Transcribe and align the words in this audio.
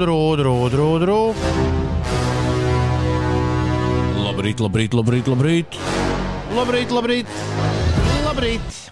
drū, 0.00 0.18
drū, 0.40 0.54
drū, 0.72 0.88
drū. 1.02 1.20
Labrīt, 4.26 4.60
labrīt, 4.60 4.92
labrīt, 4.96 5.28
labrīt. 5.32 5.78
Labrīt, 6.56 6.92
labrīt, 6.92 7.30
labrīt. 8.24 8.82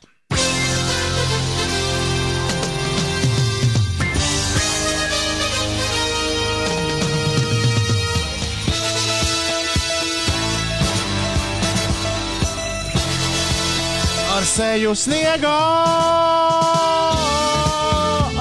Ar 14.34 14.48
seju 14.48 14.96
sniegā, 14.98 15.60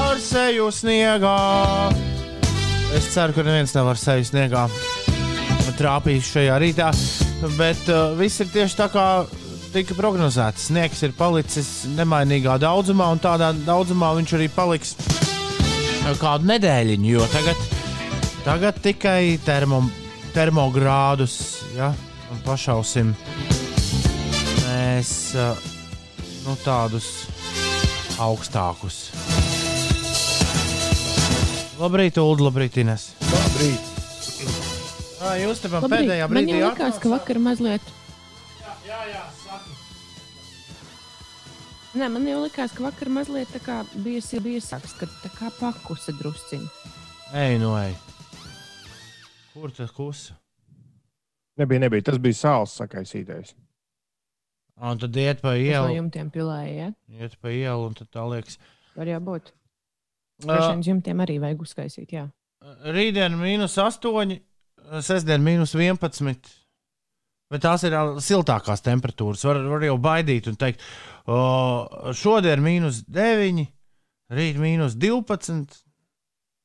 ar 0.07 0.17
seju 0.19 0.71
sniegā. 0.73 2.12
Es 2.93 3.07
ceru, 3.09 3.33
ka 3.33 3.41
neviens 3.45 3.73
nav 3.73 3.88
ar 3.89 3.97
seju 3.97 4.25
sniegā 4.27 4.67
trāpījis 5.79 6.27
šajā 6.29 6.57
rītā, 6.61 6.91
bet 7.57 7.88
uh, 7.89 8.13
viss 8.19 8.43
ir 8.43 8.52
tieši 8.53 8.77
tā 8.77 8.88
kā 8.93 9.05
tika 9.73 9.97
prognozēts. 9.97 10.67
Sniegs 10.69 11.02
ir 11.05 11.16
palicis 11.17 11.71
nemainīgā 11.97 12.59
daudzumā, 12.61 13.09
un 13.16 13.21
tādā 13.23 13.49
daudzumā 13.66 14.11
viņš 14.19 14.35
arī 14.38 14.49
paliks 14.53 14.93
uh, 15.02 16.13
kādu 16.21 16.52
nedēļiņu, 16.52 17.09
jo 17.16 17.27
tagad, 17.33 17.67
tagad 18.45 18.81
tikai 18.85 19.39
termo, 19.45 19.81
termogrādus 20.35 21.38
ja, 21.73 21.89
pašausim. 22.45 23.16
Mēs 24.67 25.16
uh, 25.33 25.57
nu, 26.45 26.58
tādus 26.61 27.09
augstākus. 28.21 29.08
Labrīt, 31.81 32.17
Ulu, 32.21 32.45
labrīt, 32.45 32.77
Ines. 32.83 33.07
Labrīt. 33.31 33.89
Ā, 35.23 35.31
Jūs 35.41 35.61
te 35.63 35.71
man 35.71 35.85
Labrīt. 35.85 36.03
pēdējā 36.03 36.27
Man 36.27 36.35
brīdī 36.35 36.59
jau 36.59 36.69
likās, 36.69 36.99
ka 37.02 37.11
vakar 37.13 37.39
mazliet. 37.41 37.88
Jā, 38.85 38.99
jā, 39.09 39.23
saki. 39.41 39.73
Nē, 41.97 42.09
man 42.13 42.27
jau 42.30 42.43
likās, 42.43 42.75
ka 42.77 42.85
vakar 42.85 43.09
mazliet 43.13 43.49
tā 43.55 43.61
kā 43.63 43.80
bija 44.05 44.41
biesāks, 44.45 44.93
ka 44.99 45.09
tā 45.23 45.31
kā 45.33 45.49
pakusa 45.59 46.13
drusciņi. 46.19 46.69
Ej, 47.33 47.57
nu 47.63 47.73
ej. 47.80 47.95
Kur 49.53 49.73
tas 49.73 49.91
kusa? 49.93 50.37
Nebija, 51.58 51.85
nebija. 51.85 52.05
Tas 52.09 52.17
bija 52.21 52.37
sāls 52.37 52.77
sakaisītais. 52.77 53.53
Ā, 54.77 54.91
Un 54.91 55.02
tad 55.02 55.15
iet 55.15 55.41
pa 55.41 55.53
ielu, 55.58 55.93
jumtiem 55.95 56.30
pilēja, 56.33 56.71
ja? 56.73 56.93
iet 57.21 57.37
pa 57.41 57.49
ielu, 57.53 57.89
un 57.89 57.93
tad 57.97 58.09
tā 58.13 58.25
liekas. 58.30 58.58
Var 58.97 59.09
jau 59.13 59.19
būt. 59.21 59.53
Ā, 60.44 60.49
Dažiem 60.49 60.81
jumtiem 60.86 61.23
arī 61.23 61.38
vajag 61.41 61.63
uzskaisīt, 61.66 62.16
jā. 62.16 62.27
Rītdien 62.94 63.36
mīnus 63.39 63.77
8, 63.80 64.36
sestdien 65.03 65.44
mīnus 65.44 65.75
11. 65.75 66.52
Bet 67.53 67.61
tās 67.61 67.83
ir 67.86 67.94
siltākās 68.23 68.81
temperatūras. 68.81 69.44
Var, 69.45 69.59
var 69.69 69.83
jau 69.86 69.97
baidīt 70.02 70.47
un 70.49 70.55
teikt, 70.59 70.81
o, 71.30 71.39
šodien 72.17 72.64
mīnus 72.66 73.03
9, 73.14 73.66
rīt 74.33 74.61
mīnus 74.61 74.95
12, 74.97 75.83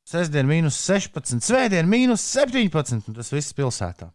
sestdien 0.09 0.49
mīnus 0.49 0.79
16, 0.87 1.45
svētdien 1.45 1.91
mīnus 1.91 2.25
17. 2.33 3.11
un 3.11 3.19
Tas 3.19 3.34
viss 3.34 3.56
pilsētā. 3.59 4.09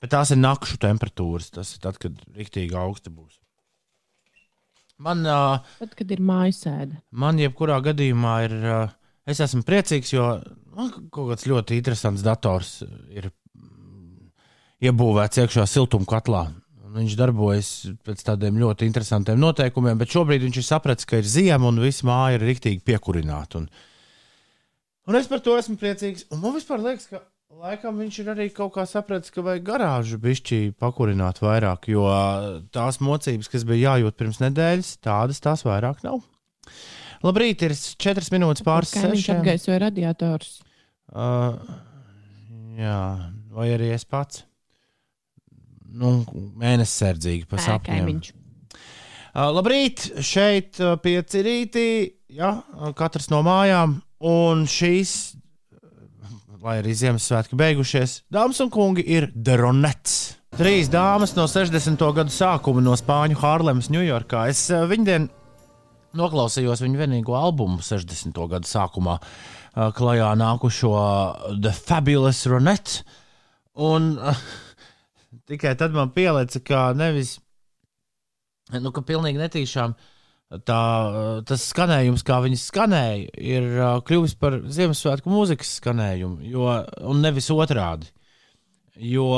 Bet 0.00 0.14
tās 0.14 0.32
ir 0.32 0.40
nakšu 0.40 0.78
temperatūras. 0.80 1.50
Tas 1.52 1.74
ir 1.74 1.84
tad, 1.84 1.98
kad 2.00 2.16
rīktīgi 2.32 2.76
augsta 2.78 3.12
būs. 3.12 3.39
Man, 5.00 5.24
uh, 5.24 5.60
Tad, 5.80 5.94
kad 5.96 6.10
ir 6.12 6.20
mājasēde. 6.20 6.98
man 7.16 7.38
jebkurā 7.40 7.78
gadījumā 7.84 8.34
ir. 8.48 8.56
Uh, 8.60 8.96
es 9.30 9.40
esmu 9.40 9.62
priecīgs, 9.64 10.12
jo 10.12 10.26
man 10.76 10.90
kaut 11.12 11.30
kāds 11.32 11.46
ļoti 11.48 11.78
interesants 11.80 12.24
dators 12.26 12.80
ir 13.08 13.30
mm, 13.30 14.32
iebūvēts 14.90 15.40
iekšā 15.40 15.64
siltumkatlā. 15.70 16.44
Viņš 16.90 17.14
darbojas 17.16 17.68
pēc 18.04 18.24
tādiem 18.26 18.58
ļoti 18.58 18.88
interesantiem 18.90 19.38
noteikumiem, 19.38 19.98
bet 20.00 20.10
šobrīd 20.10 20.42
viņš 20.48 20.58
ir 20.58 20.66
sapratis, 20.66 21.06
ka 21.06 21.20
ir 21.22 21.28
ziema 21.30 21.70
un 21.70 21.78
viss 21.80 22.02
māja 22.04 22.36
ir 22.36 22.48
rīktīgi 22.48 22.82
piekurināta. 22.82 23.62
Un, 23.62 23.68
un 25.06 25.20
es 25.20 25.30
par 25.30 25.40
to 25.44 25.54
esmu 25.60 25.78
priecīgs. 25.78 26.26
Un 26.34 26.42
man 26.42 26.56
vispār 26.58 26.82
liekas, 26.82 27.06
ka 27.12 27.22
laikam 27.58 27.98
viņš 28.00 28.18
ir 28.22 28.30
arī 28.32 28.48
kaut 28.54 28.72
kā 28.76 28.84
sapratis, 28.88 29.32
ka 29.34 29.42
vajag 29.44 29.66
garāžu 29.66 30.18
bišķī 30.22 30.60
pakurināt 30.80 31.42
vairāk, 31.42 31.90
jo 31.92 32.06
tās 32.74 33.00
mocības, 33.02 33.50
kas 33.50 33.66
bija 33.68 33.94
jājūt 33.94 34.18
pirms 34.20 34.40
nedēļas, 34.44 34.92
tādas 35.04 35.42
tās 35.42 35.64
vairāk 35.66 36.04
nav. 36.06 36.22
Labrīt, 37.26 37.66
ir 37.66 37.74
4 37.76 38.32
minūtes 38.32 38.64
pāris 38.64 38.94
Kā 38.96 39.10
viņš 39.10 39.26
apgaisoja 39.34 39.80
radiators. 39.82 40.60
Uh, 41.10 41.58
jā, 42.78 43.00
vai 43.52 43.66
arī 43.74 43.90
es 43.96 44.06
pats. 44.08 44.46
Nu, 45.90 46.20
mēnesis 46.56 47.02
sardzīgi 47.02 47.48
pa 47.50 47.58
sapņiem. 47.60 48.22
Uh, 49.30 49.50
labrīt, 49.52 50.06
šeit 50.24 50.78
uh, 50.80 50.94
pieci 51.02 51.42
rītī, 51.44 51.88
ja, 52.34 52.54
katrs 52.96 53.28
no 53.30 53.42
mājām, 53.46 53.98
un 54.26 54.64
šīs, 54.70 55.16
lai 56.60 56.76
arī 56.80 56.92
Ziemassvētki 56.96 57.56
beigušies, 57.56 58.16
dāmas 58.32 58.60
un 58.60 58.70
kungi, 58.72 59.04
ir 59.08 59.30
Dronets. 59.32 60.36
Trīs 60.58 60.90
dāmas 60.92 61.32
no 61.36 61.46
60. 61.48 62.02
gadu 62.16 62.32
sākuma 62.34 62.82
no 62.84 62.96
Spāņu 62.98 63.38
Hārlemas, 63.40 63.88
Ņujorkā. 63.92 64.44
Es 64.50 64.66
uh, 64.74 64.82
viņdien 64.90 65.28
noklausījos 66.18 66.82
viņu 66.84 67.00
vienīgo 67.00 67.36
albumu 67.38 67.80
60. 67.86 68.36
gadu 68.50 68.68
sākumā, 68.68 69.16
uh, 69.20 69.92
klajā 69.96 70.32
nākušo 70.40 70.94
The 71.62 71.72
Fabulous 71.76 72.42
Ronette. 72.50 73.06
Un 73.80 74.12
uh, 74.18 74.44
tikai 75.48 75.76
tad 75.80 75.96
man 75.96 76.12
pielica, 76.12 76.60
ka 76.60 76.90
nevis 76.98 77.38
nu, 78.74 78.92
ka 78.92 79.06
pilnīgi 79.06 79.40
netīšām 79.40 79.96
tā, 80.66 80.82
tas 81.46 81.66
skanējums, 81.70 82.24
kā 82.26 82.40
viņas 82.44 82.68
skanēja, 82.72 83.26
ir 83.38 83.66
uh, 83.78 83.98
kļuvis 84.06 84.36
par 84.40 84.60
Ziemassvētku 84.66 85.30
mūzikas 85.30 85.76
skanējumu, 85.78 86.40
jo, 86.50 86.70
un 87.06 87.22
nevis 87.22 87.50
otrādi. 87.54 88.10
Jo 89.00 89.28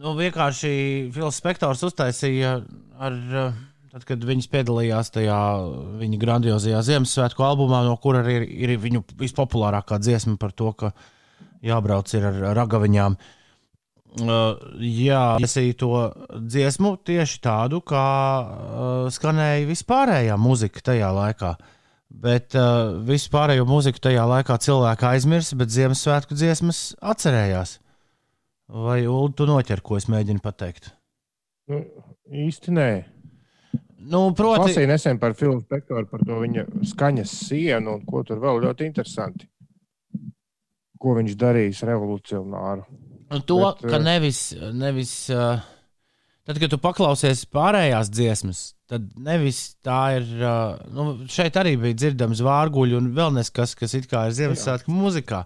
nu, 0.00 0.14
vienkārši 0.18 0.70
Fils 1.14 1.42
Spektors 1.42 1.84
uztaisīja 1.86 2.60
ar. 2.98 3.18
uh, 3.32 3.66
Tad, 3.90 4.04
kad 4.06 4.22
viņas 4.22 4.46
piedalījās 4.46 5.08
tajā 5.10 5.36
viņa 5.98 6.18
grandiozajā 6.22 6.78
Ziemassvētku 6.86 7.42
albumā, 7.42 7.80
no 7.82 7.96
kura 7.98 8.20
arī 8.22 8.36
ir, 8.36 8.44
ir 8.68 8.76
viņu 8.78 9.00
vispopulārākā 9.18 9.98
dziesma 9.98 10.36
par 10.38 10.52
to, 10.54 10.70
ka 10.78 10.92
jābrauc 11.66 12.12
ar 12.14 12.38
ragaviņām. 12.54 13.16
Uh, 13.18 13.39
jā, 14.18 15.24
iesaistīju 15.38 15.76
to 15.78 15.90
dziesmu 16.50 16.94
tieši 17.06 17.38
tādu, 17.44 17.82
kā 17.86 18.06
uh, 18.40 19.10
skanēja 19.12 19.68
vispārējā 19.68 20.38
mūzika 20.40 20.82
tajā 20.90 21.10
laikā. 21.14 21.54
Bet 22.10 22.56
uh, 22.58 22.96
visu 23.06 23.30
pārējo 23.30 23.68
mūziku 23.70 24.02
tajā 24.02 24.24
laikā 24.26 24.56
cilvēki 24.64 25.06
aizmirsa, 25.12 25.58
bet 25.60 25.70
Ziemassvētku 25.70 26.34
dziesmas 26.34 26.80
atcerējās. 26.98 27.76
Vai 28.70 29.04
Ulu, 29.06 29.30
tu 29.34 29.46
noķer, 29.46 29.82
ko 29.82 29.98
es 29.98 30.08
mēģinu 30.10 30.42
pateikt? 30.42 30.90
Nu, 31.70 31.84
īsti 32.26 32.74
nē. 32.74 32.90
Nu, 34.10 34.24
proti, 34.34 34.70
Lasīju 34.70 34.88
nesen 34.90 35.18
par 35.22 35.36
filmu 35.38 35.60
Spektoru, 35.62 36.06
par 36.10 36.22
to 36.26 36.38
viņa 36.40 36.64
skaņas 36.88 37.34
sienu 37.46 37.98
un 37.98 38.04
ko 38.08 38.24
tur 38.26 38.40
vēl 38.42 38.62
ļoti 38.64 38.88
interesanti. 38.88 39.46
Ko 41.00 41.14
viņš 41.18 41.36
darījis 41.38 41.84
revolucionāru. 41.88 42.86
Nu, 43.30 43.38
to, 43.46 43.60
Bet, 43.62 43.84
ka 43.86 43.96
eh, 44.00 44.02
nevis, 44.02 44.40
nevis 44.74 45.12
uh, 45.30 45.62
tad, 46.48 46.58
kad 46.58 46.72
tu 46.72 46.80
paklausies 46.82 47.44
pārējās 47.46 48.10
dziesmas, 48.10 48.62
tad 48.90 49.06
nevis 49.14 49.76
tā 49.86 50.00
ir. 50.18 50.28
Uh, 50.40 50.80
nu, 50.90 51.06
šeit 51.30 51.58
arī 51.60 51.76
bija 51.78 51.98
dzirdams 52.00 52.42
vārguļi 52.42 52.98
un 52.98 53.10
vēl 53.14 53.36
neskas, 53.38 53.76
kas 53.78 53.94
it 53.94 54.10
kā 54.10 54.26
ir 54.26 54.34
Ziemassvētku 54.34 54.90
mūzikā. 54.94 55.44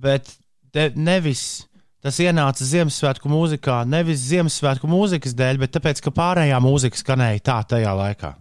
Bet 0.00 0.32
nevis 0.98 1.44
tas 2.02 2.18
ienāca 2.24 2.66
Ziemassvētku 2.66 3.30
mūzikā, 3.30 3.82
nevis 3.86 4.24
Ziemassvētku 4.26 4.90
mūzikas 4.90 5.36
dēļ, 5.38 5.60
bet 5.62 5.74
tāpēc, 5.76 6.02
ka 6.02 6.14
pārējā 6.16 6.58
mūzika 6.64 6.98
skanēja 6.98 7.44
tā 7.46 7.58
tajā 7.74 7.92
laikā. 8.00 8.32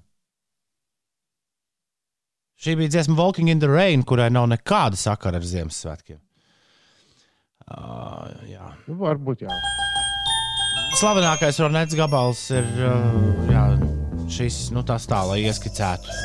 Šī 2.59 2.75
bija 2.79 2.95
dziesma 2.95 3.15
Walking 3.15 3.51
in 3.53 3.61
the 3.61 3.69
Rain, 3.71 4.01
kurai 4.03 4.31
nav 4.33 4.49
nekāda 4.51 4.97
sakara 4.99 5.39
ar 5.39 5.45
Ziemassvētkiem. 5.47 6.19
Uh, 7.69 8.25
jā. 8.49 8.65
Nu, 8.87 8.95
varbūt 8.97 9.43
jā. 9.45 9.53
Slavenākais 10.97 11.59
Ronēts 11.61 11.93
gabals 11.97 12.41
ir 12.49 12.65
uh, 12.81 13.19
jā, 13.51 13.65
šis, 14.31 14.57
nu, 14.73 14.81
tas 14.85 15.05
tā, 15.09 15.21
lai 15.29 15.43
ieskicētu. 15.45 16.17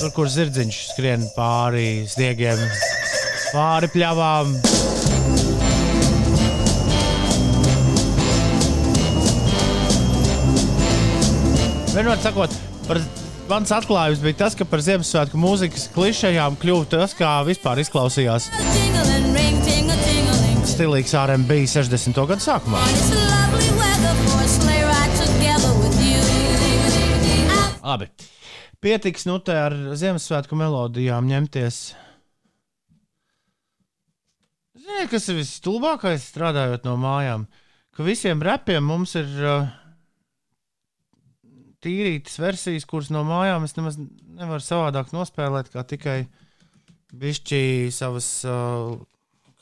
Tur, 0.00 0.10
kur 0.16 0.30
zirdziņš 0.30 0.80
skrien 0.90 1.22
pāri 1.36 2.04
sniegiem, 2.10 2.58
pāri 3.54 3.90
pļavām. 3.94 4.50
Vienmēr 11.94 12.18
sakot, 12.18 12.50
par 12.88 12.98
Mans 13.44 13.68
atklājums 13.76 14.22
bija 14.24 14.38
tas, 14.40 14.54
ka 14.56 14.64
par 14.64 14.80
Ziemassvētku 14.80 15.36
mūzikas 15.36 15.84
klišejām 15.92 16.56
kļuva 16.62 16.88
tas, 16.96 17.12
kā 17.18 17.36
vispār 17.44 17.82
izklausījās 17.84 18.48
Jingling, 18.56 19.36
ring, 19.36 19.36
ting 19.36 19.44
a 19.44 19.64
tingling. 19.64 19.73
Stilīgs 20.74 21.12
RB 21.14 21.60
60. 21.70 22.16
gadu 22.26 22.42
sākumā. 22.42 22.80
Labi. 27.84 28.08
Pietiks 28.82 29.24
nu 29.28 29.38
te 29.44 29.54
ar 29.54 29.74
Ziemassvētku 29.96 30.58
melodijām 30.58 31.28
ņemties. 31.30 31.78
Ziniet, 34.84 35.08
kas 35.12 35.30
ir 35.30 35.38
visstulbākais 35.38 36.26
strādājot 36.32 36.84
no 36.88 36.98
mājām? 37.00 37.46
Ka 37.94 38.04
visiem 38.04 38.42
repiem 38.44 38.84
mums 38.84 39.14
ir 39.20 39.30
uh, 39.40 39.70
tīrītas 41.84 42.36
versijas, 42.42 42.84
kuras 42.90 43.12
no 43.14 43.22
mājām 43.28 43.64
es 43.64 43.78
nemaz 43.78 43.96
nevaru 44.00 44.64
savādāk 44.64 45.14
nospēlēt, 45.14 45.70
kā 45.72 45.86
tikai 45.86 46.18
bišķi 47.14 47.62
savas, 47.94 48.28
uh, 48.48 48.98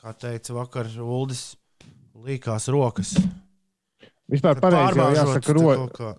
kā 0.03 0.13
teica 0.19 0.53
vakar, 0.57 0.89
Uldis, 0.99 1.53
līkās 2.25 2.67
rokas. 2.73 3.13
Vispār 4.31 4.59
pareizi 4.63 4.99
jau 4.99 5.09
jāsaka, 5.15 5.53
ro, 5.55 5.87
kā. 5.93 6.09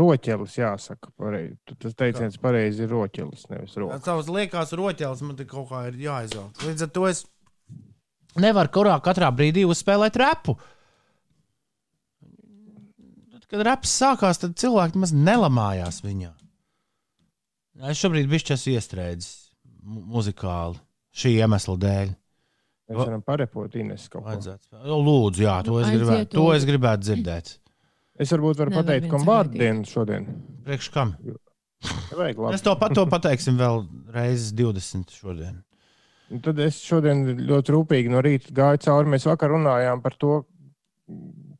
roķelis. 0.00 0.54
Jāsaka, 0.60 1.10
pareizi. 1.18 1.56
Tu- 1.66 1.76
Tas 1.84 1.94
teiciens 1.98 2.38
pareizi 2.40 2.84
ir 2.86 2.92
roķelis, 2.94 3.46
nevis 3.50 3.74
roka. 3.78 3.98
Savas 4.04 4.28
liekas 4.30 4.72
roķeles 4.78 5.22
man 5.26 5.36
te 5.36 5.44
kaut 5.50 5.68
kā 5.70 5.86
ir 5.90 5.98
jāizvelk. 6.06 6.54
Līdz 6.66 6.82
ar 6.86 6.92
to 6.94 7.06
es 7.10 7.24
nevaru 8.38 8.70
kurā 8.70 8.98
katrā 9.02 9.30
brīdī 9.34 9.64
uzspēlēt 9.66 10.16
repu. 10.22 10.56
Tad, 13.32 13.46
kad 13.50 13.64
reps 13.66 13.92
sākās, 14.00 14.38
tad 14.42 14.54
cilvēki 14.60 15.00
maz 15.02 15.12
nelamājās 15.14 16.02
viņā. 16.06 16.32
Es 17.90 17.98
šobrīd 18.02 18.28
bišķi 18.30 18.54
esmu 18.56 18.74
iestrēdzis 18.76 19.30
mu 19.82 20.02
muzikāli 20.18 20.78
šī 21.16 21.34
iemesla 21.40 21.76
dēļ. 21.80 22.10
Mēs 22.90 22.98
varam 23.06 23.22
parepot 23.22 23.74
Ines 23.78 24.08
kaut 24.10 24.24
ko. 24.26 24.54
O, 24.82 24.96
Lūdzu, 24.98 25.44
jā, 25.46 25.56
to 25.66 25.76
es, 25.78 25.90
gribētu, 25.94 26.30
to 26.34 26.46
es 26.56 26.64
gribētu 26.66 27.06
dzirdēt. 27.06 27.52
Es 28.20 28.32
varbūt 28.34 28.58
varu 28.60 28.72
Nevar 28.74 28.84
pateikt, 28.84 29.06
kam 29.12 29.22
vārdu 29.28 29.60
dienu 29.62 29.86
šodien. 29.88 30.26
Priekš 30.66 30.88
kam? 30.92 31.14
Mēs 31.80 32.64
to, 32.66 32.74
pa- 32.76 32.90
to 32.92 33.06
pateiksim 33.08 33.56
vēl 33.60 33.84
reizes 34.12 34.50
20 34.58 35.14
šodien. 35.14 35.62
Un 36.30 36.42
Tad 36.44 36.58
es 36.62 36.76
šodien 36.84 37.22
ļoti 37.48 37.72
rūpīgi 37.74 38.10
no 38.12 38.20
rīta 38.22 38.52
gāju 38.54 38.82
cauri. 38.84 39.08
Mēs 39.14 39.24
vakar 39.26 39.50
runājām 39.54 40.02
par 40.04 40.14
to, 40.20 40.34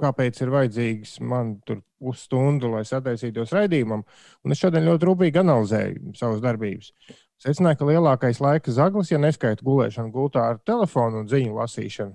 kāpēc 0.02 0.42
ir 0.44 0.52
vajadzīgs 0.52 1.16
man 1.26 1.56
tur 1.66 1.80
pusstundu, 2.00 2.70
lai 2.74 2.84
sataisītos 2.86 3.50
raidījumam. 3.56 4.04
Un 4.44 4.54
es 4.54 4.60
šodien 4.62 4.86
ļoti 4.86 5.08
rūpīgi 5.08 5.40
analizēju 5.42 6.14
savas 6.18 6.42
darbības. 6.44 6.92
Secināju, 7.40 7.78
ka 7.80 7.86
lielākais 7.88 8.40
laika 8.42 8.72
zaglis, 8.74 9.10
ja 9.12 9.18
neskaita 9.20 9.64
gulēšanu 9.64 10.12
gultā 10.12 10.42
ar 10.52 10.58
telefonu 10.68 11.22
un 11.22 11.30
ziņu 11.30 11.54
lasīšanu, 11.56 12.12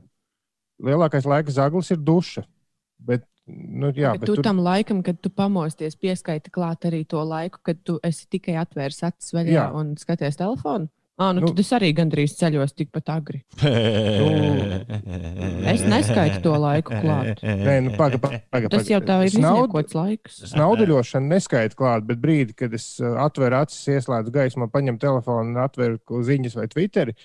lielākais 0.86 1.26
laika 1.26 1.54
zaglis 1.54 1.90
ir 1.96 2.04
duša. 2.06 2.44
Bet, 3.06 3.26
nu, 3.50 3.90
jā, 3.90 4.14
bet 4.14 4.22
bet 4.22 4.30
tu 4.30 4.38
tur, 4.38 4.46
tam 4.46 4.62
laikam, 4.64 5.02
kad 5.06 5.18
tu 5.22 5.32
pamosties, 5.34 5.98
pieskaiti 5.98 6.54
klāt 6.54 6.86
arī 6.88 7.02
to 7.10 7.24
laiku, 7.26 7.60
kad 7.66 7.82
tu 7.84 7.98
esi 8.06 8.30
tikai 8.38 8.60
atvērs 8.62 9.02
acis 9.10 9.34
vaļā 9.36 9.58
Jā. 9.58 9.66
un 9.76 9.96
skaties 10.00 10.38
telefonu. 10.40 10.90
Ah, 11.18 11.32
nu, 11.32 11.40
Nu- 11.40 11.46
nu, 11.48 11.54
tad 11.54 11.60
es 11.64 11.70
arī 11.72 11.94
gandrīz 11.96 12.34
ceļos 12.36 12.74
tikpat 12.76 13.10
agri. 13.14 13.40
Es 15.66 15.82
neskaitu 15.88 16.42
to 16.44 16.54
laiku 16.60 16.92
klāt. 17.02 17.40
Nē, 17.42 17.76
nu, 17.86 17.94
paga, 17.98 18.20
paga, 18.22 18.40
paga, 18.52 18.70
Tas 18.74 18.90
jau 18.92 19.00
tā 19.06 19.22
ir 19.24 19.32
izniekots 19.32 19.96
laiks. 19.96 20.42
Snaudeļošana 20.52 21.30
neskaita 21.32 21.78
klāt, 21.80 22.06
bet 22.10 22.20
brīdi, 22.22 22.56
kad 22.58 22.74
es 22.76 22.90
atveru 23.02 23.56
acis, 23.62 23.80
ieslēdzu 23.96 24.34
gaismu, 24.36 24.68
paņemu 24.74 25.00
telefonu 25.02 25.54
un 25.56 25.62
atveru 25.64 26.22
ziņas 26.28 26.58
vai 26.60 26.68
Twitteri, 26.72 27.16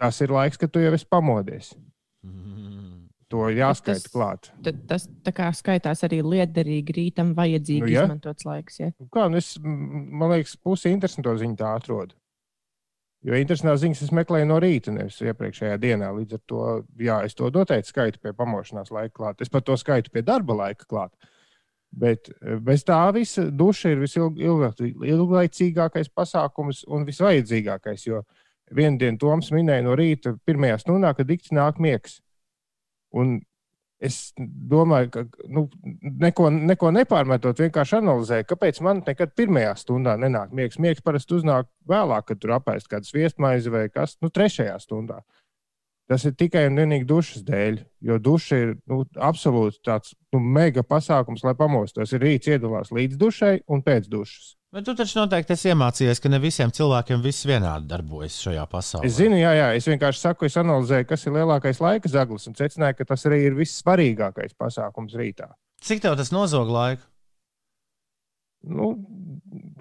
tas 0.00 0.20
ir 0.24 0.28
laiks, 0.34 0.60
kad 0.60 0.70
tu 0.74 0.84
jau 0.84 0.92
esi 0.96 1.08
pamodies. 1.10 1.72
To 3.28 3.48
jāskaita 3.52 4.00
tas- 4.06 4.12
klāt. 4.12 4.46
Tad 4.64 4.78
tas 4.88 5.02
tā 5.24 5.32
kā 5.36 5.50
skaitās 5.52 6.00
arī 6.06 6.22
liederīgi 6.24 6.94
rītam, 6.96 7.34
vajadzīgi 7.36 7.82
Nu, 7.82 7.88
nu, 7.88 7.92
ja. 7.92 8.04
izmantots 8.06 8.46
laiks. 8.48 8.78
Ja? 8.80 8.88
Kā, 9.12 9.26
nu 9.28 9.36
es, 9.36 9.50
man 9.60 10.30
liekas, 10.32 10.54
pusi 10.56 10.88
interesanto 10.94 11.34
ziņu 11.36 11.56
tā 11.60 11.74
atrodu. 11.76 12.16
Jo 13.26 13.34
interesantās 13.34 13.80
ziņas 13.82 14.04
es 14.06 14.12
meklēju 14.14 14.46
no 14.46 14.60
rīta, 14.62 14.92
nevis 14.94 15.16
iepriekšējā 15.24 15.78
dienā. 15.82 16.12
Līdz 16.14 16.36
ar 16.36 16.42
to, 16.46 16.66
jā, 17.02 17.16
es 17.26 17.34
to 17.38 17.48
noteikti 17.50 17.90
skaitu 17.90 18.20
pie 18.22 18.32
pamošanās 18.36 18.92
laika 18.94 19.14
klāt. 19.16 19.42
Es 19.42 19.50
pat 19.50 19.66
to 19.66 19.74
skaitu 19.80 20.12
pie 20.14 20.22
darba 20.22 20.54
laika 20.60 20.86
klāt. 20.86 21.10
Bet 21.90 22.30
eh, 22.30 22.60
bez 22.62 22.84
tā 22.86 23.00
visa 23.16 23.48
duša 23.50 23.94
ir 23.94 24.04
visilglaicīgākais 24.04 26.12
pasākums 26.14 26.84
un 26.86 27.06
visvajadzīgākais. 27.08 28.06
Jo 28.06 28.22
vienu 28.70 29.00
dienu 29.00 29.18
Toms 29.18 29.50
minēja 29.54 29.82
no 29.88 29.96
rīta, 29.98 30.36
pirmajā 30.46 30.78
stundā, 30.84 31.10
kad 31.16 31.26
dikti 31.26 31.56
nāk 31.58 31.82
miegs. 31.82 32.20
Un 33.16 33.40
es 33.98 34.32
domāju, 34.38 35.10
ka 35.14 35.24
nu, 35.50 35.64
neko, 36.22 36.48
neko 36.54 36.92
nepārmetot, 36.94 37.58
vienkārši 37.64 37.98
analizēju, 37.98 38.46
kāpēc 38.52 38.80
man 38.86 39.02
nekad 39.06 39.34
pirmajā 39.38 39.74
stundā 39.80 40.14
nenāk 40.20 40.54
miegs. 40.54 40.78
Miegs 40.82 41.02
parasti 41.04 41.38
uznāk 41.38 41.68
vēlāk, 41.88 42.28
kad 42.30 42.40
tur 42.42 42.54
apēst 42.58 42.90
kādu 42.90 43.10
sviestmaizi 43.10 43.74
vai 43.74 43.88
kas, 43.90 44.16
nu, 44.22 44.30
trešajā 44.30 44.78
stundā. 44.84 45.22
Tas 46.08 46.24
ir 46.24 46.32
tikai 46.40 46.64
un 46.70 46.78
vienīgi 46.80 47.04
dušas 47.08 47.42
dēļ, 47.44 47.82
jo 48.08 48.16
duša 48.22 48.60
ir 48.62 48.70
nu, 48.88 49.02
absolūti 49.20 49.82
tāds 49.84 50.14
nu, 50.32 50.40
mega 50.40 50.80
pasākums, 50.86 51.44
lai 51.44 51.52
pamostos. 51.58 52.14
Ir 52.14 52.24
rīts 52.24 52.48
iedalās 52.48 52.94
līdz 52.94 53.18
dušai 53.20 53.54
un 53.68 53.84
pēc 53.84 54.08
dušas. 54.08 54.54
Bet 54.68 54.84
tu 54.84 54.92
taču 54.92 55.16
noteikti 55.16 55.54
esi 55.54 55.70
iemācījies, 55.72 56.18
ka 56.20 56.28
ne 56.28 56.38
visiem 56.42 56.72
cilvēkiem 56.76 57.22
viss 57.24 57.46
vienādi 57.48 57.88
darbojas 57.88 58.34
šajā 58.44 58.66
pasaulē. 58.68 59.08
Es 59.08 59.14
zinu, 59.16 59.38
jā, 59.40 59.54
jā, 59.56 59.68
es 59.78 59.86
vienkārši 59.88 60.20
saku, 60.20 60.44
es 60.44 60.58
analizēju, 60.60 61.06
kas 61.08 61.24
ir 61.24 61.38
lielākais 61.38 61.80
laika 61.80 62.10
zaglis 62.12 62.44
un 62.50 62.56
secināju, 62.58 62.98
ka 62.98 63.06
tas 63.08 63.24
arī 63.30 63.38
ir 63.46 63.56
vissvarīgākais 63.56 64.52
pasākums 64.60 65.16
rītā. 65.16 65.48
Cik 65.80 66.04
tev 66.04 66.18
tas 66.20 66.34
nozog 66.34 66.68
laiku? 66.74 67.06
Nu, 68.68 68.90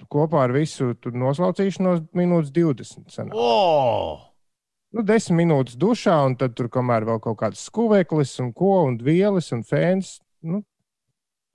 kopā 0.07 0.45
ar 0.45 0.56
visu 0.56 0.94
noslaucīšanos 0.95 2.06
minūtes 2.16 2.56
20. 2.56 3.12
Sanāk. 3.12 3.36
Oh! 3.36 4.24
Nu, 4.95 5.04
10 5.04 5.36
minūtes 5.36 5.75
dušā, 5.75 6.16
un 6.30 6.38
tad 6.40 6.56
tur 6.56 6.72
kamēr 6.72 7.04
vēl 7.10 7.19
kaut 7.28 7.42
kāds 7.42 7.68
skuveklis, 7.68 8.38
un 8.40 8.54
ko, 8.56 8.86
un 8.88 8.95
vielas, 9.04 9.51
un 9.51 9.68
fēns. 9.68 10.22
Nu, 10.48 10.63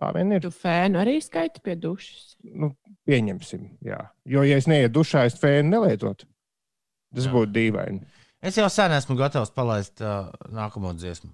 tā 0.02 0.10
vien 0.16 0.34
ir. 0.34 0.42
Tu 0.42 0.50
fēnu 0.54 0.98
arī 1.02 1.18
skaiti 1.22 1.62
pie 1.64 1.76
dušas. 1.78 2.34
Nu, 2.42 2.72
pieņemsim, 3.08 3.68
jā. 3.86 4.00
Jo, 4.28 4.42
ja 4.46 4.58
es 4.58 4.66
neietu 4.70 4.98
dušā, 5.00 5.26
es 5.30 5.38
fēnu 5.38 5.68
nelietotu. 5.76 6.26
Tas 7.12 7.28
Jā. 7.28 7.32
būtu 7.34 7.52
dīvaini. 7.54 8.00
Es 8.42 8.56
jau 8.58 8.66
sen 8.72 8.90
esmu 8.96 9.14
gatavs 9.20 9.52
palaist 9.54 10.02
uh, 10.02 10.32
nākamo 10.50 10.90
dziesmu. 10.96 11.30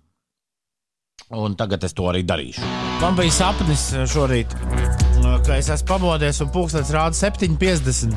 Un 1.38 1.54
tagad 1.60 1.84
es 1.84 1.94
to 1.96 2.04
arī 2.08 2.22
darīšu. 2.26 2.62
Man 3.02 3.16
bija 3.18 3.32
sapnis 3.34 3.88
šorīt, 4.12 4.52
ka 5.46 5.56
es 5.56 5.68
esmu 5.72 5.88
pamodies 5.88 6.40
un 6.44 6.50
pūkstens 6.54 6.92
rāda 6.94 7.16
7,50. 7.16 8.14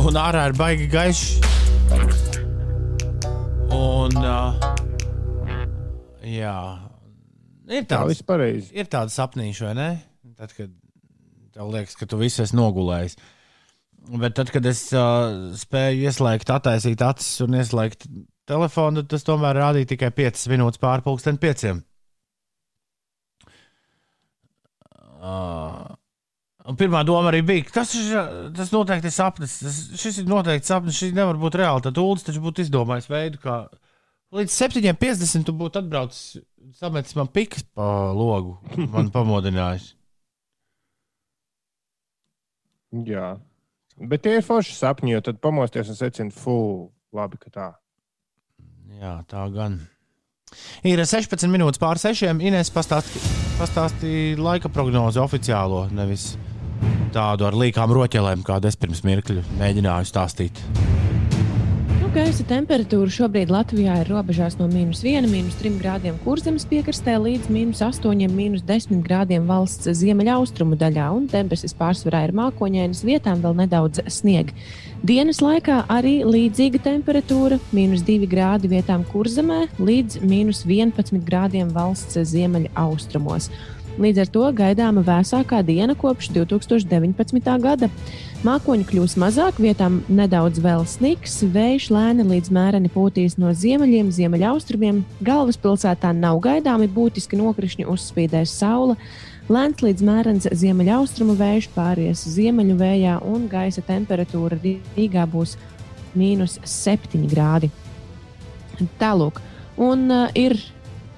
Un 0.00 0.18
ārā 0.18 0.42
ir 0.50 0.54
baigi 0.58 0.86
gaišs. 0.90 1.40
Un. 3.70 4.10
Uh, 4.16 4.54
jā, 6.26 6.56
ir 7.70 7.84
Tā 7.86 8.00
tāds 8.00 8.12
viss 8.12 8.26
pareizi. 8.26 8.70
ir 8.74 8.88
tāda 8.90 9.12
sapnīša, 9.14 9.68
vai 9.70 9.74
ne? 9.78 9.90
Tad, 10.38 10.54
kad 10.56 10.72
tev 11.54 11.70
liekas, 11.74 11.96
ka 11.98 12.08
tu 12.10 12.18
visu 12.20 12.42
esi 12.44 12.56
nogulējis. 12.58 13.16
Bet 14.20 14.34
tad, 14.38 14.50
kad 14.54 14.64
es 14.66 14.86
uh, 14.96 15.52
spēju 15.60 16.06
ieslēgt, 16.08 16.50
attaisīt 16.50 17.02
acis 17.04 17.42
un 17.44 17.58
ieslēgt 17.58 18.06
telefonu, 18.48 19.04
tas 19.06 19.26
tomēr 19.26 19.58
rādīja 19.60 19.92
tikai 19.92 20.10
5 20.16 20.46
minūtes 20.54 20.80
pārpusdien, 20.82 21.38
5. 21.42 21.66
Uh, 25.20 25.84
pirmā 26.80 27.02
doma 27.04 27.28
arī 27.30 27.42
bija, 27.44 27.66
ka 27.68 27.80
tas, 27.80 27.92
tas 28.56 28.72
noteikti 28.72 29.10
ir 29.10 29.14
sapnis. 29.14 29.58
Tas, 29.60 29.80
šis 30.00 30.22
ir 30.22 30.30
noteikti 30.30 30.70
sapnis, 30.70 30.96
šis 30.96 31.12
nevar 31.16 31.38
būt 31.40 31.60
reāli. 31.60 31.84
Tad 31.84 32.00
Ulas 32.00 32.24
taču 32.26 32.42
būtu 32.44 32.64
izdomājis 32.64 33.10
veidu, 33.12 33.40
kā 33.42 33.60
līdz 34.36 34.56
7,50 34.56 35.46
tu 35.48 35.54
būtu 35.60 35.82
atbraucis, 35.82 36.40
sametis 36.78 37.16
man 37.18 37.30
pikas 37.32 37.64
pa 37.74 38.10
logu, 38.16 38.58
man 38.92 39.10
pamodinājis. 39.14 39.92
Jā. 43.06 43.36
Bet 44.00 44.24
tie 44.24 44.38
ir 44.38 44.46
forši 44.46 44.74
sapņi, 44.78 45.14
jo 45.14 45.22
tad 45.28 45.38
pamosties 45.44 45.90
un 45.92 45.98
secina, 45.98 46.34
fuck, 46.34 46.90
labi, 47.14 47.38
ka 47.42 47.52
tā. 47.52 47.68
Jā, 49.00 49.20
tā 49.30 49.44
gan. 49.54 49.78
Ir 50.82 50.98
16 50.98 51.46
minūtes 51.52 51.78
pār 51.78 52.00
6. 52.00 52.26
Inês 52.42 52.72
pastāstīja 52.74 53.40
pastāstī 53.60 54.12
laika 54.40 54.70
prognozi 54.72 55.20
oficiālo, 55.20 55.84
nevis 55.92 56.30
tādu 57.12 57.44
ar 57.44 57.56
līkām 57.60 57.92
roķelēm, 57.92 58.40
kādu 58.46 58.70
es 58.70 58.78
pirms 58.80 59.02
mirkļa 59.04 59.44
mēģināju 59.60 60.08
stāstīt. 60.08 60.62
Gaisa 62.10 62.42
temperatūra 62.42 63.06
šobrīd 63.14 63.52
Latvijā 63.54 64.00
ir 64.00 64.08
robežās 64.10 64.56
no 64.58 64.66
mīnus 64.66 65.04
1, 65.06 65.28
mīnus 65.30 65.54
3 65.60 65.76
grādiem 65.78 66.16
kurzemes 66.24 66.64
piekrastē 66.66 67.14
līdz 67.22 67.46
mīnus 67.54 67.84
8, 67.86 68.24
mīnus 68.34 68.64
10 68.66 69.04
grādiem 69.04 69.46
valsts 69.46 69.86
ziemeļaustrumu 70.00 70.74
daļā, 70.80 71.06
un 71.14 71.28
debesis 71.30 71.76
pārsvarā 71.78 72.24
ir 72.26 72.34
mākoņainas, 72.34 73.04
vietām 73.06 73.44
vēl 73.44 73.54
nedaudz 73.62 74.02
sniega. 74.10 74.50
Dienas 75.06 75.38
laikā 75.38 75.84
arī 75.86 76.16
līdzīga 76.26 76.82
temperatūra- 76.82 77.60
mīnus 77.78 78.02
2 78.02 78.26
grādi 78.26 78.74
vietām 78.74 79.06
kurzemē 79.06 79.68
līdz 79.78 80.18
mīnus 80.26 80.66
11 80.66 81.22
grādiem 81.22 81.70
valsts 81.70 82.18
ziemeļaustrumos. 82.34 83.52
Līdz 83.98 84.20
ar 84.22 84.28
to 84.30 84.42
gaidāma 84.54 85.02
vēsākā 85.02 85.64
diena 85.66 85.96
kopš 85.98 86.28
2019. 86.36 87.48
gada. 87.62 87.88
Mākoņi 88.46 88.86
kļūs 88.86 89.16
mazāk, 89.20 89.58
vietām 89.60 89.98
nedaudz 90.08 90.62
vēl 90.62 90.86
sniks, 90.88 91.40
vējš 91.42 91.90
lēni 91.92 92.24
līdz 92.28 92.52
mēreni 92.54 92.92
pūtīs 92.92 93.34
no 93.40 93.50
ziemeļiem, 93.50 94.12
ziemeļaustrumiem. 94.14 95.02
Galvaspilsētā 95.26 96.14
nav 96.16 96.38
gaidāmi 96.46 96.88
būtiski 96.88 97.40
nokrišņi, 97.40 97.88
uzspīdēs 97.90 98.54
saule. 98.62 98.96
Lēns 99.50 99.82
līdz 99.82 100.06
mērens 100.06 100.48
ziemeļaustrumu 100.62 101.34
vējš 101.36 101.70
pāries 101.74 102.22
ziemeļu 102.36 102.78
vējā, 102.78 103.18
un 103.26 103.48
gaisa 103.50 103.82
temperatūra 103.82 104.60
Rīgā 104.62 105.26
būs 105.28 105.56
mīnus 106.14 106.60
7 106.62 107.26
grādi. 107.28 107.72
Tālāk, 109.00 109.42
un 109.76 110.06
uh, 110.08 110.28
ir 110.38 110.54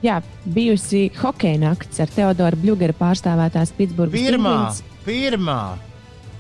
jā, 0.05 0.21
bijusi 0.45 1.07
hokeja 1.21 1.61
nakts 1.63 2.03
ar 2.03 2.13
Teodoru 2.13 2.61
Bļūgeru 2.63 2.97
pārstāvētās 2.99 3.75
Pitsburgas 3.79 4.19
Pirmā, 4.19 4.53
Penguins. 4.53 4.83
pirmā. 5.07 5.61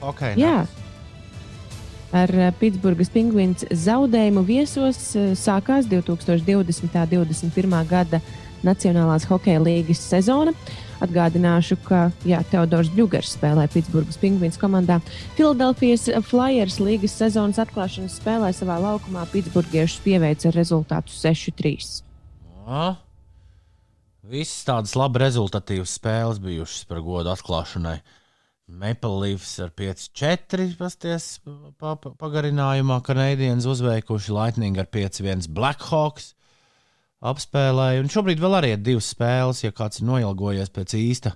Okay, 0.02 0.34
Jā. 0.40 0.64
Ar 2.12 2.28
uh, 2.36 2.50
Pitsburgas 2.58 3.08
pingvīns 3.12 3.62
zaudējumu 3.70 4.42
viesos 4.44 4.98
uh, 5.16 5.30
sākās 5.38 5.86
2020. 5.88 6.90
un 6.90 7.28
2021. 7.30 7.76
gada 7.88 8.20
Nacionālās 8.62 9.24
hokeja 9.26 9.58
līnijas 9.62 10.02
sezona. 10.06 10.52
Atgādināšu, 11.02 11.80
ka 11.82 12.04
jā, 12.28 12.38
Teodors 12.46 12.92
Bļūgers 12.94 13.32
spēlē 13.34 13.64
Pitsburgas 13.72 14.20
pingvīns 14.22 14.58
komandā. 14.60 15.00
Filadelfijas 15.38 16.06
Flyers 16.28 16.78
līgas 16.78 17.16
sezonas 17.18 17.58
atklāšanas 17.62 18.20
spēlē 18.20 18.52
savā 18.54 18.76
laukumā 18.84 19.24
Pitsburgiešus 19.32 20.04
pieveica 20.04 20.52
rezultātu 20.54 21.10
6-3. 21.16 22.04
Visas 24.32 24.64
tādas 24.64 24.94
labi 24.96 25.20
rezultatīvas 25.20 25.92
spēles 25.98 26.38
bijušas 26.40 26.86
par 26.88 27.02
godu 27.04 27.28
atklāšanai. 27.34 27.98
Maple 28.72 29.18
Leafs 29.20 29.58
ar 29.60 29.72
5-4 29.76 30.70
pasties 30.78 31.26
pa, 31.44 31.92
pa, 32.00 32.14
pagarinājumā, 32.16 33.02
Kanādienas 33.04 33.66
uzveikuši 33.68 34.32
Lightning 34.32 34.80
ar 34.80 34.88
5-1 34.88 35.50
Blackhawks 35.52 36.30
apspēlēja. 37.20 38.00
Un 38.06 38.08
šobrīd 38.14 38.40
vēl 38.40 38.56
arī 38.56 38.72
ir 38.78 38.80
divas 38.80 39.10
spēles, 39.12 39.60
ja 39.66 39.74
kāds 39.76 40.00
ir 40.00 40.08
noilgojies 40.08 40.72
pēc 40.72 40.96
īsta 40.96 41.34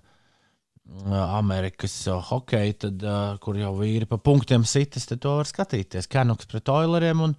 Amerikas 1.37 1.99
hokeja, 2.31 2.81
tad, 2.87 3.07
kur 3.45 3.61
jau 3.61 3.75
vīri 3.77 4.09
pa 4.09 4.17
punktiem 4.23 4.65
sitas, 4.65 5.05
tad 5.11 5.21
to 5.21 5.37
var 5.43 5.51
skatīties. 5.51 6.09
Canucks 6.09 6.49
pret 6.49 6.73
Oileriem 6.73 7.27
un 7.29 7.37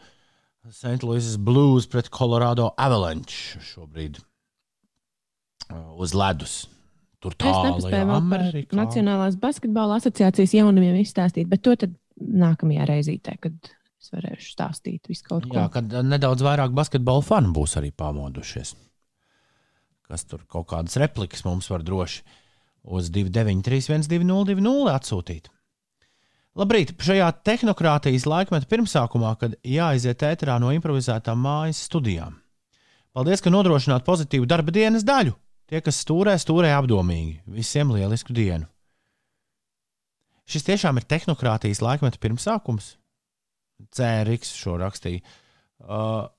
St. 0.69 1.01
Louis 1.01 1.33
Blues 1.41 1.89
pret 1.89 2.13
Colorado 2.13 2.73
Avalanche 2.77 3.63
šobrīd 3.73 4.21
uz 5.97 6.15
ledus. 6.17 6.57
Tur 7.23 7.33
nespēju 7.41 8.09
vēl 8.11 8.25
par 8.29 8.43
Nacionālās 8.77 9.37
basketbola 9.41 9.97
asociācijas 9.97 10.53
jaunumiem 10.59 10.99
izstāstīt, 11.01 11.49
bet 11.49 11.63
to 11.65 11.73
tad 11.79 11.95
nākamajā 12.17 12.85
reizītē, 12.91 13.37
kad 13.41 13.71
es 13.97 14.11
varēšu 14.13 14.51
stāstīt 14.53 15.09
visu 15.09 15.25
kaut 15.25 15.47
ko. 15.47 15.57
Jā, 15.57 15.65
kad 15.73 15.91
uh, 15.91 16.05
nedaudz 16.05 16.45
vairāk 16.45 16.75
basketbola 16.77 17.25
fanu 17.25 17.53
būs 17.57 17.73
arī 17.81 17.89
pamodušies. 17.91 18.75
Kas 20.07 20.23
tur 20.29 20.45
kaut 20.47 20.69
kādas 20.69 20.95
replikas 21.01 21.43
mums 21.47 21.67
var 21.73 21.83
droši 21.83 22.21
uz 22.87 23.09
293, 23.11 24.07
1202 24.07 24.93
atsūtīt. 24.93 25.49
Labrīt! 26.57 26.95
Šajā 27.03 27.27
tehnokrātijas 27.45 28.25
laikmeta 28.25 28.69
pirmsākumā, 28.69 29.35
kad 29.41 29.57
jāiziet 29.67 30.23
ēterā 30.25 30.55
no 30.61 30.71
improvizētām 30.73 31.41
mājas 31.43 31.83
studijām. 31.85 32.39
Paldies, 33.13 33.43
ka 33.45 33.53
nodrošināt 33.53 34.05
pozitīvu 34.07 34.47
darba 34.49 34.73
dienas 34.73 35.05
daļu. 35.05 35.35
Tie, 35.67 35.81
kas 35.83 35.99
stūrē, 36.05 36.37
stūrē 36.39 36.71
apdomīgi. 36.77 37.41
Visiem 37.51 37.91
lielisku 37.91 38.35
dienu! 38.35 38.69
Šis 40.47 40.63
tiešām 40.63 40.99
ir 40.99 41.07
tehnokrātijas 41.11 41.81
laikmeta 41.83 42.21
pirmsākums. 42.23 42.93
Cēriks 43.93 44.53
šo 44.55 44.77
rakstīja. 44.79 45.19
Uh, 45.83 46.29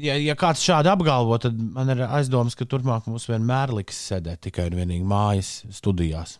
ja, 0.00 0.16
ja 0.16 0.36
kāds 0.38 0.64
šādi 0.64 0.88
apgalvo, 0.88 1.36
tad 1.42 1.58
man 1.60 1.92
ir 1.92 2.00
aizdoms, 2.06 2.56
ka 2.56 2.64
turpmāk 2.64 3.04
mums 3.10 3.28
vienmēr 3.28 3.74
liks 3.76 4.00
sēdēt 4.08 4.46
tikai 4.48 4.70
un 4.70 4.78
vienīgi 4.80 5.06
mājas 5.12 5.52
studijās. 5.76 6.38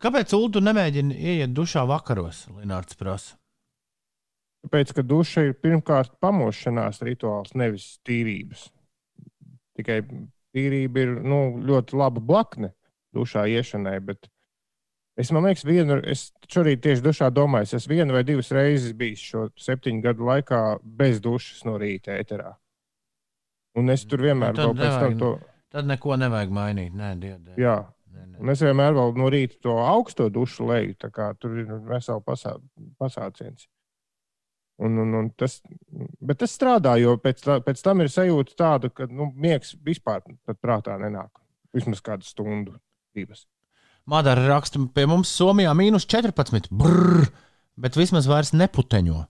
Kāpēc 0.00 0.32
Ulu 0.38 0.62
nemēģina 0.62 1.18
ieiet 1.18 1.52
dušā 1.52 1.82
vakaros? 1.88 2.46
Linnārds 2.54 2.96
prasa. 2.96 3.39
Tāpēc, 4.66 4.92
ka 4.92 5.02
duša 5.06 5.46
ir 5.48 5.54
pirmkārt 5.56 6.12
pamošanās 6.20 7.00
rituāls, 7.06 7.54
nevis 7.56 7.94
tīrības. 8.06 8.66
Tikai 9.78 10.02
tīrība 10.54 11.04
ir 11.04 11.14
nu, 11.24 11.40
ļoti 11.64 11.96
laba 11.96 12.20
blakne 12.20 12.74
dušā 13.16 13.46
iešanai. 13.48 13.96
Bet 14.04 14.28
es 15.20 15.32
man 15.32 15.46
liekas, 15.48 15.64
vienu, 15.64 15.96
es 16.04 16.26
šorīt 16.52 16.82
tieši 16.84 17.06
dušā 17.06 17.30
domāju, 17.32 17.72
es 17.78 17.88
vienu 17.88 18.16
vai 18.16 18.24
divas 18.28 18.52
reizes 18.54 18.92
biju 18.96 19.20
šo 19.22 19.46
septiņu 19.56 20.04
gadu 20.04 20.28
laikā 20.28 20.60
bez 20.84 21.22
dušas 21.24 21.64
no 21.68 21.78
rīta 21.80 22.18
ēterā. 22.20 22.52
Un 23.80 23.88
es 23.94 24.04
tur 24.04 24.26
vienmēr 24.26 24.56
Nu, 24.58 24.70
vēl 24.70 24.76
pēc 24.82 25.00
tam 25.00 25.18
to. 25.18 25.32
Tad 25.70 25.86
neko 25.86 26.16
nevajag 26.18 26.52
mainīt. 26.52 26.94
Nē, 26.98 27.14
dievdē. 27.22 27.54
Jā, 27.60 27.78
Nē, 28.10 28.24
nē. 28.26 28.40
un 28.42 28.50
es 28.50 28.62
vienmēr 28.66 28.96
vēl 28.96 29.12
no 29.16 29.28
rīta 29.30 29.60
to 29.62 29.76
augsto 29.78 30.26
dušu 30.28 30.66
leju. 30.66 30.96
Tur 31.38 31.60
ir 31.62 31.68
vesela 31.86 32.20
pasā, 32.26 32.56
pasāciens. 32.98 33.68
Un, 34.80 34.96
un, 35.02 35.12
un 35.18 35.26
tas, 35.36 35.58
bet 36.24 36.38
tas 36.40 36.52
strādā, 36.56 36.94
jo 36.96 37.12
pēc, 37.20 37.42
tā, 37.44 37.58
pēc 37.64 37.82
tam 37.84 38.00
ir 38.00 38.08
sajūta 38.08 38.54
tāda, 38.56 38.88
ka 38.88 39.04
nu, 39.12 39.28
miegs 39.36 39.74
vispār 39.84 40.22
prātā 40.56 40.96
nenāk. 41.00 41.34
Vismaz 41.76 42.00
kādu 42.04 42.24
stundu, 42.24 42.78
divas. 43.16 43.44
Madara 44.08 44.46
raksta, 44.48 44.80
pie 44.94 45.04
mums 45.06 45.30
Somijā 45.36 45.74
mīnus 45.76 46.08
14. 46.08 46.70
Brrr, 46.72 47.28
bet 47.76 47.98
vismaz 48.00 48.28
vairs 48.30 48.54
neputeņo. 48.56 49.20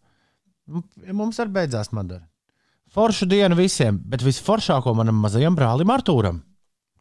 Pie 0.71 1.17
Mums 1.17 1.41
arī 1.43 1.57
beidzās 1.59 1.91
Madara. 1.97 2.29
Foršu 2.95 3.27
dienu 3.31 3.59
visiem, 3.59 3.99
bet 4.07 4.23
visforšāko 4.27 4.95
manam 4.99 5.19
mazajam 5.23 5.59
brālim 5.59 5.91
Artūram. 5.95 6.41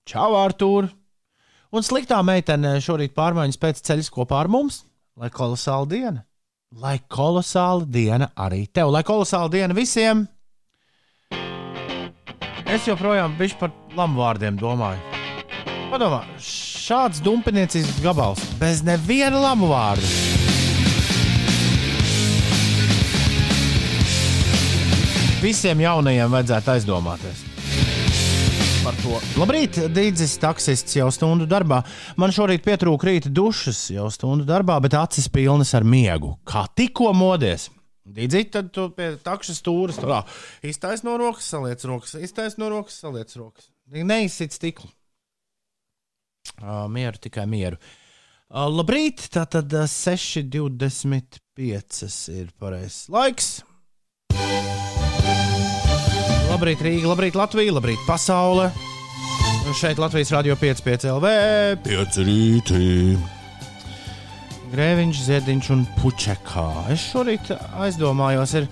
Čau, 0.09 0.33
Artūr! 0.37 0.89
Un 1.69 1.85
sliktā 1.85 2.17
meitene 2.25 2.75
šorīt 2.81 3.13
pārmaiņas 3.17 3.61
pēc 3.61 3.81
ceļas 3.85 4.09
kopā 4.13 4.41
ar 4.41 4.49
mums. 4.49 4.83
Lai 5.17 5.29
kolosāla 5.33 5.89
diena! 5.89 6.25
Lai 6.77 6.99
kolosāla 7.09 7.81
diena 7.89 8.27
arī 8.37 8.67
tev, 8.69 8.91
lai 8.93 9.01
kolosāla 9.01 9.49
diena 9.49 9.73
visiem! 9.73 10.27
Es 12.69 12.85
joprojām 12.85 13.33
bišķi 13.39 13.57
par 13.57 13.73
lamu 13.97 14.21
vārdiem 14.21 14.59
domāju. 14.61 15.01
Padomā, 15.89 16.21
šāds 16.37 17.23
dumpiniecisks 17.25 18.03
gabals 18.05 18.45
bez 18.61 18.83
neviena 18.85 19.41
labu 19.41 19.71
vārdu. 19.73 20.05
Visiem 25.41 25.81
jaunajiem 25.81 26.37
vajadzētu 26.37 26.75
aizdomāties 26.75 27.47
to. 29.03 29.17
Labrīt, 29.39 29.77
Dīdzis, 29.93 30.37
taksists 30.41 30.95
jau 30.97 31.07
stundu 31.13 31.45
darbā. 31.49 31.81
Man 32.19 32.33
šorīt 32.35 32.63
pietrūka 32.65 33.07
rīta 33.09 33.29
dušas 33.31 33.89
jau 33.93 34.07
stundu 34.13 34.47
darbā, 34.47 34.79
bet 34.83 34.95
acis 34.99 35.29
pilnas 35.31 35.73
ar 35.77 35.85
miegu. 35.87 36.35
Kā 36.47 36.65
tikko 36.75 37.13
modies. 37.15 37.69
Dīdzīt, 38.09 38.49
tad 38.55 38.71
tu 38.73 38.87
pie 38.95 39.11
takšas 39.21 39.59
stūres 39.61 39.99
tur 40.01 40.11
iztaisno 40.65 41.13
no 41.13 41.17
rokas, 41.21 41.45
saliec 41.51 41.83
rokas, 41.85 42.15
iztaisno 42.17 42.65
no 42.65 42.69
rokas, 42.79 42.95
saliec 43.03 43.29
rokas. 43.37 43.69
Neizsit 43.89 44.51
stiklu. 44.55 44.89
Uh, 46.59 46.87
mieru, 46.91 47.17
tikai 47.21 47.45
mieru. 47.49 47.77
Uh, 48.49 48.65
labrīt, 48.73 49.29
tā 49.33 49.45
tad 49.45 49.69
uh, 49.77 49.85
6,25 49.85 51.39
ir 52.33 52.47
pareizs 52.57 53.05
laiks. 53.13 53.61
Labrīt, 56.49 56.81
Rīga, 56.81 57.05
labrīt, 57.13 57.35
Latvija, 57.37 57.71
labrīt, 57.77 58.01
pasaule. 58.09 58.71
Šeit 59.75 59.99
Latvijas 60.01 60.31
Rādio 60.33 60.55
5,5 60.57 61.05
LV, 61.13 61.29
5 61.85 62.15
rītī. 62.25 62.85
Grēviņš, 64.71 65.19
Ziediņš 65.27 65.69
un 65.75 65.83
Puķekā. 65.97 66.65
Es 66.93 67.03
šorīt 67.11 67.51
aizdomājos, 67.77 68.55
ir 68.57 68.65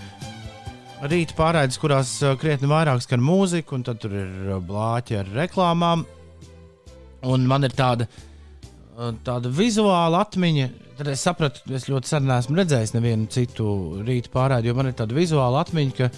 rīta 1.11 1.37
pārraides, 1.37 1.77
kurās 1.81 2.15
uh, 2.23 2.33
krietni 2.41 2.69
vairāk 2.71 3.03
skan 3.05 3.21
mūzika, 3.21 3.75
un 3.77 3.85
tad 3.85 4.01
tur 4.01 4.15
ir 4.17 4.31
uh, 4.47 4.61
blāķi 4.63 5.19
ar 5.19 5.29
reklāmām. 5.37 6.05
Un 7.29 7.45
man 7.49 7.67
ir 7.67 7.75
tāda 7.77 8.07
uh, 8.09 9.11
tāda 9.27 9.53
vizuāla 9.53 10.23
atmiņa. 10.25 10.69
Tad 10.97 11.11
es 11.13 11.27
sapratu, 11.29 11.61
es 11.77 11.85
ļoti 11.91 12.09
sen 12.09 12.25
neesmu 12.25 12.57
redzējis 12.57 12.95
nevienu 12.97 13.29
citu 13.33 13.69
rītu 14.07 14.33
pārēdi, 14.33 14.71
jo 14.71 14.77
man 14.79 14.89
ir 14.89 14.97
tāda 14.97 15.17
vizuāla 15.17 15.61
atmiņa, 15.61 15.97
ka 15.99 16.09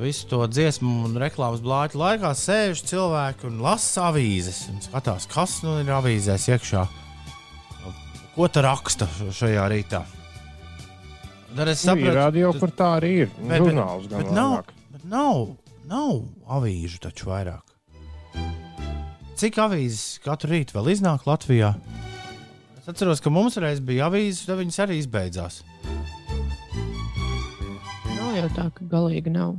visu 0.00 0.26
to 0.30 0.46
dziesmu 0.50 1.04
un 1.06 1.16
reklāmas 1.20 1.62
blāķu 1.64 1.98
laikā 2.00 2.32
sēž 2.36 2.82
cilvēki 2.88 3.48
un 3.50 3.60
lasa 3.64 4.08
avīzes 4.10 4.64
un 4.72 4.80
skatās, 4.84 5.26
kas 5.30 5.60
nu 5.66 5.78
ir 5.82 5.90
avīzēs 5.94 6.48
iekšā. 6.52 6.84
Ko 8.34 8.48
tā 8.48 8.62
raksta 8.64 9.06
šajā 9.36 9.64
rītā? 9.68 10.02
Tad 11.52 11.68
es 11.68 11.82
Nu, 11.84 11.92
ir 11.92 12.06
sapratu, 12.06 12.16
radio, 12.16 12.52
kur 12.56 12.70
tā 12.72 12.86
arī 13.00 13.10
ir. 13.26 13.30
Bet- 13.36 13.48
bet- 13.48 13.60
Žurnāls 13.60 14.08
gan 14.08 14.22
bet 14.22 14.32
nav, 14.32 14.64
bet 14.90 15.04
nav, 15.04 15.56
nav 15.84 16.22
avīžu 16.48 16.98
taču 17.04 17.28
vairāk. 17.28 17.60
Cik 19.36 19.58
avīzes 19.58 20.20
katru 20.24 20.50
rītu 20.54 20.72
vēl 20.78 20.92
iznāk 20.94 21.26
Latvijā? 21.28 21.74
Es 22.80 22.88
atceros, 22.88 23.20
ka 23.20 23.30
mums 23.30 23.56
reiz 23.60 23.80
bija 23.80 24.08
avīzes, 24.08 24.46
tad 24.46 24.58
viņas 24.58 24.78
arī 24.86 24.98
izbeidzās. 25.02 25.60
Jau 28.42 28.48
tā, 28.50 28.64
ka 28.74 28.84
galīgi 28.90 29.30
nav. 29.30 29.52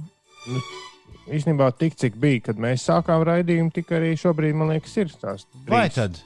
Īstenībā 1.31 1.69
tik, 1.79 1.93
cik 1.95 2.17
bija, 2.19 2.41
kad 2.49 2.57
mēs 2.59 2.83
sākām 2.83 3.21
raidījumu, 3.23 3.71
tik 3.71 3.93
arī 3.95 4.09
šobrīd, 4.19 4.57
man 4.59 4.73
liekas, 4.73 4.95
ir 4.99 5.13
tās 5.21 5.45
Vai 5.69 5.85
trīs 5.87 5.95
tad? 5.95 6.19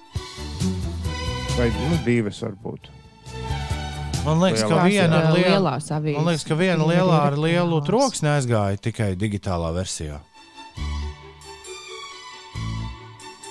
Vai 1.53 1.67
nu, 1.69 1.99
divas 2.01 2.41
varbūt. 2.41 2.89
Man 4.25 4.41
liekas, 4.41 4.65
ka 4.65 4.81
viena 4.89 5.21
ar 5.21 5.29
lielu, 5.37 5.75
man 6.17 6.25
liekas, 6.31 6.47
ka 6.49 6.57
viena 6.57 6.89
lielā 6.89 7.21
ar 7.27 7.37
lielu 7.37 7.77
troksni 7.85 8.33
aizgāja 8.33 8.81
tikai 8.89 9.13
digitālā 9.21 9.69
versijā. 9.77 10.17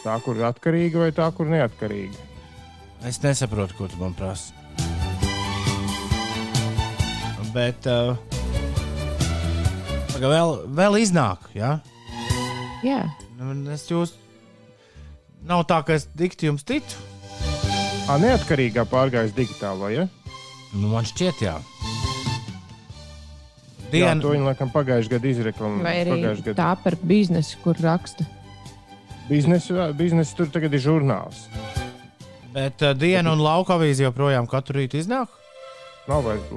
Tā, 0.03 0.19
kur 0.27 0.35
ir 0.35 0.51
atkarīga 0.51 1.07
vai 1.07 1.13
tā, 1.15 1.31
kur 1.35 1.47
neatkarīga. 1.51 2.27
Es 3.07 3.23
nesaprotu, 3.23 3.79
ko 3.79 3.87
tu 3.87 4.03
man 4.03 4.19
prasi. 4.19 4.51
Bet 7.55 7.87
uh, 7.89 8.36
paga, 10.17 10.31
vēl, 10.33 10.53
vēl 10.77 10.97
iznāk, 11.03 11.51
jā. 11.57 11.77
Jā, 12.85 13.05
Nu, 13.37 13.53
Es 13.73 13.85
jūs. 13.91 14.15
Nav 15.47 15.67
tā, 15.69 15.83
ka 15.85 15.95
es 15.95 16.07
dikti 16.17 16.49
jums 16.49 16.65
ticu. 16.67 16.97
Ā, 18.09 18.17
neatkarīgā 18.23 18.87
pārgājis 18.89 19.35
digitālā, 19.37 19.91
ja? 19.93 20.05
Nu, 20.73 20.89
man 20.95 21.05
šķiet, 21.07 21.43
jā. 21.45 21.57
Jā, 23.87 23.91
Diena, 23.93 24.17
to 24.23 24.33
viņi 24.33 24.49
laikam 24.49 24.71
pagājušajā 24.75 25.13
gadā 25.13 25.29
izreklamēja. 25.31 25.85
vai 25.85 25.95
arī 26.03 26.17
gadā 26.25 26.55
tā 26.59 26.71
par 26.83 26.97
biznesu, 27.07 27.59
kur 27.63 27.79
raksta. 27.79 28.25
biznesa, 29.29 29.93
biznesa 29.95 30.37
tur 30.37 30.51
tagad 30.51 30.75
ir 30.75 30.83
žurnāls. 30.83 31.45
bet 32.53 32.83
uh, 32.83 32.97
diena 32.99 33.33
un 33.33 33.39
lauka 33.45 33.77
avīze 33.77 34.03
joprojām 34.03 34.49
katru 34.51 34.81
rītu 34.81 34.99
iznāk. 34.99 35.29
Nav 36.09 36.25
vairs, 36.25 36.49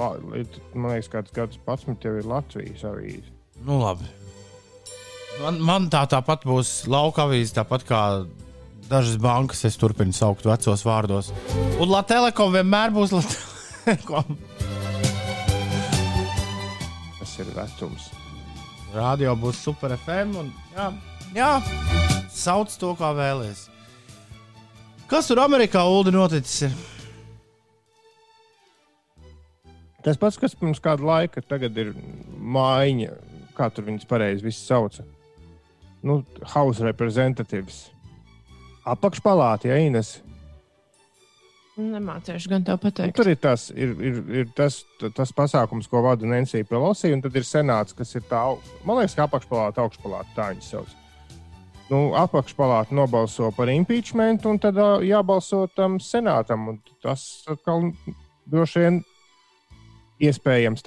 man 0.73 0.91
liekas, 0.95 1.09
kāds 1.09 1.33
gads 1.35 1.59
pats 1.65 1.85
jau 1.85 2.15
ir 2.17 2.25
Latvijas 2.25 2.83
avīze. 2.83 3.38
Nu, 3.65 3.79
labi. 3.81 4.07
Man, 5.39 5.59
man 5.63 5.87
tā 5.91 6.03
tāpat 6.09 6.43
būs 6.47 6.83
lauka 6.91 7.25
avīze, 7.27 7.53
tāpat 7.55 7.85
kā 7.87 8.01
dažas 8.89 9.19
bankas, 9.21 9.63
es 9.67 9.77
turpinu 9.79 10.15
saukt 10.15 10.47
vecos 10.47 10.83
vārdos. 10.87 11.31
Un 11.79 11.87
Latvijas 11.87 12.09
telekom 12.11 12.55
vienmēr 12.57 12.93
būs 12.95 13.13
Latvijas 13.15 13.75
telekom. 13.85 14.39
Tas 17.19 17.35
ir 17.39 17.51
vecums. 17.55 18.09
Radio 18.95 19.35
būs 19.39 19.63
super 19.63 19.93
FM. 19.99 20.35
Un, 20.41 20.53
jā, 20.75 20.91
jā, 21.37 21.51
sauc 22.33 22.73
to, 22.81 22.95
kā 22.99 23.13
vēlēsies. 23.15 23.67
Kas 25.09 25.29
tur 25.29 25.41
Amerikā 25.41 25.81
Ulu 25.89 26.11
noticis? 26.13 26.67
Ir? 26.67 26.73
Tas 30.05 30.19
pats, 30.19 30.37
kas 30.39 30.53
pirms 30.55 30.79
kāda 30.83 31.03
laika, 31.03 31.41
tagad 31.43 31.75
ir 31.81 31.91
mājiņa, 32.55 33.09
kā 33.59 33.67
tur 33.75 33.85
viņas 33.89 34.07
pareizi 34.09 34.45
viss 34.47 34.63
sauca. 34.69 35.03
Nu, 36.03 36.21
House 36.55 36.83
reprezentatīvs. 36.85 37.83
Apakšpalāta, 38.87 39.67
ja 39.69 39.77
Ines. 39.83 40.15
Nemācīšu 41.79 42.49
gan 42.51 42.63
tev 42.67 42.75
Nu, 42.79 42.83
pateikt. 42.83 43.15
tur 43.15 43.29
ir 43.31 43.37
tas, 43.39 43.69
ir, 43.71 43.93
ir, 44.03 44.17
ir 44.41 44.47
tas, 44.55 44.81
tas 45.15 45.31
pasākums, 45.35 45.87
ko 45.87 46.01
vada 46.03 46.27
Nancy 46.27 46.63
Pelosi, 46.67 47.11
un 47.15 47.21
tad 47.23 47.35
ir 47.39 47.45
senāts, 47.47 47.95
kas 47.95 48.11
ir 48.19 48.25
tā, 48.27 48.41
man 48.83 48.99
liekas, 48.99 49.15
ka 49.15 49.27
apakšpalāta, 49.29 49.85
augšpalāta, 49.85 50.33
tā 50.35 50.49
viņas 50.51 50.71
sauc. 50.73 50.95
Nu, 51.89 52.01
apakšpalāta 52.19 52.93
nobalso 52.93 53.47
par 53.55 53.71
impeachment, 53.71 54.43
un 54.45 54.59
tad 54.61 54.75
jābalso 55.07 55.63
tam 55.75 55.97
senātam. 56.03 56.75
Tas 57.01 57.23
atkal 57.49 57.93
droši 58.45 58.83
vien 58.83 58.99
iespējams, 60.19 60.83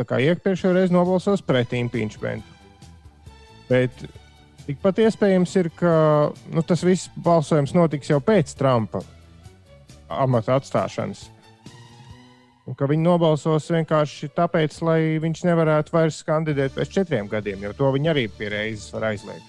reizē 0.77 0.93
nobalsos 0.95 1.43
pret 1.43 1.73
impeachment. 1.75 2.45
Bet 3.73 4.05
tikpat 4.67 5.01
iespējams 5.07 5.57
ir, 5.63 5.73
ka 5.79 5.93
nu, 6.53 6.63
tas 6.67 6.85
viss 6.85 7.09
balsojums 7.25 7.73
notiks 7.77 8.13
jau 8.13 8.21
pēc 8.21 8.53
Trumpa 8.59 9.01
amata 10.13 10.59
atstāšanas. 10.61 11.31
Un 12.69 12.77
ka 12.79 12.87
viņi 12.87 13.03
nobalsos 13.03 13.65
vienkārši 13.73 14.29
tāpēc, 14.37 14.77
lai 14.87 14.99
viņš 15.23 15.41
nevarētu 15.49 15.95
vairs 15.97 16.21
kandidēt 16.27 16.77
pēc 16.77 16.93
četriem 16.95 17.31
gadiem, 17.31 17.65
jo 17.65 17.73
to 17.79 17.89
viņi 17.97 18.13
arī 18.13 18.27
pie 18.37 18.53
reizes 18.53 18.93
var 18.95 19.09
aizliegt. 19.11 19.49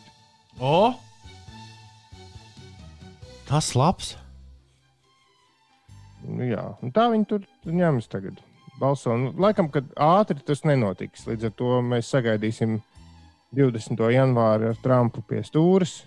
O! 0.58 0.94
Tas 3.50 3.74
labs. 3.78 4.16
Nu, 6.24 6.48
jā, 6.48 6.64
un 6.82 6.94
tā 6.96 7.10
viņi 7.12 7.28
tur 7.30 7.46
ņemas 7.68 8.10
tagad. 8.10 8.40
Balso. 8.80 9.14
Nu, 9.20 9.34
laikam, 9.38 9.68
kad 9.70 9.92
ātri 10.00 10.42
tas 10.48 10.64
nenotiks. 10.66 11.28
Līdz 11.30 11.52
ar 11.52 11.54
to 11.60 11.76
mēs 11.86 12.10
sagaidīsim 12.10 12.80
20. 13.54 14.00
janvāri 14.13 14.72
ar 14.72 14.80
Trumpu 14.84 15.22
pie 15.28 15.44
stūres. 15.46 16.02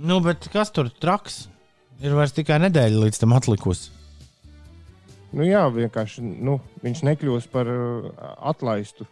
Nu, 0.00 0.20
bet 0.24 0.46
kas 0.52 0.70
tur 0.72 0.88
traks? 1.02 1.48
Ir 2.00 2.14
vairs 2.16 2.32
tikai 2.32 2.56
nedēļa 2.62 3.02
līdz 3.02 3.18
tam 3.20 3.34
atlikusi. 3.36 3.90
Nu, 5.36 5.44
jā, 5.46 5.66
vienkārši 5.70 6.22
nu, 6.24 6.56
viņš 6.82 7.02
nekļūs 7.06 7.48
par 7.52 7.68
uh, 7.70 8.06
atlaistu. 8.50 9.06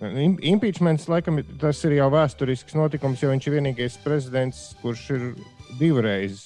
Im- 0.00 0.40
Impeachments, 0.44 1.06
laikam, 1.08 1.38
tas 1.60 1.78
ir 1.88 1.94
jau 1.96 2.08
vēsturisks 2.12 2.74
notikums, 2.76 3.22
jo 3.22 3.30
viņš 3.30 3.46
ir 3.48 3.54
vienīgais 3.58 3.98
prezidents, 4.04 4.64
kurš 4.82 5.04
ir 5.14 5.22
divreiz 5.78 6.42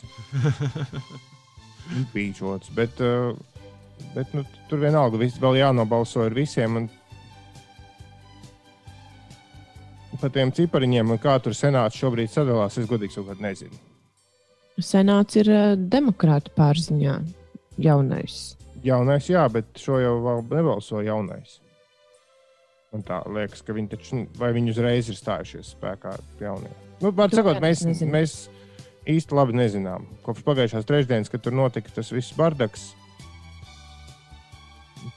impeachots. 1.98 2.70
Bet, 2.76 3.00
uh, 3.02 3.32
bet 4.14 4.36
nu, 4.36 4.44
tur 4.70 4.84
vienalga, 4.84 5.18
vēl 5.18 5.62
jānobalso 5.62 6.26
ar 6.26 6.36
visiem. 6.36 6.76
Un... 6.82 6.90
Par 10.20 10.32
tiem 10.34 10.50
cipariņiem, 10.52 11.14
un 11.14 11.20
kā 11.20 11.38
tur 11.40 11.54
senāts 11.56 11.96
šobrīd 11.96 12.28
sadalās, 12.28 12.76
es 12.76 12.88
godīgi 12.88 13.16
sakot, 13.16 13.40
nezinu. 13.40 13.78
Senāts 14.80 15.38
ir 15.40 15.48
uh, 15.48 15.72
demokrāta 15.76 16.52
pārziņā. 16.56 17.16
Jaunais. 17.80 18.36
Jaunais, 18.84 19.28
jā, 19.32 19.46
bet 19.52 19.80
šo 19.80 19.96
jau 20.00 20.14
vēl 20.24 20.44
nebalso 20.50 21.00
jaunais. 21.04 21.58
Man 22.92 23.04
tā 23.06 23.20
liekas, 23.30 23.62
ka 23.64 23.72
viņi 23.76 23.92
taču, 23.92 24.22
vai 24.36 24.50
viņi 24.56 24.72
uzreiz 24.74 25.08
ir 25.08 25.16
stājušies 25.16 25.74
spēkā 25.76 26.16
jaunie. 26.42 26.72
Nu, 27.00 27.12
var 27.16 27.32
sakot, 27.32 27.60
mēs, 27.62 27.84
nezinu. 27.86 28.12
mēs 28.12 28.34
īsti 29.08 29.36
labi 29.36 29.56
nezinām. 29.56 30.08
Kopš 30.26 30.44
pagājušās 30.44 30.88
trešdienas, 30.88 31.30
kad 31.32 31.44
tur 31.44 31.56
notika 31.56 31.92
tas 31.94 32.10
viss 32.12 32.34
bardaks, 32.36 32.90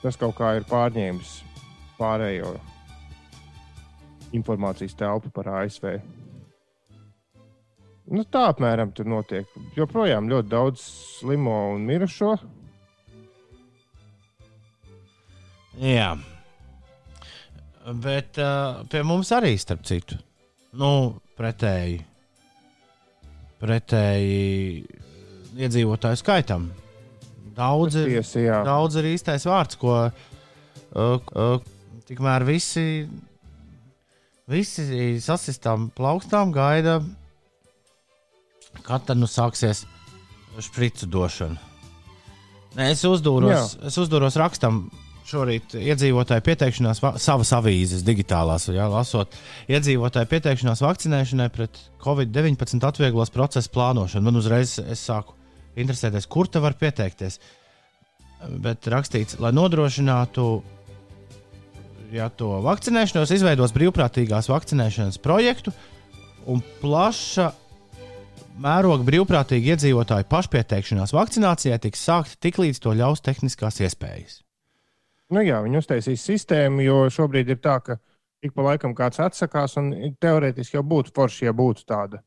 tas 0.03 0.19
kaut 0.21 0.37
kā 0.37 0.53
ir 0.59 0.67
pārņēmis 0.69 1.41
pārējo 1.97 2.53
informācijas 4.33 4.97
telpu 4.97 5.31
par 5.33 5.49
ASV. 5.61 5.97
Nu, 8.13 8.25
tā 8.27 8.49
apmēram 8.51 8.91
tur 8.95 9.07
notiek. 9.07 9.47
Joprojām 9.77 10.27
ļoti 10.31 10.51
daudz 10.51 10.83
slimo 11.19 11.55
un 11.73 11.85
mirušo. 11.87 12.33
Jā. 15.81 16.11
Bet 18.03 18.37
uh, 18.39 18.83
pie 18.91 19.01
mums 19.07 19.31
arī, 19.35 19.55
starp 19.59 19.83
citu, 19.87 20.19
nu, 20.79 20.91
pretēji, 21.39 21.97
pretēji 23.59 24.83
iedzīvotāju 25.59 26.19
skaitam. 26.19 26.69
Daudz 27.53 27.97
ir, 27.99 28.07
Tiesa, 28.15 28.39
jā. 28.41 28.61
daudz 28.65 28.97
ir 29.01 29.09
īstais 29.11 29.43
vārds, 29.45 29.77
ko 29.79 29.97
uh, 29.99 30.13
uh, 30.95 31.59
tikmēr 32.07 32.45
visi, 32.47 33.05
visi 34.49 35.19
sasistām 35.23 35.89
plaukstām 35.95 36.51
gaida, 36.55 36.97
kad 38.83 39.05
tad 39.07 39.19
nu 39.21 39.27
sāksies 39.29 39.85
špricu 40.61 41.07
došana. 41.09 41.57
Nē, 42.73 42.89
es 42.95 43.03
uzdūros, 43.05 43.77
es 43.85 43.97
uzdūros 44.01 44.35
rakstam 44.41 44.87
šorīt 45.29 45.75
iedzīvotāju 45.77 46.43
pieteikšanās, 46.43 46.99
va- 47.03 47.13
savas 47.21 47.51
avīzes 47.55 48.01
digitālās, 48.05 48.65
jā, 48.73 48.87
lasot, 48.91 49.33
iedzīvotāju 49.71 50.29
pieteikšanās 50.33 50.81
vakcinēšanai 50.83 51.47
pret 51.53 51.79
covid-19 52.03 52.83
atvieglos 52.89 53.31
procesu 53.33 53.69
plānošanu. 53.73 54.25
Man 54.25 54.41
uzreiz 54.41 54.79
es 54.83 55.05
sāku 55.07 55.37
interesēties, 55.77 56.27
kur 56.27 56.47
te 56.51 56.59
var 56.59 56.73
pieteikties. 56.73 57.39
Bet 58.59 58.83
rakstīts, 58.91 59.37
lai 59.39 59.53
nodrošinātu 59.55 60.47
ja 62.13 62.29
to 62.29 62.59
vakcinēšanos, 62.63 63.33
izveidos 63.33 63.73
brīvprātīgās 63.75 64.49
vakcinēšanas 64.51 65.19
projektu 65.23 65.73
un 66.49 66.61
plaša 66.81 67.49
mēroga 68.63 69.05
brīvprātīgi 69.07 69.73
iedzīvotāju 69.73 70.27
pašpieteikšanās 70.29 71.13
vakcinācijai 71.15 71.79
tiks 71.81 72.03
sākta 72.05 72.37
tiklīdz 72.47 72.81
to 72.83 72.93
ļaus 72.97 73.23
tehniskās 73.25 73.81
iespējas. 73.81 74.41
Nu, 75.33 75.41
jā, 75.41 75.63
viņi 75.65 75.79
uztaisīs 75.79 76.25
sistēmu, 76.27 76.83
jo 76.85 76.97
šobrīd 77.09 77.49
ir 77.49 77.61
tā, 77.63 77.79
ka 77.81 77.97
ik 78.45 78.53
pa 78.53 78.67
laikam 78.67 78.93
kāds 78.93 79.21
atsakās, 79.23 79.79
un 79.81 79.89
teorētiski 80.21 80.77
jau 80.77 80.83
būtu 80.85 81.15
forši, 81.15 81.47
ja 81.47 81.55
būtu 81.57 81.87
tāda 81.89 82.21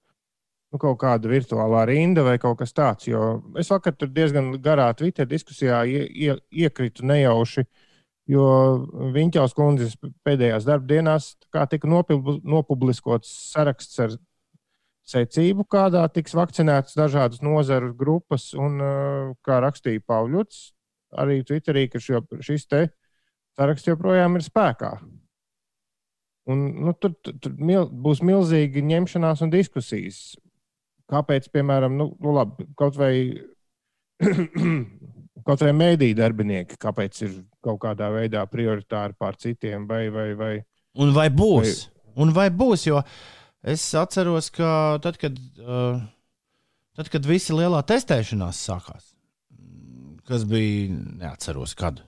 nu, 0.72 0.80
kaut 0.82 0.98
kāda 0.98 1.30
virtuālā 1.30 1.84
rinda 1.86 2.24
vai 2.26 2.40
kaut 2.42 2.58
kas 2.58 2.74
tāds. 2.74 3.06
Jo 3.06 3.44
es 3.60 3.70
vakar 3.70 3.94
tur 3.94 4.10
diezgan 4.10 4.56
garā 4.64 4.88
Twitter 4.98 5.28
diskusijā 5.28 5.84
ie, 5.86 6.02
ie, 6.10 6.34
iekritu 6.66 7.06
nejauši, 7.06 7.66
jo 8.30 8.46
Viņķaus 9.14 9.54
kundzes 9.56 9.96
pēdējās 10.26 10.66
darbdienās 10.66 11.34
tā 11.40 11.50
kā 11.54 11.66
tika 11.70 11.90
nopubliskots 11.90 13.30
saraksts 13.52 14.00
ar 14.02 14.16
secību, 15.06 15.66
kādā 15.70 16.02
tiks 16.10 16.34
vakcinētas 16.34 16.96
dažādas 16.98 17.42
nozaru 17.44 17.92
grupas, 17.94 18.50
un 18.58 18.80
uh, 18.82 19.34
kā 19.46 19.60
rakstīja 19.62 20.02
Pāvļots, 20.06 20.72
arī 21.22 21.42
Twitterī, 21.46 21.86
ka 21.90 22.02
šo, 22.02 22.24
šis 22.42 22.66
te 22.66 22.88
saraksts 23.56 23.88
joprojām 23.88 24.36
ir 24.36 24.44
spēkā. 24.44 24.96
Un, 26.46 26.66
nu, 26.86 26.92
tur, 26.94 27.14
tur 27.42 27.54
mil, 27.58 27.88
būs 27.90 28.20
milzīgi 28.22 28.84
ņemšanās 28.86 29.42
un 29.42 29.50
diskusijas. 29.50 30.36
Kāpēc, 31.10 31.48
piemēram, 31.54 31.96
nu, 31.98 32.10
nu 32.22 32.34
labi, 32.34 32.66
kaut 32.78 32.98
vai, 32.98 33.12
kaut 35.46 35.62
vai 35.62 35.72
mēdīņu 35.76 36.18
darbinieki, 36.18 36.78
kāpēc 36.82 37.20
ir 37.26 37.36
kaut 37.64 37.80
kādā 37.84 38.10
veidā 38.14 38.42
prioritāri 38.50 39.14
pār 39.18 39.38
citiem, 39.40 39.86
vai, 39.90 40.06
vai, 40.10 40.32
vai 40.38 40.54
Un 40.96 41.12
vai 41.12 41.28
būs? 41.32 41.86
Un 42.16 42.32
vai 42.32 42.48
būs? 42.48 42.86
Jo 42.88 43.02
es 43.66 43.84
atceros, 43.98 44.48
ka 44.54 44.98
tad, 45.04 45.18
kad, 45.20 45.36
uh, 45.60 46.00
tad, 46.96 47.10
kad 47.12 47.28
visi 47.28 47.56
lielā 47.56 47.82
testēšanās 47.86 48.60
sākās, 48.68 49.10
kas 50.28 50.46
bija 50.48 50.94
neatceros 50.94 51.76
kad. 51.78 52.00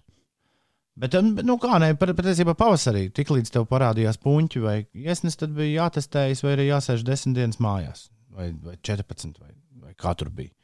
Bet, 0.98 1.14
um, 1.14 1.34
nu, 1.46 1.58
kā 1.62 1.78
nē, 1.82 1.92
pat- 1.98 2.14
patiesībā 2.18 2.56
pavasarī, 2.58 3.04
tiklīdz 3.14 3.52
tev 3.54 3.68
parādījās 3.70 4.18
puņķi 4.22 4.62
vai 4.64 4.78
iesnes, 4.98 5.36
tad 5.38 5.52
bija 5.54 5.84
jātestējas, 5.84 6.42
vai 6.42 6.56
arī 6.56 6.70
jāsēž 6.72 7.04
desmit 7.06 7.38
dienas 7.38 7.60
mājās, 7.62 8.08
vai, 8.34 8.48
vai 8.64 8.74
14, 8.82 9.38
vai, 9.38 9.52
vai 9.84 9.94
kā 9.98 10.14
tur 10.18 10.32
bija. 10.34 10.54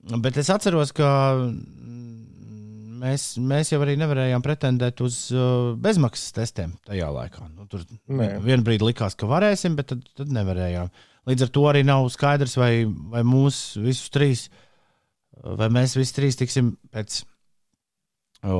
Bet 0.00 0.38
es 0.40 0.48
atceros, 0.52 0.94
ka 0.96 1.08
mm, 1.36 3.00
mēs, 3.02 3.26
mēs 3.44 3.72
jau 3.74 3.80
arī 3.84 3.98
nevarējām 4.00 4.44
pretendēt 4.44 5.02
uz 5.04 5.26
uh, 5.34 5.72
bezmaksas 5.80 6.32
testiem 6.36 6.72
tajā 6.88 7.10
laikā. 7.12 7.48
Nu, 7.52 7.66
tur 7.70 7.84
vienā 8.08 8.62
brīdī 8.64 8.88
likās, 8.88 9.16
ka 9.18 9.28
varēsim, 9.30 9.76
bet 9.78 9.92
tad, 9.92 10.06
tad 10.16 10.32
nevarējām. 10.36 10.92
Līdz 11.28 11.46
ar 11.46 11.52
to 11.52 11.66
arī 11.68 11.82
nav 11.84 12.08
skaidrs, 12.12 12.56
vai, 12.56 12.72
vai 13.12 13.20
mūs 13.28 13.60
visus 13.80 14.08
trīs, 14.12 14.46
vai 15.36 15.68
mēs 15.72 15.98
visi 15.98 16.16
trīs 16.16 16.40
tiksim 16.40 16.72
pēc 16.94 17.20
o, 18.48 18.56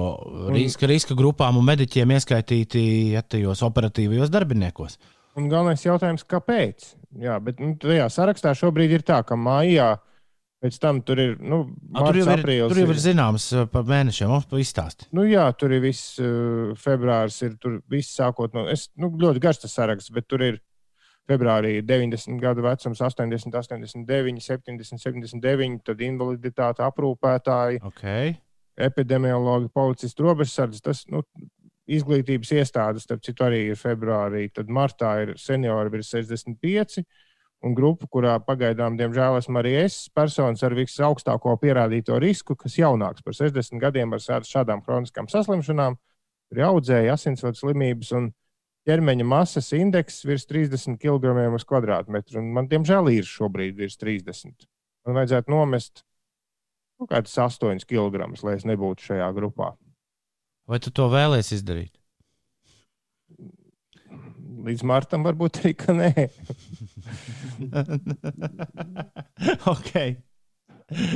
riska, 0.53 0.89
riska 0.91 1.17
grupām 1.17 1.57
un 1.57 1.67
mediķiem 1.71 2.13
ieskaitīti 2.19 2.83
ja, 3.15 3.25
tajos 3.25 3.65
operatīvajos 3.65 4.33
darbiniekos. 4.33 5.01
Un 5.41 5.49
galvenais 5.49 5.83
jautājums, 5.87 6.27
kāpēc? 6.29 6.93
Jā, 7.23 7.39
bet 7.43 7.63
nu, 7.63 7.73
tajā 7.81 8.11
sarakstā 8.13 8.53
šobrīd 8.59 8.99
ir 8.99 9.07
tā, 9.07 9.23
ka 9.27 9.39
mājā 9.41 9.95
pēc 10.61 10.79
tam 10.83 11.01
tur 11.07 11.21
ir. 11.23 11.37
Nu, 11.41 11.63
A, 11.95 12.05
tur, 12.07 12.21
jau 12.21 12.27
ir, 12.27 12.43
aprīlis 12.43 12.73
tur 12.73 12.81
jau 12.83 12.89
ir 12.93 13.03
zināms 13.03 13.47
uh, 13.57 13.67
par 13.71 13.87
mēnešiem, 13.89 14.31
mums 14.33 14.49
pa 14.51 14.61
izstāsti. 14.61 15.09
Nu, 15.17 15.25
jā, 15.29 15.47
tur 15.59 15.75
ir 15.77 15.85
viss 15.85 16.19
uh, 16.23 16.73
februāris, 16.81 17.41
ir 17.47 17.57
tur 17.63 17.79
viss 17.91 18.17
sākot 18.19 18.57
no. 18.57 18.67
Es, 18.73 18.89
nu, 19.01 19.13
ļoti 19.21 19.43
garš 19.43 19.65
tas 19.65 19.79
saraksts, 19.79 20.13
bet 20.15 20.29
tur 20.31 20.45
ir 20.47 20.61
februārī 21.31 21.79
90 21.87 22.41
gadu 22.43 22.65
vecums, 22.67 23.01
80, 23.07 23.55
89, 23.55 24.43
70, 24.43 25.01
79, 25.01 25.81
tad 25.87 26.03
invaliditāte, 26.05 26.85
aprūpētāji, 26.87 27.83
Okay. 27.93 28.35
epidemiologi, 28.81 29.71
policisti, 29.75 30.25
robežsardze. 30.27 30.83
Tas 30.83 31.05
nu, 31.13 31.23
izglītības 31.91 32.53
iestādes, 32.59 33.07
starp 33.07 33.23
citu, 33.27 33.45
arī 33.47 33.65
ir 33.71 33.79
februārī. 33.79 34.47
Tad 34.55 34.71
martā 34.71 35.17
ir 35.25 35.35
seniori 35.41 35.93
virs 35.93 36.13
65. 36.15 37.03
Un 37.61 37.75
grupa, 37.77 38.07
kurā 38.09 38.39
pagaidām, 38.41 38.95
diemžēl, 38.97 39.37
esmu 39.37 39.61
arī 39.61 39.75
es, 39.83 40.07
personis 40.17 40.63
ar 40.65 40.73
visaugstāko 40.73 41.53
pierādīto 41.61 42.17
risku, 42.23 42.57
kas 42.57 42.79
jaunāks 42.81 43.21
par 43.21 43.37
60 43.37 43.77
gadiem 43.83 44.17
ar 44.17 44.23
šād- 44.25 44.49
šādām 44.49 44.81
kroniskām 44.81 45.29
saslimšanām, 45.29 45.99
ir 46.57 46.63
audzēji, 46.65 47.13
asinsvadu 47.13 47.61
slimības 47.61 48.15
un 48.17 48.31
ķermeņa 48.89 49.27
masas 49.29 49.69
indeks 49.77 50.23
virs 50.25 50.49
30 50.49 50.97
kg 50.97 51.53
uz 51.53 51.69
kvadrātmetru. 51.69 52.41
Un 52.41 52.49
man, 52.57 52.69
diemžēl, 52.71 53.13
ir 53.13 53.29
šobrīd 53.29 53.77
virs 53.77 54.01
30. 54.01 54.65
Man 55.05 55.21
vajadzētu 55.21 55.53
nomest 55.53 56.03
kaut 56.97 57.13
kādus 57.13 57.37
8 57.37 57.85
kg, 57.85 58.25
lai 58.41 58.57
es 58.57 58.65
nebūtu 58.65 59.13
šajā 59.13 59.29
grupā. 59.37 59.75
Vai 60.65 60.81
tu 60.81 60.89
to 60.91 61.13
vēlēsies 61.13 61.61
izdarīt? 61.61 62.00
Līdz 64.61 64.83
martam 64.85 65.23
varbūt 65.25 65.63
arī, 65.63 65.71
ka 65.79 65.95
nē. 65.97 66.11
ok. 69.73 69.93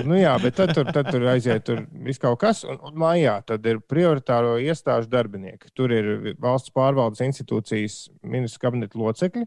Nu, 0.07 0.15
jā, 0.15 0.37
bet 0.39 0.55
tad 0.55 0.71
tur, 0.77 0.87
tad 0.95 1.09
tur 1.11 1.25
aiziet 1.33 1.65
tur 1.67 1.81
kaut 2.23 2.39
kas. 2.45 2.63
Un, 2.69 2.79
un 2.87 2.95
mājā 3.03 3.35
tad 3.47 3.67
ir 3.67 3.81
prioritāro 3.83 4.55
iestāžu 4.63 5.11
darbinieki. 5.11 5.73
Tur 5.75 5.93
ir 5.95 6.11
valsts 6.41 6.71
pārvaldes 6.75 7.25
institūcijas 7.27 8.05
ministrs 8.23 8.63
kabineta 8.63 8.99
locekļi. 9.01 9.45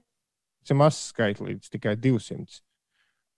Tas 0.61 0.75
ir 0.75 0.79
mazs 0.81 1.09
skaits 1.13 1.43
līdz 1.43 1.71
tikai 1.71 1.95
200. 2.03 2.59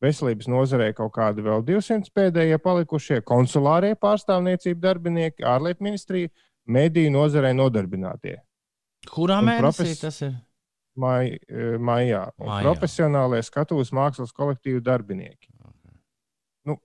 Veselības 0.02 0.48
nozarē 0.50 0.94
kaut 0.96 1.12
kādi 1.18 1.44
vēl 1.46 1.62
200 1.68 2.10
pēdējie 2.16 2.58
palikušie, 2.64 3.22
konsulārie 3.28 3.94
pārstāvniecību 4.00 4.80
darbinieki, 4.82 5.44
ārlietu 5.44 5.86
ministrija, 5.86 6.32
mediju 6.66 7.12
nozarē 7.18 7.52
nodarbinātie. 7.54 8.38
Kurā 9.12 9.42
mēnesī 9.44 9.62
profes- 9.62 10.02
tas 10.02 10.22
ir? 10.24 10.38
Mai, 11.00 11.38
eh, 11.48 11.78
maijā. 11.80 12.26
Un 12.40 12.50
Maijā. 12.50 12.66
profesionālie 12.66 13.40
skatuves 13.46 13.94
mākslas 13.96 14.34
kolektīvu 14.36 14.82
darbinieki. 14.84 15.48
Nu, 16.68 16.76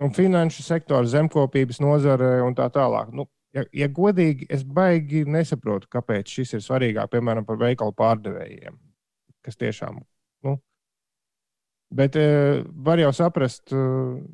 un 0.00 0.14
finanšu 0.14 0.62
sektora, 0.62 1.08
zemkopības 1.10 1.80
nozare 1.82 2.40
un 2.46 2.54
tā 2.54 2.68
tālāk. 2.70 3.10
Nu, 3.16 3.26
ja, 3.56 3.64
ja 3.74 3.88
godīgi, 3.88 4.46
es 4.54 4.62
baigi 4.62 5.24
nesaprotu, 5.26 5.90
kāpēc 5.90 6.30
šis 6.30 6.54
ir 6.58 6.64
svarīgāk, 6.64 7.10
piemēram, 7.10 7.48
par 7.48 7.58
veikalu 7.60 7.96
pārdevējiem. 7.98 8.78
Kas 9.42 9.56
tiešām. 9.56 9.98
Nu, 10.46 10.58
bet 11.90 12.16
e, 12.20 12.62
var 12.86 13.00
jau 13.00 13.10
saprast, 13.16 13.72
e, 13.72 13.76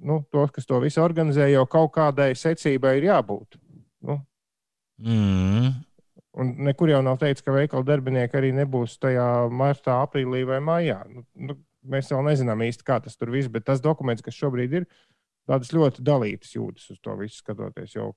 nu, 0.02 0.20
tos, 0.34 0.50
kas 0.52 0.66
to 0.66 0.80
visu 0.82 1.00
organizē, 1.00 1.46
jau 1.52 1.64
kaut 1.70 1.94
kādai 1.94 2.32
secībai 2.34 2.96
ir 2.98 3.12
jābūt. 3.14 3.60
Nu, 4.02 4.20
Mm. 4.98 5.74
Un 6.36 6.52
nekur 6.66 6.90
jau 6.92 7.00
nav 7.04 7.16
teikts, 7.20 7.44
ka 7.44 7.54
veikala 7.54 7.86
darbinieki 7.88 8.36
arī 8.36 8.52
nebūs 8.56 8.98
tajā 9.00 9.26
martā, 9.48 9.96
aprīlī 10.04 10.42
vai 10.48 10.58
maijā. 10.64 10.98
Nu, 11.08 11.24
nu, 11.48 11.56
mēs 11.88 12.10
vēl 12.12 12.26
nezinām 12.26 12.64
īsti, 12.66 12.84
kā 12.86 12.98
tas 13.00 13.16
tur 13.16 13.32
viss, 13.32 13.48
bet 13.52 13.64
tas 13.68 13.80
dokuments, 13.84 14.24
kas 14.24 14.36
šobrīd 14.36 14.74
ir, 14.80 14.86
tādas 15.48 15.72
ļoti 15.72 16.04
dalītas 16.04 16.52
jūtas 16.58 16.90
uz 16.92 17.00
to 17.00 17.16
visu 17.20 17.40
skatoties. 17.40 17.96
Jo 17.96 18.10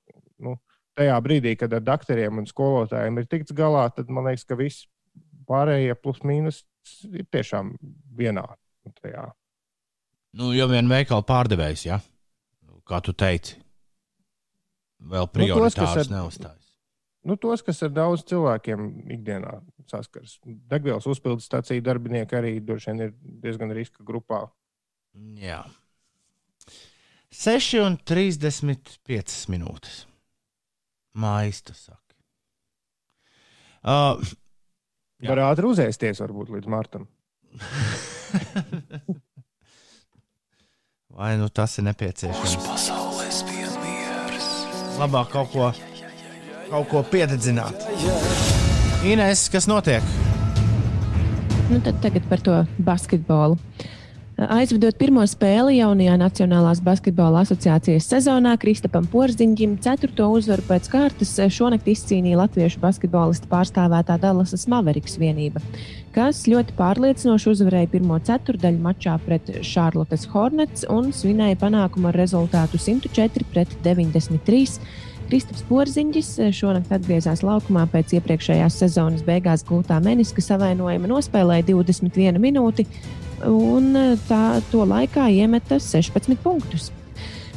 nu, 0.44 0.58
tajā 1.00 1.16
brīdī, 1.24 1.56
kad 1.60 1.74
ar 1.78 1.86
doktoriem 1.86 2.42
un 2.42 2.50
skolotājiem 2.50 3.22
ir 3.22 3.30
tikts 3.32 3.56
galā, 3.56 3.88
tad 3.96 4.12
man 4.12 4.28
liekas, 4.28 4.48
ka 4.50 4.60
viss 4.60 4.88
pārējie 5.50 5.96
plus 6.02 6.20
mīnus 6.28 6.64
ir 7.10 7.28
tiešām 7.32 7.76
vienā. 8.20 8.46
Tajā. 9.04 9.28
Nu, 10.40 10.50
jau 10.56 10.66
vien 10.72 10.88
veikala 10.90 11.22
pārdevējs, 11.26 11.84
ja? 11.86 12.00
kā 12.90 13.00
tu 13.06 13.14
teici, 13.14 13.60
vēl 15.00 15.30
Nu, 15.30 15.70
tos, 15.70 15.96
ar- 16.02 16.10
neuzstājas. 16.10 16.69
Nu, 17.28 17.36
tos, 17.36 17.64
kas 17.66 17.82
ar 17.84 17.92
daudz 17.92 18.24
cilvēkiem 18.30 18.86
ikdienā 19.18 19.58
saskars. 19.92 20.38
Degvielas 20.46 21.08
uzpildes 21.10 21.50
stācija 21.50 21.84
darbinieki 21.84 22.38
arī 22.40 22.54
droši 22.64 22.92
vien 22.92 23.02
ir 23.08 23.16
diezgan 23.44 23.74
riska 23.76 24.06
grupā. 24.08 24.46
Jā. 25.40 25.64
6 27.36 27.82
un 27.84 27.98
35 28.08 29.50
minūtes. 29.52 30.06
Mājas, 31.20 31.60
tu 31.66 31.76
saki. 31.76 32.16
Uh, 33.84 34.20
Jā. 35.20 35.34
Var 35.34 35.42
ātri 35.50 35.68
uzēsties, 35.68 36.22
varbūt 36.24 36.52
līdz 36.56 36.68
martam. 36.72 37.04
vai 41.20 41.34
nu 41.42 41.50
tas 41.52 41.76
ir 41.80 41.84
nepieciešams? 41.90 42.88
Labāk 45.00 45.28
kaut 45.34 45.52
ko 45.52 45.89
kaut 46.70 46.90
ko 46.92 47.04
piededzināt. 47.12 47.88
Ines, 49.08 49.48
kas 49.52 49.68
notiek? 49.70 50.04
Nu, 51.70 51.80
tagad 52.02 52.26
par 52.30 52.42
to 52.42 52.64
basketbolu. 52.82 53.58
Aizvedot 54.40 54.96
pirmo 54.96 55.20
spēli 55.28 55.82
jaunajā 55.82 56.14
Nacionālās 56.16 56.80
basketbola 56.80 57.42
asociācijas 57.44 58.06
sezonā, 58.08 58.54
Kristapam 58.62 59.04
Porziņģim 59.12 59.74
ceturto 59.84 60.30
uzvaru 60.32 60.64
pēc 60.70 60.88
kārtas 60.94 61.34
šonakt 61.52 61.90
izcīnīja 61.92 62.40
latviešu 62.40 62.80
basketbolistu 62.80 63.50
pārstāvētā 63.52 64.16
Dallasas 64.24 64.64
Mavericks 64.72 65.20
vienība, 65.20 65.60
kas 66.16 66.46
ļoti 66.48 66.78
pārliecinoši 66.80 67.52
uzvarēja 67.52 67.92
pirmo 67.92 68.22
ceturdaļu 68.30 68.80
mačā 68.86 69.18
pret 69.26 69.52
Charlottes 69.60 70.24
Hornets 70.32 70.88
un 70.88 71.12
svinēja 71.12 71.60
panākumu 71.60 72.14
ar 72.14 72.22
rezultātu 72.24 72.80
104 72.80 73.44
pret 73.52 73.76
93. 73.84 74.80
Kristaps 75.30 75.62
Porziņģis 75.70 76.30
šonakt 76.58 76.94
atgriezās 76.96 77.44
laukumā 77.46 77.84
pēc 77.92 78.16
iepriekšējās 78.18 78.80
sezonas 78.82 79.22
beigās 79.28 79.62
gūtā 79.68 80.00
meniska 80.02 80.42
savainojuma, 80.42 81.06
nospēlēja 81.12 81.68
21 81.68 82.42
minūti 82.42 82.88
un 83.46 83.94
tā, 84.26 84.44
to 84.72 84.88
laikā 84.90 85.28
iemeta 85.38 85.78
16 85.78 86.42
punktus. 86.42 86.90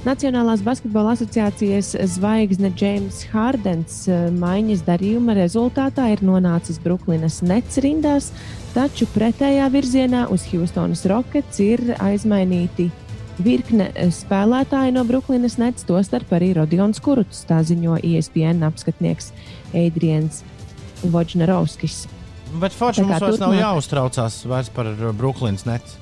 Nacionālās 0.02 0.64
basketbola 0.66 1.12
asociācijas 1.14 1.92
zvaigzne 2.16 2.72
James 2.74 3.20
Hardens 3.30 4.00
eh, 4.10 4.24
maiņas 4.34 4.82
darījuma 4.82 5.36
rezultātā 5.38 6.08
ir 6.10 6.24
nonācis 6.26 6.80
Brooklynas 6.82 7.38
Nets 7.46 7.78
rindās, 7.84 8.32
taču 8.74 9.06
pretējā 9.14 9.68
virzienā 9.70 10.24
uz 10.34 10.48
Houstonas 10.50 11.06
Rockets 11.06 11.62
ir 11.62 11.84
aizmainīti 12.02 12.90
virkne 13.40 13.90
eh, 13.94 14.10
spēlētāji 14.12 14.94
no 14.96 15.04
Brooklynas 15.08 15.58
Nets, 15.60 15.86
tostarp 15.88 16.32
arī 16.36 16.52
Rodions 16.58 17.00
Kuruts, 17.02 17.44
tā 17.48 17.62
ziņo 17.64 18.00
ESPN 18.02 18.64
apskatnieks 18.68 19.32
Adrians 19.72 20.42
Voģnerovskis. 21.02 22.04
Bet 22.60 22.74
Falks 22.76 23.00
mums 23.00 23.16
vairs 23.16 23.40
nav 23.40 23.52
turpmāk. 23.52 23.60
jāuztraucās 23.62 24.42
vairs 24.50 24.68
par 24.74 24.90
uh, 24.90 25.08
Brooklynas 25.16 25.64
nets. 25.68 25.96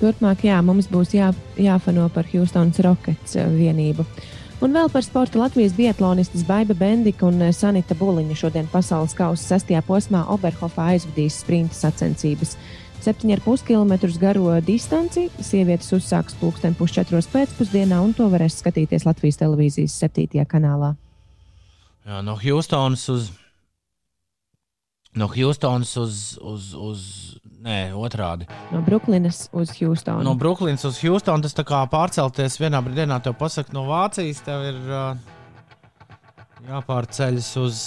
Turpmāk, 0.00 0.44
jā, 0.46 0.58
mums 0.62 0.88
būs 0.90 1.14
jā, 1.14 1.30
jāfano 1.58 2.06
par 2.14 2.26
Houstonas 2.32 2.78
Rockets 2.82 3.38
eh, 3.38 3.46
vienību. 3.50 4.06
Un 4.62 4.74
vēl 4.74 4.90
par 4.90 5.04
sporta 5.06 5.38
Latvijas 5.38 5.76
biatlonistas 5.78 6.42
Baiba 6.46 6.74
Bendika 6.74 7.26
un 7.28 7.38
eh, 7.42 7.54
Sanita 7.54 7.94
Buliņa 7.98 8.38
šodien 8.38 8.70
pasaules 8.72 9.14
kausa 9.18 9.54
sestajā 9.54 9.82
posmā 9.86 10.24
Oberhofā 10.34 10.92
aizvadīs 10.94 11.38
sprinta 11.44 11.78
sacensības. 11.78 12.56
7,5 13.08 13.62
km 13.64 13.94
garo 14.20 14.50
distanci 14.60 15.30
sievietes 15.40 15.88
uzsāks 15.96 16.34
pulksten 16.36 16.74
pusčetros 16.76 17.30
pēcpusdienā, 17.32 18.02
un 18.04 18.12
to 18.12 18.26
varēs 18.28 18.58
skatīties 18.60 19.06
Latvijas 19.08 19.40
televīzijas 19.40 19.94
7. 20.02 20.44
kanālā. 20.44 20.90
Jā, 22.04 22.20
no 22.20 22.34
Houstonas 22.36 23.06
uz. 23.08 23.30
No 25.16 25.30
Houstonas 25.32 25.94
uz, 25.96 26.20
uz, 26.36 26.68
uz. 26.76 27.08
Nē, 27.64 27.94
otrādi. 27.96 28.44
No 28.70 28.84
Brooklynas 28.84 29.48
uz 29.56 29.72
Houstonu. 29.80 30.22
No 30.28 30.36
Brooklynas 30.38 30.84
uz 30.84 31.00
Houstonu 31.00 31.48
tas 31.48 31.56
tā 31.56 31.64
kā 31.66 31.80
pārcelties 31.88 32.60
vienā 32.60 32.84
brīdī, 32.84 33.08
tev 33.24 33.38
pasaka, 33.40 33.72
no 33.72 33.88
Vācijas 33.88 34.44
tev 34.44 34.68
ir 34.68 34.78
uh, 34.92 35.16
jāpārceļas 36.68 37.52
uz. 37.64 37.82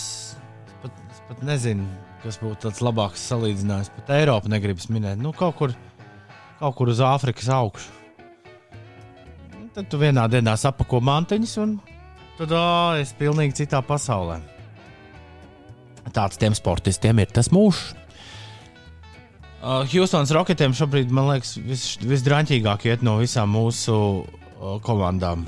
Pat, 1.32 1.46
nezinu, 1.48 1.86
kas 2.20 2.36
būtu 2.42 2.66
tāds 2.66 2.82
labāks 2.84 3.22
salīdzinājums. 3.30 3.90
Pat 3.96 4.10
Eiropu 4.18 4.50
negribas 4.52 4.90
minēt. 4.92 5.16
Nu, 5.16 5.30
kaut 5.32 5.56
kur, 5.56 5.72
kaut 6.60 6.74
kur 6.76 6.90
uz 6.92 7.00
Āfrikas 7.08 7.48
augšu. 7.56 7.88
Un 9.56 9.70
Tad 9.72 9.88
tu 9.88 9.96
vienā 10.02 10.26
dienā 10.28 10.58
sapako 10.60 11.00
mantiņas, 11.08 11.54
un 11.64 11.78
tad 12.36 12.52
ā, 12.52 12.66
es 13.00 13.14
pilnīgi 13.16 13.62
citā 13.62 13.80
pasaulē. 13.80 14.42
Tāds 16.12 16.36
tiem 16.42 16.52
sportistiem 16.58 17.24
ir 17.24 17.32
tas 17.32 17.48
mūžs. 17.56 17.94
Uh, 19.62 19.88
Houstonas 19.88 20.36
Rocketiem 20.36 20.76
šobrīd, 20.76 21.16
man 21.16 21.30
liekas, 21.32 21.54
vis, 21.64 21.86
visdraņķīgāk 22.04 22.90
iet 22.92 23.08
no 23.08 23.16
visām 23.24 23.56
mūsu 23.56 23.96
uh, 23.96 24.76
komandām. 24.84 25.48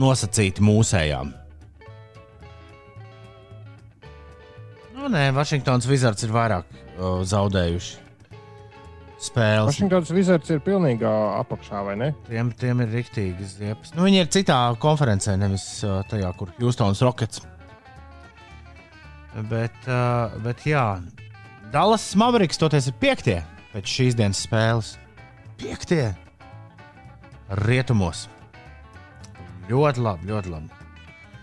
Nosacīti 0.00 0.64
mūsējām. 0.64 1.34
Nē, 5.12 5.30
Vašingtons 5.36 5.88
Wizards 5.90 6.24
ir 6.26 6.32
vairāk 6.34 6.70
uh, 6.70 7.20
zaudējuši 7.26 8.08
spēles. 9.20 9.68
Vašingtons 9.68 10.12
Wizards 10.16 10.50
ir 10.52 10.62
pilnīgā 10.64 11.12
apakšā, 11.40 11.82
vai 11.84 11.96
ne? 12.00 12.10
Tiem, 12.28 12.52
tiem 12.56 12.80
ir 12.84 12.92
rīktīgi 12.94 13.48
ziepes. 13.52 13.92
Nu, 13.96 14.06
viņi 14.06 14.22
ir 14.22 14.30
citā 14.32 14.58
konferencē, 14.80 15.36
nevis 15.40 15.66
uh, 15.84 16.00
tajā, 16.10 16.32
kur 16.38 16.52
Houstonas 16.60 17.02
Rockets. 17.04 17.44
Bet, 19.50 19.76
uh, 19.86 20.32
bet 20.42 20.64
jā, 20.66 20.86
Dallas 21.70 22.08
Mavericks 22.18 22.58
toties 22.58 22.88
ir 22.90 22.96
piektie 23.02 23.38
pēc 23.74 23.94
šīs 23.98 24.18
dienas 24.18 24.40
spēles. 24.46 24.96
Piektie 25.60 26.08
rietumos. 27.62 28.26
Ļoti 29.70 30.02
labi, 30.02 30.30
ļoti 30.32 30.54
labi. 30.56 30.79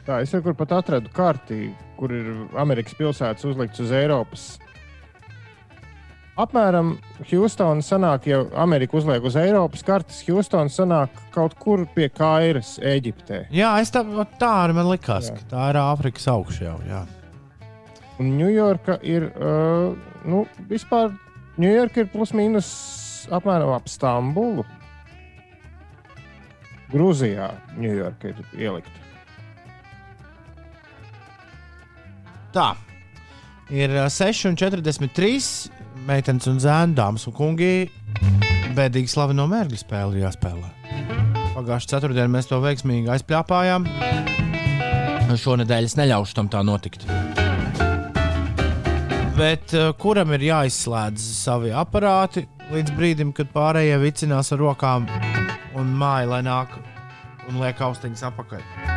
Tā, 0.08 0.22
es 0.24 0.32
jau 0.32 0.40
kur 0.40 0.56
pat 0.56 0.72
atradu 0.78 1.12
karti, 1.12 1.66
kur 1.98 2.14
ir 2.16 2.32
Amerikas 2.56 2.96
pilsētas 2.96 3.44
uzlikts 3.50 3.82
uz 3.84 3.92
Eiropas. 3.92 4.46
Apmēram 6.40 6.94
Houstonā 7.32 7.82
sanāk, 7.84 8.28
ja 8.30 8.44
Amerika 8.62 8.96
uzliek 9.00 9.26
uz 9.26 9.36
Eiropas 9.42 9.82
kartes, 9.84 10.22
Houstonā 10.30 10.72
sanāk 10.72 11.18
kaut 11.34 11.58
kur 11.60 11.84
pie 11.96 12.08
Kairas, 12.14 12.76
Eģiptē. 12.78 13.48
Jā, 13.52 13.74
tā, 13.92 14.04
tā 14.40 14.52
arī 14.64 14.78
man 14.78 14.88
likās, 14.94 15.32
Jā. 15.32 15.40
ka 15.40 15.50
tā 15.52 15.66
ir 15.74 15.80
Āfrikas 15.82 16.30
augšā 16.32 16.68
jau. 16.70 16.78
Jā. 16.88 17.02
Un 18.22 18.30
Ņujorka 18.38 19.00
ir, 19.04 19.28
uh, 19.34 19.98
nu, 20.30 20.46
vispār 20.70 21.12
Ņujorka 21.58 22.06
ir 22.06 22.12
plus 22.14 22.32
mīnus 22.38 22.70
apmēram 23.34 23.74
ap 23.76 23.92
Stambulu. 23.92 24.64
Grūzijā 26.94 27.50
Ņujorka 27.76 28.32
ir 28.32 28.46
ielikta. 28.56 29.07
Tā 32.58 32.72
ir 33.70 33.92
ā, 34.02 34.08
6,43 34.10 35.68
meitenes 36.08 36.48
un 36.50 36.58
zēni, 36.64 36.96
dāmas 36.98 37.28
un 37.30 37.36
kungi. 37.38 37.86
Bēdīgi 38.74 39.12
slaveno 39.12 39.46
mērķu 39.52 39.78
spēli 39.78 40.24
jāspēlē. 40.24 40.72
Pagājušā 41.54 41.92
ceturtdienā 41.92 42.32
mēs 42.34 42.50
to 42.50 42.58
veiksmīgi 42.64 43.12
aizpļāpājām. 43.14 43.86
Šonadēļ 45.38 45.86
es 45.92 45.98
neļaušu 46.00 46.38
tam 46.40 46.50
tā 46.50 46.64
notikt. 46.66 47.06
Bet 49.38 49.78
kuram 50.02 50.34
ir 50.34 50.50
jāizslēdz 50.50 51.30
savi 51.44 51.78
aparāti 51.78 52.48
līdz 52.74 52.98
brīdim, 52.98 53.38
kad 53.38 53.54
pārējie 53.54 54.02
vicinās 54.02 54.50
ar 54.56 54.66
rokām 54.66 55.06
un 55.78 55.94
māja, 55.94 56.32
lai 56.34 56.46
nāk 56.50 56.80
un 57.52 57.62
liek 57.62 57.86
austiņas 57.86 58.32
apakaļ? 58.32 58.97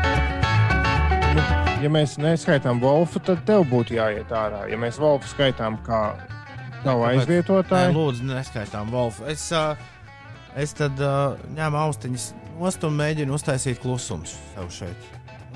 Ja 1.80 1.88
mēs 1.88 2.18
neskaitām 2.20 2.80
Wolfu, 2.82 3.22
tad 3.24 3.40
tev 3.48 3.62
būtu 3.70 3.94
jāiet 3.96 4.28
ārā. 4.36 4.66
Ja 4.68 4.76
mēs 4.80 4.98
Wolfu 5.00 5.30
skaitām 5.30 5.78
kā 5.86 6.00
tavu 6.84 7.06
aizvietotāju, 7.08 7.94
lūdzu, 7.96 8.26
neskaitām 8.28 8.90
Wolfu. 8.92 9.24
Es, 9.30 9.46
uh, 9.56 9.78
es 10.60 10.74
tad 10.76 11.00
uh, 11.00 11.38
ņēmu 11.56 11.80
austiņas 11.80 12.26
nost 12.60 12.84
un 12.84 12.98
mēģinu 12.98 13.32
uztaisīt 13.36 13.80
klusumu 13.80 14.28
sev 14.28 14.68
šeit. 14.76 15.06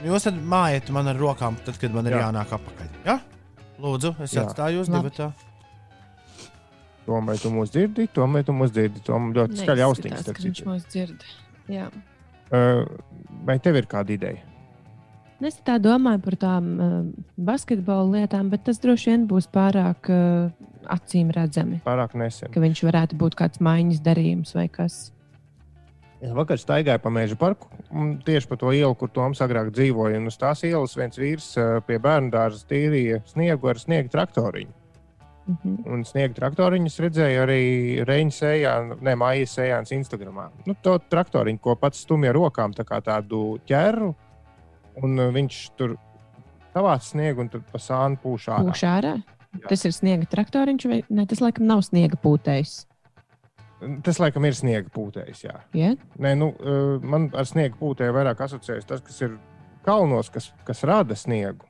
Jūs 0.05 0.25
tad 0.29 0.39
mājiet 0.41 0.89
man 0.97 1.13
ar 1.13 1.21
rokām, 1.21 1.59
tad, 1.67 1.77
kad 1.81 1.93
man 1.93 2.09
ir 2.09 2.17
Jā. 2.17 2.23
Jā. 2.23 2.31
jānāk 2.31 2.57
atpakaļ. 2.57 2.97
Ja? 3.05 3.19
Lūdzu, 3.85 4.15
es 4.25 4.33
Jā. 4.33 4.47
atstāju 4.47 4.81
jūs 4.81 4.93
divi. 4.95 5.29
tomēr 7.05 7.37
tu 7.43 7.53
mūs 7.53 7.75
dzirdi, 7.75 8.09
tomēr 8.17 8.49
tu 8.49 8.57
mūs 8.57 8.73
dzirdi. 8.73 9.05
Tom 9.05 9.29
ļoti 9.37 9.61
skaļi 9.61 9.87
austiņas. 9.91 10.33
Viņš 10.41 10.65
mūs 10.71 10.89
dzird. 10.89 11.29
Jā. 11.69 11.91
Uh, 12.49 12.89
Vai 13.45 13.59
tev 13.61 13.77
ir 13.77 13.85
kāda 13.91 14.15
ideja? 14.15 14.54
Nu, 15.41 15.51
Es 15.51 15.59
tā 15.67 15.79
domāju 15.83 16.23
par 16.25 16.37
tām 16.41 16.69
uh, 16.79 16.93
basketbola 17.37 18.21
lietām, 18.21 18.53
bet 18.53 18.63
tas 18.69 18.79
droši 18.81 19.11
vien 19.11 19.27
būs 19.29 19.49
pārāk 19.53 20.09
uh, 20.13 20.53
acīm 20.95 21.33
redzami. 21.35 21.81
Pārāk 21.85 22.15
nesen. 22.19 22.53
Ka 22.55 22.63
viņš 22.63 22.85
varētu 22.87 23.19
būt 23.19 23.37
kāds 23.39 23.61
maiņas 23.65 24.01
darījums 24.05 24.55
vai 24.57 24.69
kas. 24.73 25.09
Es 26.25 26.33
vakar 26.33 26.57
staigāju 26.57 27.03
pa 27.05 27.11
meža 27.13 27.37
parku, 27.37 27.69
un 27.93 28.15
tieši 28.25 28.49
pa 28.49 28.57
to 28.57 28.71
ielu, 28.73 28.95
kur 28.97 29.11
Toms 29.13 29.43
agrāk 29.45 29.69
dzīvoja. 29.75 30.23
Un 30.23 30.31
uz 30.31 30.39
tās 30.41 30.63
ielas 30.65 30.95
viens 30.97 31.21
vīrs 31.21 31.51
ā, 31.61 31.67
pie 31.85 31.99
bērnu 32.01 32.33
dārza 32.33 32.65
tīrīja 32.71 33.21
sniegu 33.29 33.69
ar 33.69 33.81
sniega 33.83 34.13
traktoriņu. 34.15 34.73
Mhm. 35.45 35.73
Un 35.93 36.07
sniega 36.09 36.33
traktoriņus 36.39 37.01
redzēju 37.05 37.41
arī 37.43 37.65
Reņģa 38.09 38.37
sējā, 38.39 38.75
ne 39.05 39.15
mājas 39.21 39.59
sējāns 39.59 39.93
Instagramā. 39.93 40.47
Nu, 40.65 40.77
to 40.81 40.97
traktoriņu, 41.13 41.61
ko 41.61 41.75
pats 41.77 42.01
stumja 42.07 42.33
ar 42.33 42.39
rokām, 42.39 42.73
tā 42.73 42.87
kā 42.89 43.03
tādu 43.05 43.59
ķēru. 43.69 44.15
Un 45.03 45.19
ā, 45.19 45.29
viņš 45.35 45.61
tur 45.79 45.97
savāc 46.75 47.07
sniegu 47.07 47.45
un 47.45 47.51
tad 47.53 47.67
pa 47.71 47.81
sānu 47.83 48.19
pūš 48.23 48.49
ārā. 48.55 48.71
Pūš 48.71 48.85
ārā. 48.91 49.15
Jā. 49.55 49.69
Tas 49.71 49.85
ir 49.87 49.95
sniega 49.95 50.27
traktoriņš, 50.31 50.87
vai 50.91 51.01
ne? 51.15 51.27
Tas 51.31 51.43
laikam 51.43 51.69
nav 51.71 51.85
sniega 51.87 52.19
pūtējs. 52.21 52.75
Tas 54.07 54.19
laikam 54.23 54.47
ir 54.49 54.57
sniega 54.57 54.91
pūtējs. 54.95 55.45
Jā. 55.47 55.59
Ja? 55.77 55.93
Nē, 56.23 56.35
nu, 56.41 56.51
ā, 56.55 56.79
man 57.05 57.29
ar 57.37 57.47
sniega 57.49 57.79
pūtēju 57.79 58.17
vairāk 58.17 58.43
asociējas 58.47 58.89
tas, 58.89 59.03
kas 59.05 59.21
ir 59.27 59.37
kalnos, 59.87 60.31
kas, 60.35 60.51
kas 60.67 60.83
rada 60.89 61.17
sniegu. 61.19 61.67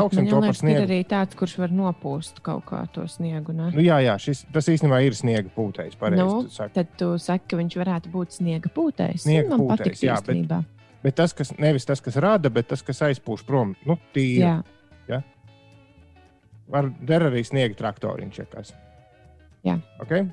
Sauksim 0.00 0.24
man 0.24 0.30
to 0.30 0.36
par 0.36 0.42
liekas, 0.46 0.56
ir 0.62 0.62
sniegu. 0.64 0.84
arī 0.86 0.98
tāds, 1.08 1.36
kurš 1.36 1.54
var 1.60 1.74
nopūst 1.76 2.42
kaut 2.42 2.64
kā 2.68 2.82
to 2.92 3.06
sniegu. 3.10 3.52
Ne? 3.56 3.70
Nu, 3.74 3.82
jā, 3.84 3.98
jā 4.04 4.14
šis, 4.18 4.44
tas 4.52 4.68
īstenībā 4.72 5.02
ir 5.04 5.16
sniega 5.18 5.52
pūtējs. 5.56 5.98
Pareizi, 6.00 6.22
Nu, 6.22 6.42
tu 6.46 6.54
saki. 6.54 6.74
tad 6.78 6.92
tu 6.98 7.10
saki, 7.18 7.48
ka 7.52 7.56
viņš 7.60 7.76
varētu 7.82 8.12
būt 8.14 8.38
sniega 8.38 8.72
pūtējs. 8.72 9.26
Sniega 9.26 9.50
man 9.52 9.66
pūtējs, 9.66 9.98
patīk 9.98 10.06
jā, 10.08 10.16
bet- 10.20 10.36
īstenībā. 10.36 10.64
Bet 11.02 11.16
tas, 11.18 11.32
kas 11.34 11.50
nevis 11.58 11.84
tas, 11.84 12.00
kas 12.00 12.16
rada, 12.16 12.48
bet 12.48 12.68
tas, 12.68 12.82
kas 12.82 13.00
aizpūš 13.02 13.44
prom, 13.44 13.74
nu, 13.84 13.98
tīri. 14.14 14.40
Jā, 14.46 14.62
Var 16.72 16.88
der 17.04 17.26
arī 17.28 17.42
sniega 17.44 17.76
traktoriņš, 17.76 18.38
ja 18.38 18.44
kas. 18.48 18.72
Jā. 19.66 19.74
Okay? 20.00 20.24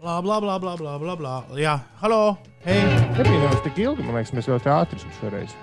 Blā, 0.00 0.14
blā, 0.22 0.38
blā, 0.40 0.56
blā, 0.62 0.76
blā, 0.80 0.94
blā, 1.02 1.14
blā. 1.18 1.34
Jā, 1.60 1.78
halo! 2.00 2.36
Hei! 2.64 2.78
Nebija 3.16 3.40
nemaz 3.40 3.62
tik 3.64 3.78
ilgi, 3.82 4.04
man 4.06 4.18
liekas, 4.18 4.32
mēs 4.36 4.48
ļoti 4.48 4.70
ātri 4.70 5.00
šoreiz. 5.18 5.54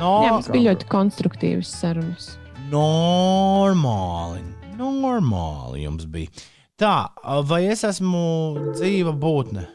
No, 0.00 0.10
jā 0.26 0.32
mums 0.34 0.48
bija 0.52 0.72
ļoti 0.72 0.88
konstruktīvas 0.90 1.70
sarunas. 1.80 2.32
normāli. 2.72 4.42
Normāli 4.78 5.84
jums 5.84 6.06
bija. 6.10 6.30
Tā, 6.80 6.94
vai 7.46 7.62
es 7.70 7.84
esmu 7.86 8.72
dzīva 8.74 9.12
būtne? 9.14 9.66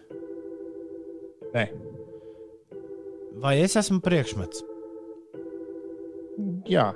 Nē, 1.56 1.68
Vai 3.40 3.54
es 3.64 3.78
esmu 3.80 4.02
priekšmets? 4.04 4.66
jā, 6.68 6.90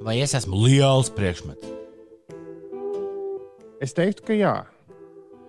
Vai 0.00 0.20
es 0.22 0.32
esmu 0.38 0.56
liels 0.62 1.10
priekšmets? 1.10 1.66
es 3.82 3.92
teiktu, 3.96 4.22
ka 4.28 4.32
jā. 4.38 4.54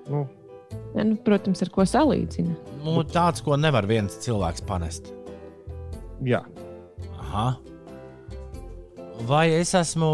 Nu, 0.09 0.25
Ja, 0.95 1.03
nu, 1.03 1.17
protams, 1.19 1.61
ar 1.61 1.69
ko 1.69 1.83
salīdzina. 1.83 2.53
Nu, 2.83 3.03
tāds, 3.03 3.41
ko 3.43 3.57
nevar 3.59 3.83
viens 3.87 4.15
cilvēks 4.23 4.63
panest. 4.67 5.11
Jā. 6.25 6.41
Aha. 7.19 7.47
Vai 9.29 9.47
es 9.53 9.73
esmu 9.77 10.11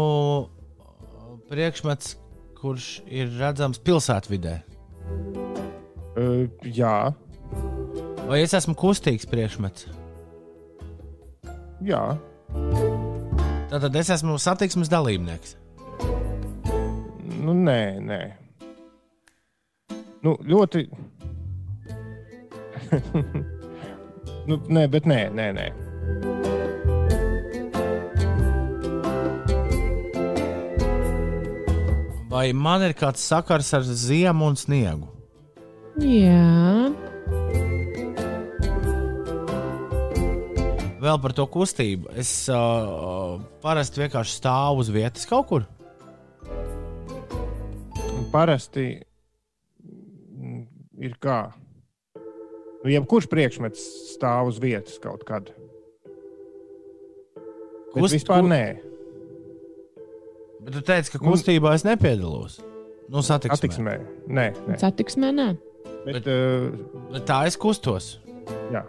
priekšmets, 1.48 2.16
kurš 2.58 2.88
ir 3.06 3.30
redzams 3.38 3.80
pilsētvidē? 3.80 4.58
Uh, 6.18 6.48
jā, 6.64 7.12
Vai 8.28 8.42
es 8.44 8.52
esmu 8.52 8.74
kustīgs 8.76 9.24
priekšmets? 9.30 9.86
jā. 11.80 12.02
Tad 13.70 13.96
es 13.96 14.10
esmu 14.12 14.34
satiksmes 14.40 14.90
dalībnieks. 14.92 15.54
Nu, 17.40 17.54
nē, 17.54 17.80
nē. 18.04 18.20
Nu, 20.24 20.34
ļoti. 20.44 20.84
nu, 24.48 24.60
nē, 24.68 24.84
bet 24.92 25.08
nē, 25.08 25.20
nē, 25.32 25.46
nē. 25.56 25.66
Vai 32.28 32.52
man 32.54 32.84
ir 32.86 32.94
kāds 32.94 33.24
sakars 33.24 33.72
ar 33.74 33.82
ziemu 33.82 34.46
un 34.52 34.56
sniegu? 34.56 35.08
Jā, 35.98 36.92
Vēl 40.98 41.18
par 41.22 41.32
to 41.32 41.44
kustību. 41.46 42.10
Es 42.18 42.30
uh, 42.50 43.38
parasti 43.62 44.02
vienkārši 44.02 44.34
stāvu 44.40 44.82
uz 44.82 44.90
vietas 44.90 45.28
kaut 45.30 45.46
kur. 45.50 45.66
Parasti 48.32 48.88
mm, 48.98 50.64
ir 51.06 51.14
kā. 51.22 51.38
Nu, 52.82 52.90
jebkurš 52.90 53.30
priekšmets 53.30 53.84
stāv 54.16 54.50
uz 54.50 54.58
vietas 54.62 54.98
kaut 55.02 55.22
kad. 55.28 55.52
Bet 57.94 58.02
Kust- 58.02 58.14
vispār 58.18 58.42
nē. 58.44 58.62
Bet 60.60 60.74
tu 60.74 60.80
teici, 60.84 61.10
ka 61.14 61.18
kustībā 61.22 61.72
es 61.74 61.84
nepiedalos. 61.86 62.58
Nu, 63.08 63.22
satiksmē. 63.24 63.56
Attiksmē. 63.56 63.94
Nē, 64.28 64.46
nē. 64.68 64.76
satiksmē 64.82 65.30
nē. 65.32 65.48
Bet, 66.04 66.26
uh, 66.26 66.70
Bet 67.12 67.24
tā 67.26 67.46
es 67.46 67.56
kustos. 67.56 68.18
jā. 68.72 68.84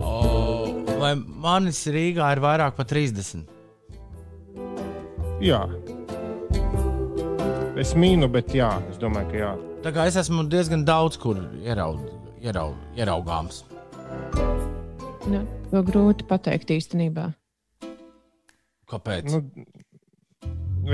O, 0.00 0.84
vai 1.00 1.14
manis 1.18 1.82
Rīgā 1.92 2.30
ir 2.36 2.42
vairāk 2.44 2.76
par 2.78 2.88
30? 2.90 3.44
jā. 5.44 5.60
Es 7.80 7.90
mīnu, 7.98 8.28
bet 8.32 8.52
jā, 8.54 8.68
es 8.92 8.98
domāju, 9.02 9.30
ka 9.32 9.40
jā. 9.40 9.52
Tā 9.84 9.90
kā 9.92 10.06
es 10.08 10.14
esmu 10.16 10.46
diezgan 10.48 10.80
daudz 10.88 11.18
kur 11.20 11.36
ieraud, 11.60 12.06
ieraud, 12.40 12.76
ieraugāms. 12.96 13.58
Nu, 15.28 15.42
to 15.68 15.82
grūti 15.84 16.24
pateikt 16.24 16.70
īstenībā. 16.72 17.26
Kāpēc? 18.88 19.28
Nu, 19.28 19.42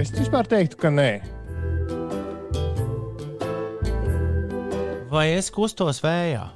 es 0.02 0.10
vispār 0.16 0.50
teiktu, 0.50 0.80
ka 0.82 0.90
nē. 0.90 1.10
Vai 5.12 5.28
es 5.36 5.52
kustos 5.54 6.02
vējā? 6.02 6.48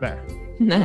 nē. 0.00 0.14
Nē, 0.60 0.80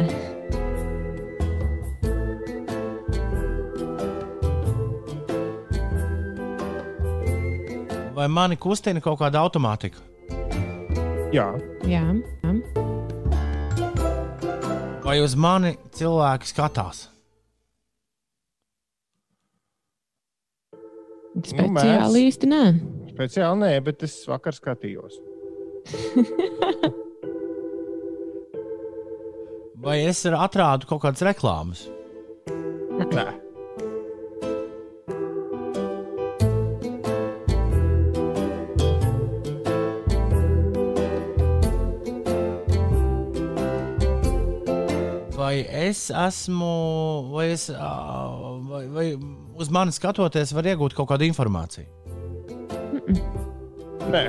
Vai 8.16 8.28
mani 8.32 8.60
kustina 8.60 9.00
kaut 9.04 9.20
kāda 9.24 9.40
automātika? 9.44 10.04
Jā, 11.36 11.50
jā, 11.84 12.00
jā. 12.46 12.52
Vai 15.04 15.18
uz 15.20 15.34
mani 15.36 15.74
cilvēki 15.98 16.48
skatās? 16.48 17.10
speciāli 21.44 22.22
īsti 22.30 22.48
nē. 22.48 22.64
speciāli 23.12 23.60
nē, 23.66 23.72
bet 23.84 24.06
es 24.08 24.16
vakar 24.32 24.56
skatījos. 24.56 25.20
Vai 29.86 29.98
es 30.08 30.24
atrādu 30.26 30.88
kaut 30.88 31.04
kādas 31.04 31.26
reklāmas? 31.28 31.84
Nē. 33.12 33.45
Vai 45.56 45.88
es 45.88 46.10
esmu, 46.12 47.32
vai, 47.32 47.52
es, 47.54 47.70
vai, 48.68 48.88
vai 48.92 49.06
uz 49.56 49.70
mani 49.72 49.94
skatoties, 49.96 50.52
var 50.52 50.68
iegūt 50.68 50.92
kaut 50.98 51.08
kādu 51.14 51.24
informāciju? 51.30 51.88
Nē. 54.12 54.24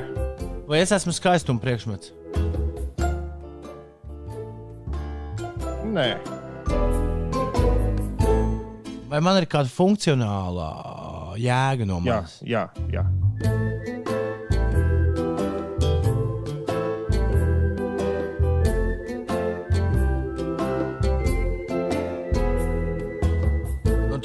Vai 0.69 0.79
es 0.79 0.93
esmu 0.95 1.11
skaistuma 1.11 1.59
priekšmets? 1.59 2.13
Nē. 5.91 6.07
Vai 9.11 9.19
man 9.19 9.41
ir 9.41 9.49
kāda 9.51 9.67
funkcionāla 9.67 10.69
jēga 11.43 11.89
no 11.91 11.99
Jā, 12.07 12.21
manis? 12.21 12.39
jā, 12.47 12.63
jā. 12.95 13.03
Un 13.43 13.76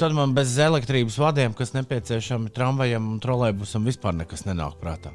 tad 0.03 0.11
man 0.11 0.33
bez 0.35 0.57
elektrības 0.59 1.15
vadiem, 1.15 1.53
kas 1.55 1.69
nepieciešami 1.71 2.49
tramvajam 2.51 3.05
un 3.13 3.19
trolēļbusam, 3.23 3.85
vispār 3.87 4.17
nekas 4.17 4.41
nenāk 4.43 4.75
prātā. 4.81 5.13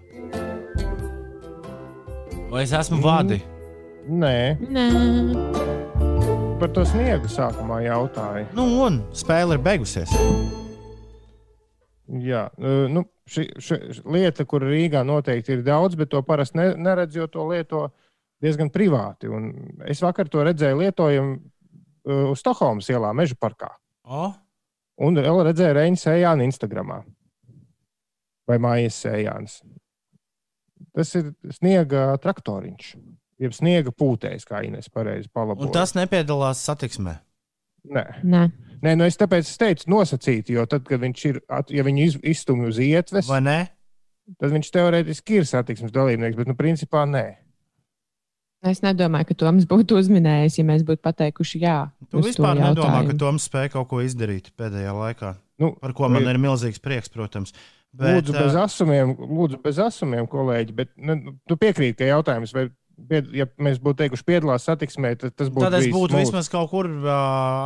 Vai 2.48 2.62
es 2.62 2.72
esmu 2.72 3.02
vadi? 3.04 3.36
Nē. 4.08 4.56
Nē, 4.64 4.86
Par 6.58 6.72
to 6.72 6.86
sniegu 6.88 7.28
sākumā 7.28 7.82
jautāja. 7.84 8.46
Nu, 8.56 8.64
un 8.86 9.02
spēle 9.12 9.58
ir 9.58 9.62
beigusies. 9.68 10.16
Jā, 12.08 12.46
nu, 12.88 13.04
šī, 13.28 13.44
šī 13.60 13.80
šī 13.92 14.08
lieta, 14.16 14.48
kur 14.48 14.64
Rīgā 14.64 15.04
noteikti 15.04 15.58
ir 15.58 15.68
daudz, 15.68 16.00
bet 16.00 16.14
to 16.16 16.24
parasti 16.24 16.62
ne, 16.62 16.70
neredz, 16.80 17.20
jo 17.20 17.28
to 17.28 17.44
lieto 17.52 17.90
diezgan 18.40 18.72
privāti. 18.72 19.28
Un 19.28 19.52
es 19.84 20.00
vakar 20.00 20.32
to 20.32 20.48
redzēju 20.48 20.80
lietojumu 20.80 21.36
uh, 21.36 22.28
uz 22.32 22.40
Stokholmas 22.40 22.88
ielā, 22.88 23.12
Meža 23.12 23.36
parkā. 23.36 23.74
O, 24.08 24.30
Un 24.98 25.14
vēl 25.14 25.44
redzēju 25.46 25.76
Reņģa 25.78 26.00
sējānu 26.02 26.46
Instagram. 26.48 26.92
Vai 28.48 28.56
mājas 28.62 28.96
sējāns. 29.04 29.60
Tas 30.96 31.12
ir 31.18 31.32
sniega 31.54 32.10
traktoriņš. 32.22 32.92
Jeb 33.38 33.54
sniega 33.54 33.92
pūtējs, 33.94 34.46
kā 34.48 34.64
Inês 34.66 34.88
pareizi 34.90 35.28
un 35.28 35.34
palaboja. 35.36 35.70
tas 35.76 35.92
nepiedalās 35.94 36.58
satiksmē. 36.66 37.18
Nē. 37.94 38.02
nē. 38.26 38.40
Nē, 38.82 38.94
nu 38.98 39.04
es 39.06 39.16
tāpēc 39.18 39.46
es 39.46 39.58
teicu 39.58 39.90
nosacīti, 39.90 40.56
jo 40.56 40.64
tad, 40.66 40.82
kad 40.88 41.00
viņš 41.00 41.22
ir, 41.28 41.38
ja 41.70 41.84
viņu 41.86 42.02
iz- 42.04 42.18
izstumj 42.34 42.66
uz 42.72 42.78
ietves, 42.82 43.28
Vai 43.30 43.38
ne? 43.40 43.58
tad 44.40 44.50
viņš 44.50 44.70
teorētiski 44.74 45.38
ir 45.38 45.46
satiksmes 45.46 45.94
dalībnieks, 45.94 46.36
bet 46.36 46.50
nu, 46.50 46.54
principā 46.58 47.04
nē. 47.06 47.24
Es 48.66 48.80
nedomāju, 48.82 49.28
ka 49.28 49.36
Toms 49.38 49.66
būtu 49.70 50.00
uzminējis, 50.00 50.58
ja 50.58 50.64
mēs 50.66 50.82
būtu 50.86 50.98
pateikuši 51.04 51.60
jā. 51.62 51.76
Tu 52.10 52.22
vispār 52.24 52.58
nedomā, 52.58 53.04
ka. 53.06 53.14
Toms 53.20 53.46
spēja 53.46 53.76
kaut 53.76 53.86
ko 53.92 54.00
izdarīt 54.02 54.50
pēdējā 54.58 54.94
laikā. 54.96 55.36
Nu, 55.62 55.72
Par 55.78 55.94
ko 55.94 56.08
man 56.10 56.26
ir 56.26 56.40
milzīgs 56.42 56.82
prieks, 56.82 57.10
protams. 57.12 57.54
Bet, 57.94 58.18
lūdzu, 58.18 58.34
bez 58.34 58.56
asumiem, 58.58 59.14
lūdzu, 59.16 59.60
bez 59.62 59.78
asumiem, 59.82 60.26
kolēģi. 60.30 60.74
Bet, 60.76 60.90
nu, 60.98 61.16
tu 61.48 61.56
piekrīti, 61.58 62.00
ka 62.02 62.10
jautājums, 62.10 62.52
vai, 62.54 62.66
ja 63.32 63.46
mēs 63.62 63.78
būtu 63.82 64.00
teikuši, 64.02 64.24
piedalās 64.28 64.66
satiksmē, 64.68 65.14
tad 65.20 65.34
tas 65.38 65.48
būtu. 65.52 65.64
Tad 65.64 65.76
es 65.78 65.86
būtu 65.92 66.12
smooth. 66.12 66.24
vismaz 66.26 66.48
kaut 66.52 66.70
kur 66.72 66.88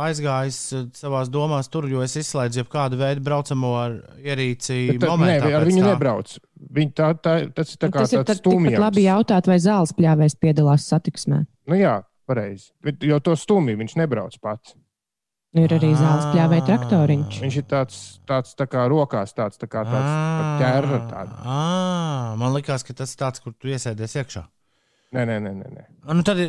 aizgājis 0.05 0.59
savā 0.97 1.23
domās, 1.31 1.69
tur, 1.73 1.87
jo 1.91 2.03
es 2.05 2.15
izslēdzu 2.19 2.61
jebkādu 2.63 2.99
veidu 3.01 3.23
braucamo 3.25 3.73
ar 3.81 3.97
ierīci. 4.21 4.77
Bet, 4.93 5.01
tad, 5.01 5.07
nē, 5.09 5.13
momentā 5.15 5.51
ar 5.57 5.67
viņu 5.67 5.83
tā. 5.83 5.89
nebrauc. 5.93 6.35
Viņi 6.73 6.93
tā, 6.95 7.09
tā, 7.19 7.33
tas 7.53 7.73
ir 7.73 7.81
tā 7.81 7.89
Nu, 7.89 7.95
kā 7.97 8.05
Tas 8.05 8.13
ir 8.13 8.37
stumjums. 8.39 8.79
labi 8.79 9.03
jautāt, 9.07 9.49
vai 9.51 9.57
zāles 9.59 9.91
pļāvēs 9.97 10.37
piedalās 10.39 10.85
satiksmē. 10.87 11.43
Nu, 11.67 11.75
jā, 11.75 11.97
pareizi. 12.29 12.71
Bet 12.83 13.03
jau 13.03 13.19
to 13.19 13.35
stumju 13.35 13.75
viņš 13.81 13.97
nebrauc 13.99 14.37
pats. 14.41 14.77
Nu, 15.53 15.67
ir 15.67 15.73
arī 15.75 15.91
zāles 15.93 16.25
pļāvēja 16.33 16.63
traktoriņš. 16.65 17.35
Viņš 17.43 17.57
ir 17.59 17.65
tāds, 17.69 17.97
tāds 18.25 18.55
tā 18.57 18.65
kā 18.65 18.87
rokās, 18.89 19.35
tāds 19.37 19.59
tā 19.61 19.67
kā 19.69 19.83
tāds 19.85 20.09
Ā, 20.09 20.55
ķērra. 20.63 21.01
Ā, 21.45 22.35
Man 22.41 22.55
liekas, 22.55 22.81
ka 22.87 22.95
tas 22.97 23.13
ir 23.13 23.19
tāds, 23.21 23.43
kur 23.43 23.53
tu 23.53 23.69
iesēdies 23.69 24.15
iekšā. 24.23 24.47
Nē, 25.13 25.25
nē, 25.29 25.39
nē, 25.45 25.53
nē. 25.53 25.85
Nu, 26.09 26.25
tad, 26.25 26.41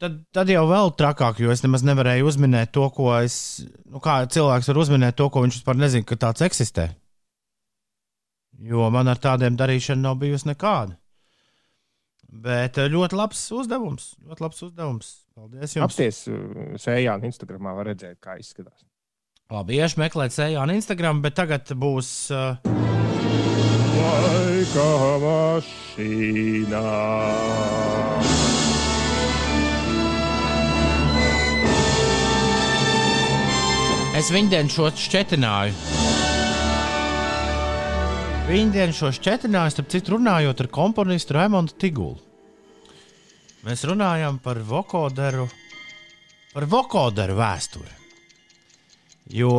tad, 0.00 0.18
tad 0.34 0.50
jau 0.52 0.64
vēl 0.70 0.92
trakāk, 0.98 1.40
jo 1.44 1.52
es 1.52 1.62
nemaz 1.64 1.84
nevarēju 1.86 2.28
uzminēt 2.30 2.72
to, 2.74 2.88
ko 2.94 3.12
es. 3.18 3.36
Nu, 3.84 4.00
kā 4.04 4.22
cilvēks 4.24 4.70
var 4.72 4.82
uzminēt 4.84 5.18
to, 5.20 5.28
ko 5.30 5.44
viņš 5.44 5.60
vispār 5.60 5.78
nezina, 5.80 6.06
ka 6.08 6.18
tāds 6.26 6.44
eksistē. 6.46 6.88
Jo 8.64 8.88
man 8.94 9.10
ar 9.10 9.20
tādiem 9.20 9.58
darīšana 9.58 10.06
nav 10.08 10.20
bijusi 10.22 10.48
nekāda. 10.52 10.96
Bet 12.34 12.80
eh, 12.82 12.88
ļoti 12.90 13.18
labs 13.18 13.44
uzdevums. 13.54 14.14
Ļoti 14.24 14.46
labs 14.46 14.64
uzdevums. 14.66 15.12
Paldies 15.34 15.76
jums. 15.76 15.86
Apsties 15.86 16.24
sējā 16.82 17.14
un 17.18 17.28
Instagramā 17.28 17.74
var 17.76 17.90
redzēt, 17.92 18.18
kā 18.22 18.38
izskatās. 18.40 18.86
Labi, 19.52 19.76
iešu 19.76 20.00
meklēt 20.00 20.34
sejā 20.34 20.62
un 20.62 20.72
Instagram, 20.74 21.20
bet 21.22 21.36
tagad 21.36 21.74
būs. 21.78 22.14
Uh, 22.32 22.93
Laika 23.94 24.88
mašīnā. 25.22 26.82
Es 34.14 34.30
viņdien 34.30 34.70
šo 34.70 34.88
šķetināju. 34.94 35.74
Viņdien 38.44 38.92
šo 38.94 39.08
šķetināju, 39.14 39.72
starp 39.74 39.88
citu, 39.90 40.14
runājot 40.14 40.60
ar 40.62 40.68
komponistu 40.74 41.34
Raimondu 41.34 41.74
Tigulu. 41.80 42.18
Mēs 43.64 43.82
runājam 43.88 44.36
par 44.44 44.60
vokoderu, 44.68 45.46
par 46.52 46.66
vokoderu 46.68 47.38
vēsturi. 47.38 47.94
Jo 49.32 49.54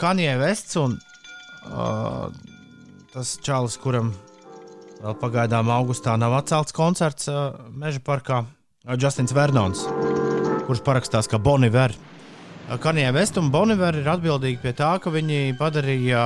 Kanjē 0.00 0.34
Vests 0.40 0.76
un 0.80 0.98
uh, 1.68 2.30
tas 3.12 3.34
čalis, 3.44 3.76
kuram 3.80 4.12
vēl 5.00 5.16
pagaidām 5.20 5.70
augustā 5.72 6.16
nav 6.20 6.36
atcelts 6.40 6.76
koncerts 6.76 7.28
uh, 7.30 7.56
Meža 7.76 8.02
parkā, 8.04 8.44
uh, 8.44 8.96
Justins 9.00 9.34
Vernons, 9.36 9.84
kurš 10.68 10.84
parakstās 10.86 11.30
kā 11.30 11.40
Boniver. 11.42 11.96
Kanjē 12.80 13.10
Vest 13.16 13.38
un 13.40 13.48
Boniver 13.50 13.96
ir 13.98 14.06
atbildīgi 14.12 14.60
pie 14.62 14.72
tā, 14.78 14.92
ka 15.02 15.10
viņi 15.10 15.56
padarīja 15.58 16.20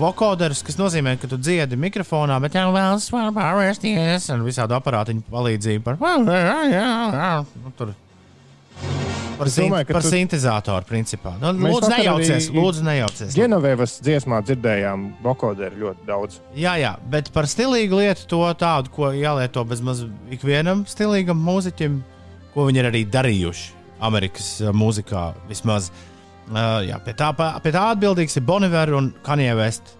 vokoderus, 0.00 0.62
kas 0.66 0.78
nozīmē, 0.80 1.16
ka 1.20 1.30
tu 1.30 1.38
dziedi 1.40 1.78
mikrofonā, 1.80 2.38
bet 2.44 2.56
jau 2.58 2.68
vēl 2.74 3.00
pārvērsties 3.36 4.30
un 4.34 4.44
visādi 4.46 4.76
aparātiņu 4.76 5.24
palīdzību 5.30 5.86
par, 5.86 6.00
nu, 7.64 7.74
tur, 7.78 7.94
par, 9.40 9.50
domāju, 9.56 9.88
par 9.90 10.04
tu- 10.04 10.12
sintēzatoru 10.12 10.86
principā. 10.88 11.32
Nu, 11.40 11.50
lūdzu, 11.56 11.90
nejaucies, 11.92 12.48
lūdzu, 12.54 12.84
nejaucies. 12.86 13.34
Genovēvas 13.38 13.96
dziesmā 14.04 14.38
dzirdējām 14.46 15.06
vokoderu 15.24 15.82
ļoti 15.84 16.06
daudz. 16.08 16.38
Jā, 16.58 16.76
jā, 16.80 16.94
bet 17.10 17.32
par 17.34 17.48
stilīgu 17.50 18.00
lietu 18.02 18.28
to 18.30 18.42
tādu, 18.60 18.92
ko 18.94 19.10
jālieto 19.16 19.64
bezmaz 19.68 20.04
ikvienam 20.30 20.84
stilīgam 20.90 21.40
mūziķim, 21.48 21.98
ko 22.54 22.68
viņi 22.68 22.82
ir 22.84 22.90
arī 22.92 23.02
darījuši 23.10 23.66
Amerikas 24.00 24.52
uh, 24.62 24.70
mūzikā 24.76 25.24
vismaz. 25.50 25.90
Uh, 26.50 26.80
jā, 26.86 26.96
pie, 27.04 27.12
tā, 27.14 27.28
pie 27.62 27.72
tā 27.74 27.82
atbildīgs 27.94 28.38
ir 28.40 28.46
Boniver 28.48 28.94
un 28.98 29.12
Kanye 29.26 29.52
West. 29.58 29.96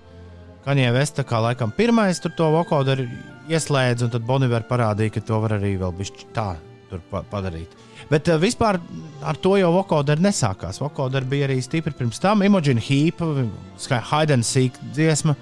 Kanye 0.64 0.88
West 0.92 1.16
tā 1.16 1.24
kā 1.24 1.38
laikam 1.40 1.70
pirmais 1.76 2.18
tur 2.20 2.32
to 2.36 2.48
vokoderu 2.52 3.06
ieslēdz, 3.50 4.04
un 4.06 4.10
tad 4.12 4.26
Boniver 4.26 4.64
parādīja, 4.68 5.14
ka 5.14 5.22
to 5.26 5.38
var 5.42 5.56
arī 5.56 5.76
vēl 5.80 5.94
bišķi 6.00 6.26
tā 6.34 6.48
padarīt. 7.30 7.70
Bet 8.10 8.28
uh, 8.28 8.40
vispār 8.42 8.80
ar 9.22 9.38
to 9.38 9.54
jau 9.60 9.70
vokoderu 9.74 10.24
nesākās. 10.24 10.80
Vokoderu 10.82 11.28
bija 11.30 11.48
arī 11.48 11.60
stipri 11.62 11.94
pirms 11.96 12.20
tam. 12.22 12.42
Imogen 12.42 12.80
Heap, 12.82 13.22
and 13.22 14.46
Seek 14.46 14.78
dziesma. 14.94 15.36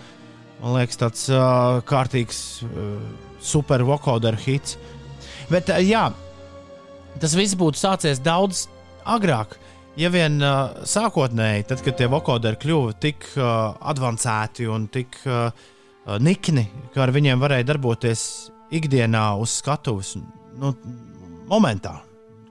Man 0.58 0.74
liekas, 0.74 0.98
tāds 0.98 1.28
uh, 1.30 1.78
kārtīgs 1.86 2.64
uh, 2.66 2.98
super 3.40 3.84
vokoderu 3.86 4.40
hits. 4.42 4.76
Bet, 5.48 5.70
uh, 5.70 5.78
jā, 5.80 6.08
tas 7.22 7.36
viss 7.38 7.56
būtu 7.58 7.78
sācies 7.78 8.20
daudz 8.20 8.66
agrāk. 9.06 9.56
Ja 9.98 10.10
vien 10.14 10.38
uh, 10.42 10.84
sākotnēji, 10.86 11.66
tad, 11.70 11.82
kad 11.82 11.96
tie 11.98 12.06
vokoderi 12.10 12.58
kļuva 12.62 12.94
tik 13.02 13.24
uh, 13.34 13.74
avansēti 13.90 14.68
un 14.70 14.86
tik 14.94 15.18
uh, 15.26 15.48
nikni, 16.22 16.68
ka 16.94 17.06
ar 17.06 17.14
viņiem 17.14 17.40
varēja 17.42 17.66
darboties 17.72 18.22
ikdienā 18.74 19.24
uz 19.40 19.56
skatuves, 19.58 20.14
nu, 20.60 20.74
momentā, 21.50 21.96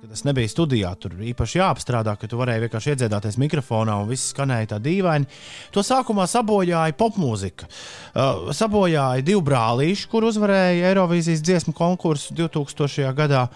kad 0.08 0.16
tas 0.16 0.24
nebija 0.24 0.48
studijā, 0.48 0.94
tur 0.96 1.18
īpaši 1.20 1.60
jāapstrādā, 1.60 2.14
ka 2.16 2.30
tu 2.32 2.38
varēji 2.40 2.64
vienkārši 2.64 2.94
iedziedāties 2.94 3.38
mikrofonā 3.42 3.98
un 4.00 4.08
viss 4.08 4.32
skanēja 4.32 4.70
tā 4.72 4.78
dīvaini. 4.80 5.28
To 5.76 5.84
sākumā 5.84 6.24
sabojāja 6.32 6.96
popmūzika. 6.96 7.68
Uh, 7.68 8.54
sabojāja 8.56 9.26
divi 9.26 9.42
brālīši, 9.44 10.08
kur 10.08 10.30
uzvarēja 10.30 10.94
Eirovīzijas 10.94 11.44
dziesmu 11.44 11.74
konkursu 11.76 12.38
2000. 12.38 13.12
gadā, 13.18 13.48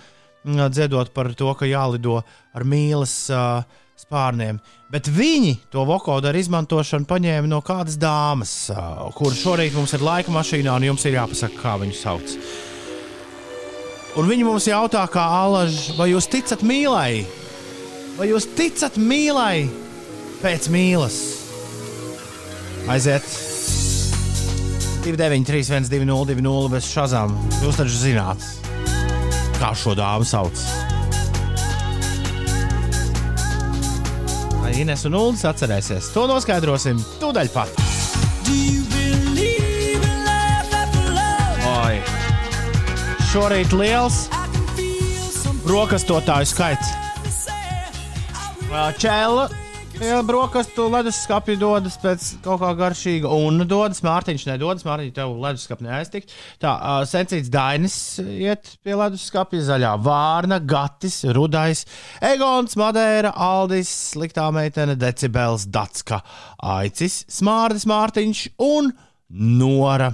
mm, 0.43 0.67
dziedot 0.75 1.13
par 1.15 1.31
to, 1.33 1.53
ka 1.55 1.69
jālido 1.69 2.19
ar 2.19 2.67
mīlas 2.67 3.13
uh, 3.31 3.63
spārniem. 3.95 4.59
Bet 4.91 5.07
viņi 5.07 5.55
to 5.71 5.85
vokoderu 5.87 6.41
izmantošanu 6.41 7.07
paņēma 7.07 7.47
no 7.47 7.61
kādas 7.63 7.95
dāmas, 7.95 8.57
uh, 8.75 9.07
kur 9.15 9.31
šorīt 9.31 9.77
mums 9.77 9.95
ir 9.95 10.03
laika 10.03 10.35
mašīnā, 10.35 10.75
un 10.75 10.89
jums 10.91 11.07
ir 11.07 11.15
jāpasaka, 11.15 11.61
kā 11.63 11.77
viņu 11.79 11.95
sauc. 11.95 12.35
Un 14.19 14.27
viņi 14.27 14.43
mums 14.43 14.65
jautā, 14.67 15.05
kā 15.07 15.23
alaži, 15.23 15.93
vai 15.95 16.09
jūs 16.11 16.27
ticat 16.27 16.65
mīlai? 16.67 17.23
Vai 18.17 18.27
jūs 18.27 18.49
ticat 18.57 18.97
mīlai 18.99 19.69
pēc 20.41 20.67
mīlas? 20.73 21.19
Aiziet! 22.91 23.23
293, 25.05 25.63
120, 25.87 26.35
200 26.43 26.71
bez 26.73 26.91
šazām. 26.91 27.33
Jūs 27.63 27.79
taču 27.79 28.01
zināt, 28.03 28.43
kā 29.61 29.71
šo 29.77 29.95
dāmu 29.97 30.27
sauc. 30.27 30.59
Ines 34.81 35.03
un 35.05 35.17
Ulas 35.19 35.43
atcerēsies? 35.45 36.11
To 36.15 36.27
noskaidrosim 36.31 37.01
tūdaļ 37.21 37.51
pat. 37.55 37.83
Oi! 38.51 38.80
Šorīt 43.31 43.71
liels 43.71 44.25
brokastotāju 45.63 46.49
skaits. 46.49 46.89
Čēla 48.99 49.45
pie 49.93 50.09
brokastu 50.27 50.89
leduskapja 50.91 51.55
dodas 51.61 51.95
pēc 52.01 52.25
kaut 52.43 52.59
kā 52.59 52.71
garšīga. 52.75 53.31
Un 53.31 53.63
dodas 53.71 54.03
Mārtiņš, 54.03 54.43
nedodas 54.49 54.83
Mārtiņš, 54.83 55.13
tev 55.15 55.37
leduskapī 55.45 55.87
neaiztikt. 55.87 56.35
Tā, 56.59 56.73
Sencīts 57.07 57.47
Dainis 57.53 57.95
iet 58.19 58.73
pie 58.83 58.99
leduskapja, 58.99 59.63
zaļā 59.69 59.93
vārna, 60.03 60.59
gatis, 60.59 61.21
rudais, 61.31 61.85
Egons, 62.33 62.75
Madeira, 62.81 63.31
Aldis, 63.31 63.93
sliktā 64.11 64.49
meitene, 64.51 64.99
Decibels, 64.99 65.69
Datska, 65.71 66.19
Aicis, 66.75 67.21
Smārdis, 67.31 67.87
Mārtiņš 67.87 68.43
un 68.67 68.91
Nora. 69.63 70.11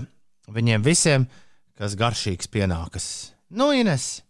Viņiem 0.53 0.86
visiem, 0.86 1.26
kas 1.78 1.95
garšīgs 1.99 2.49
pienākas. 2.53 3.07
Nu, 3.53 3.69
Ines, 3.75 4.21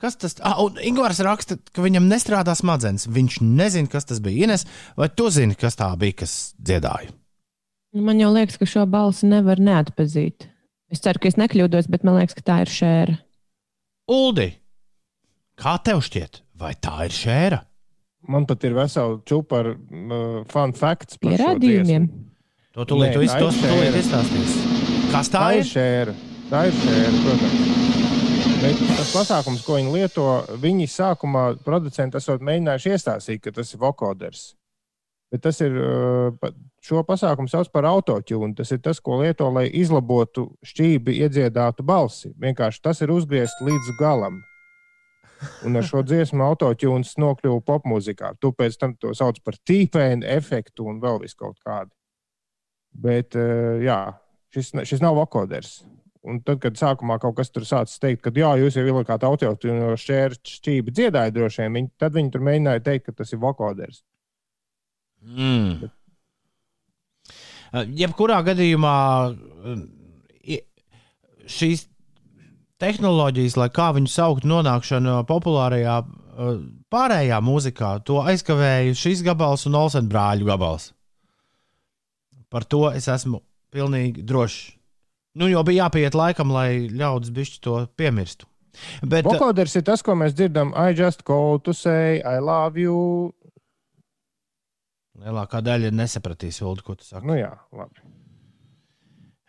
kas 0.00 0.16
tas 0.20 0.34
ir? 0.36 0.42
Ah, 0.46 0.58
un 0.64 0.78
Ingūns 0.82 1.20
raksta, 1.24 1.58
ka 1.74 1.84
viņam 1.84 2.08
nestrādā 2.10 2.54
smadzenes. 2.58 3.06
Viņš 3.12 3.38
nezina, 3.44 3.90
kas 3.92 4.08
tas 4.08 4.22
bija. 4.24 4.48
Ines, 4.48 4.66
vai 4.98 5.10
tu 5.12 5.28
zini, 5.32 5.56
kas 5.58 5.78
tā 5.78 5.90
bija, 6.00 6.22
kas 6.24 6.54
dziedāja? 6.58 7.12
Man 7.94 8.18
jau 8.18 8.32
liekas, 8.34 8.56
ka 8.58 8.66
šo 8.66 8.82
balsi 8.90 9.28
nevar 9.30 9.60
neatpazīt. 9.62 10.48
Es 10.90 11.00
ceru, 11.04 11.20
ka 11.22 11.30
es 11.30 11.38
nekļūdos, 11.38 11.86
bet 11.90 12.02
man 12.06 12.18
liekas, 12.18 12.34
ka 12.38 12.42
tā 12.48 12.56
ir 12.64 12.72
šēra. 12.74 13.14
Uldi, 14.10 14.48
kā 15.60 15.76
tev 15.86 16.02
šķiet, 16.04 16.42
vai 16.60 16.74
tā 16.74 17.06
ir 17.06 17.14
šēra? 17.14 17.60
Man 18.28 18.46
pat 18.48 18.64
ir 18.64 18.74
vesela 18.76 19.18
čūpa 19.28 19.58
ar 19.60 19.66
uh, 19.74 20.36
fun 20.50 20.72
facts 20.76 21.18
par 21.20 21.34
Pierādījumiem. 21.34 22.06
To 22.74 22.86
tu 22.88 22.96
šēra. 23.92 23.98
izstāstīsi. 24.00 24.62
Kas 25.12 25.30
tā 25.30 25.42
Tā 25.44 25.50
ir 25.54 25.60
ir? 25.62 25.68
šēra. 25.70 26.14
Tā 26.54 26.68
ir 26.68 26.76
šēra, 26.78 27.12
protams. 27.18 27.62
Bet 28.62 28.82
tas 28.94 29.08
pasākums, 29.10 29.62
ko 29.66 29.74
viņi 29.74 29.90
lieto, 29.90 30.24
viņi 30.62 30.84
sākumā 30.86 31.40
producenti 31.64 32.20
esat 32.20 32.44
mēģinājuši 32.46 32.92
iestāstīt, 32.94 33.40
ka 33.42 33.50
tas 33.56 33.72
ir 33.74 33.80
vokoders. 33.82 34.42
Bet 35.34 35.42
tas 35.42 35.58
ir, 35.66 35.74
pa- 36.38 36.52
šo 36.78 37.02
pasākumu 37.08 37.50
sauc 37.50 37.72
par 37.74 37.88
autotune. 37.90 38.54
Tas 38.54 38.70
ir 38.70 38.78
tas, 38.78 39.00
ko 39.02 39.16
lieto, 39.18 39.48
lai 39.50 39.64
izlabotu 39.66 40.44
šķīvi 40.62 41.16
iedziedātu 41.24 41.82
balsi. 41.82 42.30
Vienkārši 42.38 42.82
tas 42.86 43.02
ir 43.02 43.10
uzgriezts 43.10 43.58
līdz 43.58 43.90
galam. 43.98 44.38
Un 45.66 45.74
ar 45.74 45.82
šo 45.82 46.04
dziesmu 46.06 46.46
autotune 46.46 47.02
nokļuva 47.02 47.64
popmūzikā. 47.66 48.36
Tu 48.38 48.52
pēc 48.54 48.78
tam 48.78 48.94
to 48.94 49.10
sauc 49.10 49.42
par 49.42 49.58
tīpēnu 49.66 50.22
efektu 50.22 50.86
un 50.86 51.02
vēl 51.02 51.18
vis 51.26 51.34
kaut 51.34 51.58
kādu. 51.66 51.90
Bet, 52.94 53.34
uh, 53.34 53.82
jā, 53.82 54.14
šis, 54.54 54.70
šis 54.86 55.02
nav 55.02 55.18
vokoders. 55.18 55.80
Un 56.24 56.38
tad, 56.40 56.56
kad 56.62 56.78
sākumā 56.80 57.18
kaut 57.20 57.34
kas 57.36 57.50
tur 57.52 57.66
sācis 57.68 58.00
teikt, 58.00 58.22
ka 58.24 58.30
jā, 58.32 58.54
jūs 58.62 58.78
jau 58.78 58.84
ielikāt 58.88 59.26
autotune 59.28 59.74
no 59.76 59.90
šķēra 60.00 60.38
šķība 60.40 60.94
dziedāja 60.96 61.32
droši 61.36 61.60
vien, 61.66 61.74
viņi, 61.76 61.90
tad 62.00 62.14
viņi 62.16 62.30
tur 62.32 62.44
mēģināja 62.46 62.80
teikt, 62.86 63.10
ka 63.10 63.12
tas 63.18 63.32
ir 63.36 63.42
vokoders. 63.42 63.98
Mm. 65.24 65.90
Uh, 67.74 67.84
Jebkurā 68.00 68.38
gadījumā 68.46 68.94
i- 70.48 70.62
šīs 71.44 71.86
tehnoloģijas, 72.80 73.56
lai 73.60 73.68
kā 73.72 73.90
viņu 73.96 74.08
saukt, 74.12 74.46
nonākšana 74.48 75.18
populārajā 75.28 75.98
uh, 76.04 76.56
pārējā 76.92 77.40
mūzikā, 77.44 77.98
to 78.08 78.22
aizkavēja 78.24 78.96
šis 78.96 79.20
gabals 79.26 79.66
un 79.68 79.76
Olsen 79.80 80.08
brāļu 80.08 80.48
gabals. 80.48 80.92
Par 82.48 82.64
to 82.64 82.86
es 82.94 83.08
esmu 83.10 83.42
pilnīgi 83.74 84.22
drošs. 84.24 84.72
Nu, 85.34 85.48
jo 85.50 85.62
bija 85.66 85.84
jāpiet 85.84 86.14
laikam, 86.14 86.52
lai 86.54 86.86
ļaudis 86.90 87.32
bišķi 87.34 87.62
to 87.64 87.78
piemirstu. 87.98 88.46
Bet, 89.02 89.26
uh, 89.26 89.32
Vokoders 89.32 89.74
ir 89.78 89.84
tas, 89.86 90.02
ko 90.02 90.14
mēs 90.18 90.34
dzirdam. 90.34 90.72
I 90.78 90.94
just 90.94 91.24
call 91.26 91.60
to 91.62 91.74
say, 91.74 92.20
I 92.22 92.38
love 92.42 92.78
you. 92.80 93.32
lielākā 95.24 95.62
daļa 95.64 95.92
nesapratīs, 95.94 96.60
Ulu, 96.64 96.84
ko 96.84 96.96
tu 96.98 97.06
saki. 97.06 97.26
Nu 97.28 97.38
jā, 97.38 97.52
labi. 97.74 98.02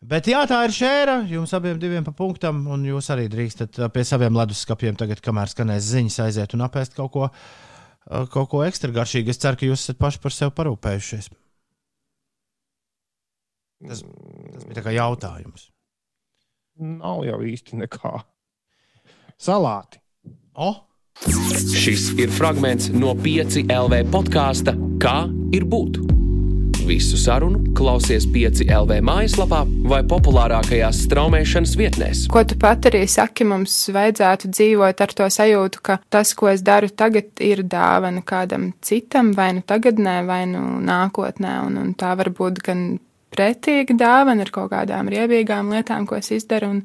Bet 0.05 0.27
jā, 0.29 0.43
tā 0.45 0.59
ir 0.67 0.73
šēra. 0.75 1.15
Jums 1.29 1.53
abiem 1.57 1.79
diviem 1.81 2.05
pa 2.05 2.13
punktam, 2.13 2.59
un 2.69 2.83
jūs 2.85 3.09
arī 3.13 3.25
drīkstat 3.31 3.79
uh, 3.81 3.89
pie 3.93 4.03
saviem 4.05 4.37
leduskapiem 4.37 4.97
tagad, 4.99 5.21
kamēr 5.25 5.49
skanēs 5.49 5.87
ziņas, 5.89 6.19
aiziet 6.27 6.53
un 6.53 6.65
apēst 6.67 6.93
kaut 6.97 7.13
ko, 7.15 7.29
uh, 7.31 8.27
kaut 8.29 8.51
ko 8.51 8.61
ekstra 8.67 8.93
garšīgu. 8.93 9.33
Es 9.33 9.41
ceru, 9.41 9.57
ka 9.57 9.69
jūs 9.71 9.87
esat 9.87 10.01
paši 10.01 10.21
par 10.21 10.35
sevi 10.35 10.53
parūpējušies. 10.59 11.31
Tas, 13.85 14.03
tas 14.05 14.67
bija 14.67 14.77
tā 14.77 14.85
kā 14.85 14.93
jautājums. 14.93 15.71
Nav 16.75 17.23
jau 17.23 17.39
īsti 17.39 17.79
nekā. 17.79 18.17
Salāti. 19.39 20.01
O, 20.55 20.73
Šis 21.75 22.09
ir 22.19 22.31
fragments 22.35 22.89
no 22.91 23.13
5 23.15 23.61
LV 23.71 24.01
podkāsta 24.11 24.73
Kā 24.99 25.29
ir 25.55 25.63
būt? 25.71 26.01
Visu 26.85 27.17
sarunu 27.17 27.61
klausies 27.77 28.27
5 28.29 28.65
LV 28.67 28.97
mājaslapā 29.07 29.61
vai 29.89 30.01
populārākajās 30.05 30.99
straumēšanas 31.07 31.77
vietnēs. 31.79 32.25
Ko 32.29 32.43
tu 32.45 32.57
pat 32.61 32.89
arī 32.91 33.05
saki, 33.09 33.47
mums 33.47 33.73
vajadzētu 33.95 34.51
dzīvot 34.51 35.01
ar 35.01 35.15
to 35.17 35.29
sajūtu, 35.37 35.81
ka 35.87 35.97
tas, 36.13 36.35
ko 36.37 36.51
es 36.51 36.61
daru 36.67 36.91
tagad, 36.91 37.31
ir 37.41 37.63
dāvana 37.63 38.21
kādam 38.27 38.69
citam, 38.85 39.31
vai 39.37 39.53
nu 39.57 39.65
tagadnē, 39.65 40.19
vai 40.27 40.43
nu 40.51 40.61
nākotnē. 40.85 41.57
Un, 41.65 41.79
un 41.81 41.95
tā 41.97 42.13
var 42.19 42.29
būt 42.35 42.61
gan 42.67 42.85
pretīga 43.35 43.97
dāvana 43.99 44.45
ar 44.45 44.53
kaut 44.53 44.71
kādām 44.73 45.11
riebīgām 45.11 45.73
lietām, 45.75 46.07
ko 46.07 46.19
es 46.19 46.31
izdaru. 46.35 46.71
Un, 46.75 46.81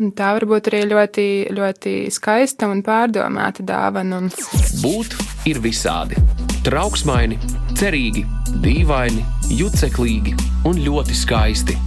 un 0.00 0.12
tā 0.16 0.32
var 0.36 0.48
būt 0.48 0.70
arī 0.72 0.82
ļoti, 0.90 1.26
ļoti 1.56 1.94
skaista 2.14 2.70
un 2.72 2.82
pārdomāta 2.86 3.64
dāvana. 3.66 4.22
Un 4.22 4.30
Būt 4.82 5.16
ir 5.48 5.60
visādi. 5.64 6.18
Trauksmaini, 6.66 7.38
cerīgi, 7.78 8.24
dīvaini, 8.64 9.22
juceklīgi 9.54 10.34
un 10.66 10.80
ļoti 10.82 11.14
skaisti. 11.16 11.78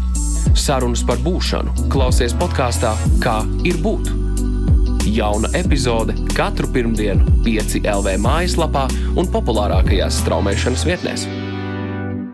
Sarunas 0.60 1.04
par 1.06 1.20
būšanu 1.24 1.90
klausies 1.94 2.34
podkāstā 2.40 2.96
Kā 3.24 3.42
ir 3.68 3.78
būt? 3.84 4.10
Jauna 5.10 5.50
epizode 5.58 6.16
katru 6.38 6.70
pirmdienu, 6.74 7.26
5 7.46 7.80
LV 7.82 8.18
mājaslapā 8.24 8.86
un 9.18 9.30
populārākajās 9.34 10.22
straumēšanas 10.24 10.86
vietnēs. 10.90 11.26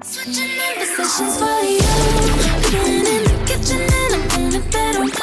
Switching 0.05 0.45
nervous 0.45 0.54
sessions 0.95 1.35
for 1.37 1.59
you. 1.67 1.79
Been 2.71 3.05
in 3.13 3.23
the 3.27 3.35
kitchen 3.49 3.81
and 3.81 4.11
I'm 4.15 4.23
in 4.39 4.53
a 4.55 4.63
better 4.71 5.03
mood. 5.03 5.17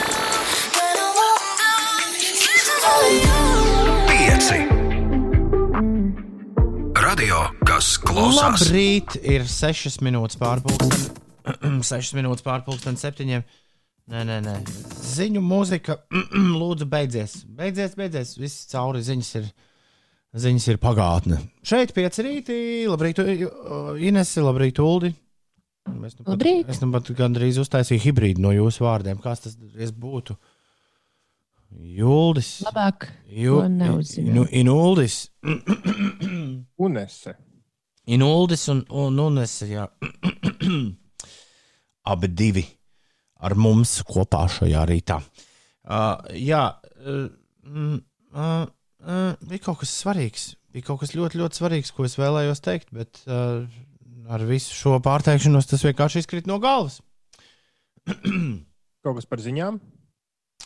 When 0.77 0.97
I 1.01 1.09
walk 1.21 1.45
out, 1.73 2.13
switching 2.41 2.81
for 2.85 3.01
you. 3.25 3.41
Pieci. 4.11 4.61
Radio, 7.07 7.39
kas 7.65 7.97
klausās. 8.05 8.67
labrīt! 8.67 9.17
Ir 9.25 9.49
6 9.49 9.99
minūtes 10.05 10.37
pārpusdienas. 10.43 11.09
6 11.95 12.15
minūtes 12.21 12.45
pārpusdienas, 12.45 13.07
7. 13.09 13.41
Nē, 14.13 14.21
nē, 14.29 14.39
nē. 14.45 14.57
Ziņu 15.15 15.41
mūzika. 15.41 16.03
Lūdzu, 16.61 16.89
beidzies. 16.91 17.47
Beidzies, 17.49 17.97
beidzies. 17.97 18.37
Viss 18.43 18.69
cauri 18.73 19.01
ziņas 19.09 19.35
ir. 19.41 19.49
Ziņas 20.33 20.69
ir 20.73 20.79
pagātne. 20.81 21.43
Šeit 21.65 21.91
pieci 21.97 22.25
rītī. 22.25 22.61
Labrīt, 22.89 23.19
Inesi, 24.01 24.41
labrīt, 24.41 24.79
Uldi. 24.81 25.13
Es 25.83 26.17
nu 26.19 26.25
pat, 26.25 26.43
es 26.47 26.81
nu 26.83 26.89
pat 26.95 27.09
gandrīz 27.19 27.59
uztaisīju 27.63 28.03
hibrīdu 28.05 28.43
no 28.43 28.53
jūsu 28.55 28.85
vārdiem. 28.87 29.21
Kas 29.23 29.45
tas 29.45 29.57
būtu? 29.99 30.37
Juldis. 31.73 32.61
Labāk. 32.67 33.09
Neuzzinu. 33.27 34.35
nu, 34.35 34.45
Inuldis. 34.51 35.25
Unese. 36.87 37.35
Inuldis 38.07 38.67
un, 38.69 38.85
un 38.91 39.19
Unes. 39.19 39.57
Jā. 39.67 39.87
Abi 42.13 42.29
divi 42.29 42.65
ar 43.43 43.55
mums 43.59 43.99
kopā 44.07 44.45
šajā 44.51 44.83
rītā. 44.91 45.19
Uh, 45.83 46.19
jā, 46.39 46.65
uh, 47.03 47.25
uh, 47.67 48.67
uh, 48.67 49.47
bija 49.49 49.65
kaut 49.67 49.81
kas 49.83 49.95
svarīgs. 50.03 50.53
Bija 50.73 50.87
kaut 50.89 51.03
kas 51.03 51.15
ļoti, 51.17 51.41
ļoti 51.41 51.59
svarīgs, 51.59 51.91
ko 51.95 52.07
es 52.07 52.15
vēlējos 52.21 52.63
teikt, 52.65 52.93
bet 52.95 53.23
uh, 53.27 53.67
ar 54.33 54.45
visu 54.49 54.75
šo 54.77 54.99
pārteikšanos 55.05 55.69
tas 55.71 55.85
vienkārši 55.87 56.23
izkrīt 56.23 56.49
no 56.51 56.59
galvas. 56.63 57.01
Kaut 59.03 59.19
kas 59.19 59.29
par 59.29 59.43
ziņām, 59.43 59.79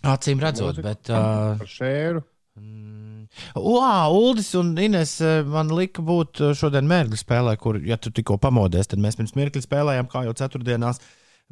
Acīm 0.05 0.41
redzot, 0.43 0.77
Mūzika. 0.77 0.85
bet. 0.85 1.11
Uh, 1.11 1.57
par 1.61 1.71
šēru. 1.73 2.23
Mm. 2.57 3.27
Ugh, 3.59 4.17
Uldis 4.17 4.53
un 4.57 4.75
Ines 4.81 5.17
eh, 5.25 5.41
man 5.45 5.73
lika 5.75 6.05
būt 6.05 6.41
šodien 6.57 6.87
mērķa 6.89 7.19
spēlē, 7.21 7.57
kur, 7.61 7.79
ja 7.85 7.99
tu 8.01 8.13
tikko 8.15 8.39
pamodies, 8.41 8.89
tad 8.89 9.03
mēs 9.03 9.19
pirms 9.19 9.35
mirkli 9.37 9.61
spēlējām, 9.65 10.09
kā 10.13 10.23
jau 10.25 10.37
ceturtdienās. 10.39 11.03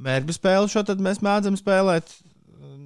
Mērķa 0.04 0.36
spēle 0.36 0.70
šo 0.70 0.84
tad 0.86 1.02
mēs 1.04 1.20
mēdzam 1.24 1.58
spēlēt 1.60 2.14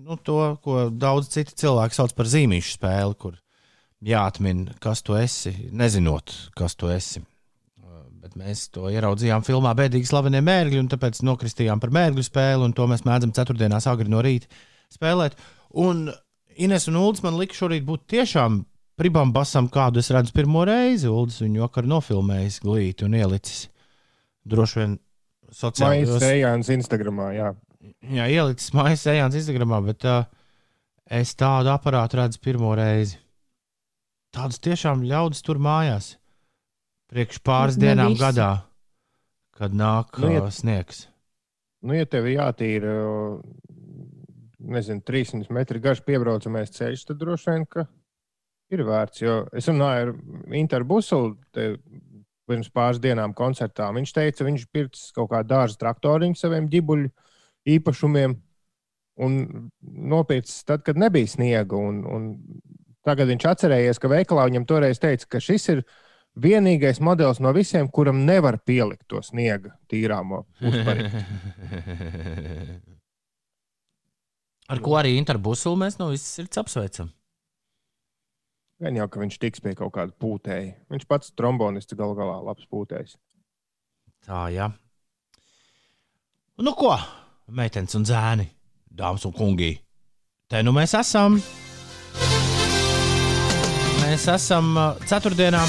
nu, 0.08 0.16
to, 0.24 0.40
ko 0.64 0.88
daudz 0.90 1.30
citi 1.34 1.54
cilvēki 1.62 1.98
sauc 1.98 2.14
par 2.16 2.30
zīmīšu 2.32 2.74
spēli, 2.78 3.18
kur 3.20 3.38
jāatmin, 4.04 4.66
kas 4.82 5.04
tu 5.06 5.16
esi, 5.18 5.54
nezinot, 5.74 6.34
kas 6.58 6.76
tu 6.78 6.90
esi. 6.92 7.22
Bet 8.18 8.34
mēs 8.38 8.64
to 8.74 8.88
ieraudzījām 8.90 9.44
filmā 9.46 9.74
Bēdīgi 9.78 10.08
slavenie 10.10 10.40
mērķi, 10.42 10.80
un 10.82 10.88
tāpēc 10.90 11.20
nokristījām 11.26 11.78
par 11.82 11.92
mērķu 11.94 12.24
spēli, 12.26 12.66
un 12.66 12.74
to 12.74 12.88
mēs 12.90 13.04
mēdzam 13.06 13.34
ceturtdienās 13.36 13.86
agri 13.90 14.10
no 14.10 14.22
rīta 14.24 14.50
spēlēt. 14.90 15.38
Un 15.78 16.08
Ines 16.58 16.88
un 16.90 16.98
Ulas 16.98 17.22
man 17.22 17.36
lika 17.38 17.54
šorīt 17.54 17.84
būt 17.86 18.08
tiešām 18.10 18.64
pribam 18.98 19.30
basam, 19.30 19.68
kādu 19.70 20.02
es 20.02 20.10
redzu 20.10 20.34
pirmo 20.34 20.64
reizi. 20.66 21.06
Ulas 21.06 21.38
viņu 21.44 21.62
vakar 21.62 21.86
nofilmējis 21.86 22.58
glīti 22.64 23.06
un 23.06 23.14
ielicis. 23.14 23.68
Droši 24.48 24.80
vien 24.80 24.98
sociālajos 25.54 26.26
ejāns 26.26 26.72
Instagramā, 26.74 27.30
jā. 27.36 27.52
Jā, 28.02 28.26
ielicis 28.26 28.74
mājas 28.74 29.06
ejāns 29.12 29.38
Instagramā, 29.38 29.78
bet 29.86 30.04
uh, 30.08 30.24
es 31.06 31.36
tādu 31.38 31.70
aparātu 31.72 32.18
redzu 32.18 32.42
pirmo 32.42 32.74
reizi. 32.78 33.20
Tādus 34.34 34.58
tiešām 34.66 35.06
ļaudis 35.08 35.44
tur 35.46 35.62
mājās. 35.62 36.16
Priekš 37.08 37.38
pāris 37.40 37.78
Ne 37.78 37.86
dienām 37.86 38.12
visi. 38.12 38.20
gadā, 38.22 38.48
kad 39.56 39.72
nāk 39.72 40.18
Nu, 40.20 40.28
ja- 40.32 40.50
sniegs. 40.52 41.06
Nu, 41.82 41.94
ja 41.94 42.04
tev 42.04 42.26
ir 42.26 42.38
jātīra, 42.38 42.92
nezinu, 44.58 45.02
300 45.06 45.50
metru 45.54 45.80
garš 45.80 46.02
piebraucamais 46.04 46.70
ceļš, 46.74 47.04
tad 47.06 47.20
droši 47.22 47.52
vien, 47.52 47.66
ka 47.70 47.86
ir 48.74 48.82
vērts. 48.84 49.22
Jo 49.22 49.36
es 49.56 49.68
runāju 49.70 50.10
ar 50.10 50.12
te 51.52 51.78
pirms 52.48 52.70
pāris 52.72 52.98
dienām 53.00 53.34
koncertā. 53.36 53.88
Viņš 53.94 54.12
teica, 54.16 54.44
viņš 54.44 54.60
ir 54.66 54.72
pircis 54.72 55.12
kaut 55.16 55.30
kādu 55.30 55.48
dārza 55.52 55.78
traktoriņu 55.78 56.36
saviem 56.40 56.68
ģibuļu 56.72 57.10
īpašumiem 57.68 58.36
un 59.20 59.70
nopircis 59.82 60.64
tad, 60.64 60.82
kad 60.86 60.96
nebija 60.96 61.26
sniega. 61.28 61.76
Un, 61.76 62.04
un 62.06 62.28
tagad 63.04 63.28
viņš 63.28 63.48
atcerējies, 63.52 64.00
ka 64.00 64.08
veikalā 64.12 64.46
viņam 64.48 64.66
toreiz 64.68 64.98
teica, 65.02 65.26
ka 65.28 65.40
šis 65.44 65.68
ir 65.74 65.84
vienīgais 66.42 67.00
modelis 67.04 67.40
no 67.42 67.52
visiem, 67.56 67.88
kuram 67.90 68.24
nevar 68.26 68.58
pielikt 68.66 69.06
to 69.10 69.22
sniega 69.24 69.74
tīrāmo 69.90 70.44
uzpari. 70.62 71.08
Ar 74.68 74.82
ko 74.84 74.98
arī 75.00 75.14
interbusulu 75.16 75.78
mēs 75.80 75.96
no 76.00 76.10
visas 76.12 76.34
sirds 76.38 76.60
apsveicam. 76.60 77.08
Gan 78.78 78.94
jau, 78.94 79.08
ka 79.10 79.18
viņš 79.18 79.38
tiks 79.42 79.62
pie 79.64 79.72
kaut 79.74 79.94
kāda 79.96 80.12
pūtēja. 80.22 80.74
Viņš 80.92 81.06
pats 81.10 81.32
trombonists 81.34 81.96
gal 81.98 82.12
galā 82.14 82.36
labs 82.46 82.68
pūtējs. 82.70 83.16
Tā, 84.28 84.44
jā. 84.54 84.68
Nu 86.62 86.74
ko, 86.78 86.92
meitenes 87.54 87.96
un 87.98 88.04
zēni, 88.06 88.46
dāmas 88.86 89.24
un 89.26 89.34
kungi, 89.34 89.72
te 90.50 90.62
nu 90.62 90.74
mēs 90.76 90.94
esam. 90.98 91.40
Mēs 94.02 94.26
esam 94.30 94.72
uh, 94.76 95.06
ceturtdienā, 95.10 95.62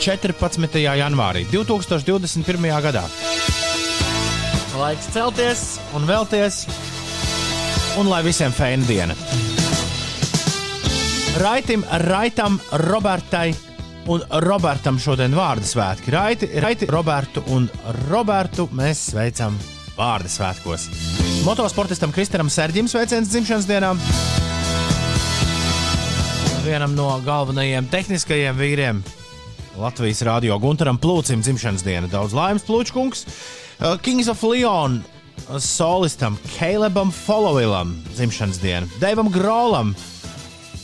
14. 0.00 0.80
janvārī 0.80 1.42
2021. 1.50 2.68
gadā. 2.80 3.02
Laiks 4.80 5.10
celties 5.12 5.64
un 5.98 6.06
vēlties, 6.08 6.62
un 8.00 8.08
lai 8.08 8.22
visiem 8.24 8.54
fēna 8.56 8.88
diena. 8.88 9.16
Raitim, 11.40 11.84
Raitam, 12.06 12.56
Robertai 12.86 13.52
un 14.08 14.24
Robertam 14.46 14.96
šodien 14.96 15.36
vārdu 15.36 15.68
svētki. 15.68 16.16
Raiti, 16.16 16.48
Raiti, 16.64 16.88
Robertu 16.88 17.44
un 17.52 17.68
Robertu 18.08 18.70
mēs 18.72 19.04
sveicam 19.12 19.60
vārdu 20.00 20.32
svētkos. 20.32 20.88
Motosportistam 21.44 22.16
Kristinam 22.16 22.48
Serģim 22.48 22.88
sveiciens 22.88 23.28
dzimšanas 23.28 23.68
dienā. 23.68 23.94
Vienam 26.64 26.96
no 26.96 27.12
galvenajiem 27.24 27.92
tehniskajiem 27.92 28.56
vīriem 28.56 29.08
Latvijas 29.80 30.20
radio 30.22 30.58
Gunteram 30.60 30.98
Plūcim 31.00 31.40
dzimšanas 31.40 31.80
diena. 31.86 32.08
Daudz 32.10 32.34
laimes, 32.36 32.66
Plūčkungs. 32.68 33.22
Uh, 33.80 33.94
Kings 34.04 34.28
of 34.28 34.42
Leon 34.44 34.98
uh, 35.00 35.56
solistam 35.56 36.36
Calebam 36.58 37.08
Followilam 37.14 37.94
dzimšanas 38.12 38.60
diena. 38.60 38.88
Deivam 39.00 39.30
Grolam, 39.32 39.94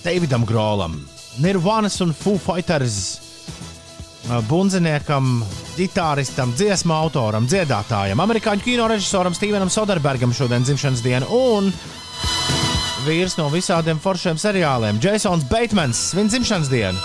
Davidam 0.01 0.47
Grolam, 0.49 0.97
Nirvanas 1.45 2.01
un 2.01 2.15
Foo 2.17 2.41
Fighters 2.41 2.97
uh, 4.31 4.41
bundziniekam, 4.49 5.43
ģitāristam, 5.77 6.57
dziesmu 6.57 6.97
autoram, 6.97 7.45
dziedātājam, 7.51 8.25
amerikāņu 8.25 8.65
kino 8.65 8.89
režisoram 8.89 9.37
Stevenam 9.37 9.69
Soderbergam 9.69 10.33
šodien 10.33 10.65
dzimšanas 10.65 11.05
diena 11.05 11.29
un 11.37 11.69
vīrs 13.07 13.37
no 13.39 13.47
visādiem 13.53 14.01
foršiem 14.03 14.39
seriāliem, 14.41 14.99
Jasons 15.03 15.45
Batemans, 15.51 16.01
viņa 16.17 16.33
dzimšanas 16.33 16.71
diena, 16.73 16.99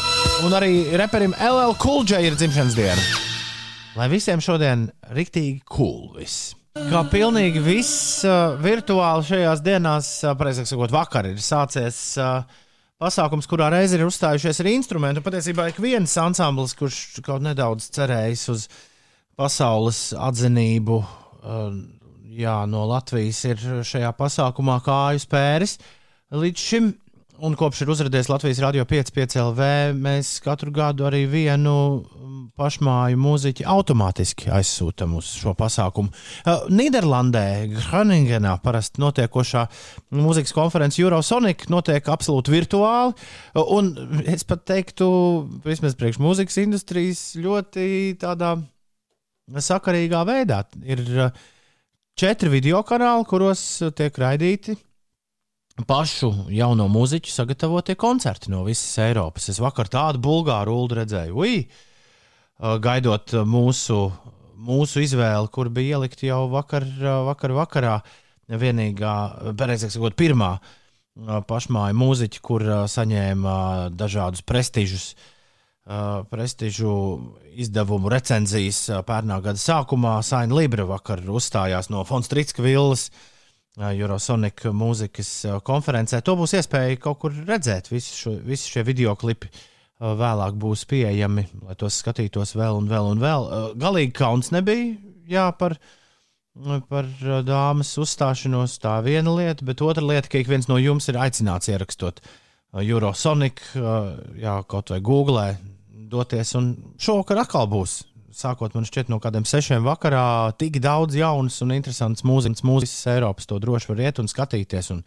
un 0.46 0.56
arī 0.58 0.72
reperim 0.98 1.36
LL 1.38 1.76
Cool 1.82 2.08
J 2.10 2.24
ir 2.26 2.38
dzimšanas 2.40 2.78
diena. 2.78 3.04
Lai 4.00 4.08
visiem 4.10 4.42
šodien 4.42 4.88
riktīgi 5.14 5.62
cool 5.70 6.10
viss. 6.16 6.56
Kā 6.74 7.04
pilnīgi 7.12 7.62
viss 7.62 8.24
uh, 8.24 8.56
virtuāli 8.64 9.28
šajās 9.28 9.62
dienās, 9.66 10.12
uh, 10.24 10.34
precīzāk 10.40 10.70
sakot, 10.72 10.94
vakar 10.96 11.28
ir 11.28 11.42
sācies 11.44 12.00
uh, 12.18 12.46
pasākums, 13.02 13.50
kurā 13.52 13.68
reizē 13.74 14.00
ir 14.00 14.08
uzstājušies 14.08 14.64
arī 14.64 14.78
instrumenti. 14.80 15.24
Patiesībā 15.26 15.68
ik 15.70 15.82
viens 15.84 16.16
ansamblis, 16.24 16.74
kurš 16.80 17.20
kaut 17.28 17.44
nedaudz 17.46 17.92
cerējis 17.94 18.48
uz 18.56 18.68
pasaules 19.38 20.06
atzinību, 20.18 21.02
uh, 21.04 21.68
jā, 22.32 22.58
no 22.70 22.86
Latvijas, 22.90 23.44
ir 23.50 23.62
šajā 23.88 24.12
pasākumā 24.18 24.80
kāju 24.86 25.22
spēris. 25.24 25.78
Līdz 26.32 26.64
šim, 26.64 26.88
un 27.44 27.58
kopš 27.60 27.84
ir 27.84 27.92
uzrādījies 27.92 28.30
Latvijas 28.32 28.62
Rādio 28.64 28.86
5,5 28.88 29.38
LV, 29.42 29.68
mēs 30.00 30.38
katru 30.44 30.72
gadu 30.76 31.08
arī 31.10 31.26
vienu 31.30 31.74
mm, 32.00 32.40
pašmāju 32.60 33.20
mūziķi 33.20 33.68
automātiski 33.68 34.52
aizsūtām 34.54 35.18
uz 35.20 35.34
šo 35.42 35.56
pasākumu. 35.60 36.14
Nīderlandē, 36.72 37.46
Groningenā 37.76 38.56
parasti 38.64 39.04
notiekošā 39.04 39.68
mūzikas 40.16 40.56
konference 40.56 41.02
Eurosonic 41.04 41.68
notiek 41.74 42.12
absolūti 42.16 42.56
virtuāli, 42.56 43.16
un 43.60 43.96
es 44.24 44.48
pat 44.48 44.64
teiktu, 44.72 45.08
vismaz 45.68 45.98
priekš 46.00 46.22
mūzikas 46.24 46.62
industrijas, 46.64 47.26
ļoti 47.42 48.20
tādā 48.22 48.56
sakarīgā 49.52 50.22
veidā. 50.24 50.62
Ir 50.88 51.02
uh, 51.18 51.50
četri 52.20 52.50
video 52.52 52.82
kanāli, 52.88 53.28
kuros 53.30 53.62
tiek 53.98 54.18
raidīti 54.18 54.78
pašu 55.88 56.32
jauno 56.54 56.88
mūziķu 56.92 57.32
sagatavotie 57.32 57.96
koncerti 58.00 58.52
no 58.52 58.64
visas 58.66 58.98
Eiropas. 59.02 59.48
Es 59.50 59.62
vakar 59.62 59.90
tādu 59.92 60.22
bulgāru 60.22 60.76
ulu 60.84 61.00
redzēju. 61.02 61.38
Ui! 61.38 61.64
Gaidot 62.62 63.34
mūsu, 63.50 64.04
mūsu 64.62 65.02
izvēli, 65.02 65.50
kur 65.50 65.72
bija 65.74 65.98
ielikt 65.98 66.22
jau 66.28 66.44
vakar, 66.52 66.86
vakar 67.26 67.56
vakarā, 67.58 67.96
vienīgā, 68.52 69.16
pareizāk 69.58 69.94
sakot, 69.94 70.14
pirmā 70.20 70.58
pašmāja 71.50 71.96
mūziķa, 71.98 72.42
kur 72.46 72.66
saņēma 72.92 73.56
dažādus 73.98 74.46
prestižus, 74.46 75.16
prestižu 76.32 76.94
izdevumu 77.58 78.10
recenzijas 78.12 78.84
pērnā 79.08 79.42
gada 79.42 79.60
sākumā. 79.60 80.20
Saina 80.24 80.56
Libra 80.56 80.86
vakar 80.86 81.24
uzstājās 81.26 81.90
no 81.90 82.06
Fonstrītska 82.08 82.64
vilnas. 82.64 83.10
Eurosonic 83.80 84.66
mūzikas 84.76 85.30
konferencē. 85.64 86.20
To 86.28 86.36
būs 86.36 86.58
iespēja 86.60 86.98
kaut 87.00 87.22
kur 87.22 87.36
redzēt. 87.48 87.88
Visi, 87.88 88.12
šo, 88.20 88.34
visi 88.44 88.68
šie 88.68 88.84
video 88.84 89.16
klipi 89.16 89.48
vēlāk 90.02 90.58
būs 90.60 90.84
pieejami, 90.90 91.46
lai 91.64 91.78
tos 91.80 92.02
skatītos 92.02 92.52
vēl 92.58 92.82
un 92.82 92.90
vēl 92.92 93.10
un 93.14 93.24
vēl. 93.24 93.48
Galīgi 93.80 94.12
kauns 94.18 94.52
nebija 94.52 94.98
jā, 95.30 95.48
par, 95.56 95.78
par 96.92 97.08
dāmas 97.48 97.94
uzstāšanos. 98.02 98.76
Tā 98.84 98.98
viena 99.06 99.34
lieta, 99.40 99.66
bet 99.66 99.82
otra 99.86 100.04
lieta, 100.04 100.28
ka 100.28 100.42
ik 100.42 100.52
viens 100.52 100.68
no 100.68 100.76
jums 100.82 101.08
ir 101.08 101.22
aicināts 101.22 101.72
ierakstot 101.72 102.20
Eurosonic, 102.72 103.64
jā, 104.40 104.56
kaut 104.68 104.92
vai 104.94 105.00
Google, 105.04 105.42
doties. 106.12 106.56
Un 106.60 106.74
šovakar 107.02 107.46
atkal 107.46 107.70
būs 107.72 108.02
sākot 108.36 108.76
man 108.76 108.88
šķiet 108.88 109.12
no 109.12 109.20
kādiem 109.22 109.46
sešiem 109.48 109.84
vakarā, 109.86 110.54
tik 110.60 110.80
daudz 110.84 111.18
jaunas 111.20 111.60
un 111.64 111.74
interesantas 111.76 112.26
mūzikas, 112.28 112.64
mūzikas 112.68 113.04
Eiropas. 113.14 113.48
To 113.50 113.60
droši 113.62 113.92
var 113.92 114.02
iet 114.06 114.22
un 114.24 114.32
skatīties 114.32 114.92
un, 114.96 115.04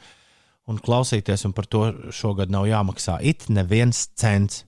un 0.71 0.81
klausīties, 0.85 1.47
un 1.49 1.55
par 1.57 1.69
to 1.71 1.87
šogad 2.15 2.53
nav 2.53 2.69
jāmaksā 2.69 3.19
it 3.25 3.49
neviens 3.53 4.07
cents. 4.21 4.65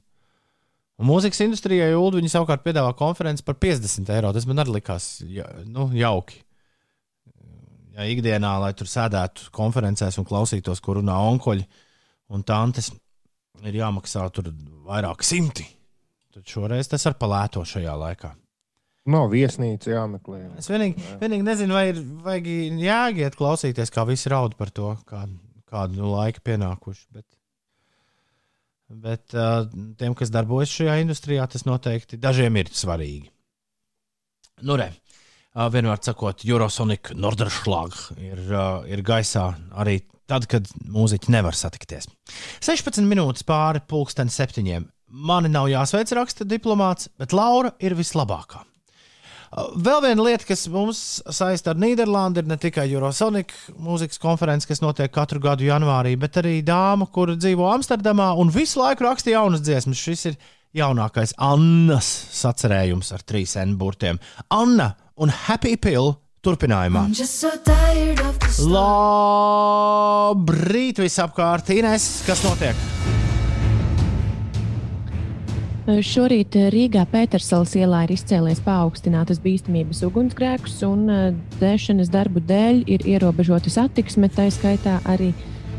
Un 0.96 1.10
mūzikas 1.10 1.42
industrijai 1.44 1.92
Ulu 1.92 2.22
viņa 2.22 2.32
savukārt 2.32 2.64
piedāvā 2.64 2.94
konferenci 2.96 3.44
par 3.44 3.58
50 3.60 4.08
eiro. 4.14 4.32
Tas 4.32 4.48
man 4.48 4.62
arī 4.62 4.78
likās 4.78 5.10
ja, 5.28 5.44
nu, 5.68 5.90
jauki. 5.92 6.40
Ja 7.96 8.06
ikdienā, 8.08 8.54
lai 8.60 8.72
tur 8.76 8.88
sēdētu 8.88 9.50
konferencēs 9.56 10.16
un 10.20 10.28
klausītos, 10.28 10.80
kur 10.84 11.00
runā 11.00 11.16
onkoļi 11.32 11.64
un 12.32 12.42
tantes, 12.44 12.90
ir 13.64 13.76
jāmaksā 13.76 14.24
tur 14.36 14.50
vairāk 14.88 15.24
simti. 15.24 15.64
Tad 16.36 16.50
šoreiz 16.52 16.90
tas 16.92 17.06
ar 17.08 17.14
palēto 17.16 17.62
šajā 17.64 17.94
laikā. 17.96 18.34
Nav 19.08 19.30
viesnīca 19.32 19.88
jāmeklē. 19.88 20.40
Es 20.60 20.66
vienīgi, 20.68 21.00
vienīgi 21.20 21.46
nezinu, 21.46 21.76
vai 21.78 21.84
ir 21.92 22.00
vajag 22.26 22.48
jāiet 22.82 23.38
klausīties, 23.38 23.92
kā 23.94 24.02
visi 24.04 24.28
raud 24.28 24.56
par 24.58 24.68
to, 24.74 24.90
kā, 25.08 25.22
kādu 25.70 26.00
nu, 26.00 26.10
laiku 26.12 26.42
pienākuši. 26.44 27.06
Bet, 27.16 27.26
bet 29.06 29.36
uh, 29.38 29.62
tiem, 29.96 30.16
kas 30.18 30.34
darbojas 30.34 30.74
šajā 30.74 30.98
industrijā, 31.04 31.46
tas 31.48 31.64
noteikti 31.64 32.18
dažiem 32.20 32.58
ir 32.60 32.68
svarīgi. 32.74 33.30
Nu, 34.66 34.76
re, 34.76 34.90
uh, 34.90 35.70
vienmēr 35.72 36.02
sakot, 36.04 36.44
Eurosonic 36.44 37.14
Norderschlag 37.16 37.96
ir, 38.18 38.44
uh, 38.50 38.82
ir 38.90 39.06
gaisā 39.06 39.46
arī 39.78 40.02
tad, 40.28 40.50
kad 40.50 40.68
mūziķi 40.84 41.32
nevar 41.32 41.56
satikties. 41.56 42.10
16 42.58 43.06
minūtes 43.08 43.46
pāri 43.46 43.80
pulksten 43.88 44.28
septiņiem. 44.34 44.90
Mani 45.16 45.48
nav 45.48 45.70
jāsveic 45.70 46.10
raksta 46.16 46.44
diplomāts, 46.44 47.08
bet 47.16 47.32
Laura 47.32 47.70
ir 47.80 47.94
vislabākā. 47.96 48.60
Vēl 49.80 50.02
viena 50.02 50.24
lieta, 50.26 50.44
kas 50.44 50.66
mums 50.68 50.98
saista 51.32 51.70
ar 51.72 51.78
Nīderlandi, 51.80 52.42
ir 52.42 52.50
ne 52.50 52.58
tikai 52.60 52.84
Eurosonic 52.90 53.54
mūzikas 53.80 54.20
konference, 54.20 54.68
kas 54.68 54.82
notiek 54.84 55.12
katru 55.14 55.40
gadu 55.40 55.64
janvārī, 55.64 56.16
bet 56.20 56.36
arī 56.42 56.58
dāma, 56.66 57.06
kur 57.08 57.32
dzīvo 57.32 57.64
Amsterdamā 57.70 58.34
un 58.36 58.52
visu 58.52 58.82
laiku 58.82 59.06
raksta 59.06 59.32
jaunas 59.32 59.64
dziesmas. 59.64 60.02
Šis 60.02 60.26
ir 60.32 60.36
jaunākais 60.76 61.32
Annas 61.40 62.08
sacerējums 62.36 63.14
ar 63.16 63.24
trīs 63.24 63.56
N 63.62 63.78
burtiem. 63.80 64.20
Anna 64.52 64.92
un 65.16 65.32
Happy 65.46 65.76
Pill 65.80 66.12
turpinājumā. 66.44 67.08
Labrīt 70.36 71.00
visapkārt, 71.00 71.70
Ines, 71.78 72.10
kas 72.28 72.44
notiek? 72.44 72.76
Šorīt 75.86 76.56
Rīgā 76.74 77.04
Pētersalas 77.06 77.76
ielā 77.78 78.00
ir 78.08 78.16
izcēlies 78.16 78.58
paaugstinātas 78.64 79.38
bīstamības 79.38 80.00
ugunsgrēks, 80.08 80.80
un 80.82 81.04
dēšanas 81.60 82.10
darbu 82.10 82.42
dēļ 82.42 82.80
ir 82.90 83.04
ierobežota 83.06 83.70
satiksme, 83.70 84.26
tā 84.34 84.48
skaitā 84.50 84.96
arī 85.06 85.30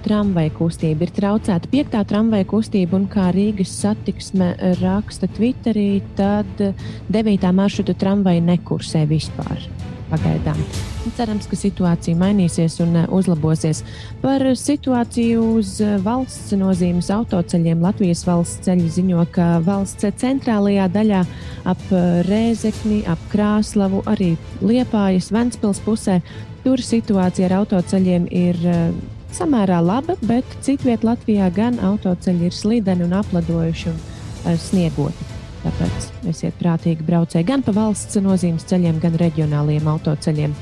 tramvaja 0.05 0.53
kustība. 0.55 1.03
Ir 1.03 1.11
traucēta 1.17 1.67
piektā 1.73 2.05
tramvaja 2.07 2.47
kustība, 2.47 2.95
un 3.01 3.09
kā 3.11 3.27
Rīgas 3.35 3.73
satiksme 3.81 4.53
raksta 4.79 5.27
Twitterī, 5.35 5.99
tad 6.15 6.63
devītā 7.11 7.51
maršruta 7.51 7.97
tramvaja 7.99 8.47
nekursē 8.47 9.03
vispār. 9.11 9.67
Pagaidām. 10.07 10.59
Cerams, 11.17 11.47
ka 11.51 11.57
situācija 11.59 12.15
mainīsies 12.19 12.77
un 12.83 12.95
eh, 13.01 13.07
uzlabosies. 13.11 13.81
Par 14.21 14.43
situāciju 14.59 15.43
uz 15.57 15.73
eh, 15.83 15.97
valsts 16.03 16.55
nozīmes 16.55 17.09
autoceļiem 17.11 17.83
Latvijas 17.83 18.23
valsts 18.27 18.63
ceļi 18.67 18.87
ziņo, 18.97 19.25
ka 19.35 19.49
valsts 19.65 20.07
centrālajā 20.21 20.87
daļā 20.95 21.23
ap 21.67 21.83
eh, 21.91 22.07
Rēzekni, 22.27 23.01
ap 23.11 23.21
Krāslavu, 23.33 24.03
arī 24.07 24.33
Liepājas, 24.63 25.31
Ventspils 25.35 25.83
pusē 25.83 26.21
tur 26.63 26.83
situācija 26.83 27.49
ar 27.49 27.59
autoceļiem 27.61 28.27
ir 28.31 28.59
samērā 29.35 29.79
laba, 29.83 30.17
bet 30.27 30.59
citviet 30.65 31.03
Latvijā 31.07 31.47
gan 31.55 31.79
autoceļi 31.83 32.47
ir 32.49 32.55
slideni 32.55 33.07
un 33.07 33.17
apladojuši 33.21 33.91
un 33.91 34.61
sniegoti. 34.67 35.36
Tāpēc 35.63 36.11
esiet 36.31 36.59
prātīgi 36.59 37.05
braucēji 37.07 37.47
gan 37.47 37.63
pa 37.65 37.73
valsts 37.75 38.19
nozīmes 38.21 38.67
ceļiem, 38.69 39.01
gan 39.03 39.17
reģionāliem 39.19 39.89
autoceļiem. 39.93 40.53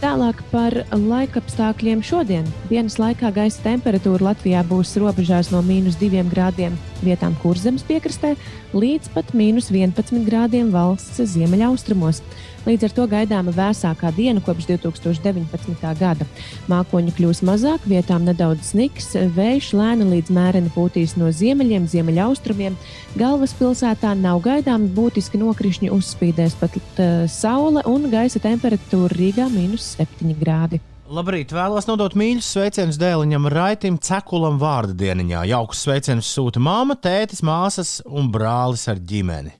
Tālāk 0.00 0.38
par 0.48 0.72
laikapstākļiem 0.96 2.00
šodien. 2.00 2.46
Dienas 2.70 2.94
laikā 2.96 3.28
gaisa 3.36 3.60
temperatūra 3.66 4.30
Latvijā 4.30 4.62
būs 4.64 4.94
robežās 5.02 5.50
no 5.52 5.60
mīnus 5.60 5.98
2 6.00 6.22
grādiem 6.30 6.78
vietām 7.04 7.34
kurzemes 7.42 7.84
piekrastē 7.84 8.30
līdz 8.72 9.12
pat 9.12 9.34
mīnus 9.36 9.68
11 9.68 10.24
grādiem 10.24 10.72
valsts 10.72 11.20
ziemeļaustrumos. 11.34 12.22
Līdz 12.68 12.84
ar 12.90 12.92
to 12.92 13.04
gaidāma 13.08 13.52
vēsākā 13.56 14.10
diena 14.12 14.42
kopš 14.44 14.66
2019. 14.68 15.80
gada. 15.96 16.26
Mākoņu 16.68 17.14
kļūs 17.16 17.40
mazāk, 17.48 17.86
vietām 17.88 18.26
nedaudz 18.28 18.74
sniks, 18.74 19.14
vējš 19.36 19.70
lēni 19.78 20.08
līdz 20.10 20.34
mēreni 20.36 20.72
pūtīs 20.74 21.16
no 21.16 21.30
ziemeļiem, 21.32 21.88
ziemeļaustrumiem. 21.88 22.76
Galvaspilsētā 23.16 24.12
nav 24.20 24.42
gaidāmi 24.44 24.90
būtiski 24.92 25.40
nokrišņi, 25.40 25.88
uzspīdēs 25.96 26.58
pat 26.60 26.76
uh, 26.76 27.24
saule 27.32 27.80
un 27.88 28.10
gaisa 28.12 28.42
temperatūra 28.44 29.16
Rīgā- 29.16 29.48
minus 29.56 29.94
7 29.96 30.36
grādi. 30.36 30.82
Labrīt, 31.10 31.50
vēlos 31.50 31.88
nodot 31.88 32.12
mīļus 32.14 32.52
sveicienus 32.54 33.00
dēliņam 33.00 33.48
Raitim 33.50 33.96
Cekulam 33.98 34.60
vārdu 34.60 34.94
dieniņā. 35.00 35.46
Jaukus 35.50 35.80
sveicienus 35.82 36.28
sūta 36.30 36.60
māma, 36.62 36.94
tētis, 36.94 37.40
māsas 37.42 37.96
un 38.06 38.28
brālis 38.30 38.84
ar 38.86 39.00
ģimeni. 39.00 39.56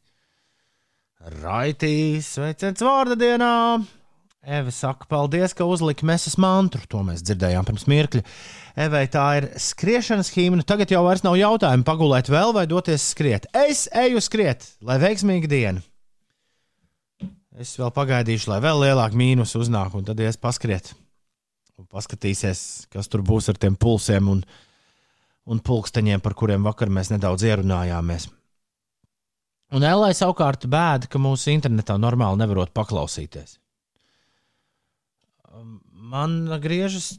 Raitīs, 1.20 2.30
sveiciens 2.38 2.80
vārda 2.80 3.12
dienā! 3.20 3.54
Eva 4.40 4.72
saka, 4.72 5.04
paldies, 5.04 5.52
ka 5.52 5.66
uzlika 5.68 6.06
mesas 6.08 6.38
mantru. 6.40 6.80
To 6.88 7.02
mēs 7.04 7.20
dzirdējām 7.28 7.66
pirms 7.68 7.84
mirkļa. 7.92 8.22
Evai 8.80 9.02
tā 9.12 9.24
ir 9.36 9.48
skriešanas 9.60 10.30
himna. 10.32 10.64
Tagad 10.64 10.94
jau 10.94 11.02
vairs 11.04 11.20
nav 11.26 11.36
jautājumu, 11.36 11.84
pagulēt 11.84 12.32
vēl 12.32 12.54
vai 12.56 12.64
doties 12.70 13.10
skriet. 13.12 13.50
Es 13.52 13.84
eju 13.92 14.24
skriet, 14.24 14.64
lai 14.80 14.96
veiksmīga 15.02 15.52
diena. 15.52 15.84
Es 17.60 17.74
vēl 17.76 17.92
pagaidīšu, 17.92 18.54
lai 18.54 18.62
vēl 18.64 18.80
lielāka 18.86 19.20
mīnus 19.20 19.52
uznāk, 19.60 19.92
un 19.92 20.08
tad 20.08 20.24
ies 20.24 20.40
paskriet. 20.40 20.94
Un 21.76 21.84
paskatīsies, 21.92 22.88
kas 22.88 23.12
tur 23.12 23.20
būs 23.20 23.52
ar 23.52 23.60
tiem 23.60 23.76
pulsiem 23.76 24.32
un, 24.32 24.40
un 25.44 25.60
pulksteņiem, 25.60 26.24
par 26.24 26.32
kuriem 26.32 26.64
vakar 26.64 26.88
mēs 26.88 27.12
nedaudz 27.12 27.44
ierunājāmies. 27.44 28.30
Un 29.70 29.86
Elai 29.86 30.10
savukārt 30.18 30.66
bēda, 30.70 31.06
ka 31.10 31.20
mūsu 31.22 31.52
internetā 31.52 31.94
normāli 32.00 32.40
nevarot 32.40 32.72
paklausīties. 32.74 33.58
Um, 35.50 35.78
Man 36.10 36.48
griežas. 36.62 37.12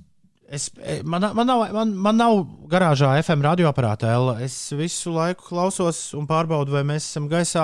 Es, 0.52 0.68
e, 0.84 0.98
man, 1.08 1.24
man, 1.36 1.48
nav, 1.48 1.62
man, 1.72 1.94
man 1.96 2.18
nav 2.20 2.42
garāžā 2.68 3.14
FM 3.22 3.46
radioaparāta, 3.46 4.10
Ella. 4.12 4.34
Es 4.44 4.56
visu 4.76 5.14
laiku 5.16 5.48
klausos 5.48 6.10
un 6.18 6.28
pārbaudu, 6.28 6.74
vai 6.76 6.82
mēs 6.90 7.08
esam 7.08 7.30
gaisā 7.32 7.64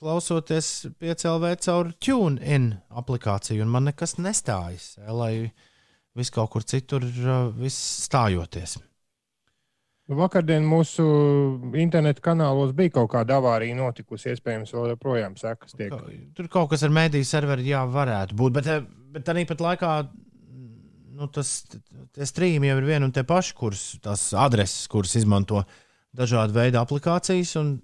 klausoties 0.00 0.88
piecēlvē 0.98 1.54
caur 1.62 1.92
TuneIn 2.02 2.72
aplikāciju, 2.98 3.62
un 3.62 3.70
man 3.76 3.86
nekas 3.92 4.18
nestājas. 4.18 4.96
Elai 5.06 5.52
vis 6.18 6.34
kaut 6.34 6.50
kur 6.56 6.66
citur, 6.66 7.06
uh, 7.06 7.46
viss 7.54 7.78
stājoties. 8.08 8.74
Vakardien 10.04 10.66
mūsu 10.68 11.04
interneta 11.80 12.20
kanālos 12.20 12.74
bija 12.76 12.92
kaut 12.98 13.08
kāda 13.14 13.38
avārija 13.40 13.76
notikusi. 13.78 14.34
Iespējams, 14.34 14.74
vēl 14.76 14.90
joprojām 14.92 15.38
sekas 15.40 15.72
tiek. 15.78 15.94
Tur 16.36 16.50
kaut 16.52 16.74
kas 16.74 16.84
ar 16.84 16.92
mediju 16.92 17.24
serveri 17.24 17.70
jā, 17.70 17.80
varētu 17.88 18.36
būt, 18.36 18.52
bet, 18.58 18.68
eh, 18.68 18.84
bet 19.14 19.24
tā 19.24 19.36
pat 19.48 19.64
laikā 19.64 19.94
nu, 21.14 21.28
tas 21.32 21.64
strīmi 22.28 22.68
jau 22.68 22.76
ir 22.82 22.88
viena 22.90 23.08
un 23.08 23.14
tie 23.14 23.24
paši, 23.24 23.56
kuras 23.56 23.86
tās 24.04 24.26
adreses, 24.36 24.84
kuras 24.92 25.14
izmanto 25.16 25.64
dažādu 26.12 26.52
veidu 26.58 26.82
aplikācijas. 26.82 27.56
Un, 27.62 27.74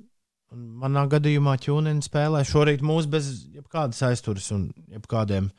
un 0.52 0.68
manā 0.82 1.06
gadījumā 1.08 1.56
ķūniņa 1.62 2.04
spēlē 2.04 2.44
šorīt 2.44 2.84
mūs 2.84 3.08
bez 3.10 3.32
jebkādas 3.54 4.02
aizturas 4.10 4.50
un 4.52 4.68
jebkādiem, 4.92 5.50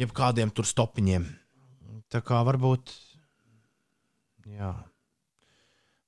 jebkādiem 0.00 0.54
tur 0.54 0.64
stopiņiem. 0.64 1.28
Tā 2.08 2.24
kā 2.24 2.40
varbūt. 2.46 2.94
Jā. 4.56 4.72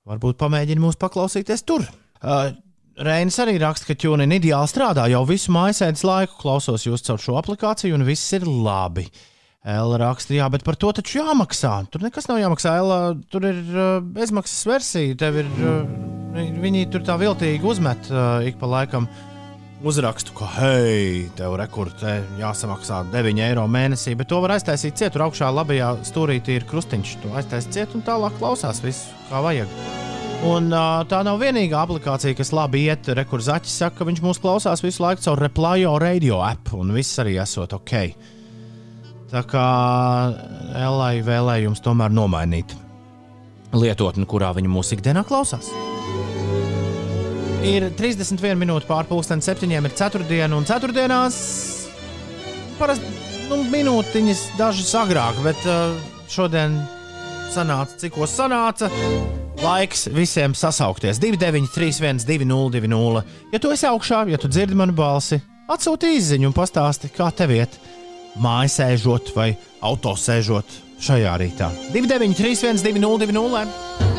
Varbūt 0.08 0.38
pamēģini 0.40 0.80
mūs 0.80 0.96
paklausīties 1.00 1.66
tur. 1.68 1.84
Uh, 2.22 2.50
Reinis 2.98 3.36
arī 3.38 3.58
raksta, 3.62 3.86
ka 3.90 3.94
ķūniņa 4.00 4.38
ideāli 4.40 4.70
strādā 4.70 5.04
jau 5.12 5.20
visu 5.28 5.52
mājasēdes 5.54 6.02
laiku, 6.08 6.38
klausos 6.40 6.86
jūs 6.86 7.04
caur 7.06 7.20
šo 7.22 7.36
aplikāciju, 7.38 7.94
un 7.94 8.06
viss 8.08 8.32
ir 8.34 8.46
labi. 8.48 9.04
Ella 9.68 9.98
raksta, 10.00 10.32
jā, 10.34 10.46
bet 10.50 10.64
par 10.66 10.78
to 10.80 10.90
taču 10.96 11.20
jāmaksā. 11.20 11.74
Tur 11.92 12.02
nekas 12.06 12.26
nav 12.30 12.40
jāmaksā. 12.40 12.72
Ella, 12.80 12.98
tur 13.30 13.44
ir 13.46 13.60
uh, 13.74 13.98
bezmaksas 14.02 14.64
versija. 14.66 15.14
Ir, 15.28 15.50
uh, 15.60 16.38
viņi 16.64 16.86
tur 16.94 17.04
tā 17.06 17.18
viltīgi 17.20 17.68
uzmet 17.68 18.10
uh, 18.10 18.38
ik 18.48 18.58
pa 18.58 18.70
laikam 18.70 19.06
uzrakstu, 19.84 20.34
ka, 20.36 20.48
hei, 20.58 21.28
tev 21.38 21.54
rekurte 21.58 22.18
jāsamaksā 22.38 23.04
9 23.12 23.42
eiro 23.44 23.66
mēnesī, 23.70 24.14
bet 24.18 24.30
to 24.30 24.40
var 24.42 24.56
aiztaisīt 24.56 24.98
ciet. 24.98 25.12
Tur 25.14 25.28
augšā 25.28 25.50
labajā 25.54 25.92
stūrītī 26.08 26.58
ir 26.58 26.66
krustiņš. 26.68 27.14
To 27.22 27.32
aiztaisīt 27.38 27.76
ciet 27.76 27.96
un 27.98 28.04
tālāk 28.06 28.36
klausās 28.40 28.82
visu 28.84 29.14
kā 29.28 29.42
vajag. 29.44 29.70
Un, 30.48 30.68
uh, 30.70 31.02
tā 31.10 31.24
nav 31.26 31.40
vienīgā 31.42 31.80
aplikācija, 31.82 32.36
kas 32.38 32.52
labi 32.54 32.84
iet. 32.86 33.10
Rekurors 33.18 33.48
Zaķis 33.48 33.78
saka, 33.82 34.00
ka 34.00 34.08
viņš 34.08 34.22
mūs 34.22 34.42
klausās 34.42 34.82
visu 34.84 35.02
laiku 35.02 35.24
caur 35.24 35.42
Replyo 35.42 35.96
radio 36.02 36.42
app, 36.46 36.74
un 36.78 36.94
viss 36.94 37.18
arī 37.22 37.36
esot 37.42 37.74
ok. 37.78 37.94
Tā 39.28 39.42
kā 39.44 39.66
Elai 40.78 41.18
vēlējums 41.26 41.82
tomēr 41.84 42.14
nomainīt 42.14 42.72
lietotni, 43.74 44.24
kurā 44.30 44.54
viņa 44.56 44.72
mūsu 44.72 44.96
ikdienā 44.96 45.26
klausās. 45.28 45.68
Ir 47.66 47.88
31 47.98 48.54
minūte 48.60 48.86
pārpusdienas, 48.86 49.46
septiņiem 49.48 49.88
ir 49.88 49.94
ceturtdiena, 49.98 50.54
un 50.54 50.66
ceturtdienās 50.68 51.38
parasti 52.78 53.10
nu, 53.50 53.64
minūtiņas 53.72 54.44
dažas 54.58 54.92
agrāk, 55.00 55.40
bet 55.42 55.66
uh, 55.66 55.96
šodien 56.30 56.76
sanāca, 57.54 57.98
cikos 57.98 58.36
sanāca. 58.38 58.90
Laiks 59.58 60.06
visiem 60.14 60.54
sasaukties 60.54 61.18
293, 61.18 62.22
202, 62.28 63.24
ja 63.50 63.58
tu 63.62 63.72
esi 63.74 63.88
augšā, 63.90 64.22
ja 64.30 64.38
tu 64.38 64.50
dzirdi 64.52 64.78
manu 64.78 64.94
balsi, 64.94 65.40
atsūti 65.66 66.14
īsiņu 66.14 66.52
un 66.52 66.54
pastāsti, 66.54 67.10
kā 67.10 67.32
tev 67.34 67.56
iet 67.56 67.74
mājās 68.38 68.78
sēžot 68.78 69.34
vai 69.34 69.50
auto 69.82 70.14
sēžot 70.14 70.78
šajā 71.02 71.34
rītā. 71.42 71.72
293, 71.90 72.84
202. 72.86 73.66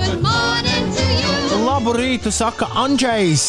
Good 0.04 0.22
morning 0.22 0.92
to 0.92 0.99
you. 0.99 0.99
Labu 1.80 1.94
rītu, 1.96 2.28
saka 2.28 2.68
Andrzejs. 2.76 3.44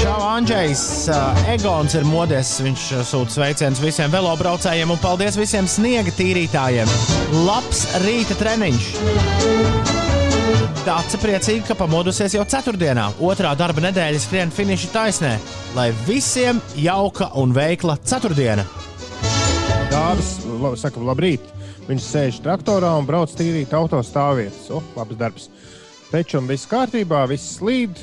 Čau, 0.00 0.16
Andrzejs. 0.26 0.80
Uh, 1.06 1.36
Egons 1.52 1.94
ir 1.94 2.02
modies. 2.02 2.48
Viņš 2.66 2.86
uh, 2.96 3.04
sūta 3.06 3.36
sveicienus 3.36 3.78
visiem 3.78 4.10
velobraucējiem 4.10 4.90
un 4.90 4.98
paldies 4.98 5.38
visiem 5.38 5.68
sniega 5.70 6.10
tīrītājiem. 6.16 6.90
Labs 7.46 7.84
rīta 8.02 8.34
treniņš. 8.40 8.88
Tāds 10.82 11.14
priecīgi, 11.22 11.62
ka 11.68 11.78
pamodusies 11.78 12.34
jau 12.34 12.42
ceturtdienā, 12.56 13.06
otrā 13.22 13.54
darba 13.54 13.86
nedēļas 13.86 14.26
skrien 14.26 14.50
finiša 14.50 14.90
taisnē, 14.96 15.36
lai 15.78 15.92
visiem 16.10 16.58
jauka 16.74 17.30
un 17.38 17.54
veikla 17.54 18.00
ceturtdiena. 18.02 18.66
Dāvis 19.94 20.40
la, 20.58 20.74
saka, 20.74 21.06
labrīt. 21.06 21.46
Viņš 21.86 22.02
sēž 22.02 22.42
traktorā 22.42 22.96
un 22.98 23.06
brauc 23.06 23.30
tīrīt 23.38 23.70
auto 23.78 24.02
stāvvietas. 24.02 24.66
O, 24.74 24.82
labs 24.98 25.22
darbs. 25.22 25.52
Pečam 26.10 26.48
viss 26.50 26.66
kārtībā, 26.66 27.22
viss 27.30 27.58
slīd. 27.60 28.00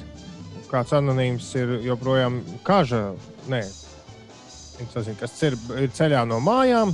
Kāds 0.71 0.93
anonīms 0.95 1.49
ir 1.59 1.73
joprojām 1.83 2.39
kaža. 2.63 3.01
Nē, 3.51 3.59
sazina, 4.93 5.17
kas 5.19 5.35
ir, 5.43 5.57
ir 5.75 5.91
ceļā 5.95 6.21
no 6.27 6.39
mājām. 6.43 6.93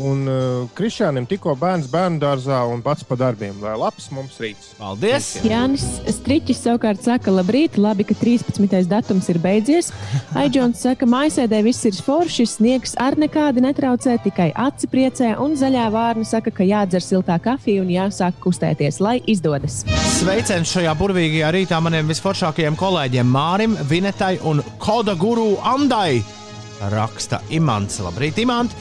Un 0.00 0.24
uh, 0.24 0.68
Krišānam 0.72 1.26
tikko 1.28 1.52
bērns 1.60 1.88
bērnu 1.92 2.16
dārzā 2.22 2.62
un 2.72 2.80
pats 2.84 3.04
pa 3.04 3.16
darbiem. 3.18 3.58
Lai 3.60 3.74
labs 3.76 4.08
mums 4.14 4.38
rīts. 4.40 4.70
Paldies! 4.78 5.34
Jānis 5.44 5.84
Stričis 6.08 6.62
savukārt 6.64 7.04
saka, 7.04 7.32
labrīt, 7.34 7.76
labi, 7.76 8.06
ka 8.08 8.16
13. 8.16 8.88
datums 8.88 9.28
ir 9.28 9.40
beidzies. 9.42 9.92
Aidžons 10.40 10.80
saka, 10.86 11.08
mājasēdē 11.08 11.60
viss 11.66 11.84
ir 11.88 12.00
forši, 12.06 12.48
sniegs 12.48 12.96
ar 12.96 13.18
nekādi 13.20 13.64
netraucē, 13.64 14.16
tikai 14.24 14.48
aci 14.56 14.88
priecē, 14.88 15.34
un 15.44 15.58
zaļā 15.60 15.88
vārna 15.92 16.24
saka, 16.28 16.54
ka 16.54 16.64
jādzer 16.64 17.04
siltā 17.04 17.36
kafija 17.42 17.84
un 17.84 17.92
jāsāk 17.92 18.40
kustēties, 18.40 19.02
lai 19.04 19.18
izdodas. 19.28 19.82
Sveiciens 20.16 20.72
šajā 20.72 20.96
burvīgajā 20.96 21.52
rītā 21.52 21.80
maniem 21.84 22.08
visforšākajiem 22.08 22.80
kolēģiem 22.80 23.28
Mārim, 23.28 23.76
Vinetai 23.90 24.38
un 24.48 24.64
Koda 24.80 25.18
guru 25.20 25.58
Andai. 25.68 26.22
Raksta 26.90 27.38
Imants. 27.54 28.00
Labrīt, 28.02 28.40
Imants. 28.42 28.74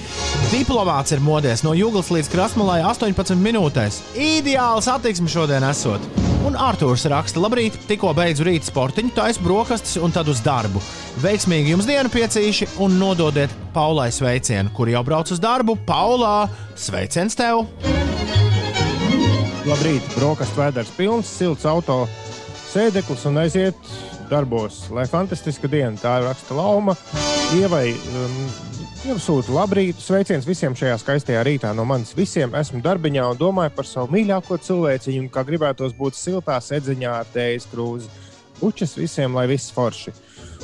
Diplomāts 0.50 1.14
ir 1.14 1.22
modies 1.22 1.66
no 1.66 1.76
Jūglas 1.78 2.10
līdz 2.14 2.32
Krasmalai 2.34 2.82
18 2.88 3.38
minūtēs. 3.38 4.02
Ideāls 4.18 4.90
attieksme 4.92 5.30
šodien 5.32 5.66
esot. 5.70 6.04
Un 6.42 6.56
Arthurs 6.58 7.04
raksta, 7.06 7.38
labrīt, 7.44 7.76
tikko 7.86 8.16
beidzu 8.18 8.48
rīta 8.48 8.66
sportiņu, 8.66 9.12
taisa 9.14 9.44
brokastis 9.46 10.00
un 10.02 10.14
tad 10.16 10.30
uz 10.32 10.42
darbu. 10.42 10.82
Veiksmīgi 11.22 11.76
jums 11.76 11.86
dienu 11.86 12.10
piecīši 12.10 12.72
un 12.82 12.98
nododiet 12.98 13.54
Paulai 13.76 14.10
sveicienu, 14.12 14.74
kur 14.74 14.90
jau 14.90 15.04
brauc 15.06 15.30
uz 15.30 15.42
darbu. 15.44 15.78
Paulā, 15.86 16.50
sveiciens 16.74 17.38
tev! 17.38 17.68
Labrīt, 19.70 20.08
brokastu 20.16 20.64
vēders 20.64 20.90
pilns, 20.98 21.30
silts 21.30 21.68
auto 21.70 22.08
sēdeklis 22.72 23.28
un 23.30 23.38
aiziet 23.44 23.94
darbos. 24.32 24.86
Lai 24.96 25.06
fantastiska 25.12 25.70
diena, 25.72 25.98
tā 26.00 26.18
ir 26.20 26.28
raksta 26.30 26.56
lauma. 26.58 26.96
Ievai 27.58 27.92
um, 27.92 28.38
iesūta 29.12 29.54
labrīt, 29.56 30.00
sveiciens 30.00 30.48
visiem 30.48 30.76
šajā 30.78 30.98
skaistajā 31.02 31.44
rītā 31.46 31.72
no 31.76 31.86
manis 31.90 32.16
visiem. 32.18 32.56
Esmu 32.58 32.82
darbiņā 32.86 33.28
un 33.34 33.40
domāju 33.40 33.76
par 33.76 33.90
savu 33.90 34.12
mīļāko 34.16 34.60
cilvēciņu, 34.68 35.30
kā 35.34 35.44
gribētos 35.48 35.96
būt 35.98 36.20
siltā 36.20 36.60
sedziņā 36.64 37.16
ar 37.22 37.32
tējas 37.34 37.68
krūzi. 37.72 38.12
Bučas 38.62 38.94
visiem, 38.98 39.36
lai 39.36 39.48
viss 39.50 39.74
forši. 39.74 40.14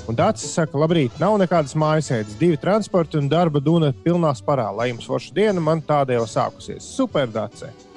Un 0.07 0.15
Dārcis 0.17 0.53
saka, 0.55 0.77
labrīt, 0.79 1.17
nav 1.19 1.35
nekādas 1.41 1.75
mājasēdes, 1.79 2.37
divi 2.39 2.59
transporti 2.61 3.19
un 3.19 3.27
darba 3.31 3.59
dūna 3.63 3.91
pilnā 4.05 4.31
sparā. 4.37 4.69
Lai 4.75 4.91
jums 4.91 5.09
forša 5.09 5.33
diena, 5.35 5.63
man 5.63 5.81
tāda 5.83 6.15
jau 6.15 6.27
sākusies. 6.29 6.85
Super, 6.85 7.27
Dārcis! 7.33 7.87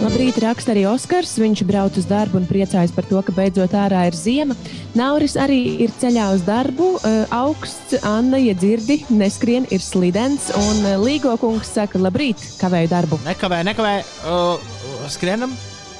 Labrīt, 0.00 0.38
raksta 0.40 0.72
arī 0.72 0.86
Oskars. 0.88 1.34
Viņš 1.40 1.62
brauc 1.68 1.96
uz 2.00 2.06
darbu 2.08 2.40
un 2.40 2.46
priecājas 2.48 2.94
par 2.96 3.04
to, 3.08 3.20
ka 3.22 3.34
beidzot 3.36 3.74
ārā 3.76 4.06
ir 4.08 4.16
ziema. 4.16 4.56
Nauris 4.96 5.36
arī 5.36 5.60
ir 5.84 5.92
ceļā 6.00 6.30
uz 6.38 6.44
darbu. 6.46 6.94
Uh, 6.96 7.24
augsts, 7.36 7.98
Anna, 8.08 8.40
ja 8.40 8.56
dzirdi, 8.56 9.02
neskrien, 9.12 9.68
ir 9.70 9.84
slidens. 9.84 10.48
Un 10.56 10.86
uh, 10.88 10.96
Līgo 11.04 11.36
kungs 11.42 11.74
saka, 11.76 12.00
labrīt, 12.00 12.40
kavēju 12.62 12.94
darbu. 12.94 13.20
Nekavē, 13.28 13.60
nekavē, 13.68 13.98
uh, 14.24 14.72
skrienam. 15.12 15.52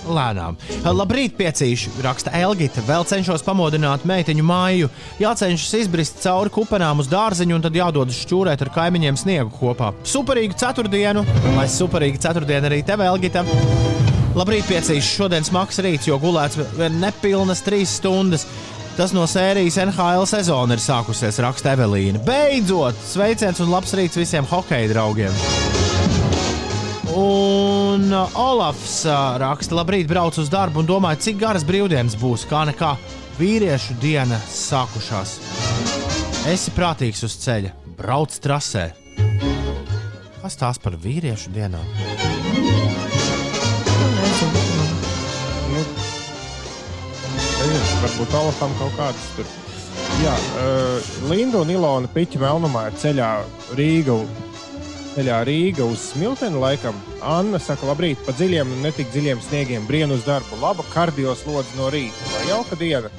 Lēnām. 0.09 0.57
Labrīt, 0.85 1.35
piecīši, 1.39 1.93
raksta 2.05 2.33
Elgita. 2.37 2.83
Vēl 2.87 3.05
cenšos 3.09 3.45
pamodināt 3.47 4.07
meiteņu 4.09 4.47
māju. 4.47 4.91
Jācenšas 5.21 5.77
izbrist 5.83 6.23
cauri 6.25 6.53
kupenām 6.55 7.03
uz 7.03 7.11
dārziņu 7.11 7.59
un 7.59 7.67
tad 7.67 7.77
jādodas 7.77 8.23
šķūrēt 8.25 8.65
ar 8.65 8.73
kaimiņiem 8.75 9.21
sniegu 9.21 9.53
kopā. 9.59 9.93
Superīgu 10.09 10.59
ceturtdienu, 10.61 11.25
lai 11.57 11.69
superīga 11.71 12.23
ceturtdiena 12.29 12.71
arī 12.71 12.83
tev, 12.87 13.05
Elgita. 13.05 13.45
Labrīt, 14.39 14.69
piecīši, 14.71 15.17
šodien 15.17 15.47
smags 15.47 15.81
rīts, 15.83 16.07
jo 16.07 16.19
gulēts 16.23 16.61
nepilnas 17.01 17.65
trīs 17.67 17.97
stundas. 17.99 18.47
Tas 18.99 19.15
no 19.17 19.25
sērijas 19.31 19.79
NHL 19.87 20.27
sezona 20.29 20.77
ir 20.77 20.83
sākusies, 20.83 21.41
raksta 21.43 21.75
Evelīna. 21.77 22.23
Beidzot, 22.27 22.99
sveiciens 23.11 23.63
un 23.65 23.73
labs 23.73 23.95
rīts 23.97 24.21
visiem 24.21 24.47
hokeja 24.51 24.93
draugiem! 24.93 25.80
Un 27.91 28.13
uh, 28.13 28.31
Olafs 28.39 29.01
uh, 29.03 29.35
raksta, 29.41 29.75
labrīt, 29.75 30.07
brauc 30.07 30.37
uz 30.39 30.47
darbu 30.53 30.79
un 30.79 30.87
domāju, 30.87 31.19
cik 31.25 31.41
garas 31.41 31.65
brīvdienas 31.67 32.15
būs. 32.21 32.45
Kā 32.47 32.61
nekā 32.69 32.93
vīriešu 33.35 33.97
diena 33.99 34.39
sākušās. 34.47 35.33
Esi 36.53 36.71
prātīgs 36.77 37.25
uz 37.27 37.35
ceļa, 37.43 37.73
brauc 37.99 38.37
trasē. 38.45 38.85
Kas 40.39 40.59
tās 40.61 40.79
par 40.79 40.95
vīriešu 41.03 41.51
dienām? 41.57 41.83
Nu, 45.73 45.83
nezinu, 47.59 47.99
varbūt 48.05 48.37
Olafam 48.39 48.77
kaut 48.79 48.95
kādas 49.01 49.27
tur. 49.35 49.51
Jā, 50.23 50.37
uh, 50.37 51.11
Linda 51.33 51.65
un 51.65 51.75
Ilona 51.75 52.13
Piķa 52.15 52.45
Melnumā 52.45 52.87
ir 52.93 53.03
ceļā 53.03 53.33
Rīga. 53.75 54.21
Ceļā 55.11 55.41
Rīga 55.43 55.83
uz 55.91 56.05
smilteni 56.13 56.61
laikam. 56.63 56.95
Anna 57.27 57.59
saka, 57.59 57.89
labrīt, 57.89 58.21
pa 58.23 58.31
dziļiem 58.37 58.69
un 58.71 58.85
netik 58.87 59.09
dziļiem 59.11 59.41
sniegiem, 59.43 59.87
brienu 59.89 60.15
uz 60.15 60.23
darbu. 60.23 60.61
Laba 60.63 60.85
kardios 60.93 61.43
lodze 61.49 61.75
no 61.75 61.89
rīta. 61.91 62.29
Lai 62.31 62.45
jauka 62.53 62.79
diena. 62.79 63.11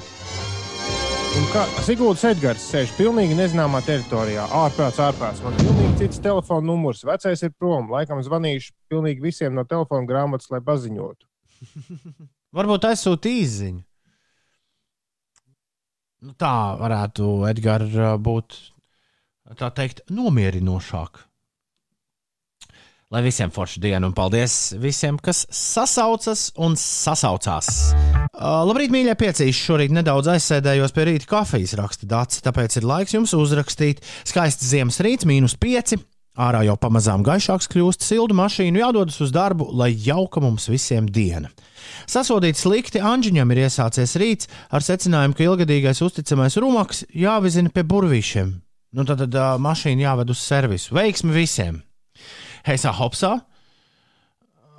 Un 1.32 1.44
kā 1.52 1.64
Sigūda 1.84 2.30
Edgars 2.32 2.64
sēž 2.72 2.94
pilnīgi 2.96 3.36
nezināmā 3.36 3.82
teritorijā, 3.84 4.46
ārprāts, 4.56 5.00
ārprāts. 5.04 5.42
Man 5.44 5.56
ir 5.56 5.66
pilnīgi 5.66 6.00
cits 6.00 6.20
telefona 6.24 6.64
numurs. 6.70 7.02
Vecais 7.08 7.44
ir 7.44 7.52
prom. 7.56 7.90
Laikam 7.92 8.22
zvanīšu 8.24 8.72
pilnīgi 8.92 9.24
visiem 9.24 9.56
no 9.56 9.64
telefona 9.68 10.08
grāmatas, 10.08 10.48
lai 10.52 10.62
paziņotu. 10.64 11.28
Varbūt 12.56 12.86
aizsūta 12.88 13.32
īziņu. 13.32 13.84
Nu, 16.22 16.32
tā 16.40 16.54
varētu 16.80 17.34
Edgars 17.50 18.00
būt 18.22 18.56
tā 19.60 19.68
teikt, 19.76 20.04
nomierinošāk. 20.08 21.20
Lai 23.12 23.20
visiem 23.20 23.50
forša 23.52 23.80
diena 23.84 24.08
un 24.08 24.14
paldies 24.16 24.72
visiem, 24.80 25.18
kas 25.20 25.42
sasaucas 25.52 26.46
un 26.56 26.78
sasaucās. 26.80 27.68
Uh, 28.32 28.62
labrīt, 28.64 28.88
mīļie 28.94 29.12
piecīši. 29.20 29.64
Šorīt 29.66 29.92
nedaudz 29.92 30.30
aizsēdējos 30.32 30.96
pie 30.96 31.04
rīta 31.10 31.28
kafijas, 31.28 31.74
raksta 31.76 32.08
Dārts. 32.08 32.40
Tāpēc 32.46 32.78
ir 32.80 32.88
laiks 32.88 33.12
jums 33.12 33.34
uzrakstīt. 33.36 34.00
Skaists 34.24 34.64
ziemas 34.70 35.02
rīts, 35.04 35.28
mīnus 35.28 35.58
5. 35.60 35.98
Ārā 36.40 36.62
jau 36.64 36.78
pamazām 36.80 37.20
gaišāks 37.26 37.68
kļūst, 37.74 38.08
silta 38.08 38.32
mašīna 38.38 38.86
jādodas 38.86 39.20
uz 39.20 39.36
darbu, 39.36 39.68
lai 39.76 39.90
jauka 39.92 40.40
mums 40.40 40.70
visiem 40.72 41.04
diena. 41.04 41.52
Sasodīt 42.08 42.56
slikti 42.56 43.04
Anģiņam 43.04 43.52
ir 43.52 43.66
iesācies 43.66 44.16
rīts 44.16 44.48
ar 44.72 44.80
secinājumu, 44.80 45.36
ka 45.36 45.50
ilgadīgais 45.50 46.00
uzticamais 46.00 46.56
rumaks 46.56 47.04
jāvizina 47.12 47.68
pie 47.68 47.84
burvīšiem. 47.84 48.56
Nu, 48.96 49.04
tad, 49.04 49.26
tad 49.26 49.60
mašīna 49.60 50.08
jāved 50.08 50.32
uz 50.32 50.40
servisu. 50.40 50.96
Veiksmi 50.96 51.36
visiem! 51.36 51.82
Heisā 52.66 52.92
Hopsā. 52.96 53.36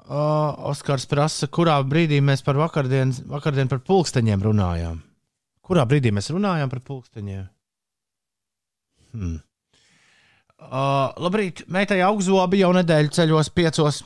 Uh, 0.03 0.51
Oskars 0.67 1.05
prasa, 1.07 1.47
kurā 1.47 1.77
brīdī 1.88 2.19
mēs 2.23 2.43
par 2.43 2.59
vakardienu, 2.59 3.23
vakardien 3.31 3.69
par 3.71 3.79
pulksteņiem 3.88 4.43
runājām. 4.43 4.99
Kurā 5.63 5.86
brīdī 5.88 6.11
mēs 6.11 6.27
runājām 6.34 6.71
par 6.71 6.81
pulksteņiem? 6.84 7.45
Hmm. 9.13 9.39
Uh, 10.63 11.11
labrīt, 11.23 11.63
meitai 11.71 12.01
augzobi 12.03 12.59
jau 12.61 12.73
nedēļu 12.75 13.15
ceļos 13.15 13.51
piecos. 13.55 14.03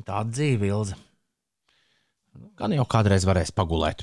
Tāda 0.00 0.28
dzīve, 0.30 0.68
Ilze. 0.70 0.96
Gan 2.60 2.74
jau 2.76 2.84
kādreiz 2.88 3.24
varēs 3.26 3.50
pagulēt. 3.56 4.02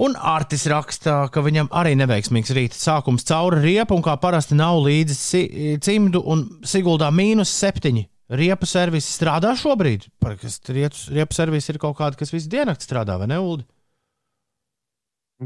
Un 0.00 0.14
Artis 0.16 0.64
raksta, 0.70 1.26
ka 1.32 1.42
viņam 1.44 1.68
arī 1.74 1.96
neveiksmīgs 1.98 2.52
rīta 2.56 2.78
sākums 2.78 3.26
cauri 3.26 3.60
riepu, 3.64 3.98
un 3.98 4.04
kā 4.06 4.14
parasti 4.22 4.56
nav 4.58 4.78
līdzi 4.84 5.16
si 5.18 5.42
cimdu 5.82 6.22
un 6.24 6.46
siguldā 6.66 7.10
mīnus 7.14 7.52
septiņi. 7.52 8.06
Riepu 8.36 8.66
servis 8.66 9.06
strādā 9.06 9.52
šobrīd. 9.58 10.08
Kas 10.40 10.58
riepu, 10.66 10.98
riepu 11.14 11.36
servis 11.36 11.68
ir 11.70 11.78
kaut 11.82 11.98
kāda, 11.98 12.18
kas 12.18 12.32
visu 12.34 12.50
dienu 12.50 12.74
strādā, 12.78 13.18
vai 13.20 13.28
ne, 13.30 13.38
Ulu? 13.42 13.66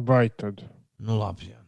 Vai 0.06 0.28
tad? 0.30 0.62
Nu, 1.00 1.18
labi. 1.18 1.50
Jā. 1.50 1.58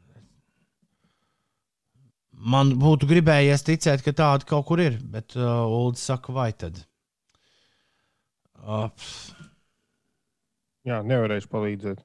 Man 2.42 2.72
būtu 2.80 3.06
gribējies 3.10 3.62
ticēt, 3.66 4.02
ka 4.02 4.14
tāda 4.18 4.48
kaut 4.48 4.66
kur 4.70 4.80
ir, 4.82 4.96
bet 5.12 5.36
uh, 5.38 5.62
Ulu 5.68 5.98
saka, 5.98 6.32
vai 6.34 6.50
tad? 6.58 6.80
Uh, 8.62 8.88
Jā, 10.88 11.02
nevarēšu 11.06 11.50
palīdzēt. 11.52 12.00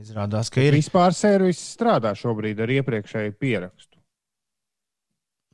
Izrādās, 0.00 0.50
ka 0.50 0.62
ir. 0.64 0.74
Vispār 0.74 1.14
servis 1.14 1.60
strādā 1.76 2.14
šobrīd 2.18 2.58
ar 2.64 2.72
iepriekšēju 2.80 3.36
pierakstu. 3.38 4.00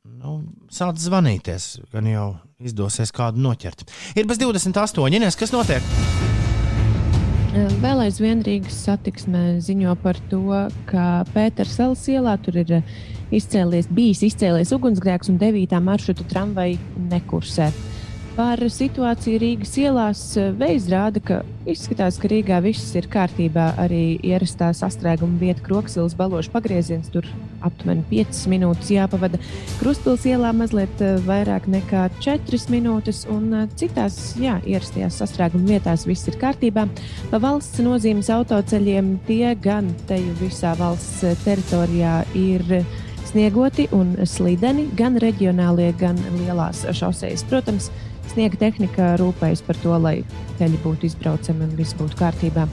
Nu, 0.01 0.39
sāc 0.73 0.97
zvanīties, 0.97 1.75
gan 1.91 2.07
jau 2.09 2.27
izdosies 2.57 3.13
kādu 3.13 3.43
noķert. 3.43 3.85
Ir 4.17 4.25
bez 4.29 4.41
28. 4.41 5.11
Ines, 5.13 5.37
kas 5.37 5.53
notiek? 5.53 5.85
Vēl 7.51 8.05
aizvien 8.07 8.41
Rīgas 8.47 8.79
satiksmē 8.87 9.59
ziņo 9.61 9.93
par 10.01 10.17
to, 10.31 10.41
ka 10.89 11.25
Pēters 11.35 11.75
Salas 11.75 12.07
ielā 12.09 12.37
tur 12.41 12.61
ir 12.63 12.77
izcēlies, 13.35 13.91
bijis 13.91 14.23
izcēlies 14.31 14.71
ugunsgrēks 14.73 15.29
un 15.29 15.37
9. 15.41 15.75
maršruta 15.83 16.25
tramvaja 16.31 16.79
nekursē. 17.11 17.69
Par 18.41 18.57
situāciju 18.73 19.37
Rīgas 19.37 19.75
ielās 19.77 20.21
veids 20.57 20.87
rāda, 20.89 21.21
ka 21.21 21.35
izskatās, 21.69 22.15
ka 22.17 22.25
Rīgā 22.31 22.57
viss 22.65 22.95
ir 22.97 23.05
kārtībā. 23.13 23.67
Arī 23.83 24.15
ierastā 24.25 24.71
sastrēguma 24.73 25.37
vieta 25.37 25.61
Kroksilas 25.61 26.15
balošu 26.17 26.49
pagrieziens 26.49 27.11
tur 27.13 27.27
aptuveni 27.61 28.01
5 28.09 28.39
minūtes 28.49 28.89
jāpavada. 28.95 29.37
Krustpils 29.77 30.25
ielā 30.25 30.55
mazliet 30.57 31.05
eh, 31.05 31.21
vairāk 31.27 31.69
nekā 31.69 32.07
4 32.17 32.63
minūtes, 32.73 33.27
un 33.29 33.45
eh, 33.59 33.69
citās 33.77 34.17
jā, 34.41 34.57
ierastajās 34.65 35.21
sastrēguma 35.21 35.75
vietās 35.75 36.09
viss 36.09 36.25
ir 36.31 36.41
kārtībā. 36.41 36.89
Pa 37.29 37.45
valsts 37.45 37.85
nozīmes 37.85 38.33
autoceļiem 38.33 39.19
tie 39.29 39.53
gan 39.61 39.93
teju 40.09 40.33
visā 40.41 40.73
valsts 40.81 41.27
eh, 41.29 41.37
teritorijā 41.45 42.23
ir 42.33 42.65
sniegoti 43.29 43.91
un 43.93 44.15
slideni, 44.25 44.89
gan 44.97 45.21
reģionālie, 45.21 45.91
gan 46.01 46.17
lielās 46.41 46.87
šosejas. 46.89 47.45
Protams, 47.51 47.93
sniega 48.31 48.57
tehnika 48.61 49.15
rūpējas 49.21 49.63
par 49.65 49.79
to, 49.83 49.95
lai 49.99 50.17
ceļi 50.59 50.81
būtu 50.83 51.09
izbraucami 51.09 51.65
un 51.67 51.77
viss 51.79 51.97
būtu 51.97 52.19
kārtībā. 52.19 52.67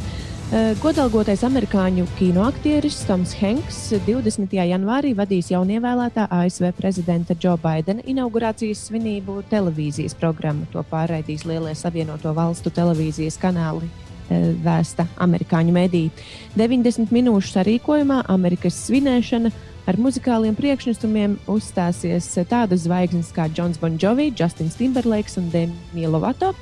Eh, 0.48 0.72
Godalgotais 0.80 1.42
amerikāņu 1.44 2.06
kinoaktieris 2.16 3.02
Toms 3.04 3.34
Hanks 3.36 3.90
20. 4.06 4.54
janvārī 4.64 5.10
vadīs 5.12 5.50
jaunievēlētā 5.52 6.24
ASV 6.32 6.70
prezidenta 6.72 7.36
Joe 7.36 7.58
Bidena 7.60 8.00
inaugurācijas 8.08 8.86
svinību 8.88 9.42
televīzijas 9.50 10.16
programmu. 10.16 10.64
To 10.72 10.80
pārraidīs 10.88 11.44
Lielie 11.44 11.74
Savienoto 11.76 12.32
Valstu 12.32 12.72
televīzijas 12.72 13.36
kanāli. 13.36 13.90
eh, 14.30 14.54
Vēsta 14.64 15.04
amerikāņu 15.20 15.72
mediji. 15.72 16.10
90 16.56 17.12
minūšu 17.12 17.52
sarīkojumā 17.58 18.22
Amerikas 18.28 18.88
svinēšana 18.88 19.52
ar 19.88 19.96
muzikāliem 19.96 20.56
priekšnesumiem 20.58 21.38
uzstāsies 21.48 22.26
tādas 22.50 22.84
zvaigznes 22.84 23.30
kā 23.32 23.48
Jons 23.56 23.80
Bonjovi, 23.80 24.28
Justins 24.36 24.76
Timberlakes 24.76 25.38
un 25.40 25.48
Demi 25.52 26.04
Lovato. 26.06 26.52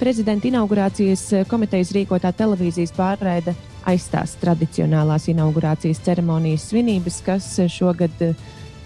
Prezidenta 0.00 0.48
inaugurācijas 0.50 1.28
komitejas 1.50 1.92
rīkotā 1.94 2.32
televīzijas 2.34 2.90
pārraide 2.96 3.54
aizstās 3.86 4.34
tradicionālās 4.42 5.28
inaugurācijas 5.30 6.02
ceremonijas 6.02 6.66
svinības, 6.72 7.20
kas 7.26 7.48
šogad 7.70 8.18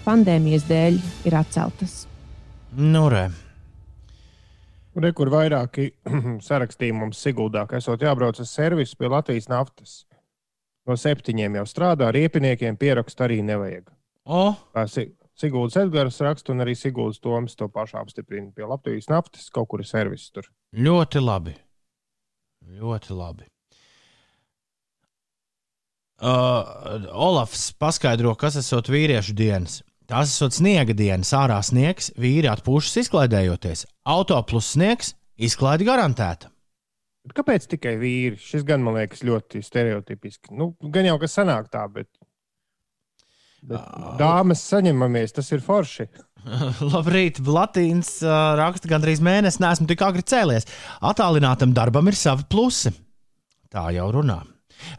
pandēmijas 0.05 0.67
dēļ 0.69 1.01
ir 1.25 1.37
atceltas. 1.39 2.03
Nu, 2.77 3.07
re. 3.09 3.27
Re, 4.97 5.13
kur 5.13 5.29
vairāki 5.33 5.91
sarakstīja 6.47 6.93
mums 6.97 7.21
Siguldā, 7.21 7.65
ka 7.69 7.81
esot 7.81 8.01
jābrauc 8.05 8.37
uz 8.41 8.53
servisu 8.53 8.97
pie 8.97 9.09
Latvijas 9.13 9.49
naftas. 9.49 10.06
No 10.87 10.95
septiņiem 10.95 11.57
jau 11.59 11.65
strādā, 11.67 12.07
riepiniekiem 12.15 12.77
pierakstu 12.79 13.25
arī 13.25 13.41
nevajag. 13.43 13.89
O, 14.25 14.55
Kā 14.75 14.85
Si- 14.89 15.11
Siguldas 15.37 15.75
Edgars 15.77 16.17
raksta, 16.23 16.51
un 16.55 16.63
arī 16.63 16.73
Siguldas 16.75 17.19
Toms 17.21 17.55
to 17.55 17.67
pašu 17.69 17.99
apstiprina. 17.99 18.49
Pie 18.55 18.65
Latvijas 18.65 19.05
naftas 19.11 19.49
kaut 19.53 19.67
kur 19.69 19.79
ir 19.83 19.85
servis 19.85 20.29
tur. 20.31 20.47
ļoti 20.73 21.21
labi. 21.21 21.53
Ļoti 22.79 23.13
labi. 23.15 23.45
Uh, 26.17 27.05
Olafs 27.13 27.67
paskaidro, 27.77 28.33
kas 28.35 28.55
esot 28.57 28.87
vīriešu 28.89 29.35
dienas. 29.37 29.83
Tās 30.09 30.31
esot 30.31 30.55
sniega 30.55 30.95
dienas, 30.97 31.29
ārā 31.35 31.59
sniegs, 31.61 32.09
vīri 32.17 32.47
atpūšas 32.49 33.03
izklaidējoties. 33.03 33.83
Auto 34.07 34.39
plus 34.47 34.71
sniegs, 34.73 35.11
izklaide 35.37 35.85
garantēta. 35.85 36.49
Kāpēc 37.35 37.67
tikai 37.73 37.95
vīri? 37.99 38.37
Šis 38.39 38.63
gan 38.67 38.83
man 38.85 38.97
liekas 38.99 39.23
ļoti 39.27 39.61
stereotipiski. 39.65 40.53
Nu, 40.57 40.71
gan 40.93 41.07
jau 41.09 41.17
kas 41.21 41.37
sanāk 41.39 41.69
tā, 41.73 41.83
bet, 41.91 42.09
bet 43.65 43.91
dāmas 44.21 44.63
saņemamies, 44.69 45.35
tas 45.37 45.51
ir 45.55 45.63
forši. 45.65 46.07
Labrīt, 46.93 47.41
Latīns 47.43 48.17
uh, 48.23 48.53
raksta, 48.59 48.89
gandrīz 48.91 49.23
mēnesi 49.23 49.63
nesmu 49.63 49.89
tik 49.89 50.03
agri 50.05 50.23
cēlies. 50.23 50.69
Attālinātam 51.03 51.73
darbam 51.75 52.07
ir 52.07 52.17
savi 52.17 52.47
plusi. 52.49 52.93
Tā 53.73 53.89
jau 53.95 54.07
runā. 54.15 54.39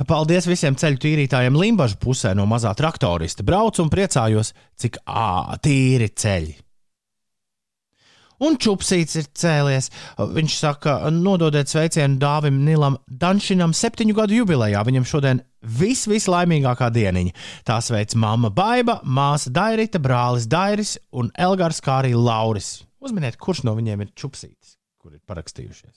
Paldies 0.08 0.48
visiem 0.50 0.76
ceļu 0.78 0.98
tīrītājiem 1.04 1.56
Limbaģa 1.56 1.98
pusē 2.02 2.34
no 2.36 2.48
mazā 2.50 2.72
traktorista. 2.76 3.46
Braucu 3.46 3.84
un 3.84 3.92
priecājos, 3.92 4.52
cik 4.78 4.98
ā, 5.06 5.56
tīri 5.62 6.10
ceļi. 6.18 6.56
Un 8.44 8.54
čupsīts 8.60 9.16
ir 9.18 9.26
cēlies. 9.34 9.90
Viņš 10.18 10.58
saka, 10.60 11.10
nododiet 11.10 11.68
sveicienu 11.70 12.18
dāvim 12.22 12.64
Nilam 12.66 12.96
Danšinam 13.10 13.72
septiņu 13.74 14.14
gadu 14.14 14.34
jubilejā. 14.38 14.84
Viņam 14.86 15.04
šodien 15.10 15.42
vis, 15.62 16.06
vislaimīgākā 16.10 16.90
dieniņa. 16.94 17.32
Tā 17.66 17.80
sveic 17.82 18.14
mamma 18.14 18.50
Baiba, 18.54 19.00
māsa 19.02 19.50
Dairita, 19.54 19.98
brālis 20.02 20.46
Dairis 20.50 20.98
un 21.10 21.30
Elgars, 21.34 21.80
kā 21.82 21.98
arī 22.04 22.14
Lauris. 22.14 22.84
Uzminiet, 23.02 23.36
kurš 23.42 23.64
no 23.66 23.74
viņiem 23.78 24.00
ir 24.06 24.10
čupsītis, 24.18 24.76
kur 25.02 25.10
ir 25.14 25.20
parakstījušies. 25.26 25.96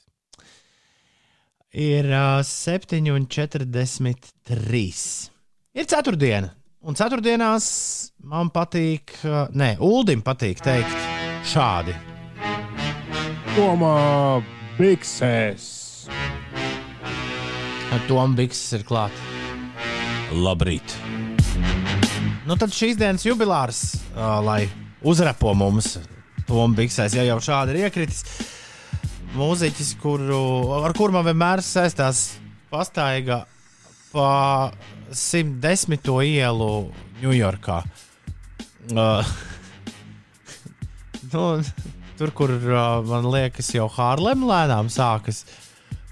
Ir 1.71 2.03
uh, 2.09 2.43
7,43. 2.43 5.29
Ir 5.71 5.85
ceturtdiena, 5.87 6.51
un 6.83 6.95
ceturtdienās 6.99 7.65
man 8.27 8.51
patīk, 8.51 9.15
uh, 9.23 9.47
nē, 9.55 9.79
Uldim 9.79 10.19
patīk 10.25 10.59
teikt 10.65 10.97
šādi. 11.47 12.10
Tomā 13.51 14.39
biksēs. 14.77 15.65
Ar 17.91 18.05
to 18.07 18.19
ambikses 18.21 18.77
ir 18.77 18.85
klāts. 18.87 19.25
Labrīt! 20.31 20.95
Nu, 22.47 22.55
tad 22.55 22.71
šīs 22.71 22.95
dienas 22.99 23.25
jubilārs, 23.27 23.81
uh, 24.13 24.39
lai 24.45 24.61
uzrepo 25.03 25.51
mums 25.57 25.97
to 26.47 26.63
ambiksēs, 26.63 27.17
ja 27.19 27.27
jau 27.27 27.41
šādi 27.43 27.75
ir 27.75 27.89
iekritis. 27.89 28.23
Mūziķis, 29.35 29.93
kuru, 29.99 30.41
ar 30.79 30.95
kuru 30.95 31.17
man 31.17 31.27
vienmēr 31.27 31.59
saistās 31.63 32.23
pastaiga 32.71 33.43
pa 34.15 34.31
110. 35.11 35.99
ielu 36.23 36.73
Ņujorkā. 37.21 37.83
Uh, 38.95 39.35
nu, 41.35 41.47
tur, 42.21 42.31
kur 42.37 42.53
uh, 42.53 43.01
man 43.07 43.25
liekas, 43.33 43.73
jau 43.73 43.89
Hārlem 43.89 44.45
lēnām 44.45 44.91
sākas. 44.93 45.45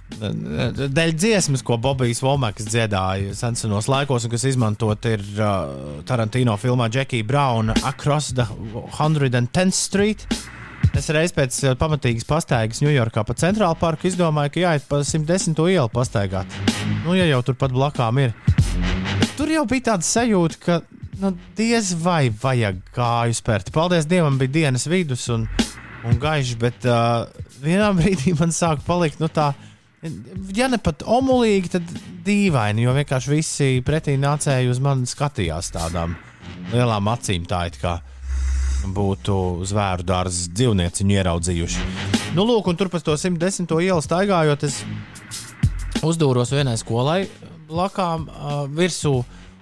Dēļ 0.09 1.11
dziesmas, 1.13 1.61
ko 1.61 1.77
Bobijs 1.77 2.23
Volmaks 2.25 2.65
dziedāja 2.65 3.35
senos 3.37 3.85
laikos, 3.91 4.25
un 4.25 4.33
kas 4.33 4.47
izmantot 4.49 5.05
ir 5.05 5.21
uh, 5.37 5.99
Tarantino 6.09 6.55
filmā 6.57 6.89
Jackie 6.89 7.21
Brown 7.23 7.69
Across 7.77 8.33
the 8.39 8.47
110th 8.97 9.77
Street. 9.77 10.25
Es 10.97 11.11
reiz 11.13 11.35
pēc 11.35 11.61
uh, 11.67 11.75
pamatīgas 11.77 12.25
pastaigas 12.25 12.81
Ņujorkā 12.81 13.21
pa 13.27 13.37
centrālu 13.37 13.77
parku 13.77 14.09
izdomāju, 14.09 14.55
ka 14.55 14.63
jāiet 14.65 14.89
pa 14.89 15.03
110. 15.05 15.53
ielu 15.69 15.93
pastaigāt. 15.93 16.57
Nu, 17.05 17.13
ja 17.13 17.29
jau 17.29 17.43
tur 17.45 17.59
pat 17.61 17.75
blakām 17.75 18.23
ir. 18.25 18.33
Tur 19.37 19.53
jau 19.53 19.67
bija 19.69 19.91
tāda 19.93 20.09
sajūta, 20.09 20.63
ka 20.65 20.81
nu, 21.21 21.35
diez 21.55 21.93
vai 22.01 22.31
vajag 22.33 22.81
kāju 22.97 23.37
spērt. 23.37 23.69
Paldies 23.75 24.09
Dievam, 24.09 24.41
bija 24.41 24.57
dienas 24.57 24.89
vidus 24.89 25.29
un, 25.31 25.45
un 26.07 26.19
gaišs, 26.19 26.55
bet 26.59 26.85
uh, 26.87 27.27
vienā 27.63 27.89
brīdī 27.97 28.35
man 28.39 28.53
sāk 28.55 28.83
palikt 28.87 29.21
nu, 29.23 29.29
tā. 29.31 29.51
Ja 30.55 30.69
ne 30.71 30.79
pat 30.79 31.03
omulīgi, 31.03 31.73
tad 31.73 31.89
dīvaini, 32.23 32.85
jo 32.85 32.93
vienkārši 32.95 33.33
visi 33.33 33.69
pretī 33.85 34.15
nācēji 34.19 34.69
uz 34.71 34.79
mani 34.83 35.09
skatījās 35.09 35.73
tādām 35.75 36.15
lielām 36.71 37.09
acīm, 37.11 37.43
tā 37.49 37.65
it 37.67 37.79
kā 37.81 37.97
būtu 38.95 39.65
zvēru 39.67 40.05
dārza 40.07 40.47
dzīvnieciņu 40.55 41.17
ieraudzījuši. 41.17 41.87
Nu, 42.37 42.45
lūk, 42.47 42.69
un 42.71 42.79
tur 42.79 42.87
pa 42.93 43.01
to 43.03 43.17
110. 43.19 43.67
ielu 43.83 43.99
staigājot, 44.05 44.63
es 44.63 44.79
uzdūros 46.05 46.55
vienai 46.55 46.77
skolai 46.79 47.25
blakām 47.69 48.23
uh, 48.29 48.63
virsū, 48.71 49.17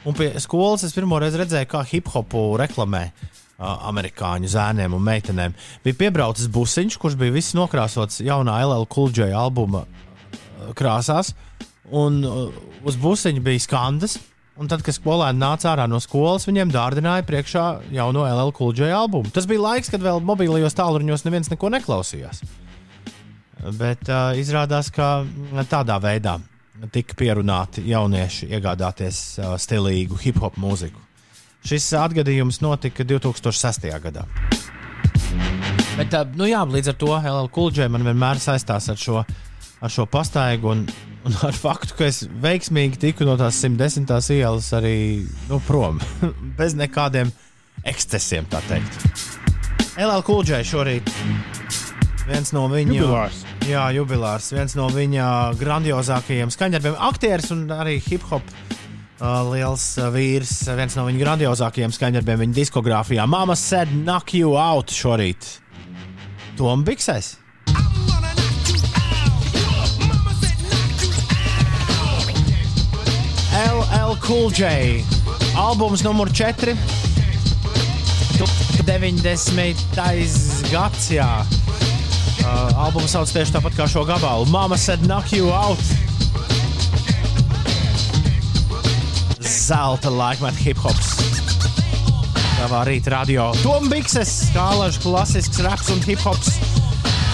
un 0.08 0.16
pie 0.16 0.30
skolas 0.40 0.86
es 0.86 0.94
pirmo 0.96 1.18
reizi 1.20 1.42
redzēju, 1.42 1.72
kā 1.72 1.82
hip 1.90 2.14
hopu 2.14 2.52
reklamē. 2.62 3.04
Uh, 3.10 3.47
amerikāņu 3.58 4.50
zēniem 4.52 4.94
un 4.94 5.06
meitenēm. 5.06 5.56
Bija 5.86 5.98
piebraucis 6.04 6.50
busiņš, 6.54 6.98
kurš 7.02 7.18
bija 7.18 7.34
viss 7.34 7.56
nokrāsots 7.58 8.22
jaunā 8.26 8.60
LL 8.66 8.86
Kulģeja 8.90 9.38
albuma 9.40 9.84
uh, 9.86 10.72
krāsās, 10.78 11.34
un 11.90 12.22
uh, 12.28 12.50
uz 12.86 13.00
busiņa 13.02 13.46
bija 13.46 13.66
skandas. 13.66 14.20
Un 14.58 14.66
tad, 14.66 14.82
kad 14.82 14.96
skolēni 14.96 15.38
nāca 15.38 15.68
ārā 15.70 15.84
no 15.86 16.00
skolas, 16.02 16.48
viņiem 16.48 16.72
dārdināja 16.74 17.22
priekšā 17.28 17.66
jauno 17.94 18.24
LL 18.26 18.50
Kulģeja 18.58 19.04
albumu. 19.04 19.30
Tas 19.30 19.46
bija 19.46 19.62
laiks, 19.62 19.92
kad 19.94 20.02
vēl 20.02 20.18
mobilajos 20.26 20.74
tālruņos 20.80 21.28
neviens 21.28 21.52
neko 21.52 21.70
neklausījās. 21.76 22.42
Bet 23.78 24.10
uh, 24.10 24.34
izrādās, 24.38 24.90
ka 24.94 25.28
tādā 25.70 26.00
veidā 26.02 26.40
tika 26.94 27.18
pierunāti 27.18 27.86
jaunieši 27.90 28.50
iegādāties 28.54 29.20
uh, 29.42 29.54
stilīgu 29.62 30.18
hip 30.26 30.42
hop 30.42 30.58
mūziku. 30.62 31.07
Šis 31.68 31.90
atgadījums 32.00 32.62
notika 32.64 33.04
2006. 33.04 33.90
gadā. 34.00 34.24
Bet, 35.98 36.14
nu 36.40 36.48
jā, 36.48 36.62
līdz 36.64 36.94
ar 36.94 36.96
to 37.02 37.10
LL 37.18 37.50
Kulģē 37.52 37.90
man 37.92 38.06
vienmēr 38.08 38.40
saistās 38.40 38.88
ar 38.94 39.00
šo, 39.02 39.24
ar 39.84 39.92
šo 39.92 40.06
pastaigu 40.08 40.72
un, 40.72 40.86
un 41.28 41.36
ar 41.44 41.58
faktu, 41.58 41.98
ka 42.00 42.08
es 42.08 42.22
veiksmīgi 42.44 43.02
tiku 43.02 43.28
no 43.28 43.36
tās 43.40 43.60
110. 43.66 44.08
ielas 44.38 44.70
arī 44.78 44.96
nu, 45.50 45.60
prom. 45.68 46.00
Bez 46.60 46.78
nekādiem 46.80 47.34
ekscesiem, 47.84 48.48
tā 48.48 48.64
teikt. 48.70 49.12
LL 50.00 50.24
Kulģē 50.24 50.62
šorīt 50.64 51.12
viens 52.30 52.56
no 52.56 52.68
viņu 52.72 52.96
Jubilārs. 53.02 53.44
Jā, 53.68 53.90
jubilārs. 53.92 54.54
Viens 54.56 54.78
no 54.80 54.88
viņa 54.88 55.28
grandiozākajiem 55.60 56.54
skaņdarbiem. 56.54 56.96
Aktieris 57.10 57.52
un 57.52 57.66
arī 57.76 57.98
hip 58.06 58.24
hop 58.30 58.56
Uh, 59.18 59.42
liels 59.50 59.82
uh, 59.98 60.12
vīrs, 60.14 60.52
uh, 60.68 60.76
viens 60.78 60.94
no 60.94 61.08
viņa 61.08 61.18
grandiozākajiem 61.24 61.94
skaņdarbiem 61.96 62.44
viņa 62.44 62.54
diskogrāfijā. 62.54 63.24
Mama 63.26 63.56
said, 63.58 63.90
knock 64.06 64.36
you 64.38 64.54
out 64.54 64.94
šorīt. 64.94 65.58
Tom 66.60 66.86
Biksēs. 66.86 67.34
LL 73.58 74.14
Cool 74.22 74.54
J. 74.54 75.02
Albums 75.58 76.06
numur 76.06 76.30
4. 76.30 76.78
90. 78.86 80.70
gads, 80.70 81.10
jā. 81.10 81.32
Uh, 82.46 82.86
albums 82.86 83.18
sauc 83.18 83.34
tieši 83.34 83.58
tāpat 83.58 83.74
kā 83.82 83.90
šo 83.90 84.06
gabalu. 84.06 84.46
Mama 84.54 84.78
said, 84.78 85.02
knock 85.10 85.34
you 85.34 85.50
out. 85.50 85.82
Zelta 89.48 90.10
laikmeta 90.12 90.60
hip 90.60 90.80
hops. 90.84 91.14
Savā 92.58 92.82
rīta 92.88 93.14
radio. 93.14 93.46
Tom 93.62 93.86
Bikses, 93.88 94.28
skālažs, 94.50 94.98
klasisks 95.00 95.62
raps 95.64 95.88
un 95.94 96.02
hip 96.04 96.20
hops. 96.20 96.58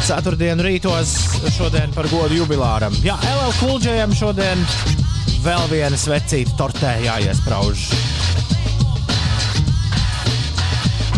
Ceturtdienu 0.06 0.62
rītos 0.68 1.16
šodien 1.56 1.94
par 1.96 2.06
godu 2.12 2.38
jubilāram. 2.38 2.94
Jā, 3.02 3.16
LL 3.32 3.56
Kulģējam 3.58 4.14
šodien 4.20 4.62
vēl 5.42 5.66
viena 5.72 5.98
svecīta 5.98 6.54
tortē 6.60 6.92
jāiesprauž. 7.02 7.88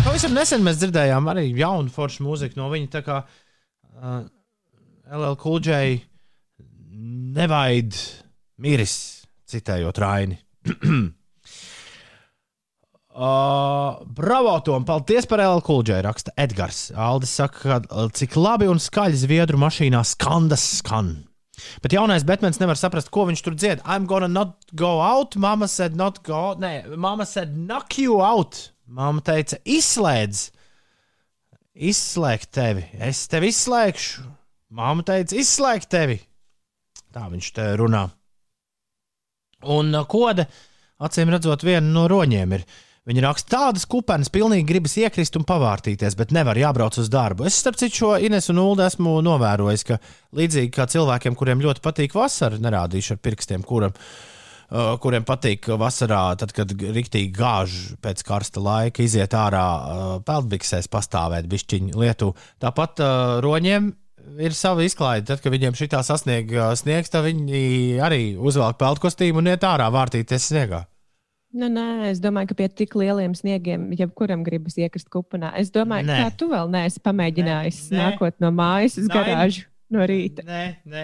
Pavisam 0.00 0.32
nesen 0.38 0.64
mēs 0.64 0.80
dzirdējām 0.80 1.28
arī 1.34 1.50
jaunu 1.60 1.92
foršu 1.92 2.24
mūziku 2.24 2.56
no 2.62 2.70
viņa. 2.72 2.90
Tā 2.96 3.04
kā 3.04 3.20
uh, 3.20 4.24
LL 5.12 5.36
Kulģēji 5.44 6.00
nevaid 7.36 8.00
miris, 8.64 8.98
citējot 9.44 10.04
Raini. 10.06 10.45
Uh, 13.16 14.04
bravo, 14.04 14.58
Tom! 14.60 14.84
Paldies 14.84 15.24
par 15.24 15.40
LL 15.40 15.62
Kulģai, 15.64 16.02
raksta 16.04 16.34
Edgars. 16.36 16.90
Aldis 16.92 17.30
saka, 17.32 17.78
ka 17.88 18.02
cik 18.12 18.34
labi 18.36 18.68
un 18.68 18.76
skaļi 18.76 19.16
zviedru 19.22 19.56
mašīnā 19.62 20.02
skandas 20.04 20.66
skan. 20.82 21.14
Bet 21.80 21.94
jaunais 21.96 22.26
Batmans 22.28 22.60
nevar 22.60 22.76
saprast, 22.76 23.08
ko 23.08 23.24
viņš 23.30 23.42
tur 23.44 23.56
dzied. 23.56 23.80
I'm 23.88 24.04
gonna 24.04 24.28
not 24.28 24.68
go 24.76 25.00
out. 25.00 25.32
Mama 25.40 25.64
said, 25.64 25.96
not 25.96 26.20
go. 26.28 26.52
Nē, 26.60 26.92
mama 26.96 27.24
said, 27.24 27.56
knock 27.56 27.96
you 27.96 28.20
out. 28.20 28.74
Mama 28.84 29.24
teica, 29.24 29.56
izslēdz. 29.64 30.50
Izslēgt 31.88 32.52
tevi. 32.52 32.84
Es 33.00 33.24
tevi 33.32 33.48
izslēgšu. 33.48 34.28
Mama 34.76 35.08
teica, 35.08 35.40
izslēgt 35.40 35.88
tevi. 35.92 36.20
Tā 37.16 37.30
viņš 37.32 37.52
te 37.56 37.70
runā. 37.80 38.04
Un 39.72 39.94
uh, 39.94 40.04
koda, 40.08 40.46
acīm 41.02 41.30
redzot, 41.32 41.64
viena 41.66 41.86
no 41.86 42.06
roņiem 42.10 42.58
ir. 42.58 42.66
Viņa 43.06 43.22
raksta 43.22 43.52
tādas 43.52 43.84
kupenes, 43.86 44.32
pilnīgi 44.34 44.66
gribas 44.66 44.96
iekrist 44.98 45.36
un 45.38 45.44
pavārtīties, 45.46 46.16
bet 46.18 46.32
nevar 46.34 46.58
jābrauc 46.58 46.96
uz 46.98 47.10
darbu. 47.12 47.44
Es, 47.46 47.58
starp 47.62 47.78
citu, 47.78 48.00
šo 48.00 48.14
Ines 48.18 48.50
un 48.50 48.58
Ulu 48.58 48.82
esmu 48.82 49.20
novērojis, 49.22 49.84
ka 49.86 50.00
līdzīgi 50.34 50.72
kā 50.74 50.88
cilvēkiem, 50.90 51.36
kuriem 51.38 51.62
ļoti 51.62 51.84
patīk 51.84 52.16
vasara, 52.18 52.58
nerādīšu 52.58 53.14
ar 53.14 53.20
pirkstiem, 53.22 53.62
kuram, 53.66 53.94
uh, 53.94 54.96
kuriem 55.02 55.22
patīk 55.28 55.70
vasarā, 55.78 56.24
tad, 56.40 56.50
kad 56.56 56.74
rīktīgi 56.74 57.30
gāž 57.36 57.76
pēc 58.02 58.26
karsta 58.26 58.64
laika, 58.64 59.06
iziet 59.06 59.38
ārā 59.38 59.68
uh, 59.76 60.02
peldbiksēs, 60.26 60.90
pastāvēt 60.90 61.46
bišķiņu 61.52 62.02
lietu. 62.02 62.32
Tāpat 62.58 63.06
uh, 63.06 63.38
roņiem 63.46 63.92
ir 64.42 64.54
sava 64.56 64.84
izklaide. 64.86 65.26
Tad, 65.30 65.40
kad 65.44 65.54
viņiem 65.54 65.76
šī 65.78 65.88
tā 65.92 66.02
sasnieg 66.06 66.50
uh, 66.56 66.72
sniegs, 66.78 67.12
tad 67.12 67.26
viņi 67.28 67.62
arī 68.04 68.20
uzvelk 68.36 68.78
peldkostīmu 68.80 69.42
un 69.42 69.52
iet 69.54 69.66
ārā 69.66 69.88
vārtīties 69.94 70.50
sniegā. 70.52 70.84
Nu, 71.56 71.70
nē, 71.72 72.10
es 72.10 72.18
domāju, 72.20 72.50
ka 72.50 72.56
pie 72.58 72.66
tik 72.82 72.96
lieliem 72.98 73.32
sniegiem 73.36 73.88
jebkuram 73.96 74.42
gribas 74.44 74.76
iekrist 74.76 75.08
kupenā. 75.12 75.54
Es 75.56 75.70
domāju, 75.72 76.04
Nē. 76.10 76.18
ka 76.26 76.34
tu 76.36 76.50
vēl 76.50 76.68
neesi 76.72 77.00
pamēģinājis 77.00 77.78
Nē, 77.86 77.96
nē. 77.96 78.02
nākot 78.02 78.36
no 78.44 78.50
mājas 78.52 78.98
uz 79.00 79.08
Nē. 79.08 79.14
No 79.94 80.06
rīta. 80.08 80.42
Nē, 80.46 80.62
nē. 80.88 81.02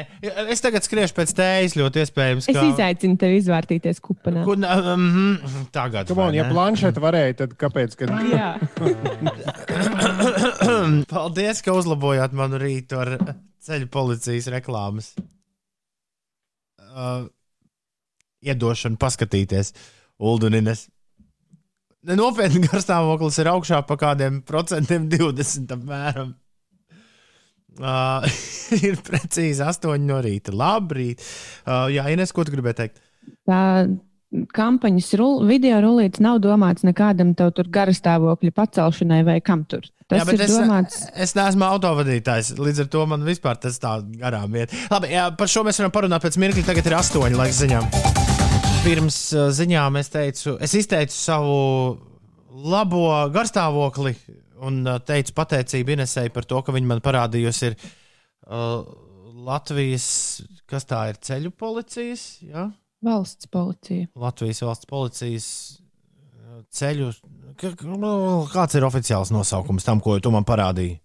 Es 0.53 0.63
tagad 0.65 0.85
skriešu 0.87 1.15
pēc 1.17 1.35
tējas, 1.39 1.77
ļoti 1.79 2.03
iespējams. 2.03 2.49
Es 2.51 2.57
ka- 2.57 2.65
izaicinu 2.71 3.19
tevi 3.21 3.39
izvērtīties 3.41 4.03
kupenā. 4.05 4.43
Kur, 4.47 4.59
um, 4.59 5.39
tagad. 5.75 6.09
Come 6.11 6.29
on, 6.29 6.39
ja 6.39 6.49
planšeta 6.51 7.03
varēja, 7.03 7.37
tad 7.45 7.55
kāpēc? 7.61 7.95
Kad... 8.01 8.15
Jā, 8.33 8.55
Paldies, 11.13 11.63
ka 11.65 11.77
uzlabojāt 11.79 12.35
manu 12.37 12.61
rītu 12.63 12.99
ar 13.03 13.15
ceļu 13.63 13.91
policijas 13.93 14.51
reklāmas. 14.53 15.13
Uh, 16.93 17.29
iedošanu 18.45 18.99
paskatīties, 19.01 19.73
Uldunines. 20.23 20.89
Nopietni 22.03 22.65
garstāvoklis 22.67 23.39
ir 23.39 23.49
augšā 23.53 23.79
pa 23.87 23.95
kādiem 24.01 24.41
procentiem, 24.47 25.07
20 25.11 25.71
apmēram. 25.77 26.33
Uh, 27.81 28.27
ir 28.87 28.99
precīzi 29.07 29.65
8 29.65 30.03
no 30.05 30.21
rīta. 30.25 30.53
Labrīt. 30.53 31.25
Uh, 31.65 31.89
jā, 31.93 32.05
Ines, 32.13 32.35
ko 32.35 32.45
tu 32.45 32.55
gribēji 32.55 32.81
teikt? 32.85 33.03
tā 33.49 33.63
kampaņas 34.57 35.11
rul, 35.21 35.43
video 35.49 35.81
rullītis 35.85 36.23
nav 36.25 36.39
domāts 36.45 36.87
nekādam 36.87 37.35
tev 37.37 37.51
tur 37.57 37.69
garastāvokļa 37.73 38.55
pacelšanai 38.57 39.21
vai 39.29 39.39
kam 39.45 39.67
tur. 39.69 39.85
Tas 40.09 40.23
jā, 40.23 40.29
bet 40.29 40.45
es, 40.47 40.55
domāts. 40.57 41.03
es 41.13 41.35
neesmu 41.37 41.67
autovadītājs. 41.69 42.55
Līdz 42.61 42.85
ar 42.85 42.89
to 42.95 43.05
man 43.13 43.27
vispār 43.27 43.61
tas 43.61 43.77
tā 43.83 43.99
garām 44.21 44.57
iet. 44.57 44.73
Labi, 44.93 45.13
jā, 45.13 45.27
par 45.37 45.53
šo 45.53 45.65
mēs 45.67 45.81
varam 45.83 45.93
parunāt 45.95 46.25
pēc 46.25 46.39
mirkļa. 46.41 46.65
Tagad 46.69 46.89
ir 46.89 46.97
astoņi 46.97 47.39
laika 47.39 47.59
ziņām. 47.61 47.91
Pirms 48.83 49.19
uh, 49.37 49.51
ziņām 49.55 50.01
es 50.01 50.11
teicu, 50.13 50.57
es 50.65 50.75
izteicu 50.81 51.17
savu 51.17 51.59
labo 52.73 53.05
garstāvokli 53.33 54.17
un 54.67 54.83
uh, 54.87 54.99
teicu 55.03 55.35
pateicību 55.37 55.97
Inesai 55.97 56.29
par 56.35 56.47
to, 56.49 56.61
ka 56.65 56.75
viņa 56.75 56.91
man 56.91 57.03
parādījusi 57.05 57.71
ir 57.71 57.77
uh, 57.77 58.83
Latvijas, 59.43 60.07
kas 60.71 60.87
tā 60.87 61.07
ir, 61.11 61.19
ceļu 61.25 61.53
policijas. 61.59 62.27
Ja? 62.47 62.69
Valsts 63.03 63.49
policija. 63.51 64.11
Latvijas 64.19 64.63
valsts 64.63 64.91
policijas 64.91 65.47
uh, 65.79 66.61
ceļu. 66.71 67.11
Nu, 67.99 68.13
Kāds 68.53 68.79
ir 68.79 68.87
oficiāls 68.87 69.33
nosaukums 69.35 69.87
tam, 69.87 70.03
ko 70.03 70.19
tu 70.23 70.33
man 70.35 70.47
parādīji? 70.49 71.01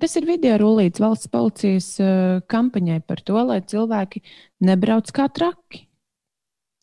Tas 0.00 0.14
ir 0.16 0.24
video 0.24 0.56
rullīts 0.60 1.00
valsts 1.02 1.28
policijas 1.32 1.88
uh, 2.00 2.42
kampaņai 2.48 3.00
par 3.04 3.24
to, 3.24 3.40
lai 3.48 3.60
cilvēki 3.60 4.22
nebrauc 4.64 5.10
kā 5.12 5.28
traki. 5.32 5.86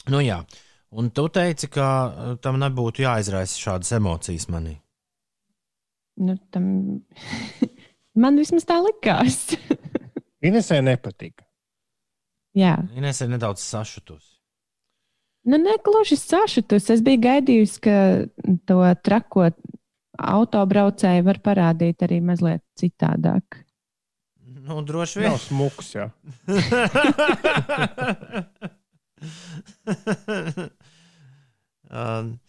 Nu, 0.09 0.21
jā, 0.25 0.41
un 0.97 1.09
tu 1.13 1.27
teici, 1.29 1.69
ka 1.69 1.87
tam 2.41 2.57
nebūtu 2.61 3.03
jāizraisa 3.05 3.57
šādas 3.61 3.91
emocijas 3.97 4.47
manī. 4.49 4.79
Nu, 6.19 6.35
tam... 6.51 6.63
Man 8.21 8.39
vismaz 8.39 8.65
tā 8.67 8.79
likās. 8.83 9.55
Inesē 10.47 10.81
nepatika. 10.83 11.45
Jā, 12.57 12.77
Ines 12.97 13.21
ir 13.21 13.29
nedaudz 13.31 13.61
sašutusi. 13.61 14.39
nu, 15.45 15.57
negluži 15.61 16.17
sašutus. 16.17 16.89
Es 16.89 17.01
biju 17.05 17.21
gaidījusi, 17.23 17.79
ka 17.85 18.25
to 18.67 18.79
trako 19.05 19.49
autobraucēju 20.19 21.23
var 21.27 21.39
parādīt 21.45 22.03
arī 22.03 22.21
mazliet 22.25 22.63
citādāk. 22.79 23.43
Nu, 24.59 24.81
droši 24.85 25.19
vien. 25.21 25.29
Nav 25.31 25.39
smuks, 25.41 25.95
jā. 25.95 26.09
um, 31.89 32.39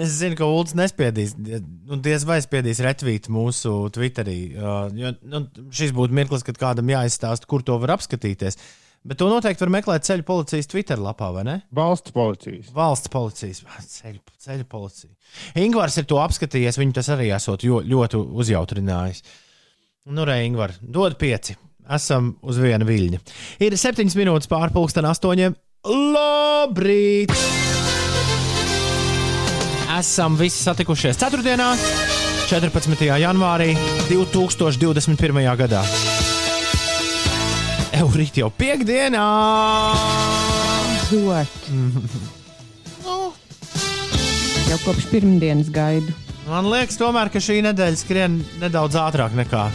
es 0.00 0.14
zinu, 0.20 0.36
ka 0.38 0.46
Ulrichs 0.48 0.76
nespiedīs, 0.78 1.34
nu, 1.38 1.98
diez 2.02 2.24
vai 2.28 2.38
spiedīs 2.44 2.80
retvīt 2.84 3.28
mūsu 3.32 3.74
Twitterī. 3.94 4.38
Jo, 4.56 5.12
nu, 5.22 5.44
šis 5.74 5.92
būtu 5.96 6.16
mirklis, 6.16 6.46
kad 6.46 6.58
kādam 6.60 6.92
jāizstāsta, 6.92 7.48
kur 7.50 7.64
to 7.66 7.76
var 7.82 7.96
apskatīties. 7.96 8.58
Bet 9.04 9.18
to 9.20 9.26
noteikti 9.28 9.60
var 9.66 9.72
meklēt 9.74 10.06
ceļu 10.06 10.24
policijas 10.24 10.70
Twitter 10.72 11.00
lapā, 11.00 11.28
vai 11.34 11.42
ne? 11.44 11.56
Valsts 11.76 12.14
policijas. 12.16 12.70
Valsts 12.72 13.12
policijas, 13.12 13.60
ceļu, 13.98 14.22
ceļu 14.40 14.64
policija. 14.70 15.12
Ingūns 15.60 15.98
ir 16.00 16.08
to 16.08 16.22
apskatījies, 16.24 16.80
viņu 16.80 16.96
tas 16.96 17.12
arī 17.12 17.28
esot 17.36 17.66
ļoti 17.68 18.22
uzjautrinājis. 18.40 19.20
Nu, 20.08 20.24
re, 20.24 20.38
Ingūns, 20.48 20.80
dod 20.80 21.18
pieci. 21.20 21.58
Esam 21.92 22.32
uz 22.40 22.56
viena 22.64 22.88
viļņa. 22.88 23.20
Ir 23.66 23.76
septiņas 23.76 24.16
minūtes 24.16 24.48
pārpusdien 24.48 25.04
astoņiem. 25.10 25.58
Labrīt! 25.84 27.36
Esam 29.94 30.34
visi 30.34 30.58
satikušies 30.64 31.18
4. 31.20 31.42
14. 32.50 33.04
janvārī 33.20 33.74
2021. 34.08 35.38
gadā. 35.60 35.82
Eurīt 37.94 38.40
jau 38.40 38.48
piekdienā! 38.50 39.26
Dot. 41.12 41.70
Jau 44.64 44.80
kopš 44.82 45.06
pirmdienas 45.12 45.70
gaidu. 45.70 46.10
Man 46.48 46.66
liekas, 46.72 46.98
tomēr, 46.98 47.30
ka 47.30 47.38
šī 47.38 47.60
nedēļa 47.68 48.00
skrien 48.00 48.42
nedaudz 48.60 48.98
ātrāk 48.98 49.36
nekā 49.38 49.68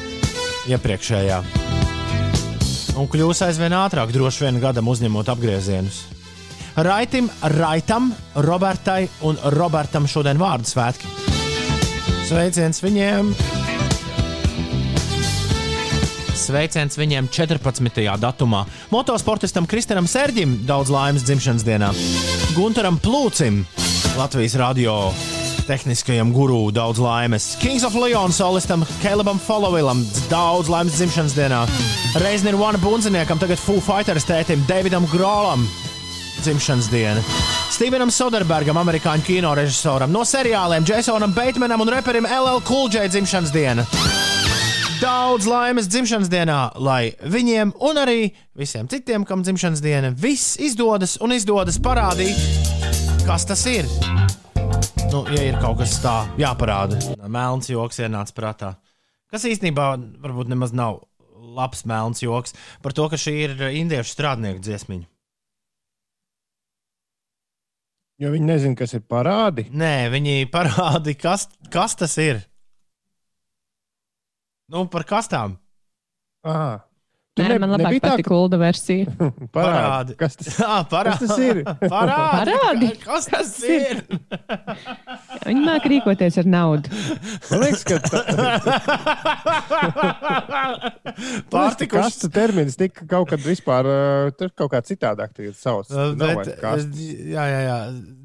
iepriekšējā. 0.76 1.42
Un 3.00 3.08
kļūs 3.08 3.46
aizvien 3.48 3.74
ātrāk, 3.80 4.12
droši 4.12 4.50
vien 4.50 4.60
gadam 4.60 4.92
uzņemot 4.92 5.32
apgriezienus. 5.32 6.19
Raitim, 6.80 7.28
Raitam, 7.42 8.14
Robertai 8.36 9.10
un 9.28 9.36
Robertam 9.52 10.06
šodien 10.08 10.40
vārdu 10.40 10.70
svētki. 10.70 11.10
Sveiciens 12.30 12.80
viņiem! 12.80 13.34
Sveiciens 16.40 16.96
viņiem 16.96 17.28
14. 17.36 18.00
datumā. 18.24 18.62
Motosportistam 18.94 19.68
Kristinam 19.68 20.08
Sērģim 20.08 20.62
daudz 20.70 20.94
laimes 20.94 21.28
dzimšanas 21.28 21.68
dienā. 21.68 21.92
Gunteram 22.56 23.02
Plūcim, 23.04 23.66
Latvijas 24.16 24.56
radio 24.62 24.96
tehniskajam 25.68 26.32
guru, 26.32 26.72
daudz 26.72 27.04
laimes. 27.04 27.52
Kings 27.60 27.84
of 27.84 28.00
Leon 28.00 28.32
solistam 28.32 28.88
Kalebam 29.04 29.42
Followilam 29.44 30.00
daudz 30.32 30.72
laimes 30.72 30.96
dzimšanas 30.96 31.36
dienā. 31.36 31.66
Reizniņa 32.24 32.64
One 32.72 32.80
Bunziniekam, 32.88 33.44
tagad 33.44 33.60
Foo 33.60 33.84
Fighters 33.84 34.32
tētim 34.32 34.64
Davidam 34.72 35.04
Grolam 35.12 35.68
dzimšanas 36.44 36.90
diena. 36.92 37.22
Stevenam 37.72 38.12
Soderbergam, 38.12 38.80
amerikāņu 38.82 39.26
kino 39.28 39.54
režisoram, 39.58 40.12
no 40.12 40.26
seriāliem 40.28 40.88
Jasonam 40.88 41.34
Batemanam 41.36 41.82
un 41.84 41.92
reperim 41.94 42.28
LL 42.28 42.64
J 42.92 43.08
dzimšanas 43.12 43.54
diena. 43.56 43.86
Daudz 45.00 45.46
laimes 45.48 45.88
dzimšanas 45.88 46.28
dienā, 46.28 46.58
lai 46.76 47.14
viņiem 47.24 47.72
un 47.88 48.00
arī 48.02 48.34
visiem 48.58 48.88
citiem, 48.92 49.24
kam 49.24 49.46
dzimšanas 49.46 49.80
diena, 49.84 50.10
viss 50.12 50.58
izdodas 50.60 51.16
un 51.24 51.32
izdodas 51.32 51.80
parādīt, 51.80 52.36
kas 53.24 53.48
tas 53.48 53.64
ir. 53.72 53.88
Nu, 55.14 55.24
ja 55.32 55.46
ir 55.48 55.60
kaut 55.62 55.80
kas 55.80 55.96
tāds 56.04 56.36
jāparāda, 56.42 57.00
melns 57.32 57.72
joks 57.72 58.02
ienāca 58.04 58.36
prātā. 58.36 58.74
Kas 59.32 59.48
īstenībā 59.48 59.94
varbūt 60.20 60.52
nemaz 60.52 60.76
nav 60.76 61.00
labs 61.56 61.86
melns 61.88 62.24
joks 62.24 62.56
par 62.84 62.94
to, 62.98 63.08
ka 63.10 63.18
šī 63.20 63.36
ir 63.46 63.56
indiešu 63.70 64.14
strādnieku 64.14 64.62
dziesmiņa. 64.66 65.08
Jo 68.20 68.34
viņi 68.34 68.50
nezina, 68.50 68.76
kas 68.76 68.94
ir 68.98 69.06
parādi. 69.08 69.70
Nē, 69.72 70.10
viņi 70.12 70.50
parāda, 70.52 71.14
kas, 71.16 71.48
kas 71.72 71.96
tas 71.96 72.18
ir. 72.20 72.42
Nu, 74.70 74.84
par 74.92 75.08
kastām. 75.08 75.56
Ah. 76.44 76.89
Nē, 77.40 77.48
man 77.62 77.70
labāk 77.74 77.96
patīk 78.04 78.28
kulda 78.28 78.58
versija. 78.62 79.06
Parādi. 79.56 80.12
Kas 80.20 80.34
tas, 80.40 80.50
Jā, 80.60 80.76
parādi. 80.92 81.20
kas 81.20 81.30
tas 81.30 81.40
ir? 81.46 81.56
Parādi. 81.86 82.54
Parādi. 82.54 82.88
Kas 83.04 83.26
tas 83.32 83.52
ir? 83.68 83.96
Viņi 85.48 85.62
māk 85.66 85.84
rīkoties 85.94 86.36
ar 86.44 86.48
naudu. 86.50 86.88
Man 87.50 87.60
liekas, 87.66 87.84
ka 87.88 87.96
tā, 88.04 88.20
Pārtikuši. 91.54 91.92
kastu 91.96 92.30
termins 92.34 92.76
tika 92.80 93.06
kaut 93.10 93.28
kad 93.34 93.42
vispār, 93.44 93.84
tur 94.40 94.50
kaut 94.58 94.72
kā 94.74 94.80
citādāk 94.86 95.32
sauc. 95.58 95.90
Nav 95.94 96.16
Bet, 96.44 96.56
kasts. 96.62 97.00
jā, 97.00 97.44
jā, 97.54 97.62
jā. 97.68 97.78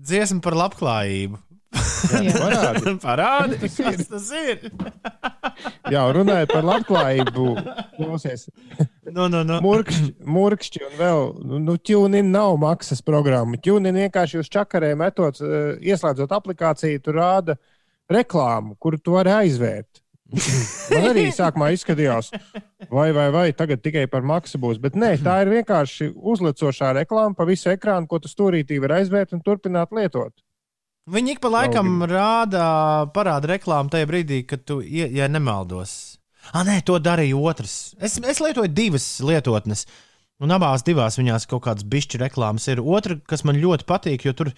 Dziesma 0.05 0.41
par 0.45 0.55
labklājību. 0.59 1.36
Parādi. 2.44 2.94
Parādi, 3.05 3.59
kas 3.62 4.09
tas 4.10 4.28
ir? 4.36 4.68
Jā, 5.94 6.05
runājot 6.14 6.52
par 6.52 6.66
labklājību, 6.68 7.46
klausies. 7.96 8.46
Nu, 9.05 9.26
nu, 9.32 9.42
nu. 9.46 9.59
Murkšķi, 9.64 10.14
murkšķi 10.36 10.84
un 10.88 10.94
vēl, 10.98 11.26
nu, 11.51 11.60
nu 11.64 11.76
ķūniņa 11.78 12.30
nav 12.30 12.56
maksas 12.62 13.05
programma. 13.06 13.60
Ķūniņa 13.64 14.06
vienkārši 14.06 14.40
uz 14.42 14.51
čakarē 14.52 14.94
metot, 14.98 15.40
eh, 15.42 15.74
ieslēdzot 15.92 16.32
aplikāciju, 16.34 17.02
tur 17.05 17.20
rāda 17.20 17.59
reklāmu, 18.10 18.78
kuru 18.80 19.01
tu 19.01 19.18
vari 19.18 19.34
aizvērt. 19.34 20.05
Man 20.34 21.05
arī 21.12 21.28
sākumā 21.34 21.68
izskatījās, 21.76 22.30
vai, 22.90 23.10
vai, 23.14 23.26
vai 23.34 23.44
tagad 23.56 23.82
tikai 23.84 24.06
par 24.10 24.24
maksu 24.26 24.59
būs. 24.62 24.80
Bet 24.82 24.96
nē, 24.98 25.12
tā 25.22 25.36
ir 25.44 25.52
vienkārši 25.52 26.10
uzlicošā 26.16 26.94
reklāma 26.98 27.36
pa 27.38 27.46
visu 27.48 27.70
ekrānu, 27.70 28.09
ko 28.10 28.18
tu 28.22 28.30
stūrītī 28.32 28.80
vari 28.82 29.02
aizvērt 29.02 29.36
un 29.36 29.44
turpināt 29.44 29.94
lietot. 29.94 30.34
Viņi 31.05 31.35
ik 31.35 31.40
pa 31.44 31.51
laikam 31.52 32.01
rāda, 32.09 32.64
parāda 33.12 33.51
reklāmu 33.51 33.93
tajā 33.93 34.09
brīdī, 34.09 34.39
kad 34.48 34.62
tu, 34.64 34.78
ja 34.81 35.26
nemaldos. 35.28 36.16
Ah, 36.52 36.62
nē, 36.64 36.78
to 36.85 36.97
darīja 37.01 37.36
otrs. 37.36 37.94
Es, 38.01 38.16
es 38.16 38.40
lietoju 38.40 38.72
divas 38.72 39.06
lietotnes, 39.24 39.85
un 40.40 40.55
abās 40.56 40.85
divās 40.85 41.18
viņās 41.20 41.44
kaut 41.51 41.66
kādas 41.66 41.85
bišķi 41.93 42.20
reklāmas 42.24 42.68
ir. 42.72 42.81
Otra, 42.81 43.18
kas 43.28 43.44
man 43.44 43.60
ļoti 43.60 43.85
patīk, 43.89 44.24
jo 44.24 44.32
tur, 44.36 44.52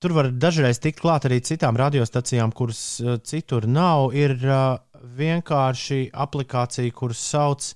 tur 0.00 0.16
var 0.16 0.28
dažreiz 0.32 0.80
tikt 0.80 1.00
klāt 1.00 1.24
arī 1.28 1.40
citām 1.44 1.80
radiostacijām, 1.80 2.52
kuras 2.52 2.82
uh, 3.00 3.16
citur 3.24 3.64
nav, 3.68 4.10
ir 4.16 4.36
uh, 4.44 4.76
vienkārši 5.18 6.10
aplikācija, 6.12 6.92
kuras 6.96 7.24
sauc 7.32 7.72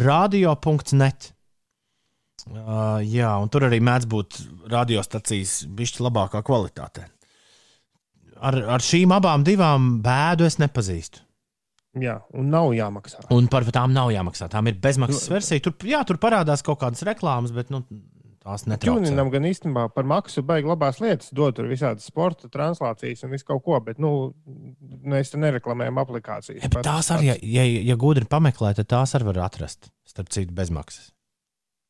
radio.net. 0.00 1.34
Uh, 2.48 3.00
jā, 3.04 3.30
un 3.42 3.50
tur 3.52 3.66
arī 3.68 3.80
mēdz 3.84 4.06
būt 4.10 4.38
radiostacijas 4.72 5.64
bišķi 5.66 6.04
labākā 6.06 6.42
kvalitātē. 6.46 7.08
Ar, 8.40 8.56
ar 8.76 8.84
šīm 8.84 9.12
abām 9.12 9.44
divām 9.44 9.98
bēdu 10.04 10.46
es 10.48 10.56
nepazīstu. 10.62 11.26
Jā, 12.00 12.20
un 12.38 12.52
nav 12.52 12.70
jāmaksā. 12.76 13.24
Un 13.34 13.48
par 13.50 13.66
tām 13.74 13.90
nav 13.92 14.12
jāmaksā. 14.14 14.46
Tām 14.52 14.70
ir 14.70 14.78
bezmaksas 14.80 15.26
versija. 15.32 15.64
Tur, 15.66 15.74
jā, 15.90 16.04
tur 16.06 16.20
parādās 16.22 16.62
kaut 16.64 16.78
kādas 16.84 17.02
reklāmas, 17.06 17.50
bet 17.52 17.72
nu, 17.74 17.82
tās 18.44 18.64
netraucē. 18.70 19.02
Ķūniņam 19.02 19.30
gan 19.34 19.48
īstenībā 19.50 19.86
par 19.94 20.06
maksu 20.08 20.44
baigi 20.46 20.70
labās 20.70 21.00
lietas, 21.02 21.32
dod 21.36 21.58
tur 21.58 21.68
visādas 21.70 22.06
sporta 22.06 22.48
translācijas 22.52 23.26
un 23.26 23.34
visu 23.34 23.48
kaut 23.50 23.64
ko, 23.66 23.80
bet 23.84 23.98
nu, 24.02 24.12
mēs 25.02 25.34
te 25.34 25.40
nereklamējam 25.42 25.98
aplikācijas. 26.04 26.62
Ja, 26.62 26.84
tās 26.86 27.10
arī, 27.14 27.32
ja, 27.32 27.38
ja, 27.42 27.66
ja 27.90 27.98
gudri 28.00 28.28
pameklē, 28.30 28.76
tad 28.78 28.90
tās 28.94 29.16
arī 29.18 29.32
var 29.32 29.44
atrast. 29.50 29.90
Starp 30.08 30.30
citu, 30.30 30.54
bezmaksas. 30.54 31.10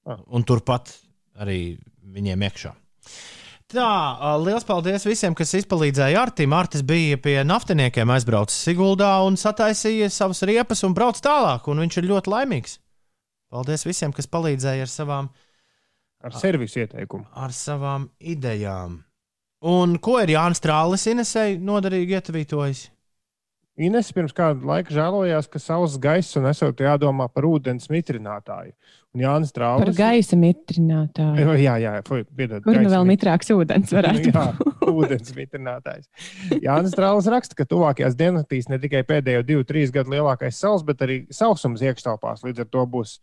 Ah. 0.07 0.21
Un 0.33 0.45
turpat 0.49 0.93
arī 1.41 1.79
viņiem 2.15 2.47
iekšā. 2.49 2.73
Tā, 3.71 3.87
liels 4.43 4.65
paldies 4.67 5.05
visiem, 5.07 5.35
kas 5.39 5.53
izpalīdzēja 5.61 6.19
Artim. 6.19 6.55
Artis 6.57 6.83
bija 6.83 7.19
pie 7.23 7.37
naftiniekiem 7.47 8.11
aizbraucis 8.11 8.57
Siguldā 8.67 9.13
un 9.23 9.37
sataisīja 9.39 10.09
savas 10.11 10.43
riepas 10.49 10.83
un 10.89 10.97
brauc 10.97 11.21
tālāk, 11.23 11.69
un 11.71 11.85
viņš 11.85 12.01
ir 12.01 12.09
ļoti 12.11 12.33
laimīgs. 12.33 12.79
Paldies 13.51 13.87
visiem, 13.87 14.11
kas 14.15 14.27
palīdzēja 14.31 14.89
ar 14.89 14.91
savām, 14.91 15.31
Ar 16.27 16.35
servisu 16.37 16.83
ieteikumu. 16.83 17.27
ar 17.35 17.55
savām 17.55 18.09
idejām. 18.19 18.99
Un 19.63 19.99
ko 20.03 20.19
ir 20.23 20.35
Jānis 20.35 20.59
Strālis 20.59 21.07
Inesei 21.11 21.59
noderīgi 21.59 22.17
ietvītojis? 22.19 22.89
Ines 23.81 24.11
pirms 24.13 24.33
kāda 24.37 24.61
laika 24.67 24.93
žēlojās, 24.93 25.47
ka 25.49 25.61
saules 25.63 25.95
gaiss 26.03 26.35
un 26.37 26.49
esot 26.51 26.81
jādomā 26.83 27.29
par 27.33 27.47
ūdens 27.49 27.87
mitrinātāju. 27.89 28.73
Un 29.15 29.23
Jānis 29.25 29.51
Par 29.55 29.63
Traulis. 29.79 29.97
gaisa 29.97 30.37
mitrinātāju. 30.39 31.55
Jā, 31.59 31.77
jā, 31.83 31.93
piedod, 32.37 32.63
Kur 32.63 32.77
nu 32.79 32.91
vēl 32.93 33.07
mit- 33.07 33.19
mitrāks 33.23 33.49
ūdens 33.55 33.91
varētu 33.95 34.31
Jā, 34.35 34.45
būt? 34.59 34.85
ūdens 34.91 35.33
mitrinātājs. 35.35 36.07
Jānis 36.63 36.93
Strālis 36.95 37.31
raksta, 37.33 37.57
ka 37.59 37.65
tuvākajās 37.71 38.15
diennaktīs 38.19 38.69
ne 38.71 38.79
tikai 38.83 39.03
pēdējo 39.09 39.47
divu, 39.49 39.65
trīs 39.67 39.91
gadu 39.95 40.13
lielākais 40.15 40.61
saules, 40.61 40.85
bet 40.87 41.01
arī 41.07 41.23
sausums 41.35 41.81
iekštelpās 41.83 42.45
līdz 42.47 42.67
ar 42.67 42.71
to 42.71 42.85
būs 42.87 43.17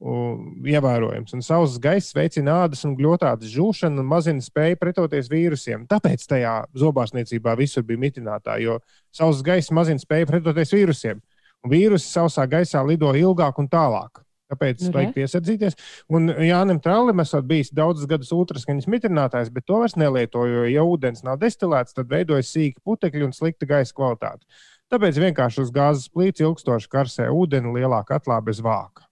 ievērojams. 0.00 1.34
Un 1.36 1.44
saules 1.44 1.76
gaiss 1.82 2.14
veicina 2.16 2.62
ādas 2.64 2.84
un 2.88 2.96
gļotādas 2.98 3.50
žūšanu 3.52 4.00
un 4.00 4.08
mazina 4.08 4.44
spēju 4.44 4.78
pretoties 4.80 5.28
vīrusiem. 5.32 5.84
Tāpēc 5.90 6.24
tajā 6.30 6.54
zobārstniecībā 6.80 7.56
visur 7.58 7.84
bija 7.86 8.00
mitinātāji, 8.06 8.68
jo 8.68 8.78
saules 9.14 9.42
gaiss 9.46 9.74
mazina 9.74 10.00
spēju 10.00 10.30
pretoties 10.30 10.74
vīrusiem. 10.76 11.20
Un 11.60 11.72
vīrusi 11.74 12.08
sausā 12.08 12.46
gaisā 12.48 12.82
lido 12.86 13.12
ilgāk 13.16 13.60
un 13.60 13.68
tālāk. 13.68 14.22
Tāpēc 14.50 14.80
Nu, 14.88 14.94
vajag 14.96 15.12
piesardzīties. 15.14 15.76
Un 16.10 16.32
Jānis 16.42 16.80
Trālim 16.82 17.22
esot 17.22 17.46
bijis 17.46 17.70
daudzus 17.70 18.08
gadus 18.10 18.32
ultraskaņas 18.34 18.88
mitrinātājs, 18.90 19.52
bet 19.54 19.66
to 19.68 19.78
vairs 19.82 19.94
nelieto, 20.00 20.42
jo, 20.48 20.64
ja 20.66 20.82
ūdens 20.82 21.22
nav 21.26 21.38
destilēts, 21.38 21.94
tad 21.94 22.10
veidojas 22.10 22.50
sīki 22.50 22.82
putekļi 22.82 23.28
un 23.28 23.36
slikta 23.36 23.68
gaisa 23.70 23.94
kvalitāte. 23.94 24.42
Tāpēc 24.90 25.20
vienkārši 25.22 25.62
uz 25.62 25.70
gāzes 25.70 26.10
plīts 26.10 26.42
ilgstoši 26.42 26.90
karsē 26.90 27.28
ūdeni 27.30 27.76
lielā 27.76 28.02
katlā 28.08 28.40
bez 28.42 28.58
vāka. 28.64 29.06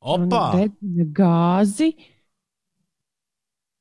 Opa! 0.00 0.42
Redzina 0.54 1.06
Gāzi. 1.12 1.92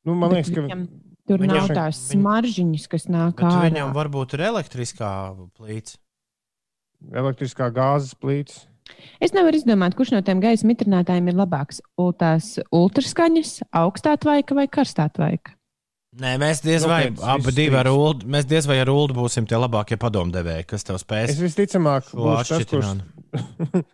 Nu, 0.07 0.15
man 0.15 0.31
liekas, 0.33 0.53
ka 0.55 0.63
viņam 0.65 0.87
Tur 1.27 1.41
Viņam- 1.43 1.57
nav 1.59 1.67
tās 1.75 1.97
viņ- 1.99 2.21
smaržģiņas, 2.21 2.83
kas 2.87 3.05
nāk 3.11 3.35
Bet 3.35 3.49
ārā. 3.51 3.63
viņam 3.67 3.89
varbūt 3.93 4.33
ir 4.37 4.39
elektriskā 4.47 5.09
plīts. 5.59 5.97
elektriskā 7.11 7.67
gāzes 7.75 8.13
plīts. 8.15 8.65
Es 9.19 9.33
nevaru 9.33 9.59
izdomāt, 9.59 9.93
kurš 9.93 10.13
no 10.13 10.21
tiem 10.21 10.39
gaisa 10.39 10.63
mitrinātājiem 10.65 11.27
ir 11.27 11.33
labāks. 11.35 11.81
Tās 12.17 12.57
ultraskaņas, 12.71 13.61
augstā 13.75 14.15
tvaika 14.17 14.55
vai 14.55 14.67
karstā 14.67 15.11
tvaika. 15.11 15.51
Nē, 16.17 16.37
mēs 16.39 16.63
diez 16.63 16.83
Nu, 16.83 16.87
vai 16.87 17.09
pēc 17.11 17.19
abi 17.21 17.51
divi 17.51 17.75
ar. 17.75 17.85
ULD, 17.91 18.23
mēs 18.23 18.47
diez 18.47 18.65
vai 18.65 18.79
ar 18.79 18.87
ULD 18.87 19.11
būsim 19.13 19.45
tie 19.45 19.57
labākie 19.59 19.97
padomdevēji, 19.99 20.65
kas 20.65 20.83
tev 20.87 20.95
Es 20.95 21.03
spēs 21.03 21.35
visticamāk, 21.43 22.07
šo 22.07 22.17
būšu 22.23 22.47
tas, 22.47 22.65
kurš 22.71 22.87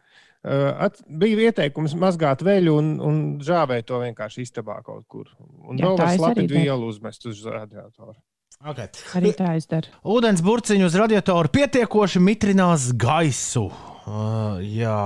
at, 0.43 0.99
bija 1.07 1.49
ieteikums 1.49 1.95
mazgāt 1.99 2.43
veļu 2.43 2.75
un, 2.79 2.91
un 3.03 3.23
žāvēt 3.43 3.87
to 3.87 4.01
vienkārši 4.01 4.43
istabā 4.43 4.81
kaut 4.83 5.05
kur. 5.07 5.29
Un 5.39 5.79
Jā, 5.79 5.87
vēl 5.87 5.97
var 6.01 6.13
slapīt 6.17 6.51
vielu 6.51 6.89
uzmest 6.91 7.27
uz 7.29 7.41
radiatoru. 7.47 8.17
Okay. 8.63 8.87
Arī 9.17 9.33
tā 9.35 9.55
es 9.57 9.67
daru. 9.67 9.91
Ūdens 10.07 10.43
burciņu 10.43 10.87
uz 10.87 10.93
radiatoru 10.99 11.51
pietiekoši 11.51 12.21
mitrinās 12.23 12.91
gaisu. 12.95 13.65
Uh, 14.03 14.59
jā, 14.63 14.99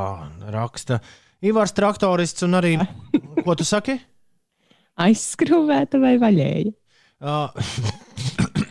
raksta 0.53 0.99
Ivars 1.45 1.73
traktorists 1.77 2.45
un 2.45 2.57
arī, 2.57 2.75
ko 3.45 3.55
tu 3.57 3.65
saki? 3.65 3.97
Aizskrūvēta 4.97 6.01
vai 6.01 6.17
vaļēja? 6.21 6.73
Uh, 7.17 7.49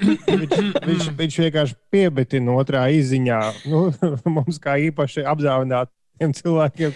Viņš, 0.07 0.53
viņš, 0.85 1.07
viņš 1.17 1.37
vienkārši 1.41 1.77
piebetina 1.91 2.57
otrā 2.61 2.85
izziņā. 2.95 3.41
Nu, 3.71 3.87
mums 4.37 4.59
kā 4.63 4.77
īpaši 4.89 5.25
apdāvinātiem 6.17 6.33
cilvēkiem, 6.39 6.93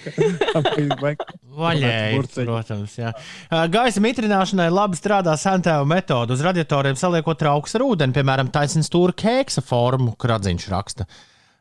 Vaļēji, 1.61 2.21
protams. 2.47 2.95
Jā. 2.97 3.11
Gaisa 3.71 4.01
mitrināšanai 4.01 4.71
labi 4.73 4.97
strādā 4.97 5.35
santēva 5.37 5.85
metode. 5.89 6.33
Uz 6.33 6.45
radiatoriem 6.45 6.97
saliekot 6.97 7.39
trauks 7.39 7.75
ar 7.77 7.85
ūdeni, 7.85 8.15
piemēram, 8.17 8.53
taisnība 8.55 8.87
stūra 8.87 9.17
kēksa 9.19 9.65
formu, 9.67 10.15
kradziņš 10.21 10.69
raksta. 10.71 11.07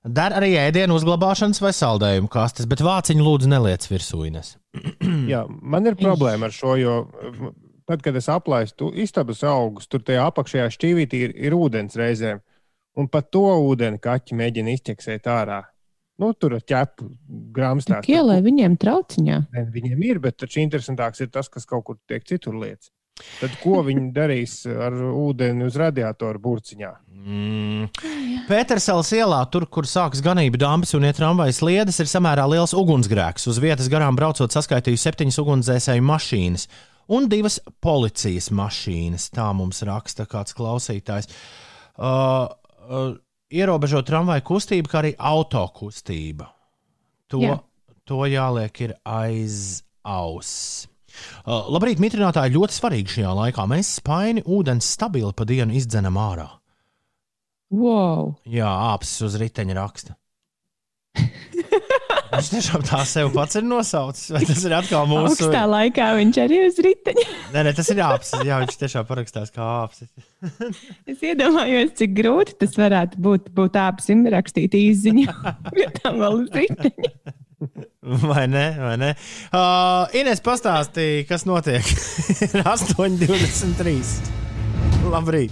Der 0.07 0.31
arī 0.37 0.53
ēdienu 0.55 0.95
uzglabāšanas 0.95 1.59
vai 1.59 1.73
saldējumu 1.75 2.29
kastes, 2.31 2.69
bet 2.69 2.83
vāciņu 2.85 3.25
lūdzu 3.25 3.49
neliec 3.51 3.83
virsūnes. 3.89 4.53
Jā, 5.33 5.43
man 5.49 5.89
ir 5.89 5.97
problēma 5.99 6.47
ar 6.47 6.55
šo, 6.55 6.77
jo 6.79 6.93
tad, 7.89 8.05
kad 8.05 8.15
es 8.15 8.29
aplaistu 8.31 8.93
istabas 8.95 9.43
augus, 9.43 9.89
tur 9.91 10.05
tajā 10.05 10.29
apakšējā 10.29 10.69
šķīvītī 10.77 11.25
ir, 11.25 11.35
ir 11.49 11.57
ūdens 11.57 11.99
reizēm. 11.99 12.39
Un 12.99 13.09
pat 13.11 13.27
to 13.33 13.43
ūdeni 13.67 13.99
kaķi 14.01 14.37
mēģina 14.39 14.77
izķeksēt 14.77 15.27
ārā. 15.33 15.63
Nu, 16.19 16.33
tur 16.35 16.57
ir 16.57 16.63
ķepu 16.67 17.07
grāmatā. 17.55 18.01
Ielai 18.11 18.41
viņiem 18.43 18.75
trauciņā. 18.79 19.41
Viņiem 19.73 20.01
ir, 20.09 20.21
bet 20.23 20.39
taču 20.43 20.59
interesantāks 20.63 21.23
ir 21.23 21.29
tas, 21.31 21.47
kas 21.51 21.67
kaut 21.69 21.85
kur 21.87 21.99
tiek 22.09 22.25
citur 22.27 22.57
lietas. 22.59 22.91
Tad 23.39 23.55
ko 23.63 23.79
viņi 23.87 24.09
darīs 24.15 24.61
ar 24.69 24.95
ūdeni 24.95 25.67
uz 25.67 25.77
radiatoru 25.79 26.41
burciņā? 26.43 26.91
Mm. 27.19 27.87
Pētersēlas 28.49 29.11
ielā, 29.15 29.39
tur, 29.51 29.65
kur 29.71 29.87
sākas 29.87 30.23
ganība 30.25 30.59
dāmas 30.59 30.95
un 30.97 31.07
iet 31.07 31.19
tramvajas 31.19 31.59
sliedes, 31.61 31.99
ir 32.01 32.11
samērā 32.11 32.47
liels 32.51 32.75
ugunsgrēks. 32.77 33.47
Uz 33.51 33.59
vietas 33.63 33.91
garām 33.91 34.17
braucot, 34.19 34.51
saskaitīju 34.55 34.99
septiņas 34.99 35.39
ugunsdzēsēju 35.43 36.05
mašīnas 36.09 36.67
un 37.15 37.27
divas 37.31 37.59
policijas 37.83 38.49
mašīnas. 38.55 39.29
Tā 39.35 39.49
mums 39.57 39.83
raksta 39.87 40.27
kāds 40.29 40.55
klausītājs. 40.57 41.31
Uh, 41.99 42.47
uh, 42.87 43.11
ierobežot 43.49 44.07
tramvaju 44.09 44.45
kustību, 44.45 44.89
kā 44.91 45.01
arī 45.01 45.11
auto 45.17 45.63
kustība. 45.75 46.49
To, 47.29 47.41
Jā. 47.41 47.57
to 48.07 48.23
jāliek 48.29 48.81
ir 48.85 48.95
aiz 49.05 49.81
auss. 50.05 50.87
Uh, 51.43 51.67
labrīt, 51.73 51.99
mitrinātāji 52.01 52.55
ļoti 52.55 52.77
svarīgi 52.77 53.15
šajā 53.17 53.33
laikā. 53.41 53.65
Mēs 53.69 53.95
spaini 53.99 54.45
ūdens 54.45 54.87
stabili 54.95 55.33
pa 55.35 55.45
dienu 55.49 55.75
izdzenam 55.77 56.17
ārā. 56.21 56.47
Wow! 57.69 58.35
Jā, 58.49 58.69
apsis 58.93 59.27
uz 59.27 59.37
riteņa 59.41 59.77
raksta. 59.77 60.15
Viņš 62.39 62.49
tiešām 62.53 62.83
tā 62.87 63.01
sev 63.03 63.33
pats 63.35 63.57
ir 63.59 63.65
nosaucis. 63.67 64.29
Vai 64.31 64.41
tas 64.47 64.61
ir 64.63 64.75
atkal 64.77 65.07
mūsu 65.09 65.49
Augstā 65.49 65.63
laikā 65.67 66.05
viņš 66.15 66.39
arī 66.45 66.59
uz 66.69 66.79
riteņa. 66.85 67.25
Nē, 67.53 67.63
nē, 67.67 67.73
tas 67.75 67.89
ir 67.91 67.99
apsis. 68.05 68.45
Jā, 68.47 68.61
viņš 68.63 68.77
tiešām 68.79 69.07
parakstās 69.09 69.51
kā 69.55 69.67
apsis. 69.83 70.07
Es 71.09 71.19
iedomājos, 71.25 71.91
cik 71.99 72.15
grūti 72.15 72.55
tas 72.63 72.77
varētu 72.79 73.19
būt. 73.19 73.51
Būt 73.59 73.75
apsim 73.81 74.23
rakstīt 74.31 74.77
īziņā, 74.79 75.35
bet 75.75 75.99
tam 75.99 76.21
vēl 76.23 76.39
uz 76.45 76.49
riteņa. 76.55 77.35
Vai 78.23 78.45
ne? 78.47 78.65
Vai 78.79 78.95
ne? 79.01 79.11
Uh, 79.51 80.07
Ines 80.15 80.39
pastāstīja, 80.45 81.27
kas 81.27 81.43
notiek. 81.49 81.83
Ir 82.47 82.63
8,23. 82.63 83.99
Labrīt! 85.11 85.51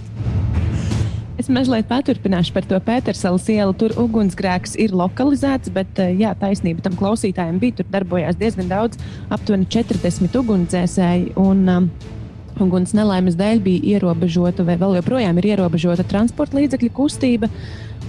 Es 1.38 1.46
mazliet 1.46 1.86
paturpināšu 1.86 2.50
par 2.50 2.64
to 2.66 2.78
Pētersalas 2.82 3.44
ielu. 3.54 3.74
Tur 3.78 3.92
ugunsgrēks 4.02 4.74
ir 4.82 4.94
lokalizēts, 4.98 5.70
bet 5.70 6.00
eh, 6.02 6.16
jā, 6.18 6.32
taisnība 6.40 6.82
tam 6.82 6.96
klausītājiem 6.98 7.60
bija. 7.62 7.78
Tur 7.78 7.86
darbojās 7.92 8.38
diezgan 8.40 8.70
daudz, 8.72 8.98
aptuveni 9.30 9.68
40 9.70 10.34
ugunsdzēsēji. 10.42 11.34
Un, 11.38 11.66
um, 11.70 11.90
Uguns 12.58 12.90
nelaimes 12.90 13.36
dēļ 13.38 13.60
bija 13.62 13.94
ierobežota, 13.94 14.64
vai 14.66 14.74
vēl 14.80 14.96
joprojām 14.98 15.36
ir 15.38 15.46
ierobežota 15.52 16.02
transporta 16.10 16.58
līdzekļu 16.58 16.88
kustība 16.96 17.46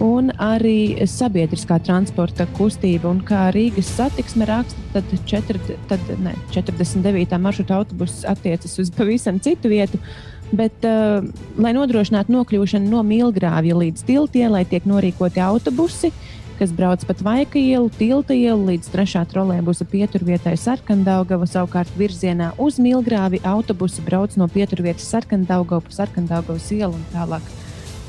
un 0.02 0.32
arī 0.42 1.06
sabiedriskā 1.06 1.78
transporta 1.86 2.48
kustība. 2.58 3.12
Un 3.12 3.22
kā 3.28 3.50
Rīgas 3.54 3.92
satiksme 4.00 4.48
raksta, 4.50 4.88
tad, 4.96 5.14
četri, 5.30 5.62
tad 5.92 6.10
ne, 6.24 6.34
49. 6.56 7.38
maršruta 7.46 7.78
autobuss 7.78 8.26
attiecas 8.26 8.74
uz 8.82 8.90
pavisam 8.96 9.38
citu 9.44 9.70
vietu. 9.70 10.02
Bet, 10.50 10.82
uh, 10.88 11.22
lai 11.62 11.76
nodrošinātu 11.78 12.34
nokļūšanu 12.34 12.90
no 12.90 13.04
Milgrāvja 13.06 13.78
līdz 13.78 14.06
tiltielai, 14.08 14.64
tiek 14.66 14.88
norīkoti 14.90 15.44
autobusi, 15.46 16.10
kas 16.58 16.74
brauc 16.76 17.04
pa 17.06 17.14
Tvaika 17.14 17.60
ielu, 17.62 17.92
Tilta 17.94 18.34
ielu 18.34 18.72
līdz 18.72 18.90
3. 18.92 19.22
trolēļbusa 19.32 19.86
pieturvietai 19.92 20.56
Sarkandaugava. 20.60 21.48
Savukārt 21.48 21.94
virzienā 22.00 22.52
uz 22.58 22.80
Milgrāvi 22.82 23.40
autobusi 23.48 24.04
brauc 24.04 24.34
no 24.42 24.50
pieturvietas 24.52 25.08
Sarkandaugavu 25.14 25.86
pa 25.86 25.98
Sarkandaugavas 26.02 26.68
ielu 26.76 26.98
un 26.98 27.06
tālāk. 27.14 27.54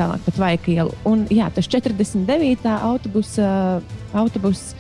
Tālāk 0.00 0.24
pat 0.24 0.40
Vaika 0.40 0.72
ielu. 0.72 0.96
Un, 1.04 1.26
jā, 1.28 1.50
tas 1.52 1.68
49. 1.68 2.64
autobusa, 2.72 3.50
autobus, 4.16 4.70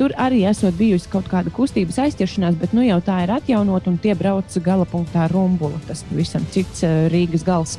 tur 0.00 0.14
arī 0.16 0.46
esot 0.48 0.72
bijusi 0.78 1.10
kaut 1.12 1.26
kāda 1.28 1.52
kustības 1.52 1.98
aizķeršanās, 2.06 2.56
bet 2.60 2.72
nu 2.76 2.86
jau 2.86 2.96
tā 3.04 3.18
ir 3.26 3.34
atjaunot 3.34 3.88
un 3.90 3.98
tie 4.00 4.14
brauc 4.16 4.56
gala 4.64 4.86
punktā 4.88 5.26
Rumbula. 5.28 5.76
Tas 5.88 6.00
pavisam 6.08 6.46
cits 6.54 6.80
eh, 6.86 7.04
Rīgas 7.12 7.44
gals. 7.44 7.76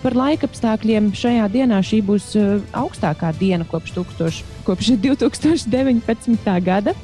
Par 0.00 0.16
laikapstākļiem 0.18 1.12
šajā 1.14 1.46
dienā 1.52 1.78
šī 1.86 2.00
būs 2.08 2.32
eh, 2.40 2.56
augstākā 2.74 3.30
diena 3.38 3.68
kopš, 3.70 3.94
1000, 4.00 4.40
kopš 4.66 4.94
2019. 5.06 6.50
gada. 6.66 6.96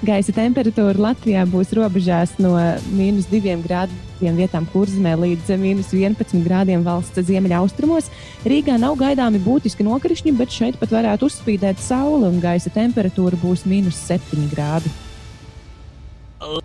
Gaisa 0.00 0.32
temperatūra 0.32 0.96
Latvijā 0.96 1.42
būs 1.44 1.74
robežās 1.76 2.30
no 2.40 2.54
mīnus 2.96 3.26
2 3.28 3.58
grādiem 3.60 4.38
vietām 4.38 4.64
kurzemē 4.72 5.10
līdz 5.20 5.50
mīnus 5.60 5.90
11 5.92 6.40
grādiem 6.40 6.80
valsts 6.86 7.20
ziemeļaustrumos. 7.28 8.08
Rīgā 8.48 8.78
nav 8.80 8.96
gaidāmi 8.96 9.42
būtiski 9.44 9.84
nokrišņi, 9.84 10.32
bet 10.38 10.56
šeit 10.56 10.78
pat 10.80 10.94
varētu 10.96 11.28
uzspīdēt 11.28 11.82
saule 11.84 12.30
un 12.30 12.40
gaisa 12.40 12.72
temperatūra 12.72 13.36
būs 13.42 13.66
mīnus 13.68 13.98
7 14.08 14.48
grādi. 14.54 14.88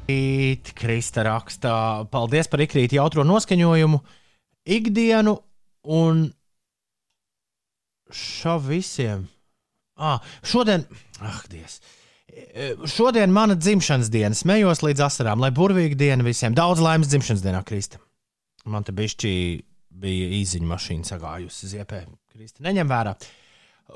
Rīt, 0.07 0.71
Krista 0.79 1.27
rakstā. 1.27 1.75
Paldies 2.07 2.47
par 2.47 2.63
ikrīt 2.63 2.95
jautro 2.95 3.27
noskaņojumu, 3.27 3.99
ikdienu 4.77 5.35
un 5.99 6.23
šo 8.15 8.55
visiem. 8.63 9.27
Ah, 9.99 10.23
šodien, 10.39 10.87
ah, 11.19 11.43
Dievs! 11.51 11.81
Šodien 12.91 13.31
mana 13.31 13.55
dzimšanas 13.55 14.09
diena, 14.11 14.35
smējos 14.35 14.81
līdz 14.83 15.05
asarām, 15.05 15.39
lai 15.43 15.53
burvīga 15.55 15.95
diena 15.99 16.25
visiem. 16.25 16.55
Daudz 16.55 16.81
laimes 16.83 17.07
dzimšanas 17.11 17.43
dienā, 17.45 17.61
Krista. 17.67 18.01
Man 18.67 18.83
te 18.83 18.91
bišķi 18.95 19.31
bija 19.95 20.27
īziņa 20.41 20.67
mašīna 20.67 21.07
sagājusi 21.07 21.71
ziepē. 21.71 22.01
Krista 22.33 22.65
neņem 22.65 22.91
vērā. 22.91 23.15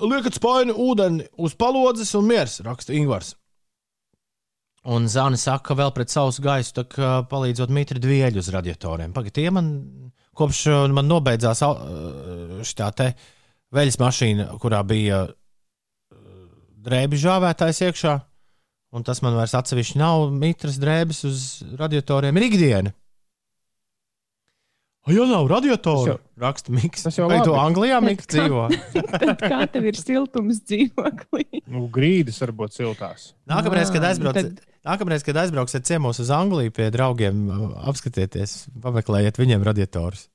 Liekat 0.06 0.38
spaini 0.38 0.76
ūdeni 0.76 1.26
uz 1.42 1.56
palodzes 1.60 2.14
un 2.16 2.30
miers, 2.30 2.60
raksta 2.64 2.96
Ingvars. 2.96 3.34
Un 4.90 5.10
Zāne 5.12 5.38
saka, 5.38 5.72
ka 5.72 5.76
vēl 5.76 5.92
pret 5.96 6.14
sausu 6.14 6.44
gaisu 6.46 6.78
tā 6.78 6.86
kā 6.88 7.10
palīdzot 7.30 7.74
mitri 7.74 8.00
dvieļu 8.00 8.40
uz 8.40 8.52
radiatoriem. 8.54 9.12
Pagaid, 9.16 9.36
tie 9.36 9.50
man 9.52 9.74
kopš 10.38 10.62
uh, 10.72 10.86
man 10.96 11.10
nobeidzās 11.10 11.66
šī 12.70 12.88
te 12.96 13.10
veļas 13.76 14.00
mašīna, 14.00 14.48
kurā 14.62 14.80
bija 14.88 15.26
uh, 15.28 15.36
drēbi 16.86 17.20
žāvētājs 17.20 17.84
iekšā, 17.90 18.16
un 18.96 19.04
tas 19.06 19.22
man 19.26 19.36
vairs 19.38 19.54
atsevišķi 19.60 20.00
nav 20.02 20.30
mitras 20.34 20.80
drēbes 20.82 21.24
uz 21.30 21.44
radiatoriem, 21.80 22.38
ir 22.42 22.48
ikdiena. 22.50 22.94
O, 25.08 25.14
ja 25.16 25.24
nav 25.26 25.48
jau- 25.50 26.18
raksta 26.38 26.72
Mikls. 26.76 27.04
tas 27.08 27.16
jau 27.18 27.28
Vai 27.32 27.40
tu. 27.42 27.54
Anglijā 27.58 28.02
Mikls 28.04 28.28
dzīvo? 28.30 28.66
Tad 29.24 29.40
kā 29.42 29.62
tev 29.72 29.88
ir 29.90 29.98
siltums 29.98 30.60
dzīvoklī? 30.68 31.64
Nu, 31.72 31.86
grīdas 31.90 32.38
var 32.44 32.52
būt 32.54 32.76
siltās. 32.76 33.30
Nākamreiz, 33.50 33.90
kad 33.96 34.04
Ā, 34.04 34.12
aizbraucat, 34.12 34.52
tad- 34.52 34.82
nākamreiz, 34.86 35.24
kad 35.26 35.40
aizbrauksiet 35.42 35.88
ciemos 35.88 36.20
uz 36.22 36.30
Angliju 36.36 36.74
pie 36.76 36.90
draugiem, 36.94 37.40
apskatieties, 37.90 38.68
pameklējiet 38.84 39.40
viņiem 39.40 39.64
radiatorus. 39.66 40.28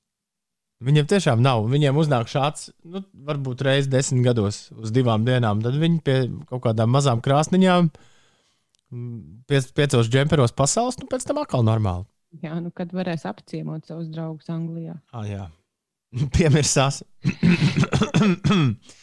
Viņiem 0.85 1.07
tiešām 1.13 1.45
nav. 1.45 1.69
Viņiem 1.71 1.97
uznāk 2.01 2.27
šāds, 2.33 2.73
nu, 2.89 3.05
varbūt 3.29 3.63
reizes 3.65 3.93
desmit 3.93 4.25
gados 4.27 4.67
uz 4.75 4.91
divām 4.93 5.23
dienām. 5.29 5.63
Tad 5.65 5.77
viņi 5.81 6.01
pie 6.05 6.17
kaut 6.51 6.65
kādām 6.67 6.91
mazām 6.93 7.23
krāsniņām, 7.25 7.93
mm, 7.93 8.11
piec, 9.51 9.70
piecos 9.77 10.11
džemperos 10.11 10.55
pasaules, 10.56 10.98
nu 11.01 11.09
pēc 11.11 11.27
tam 11.28 11.40
atkal 11.43 11.65
normāli. 11.66 12.06
Jā, 12.43 12.56
nu 12.59 12.73
kad 12.74 12.90
varēs 12.94 13.27
apciemot 13.31 13.86
savus 13.86 14.11
draugus 14.11 14.51
Anglijā. 14.51 14.97
Ah, 15.15 15.27
jā, 15.28 15.47
piemirsās. 16.36 17.02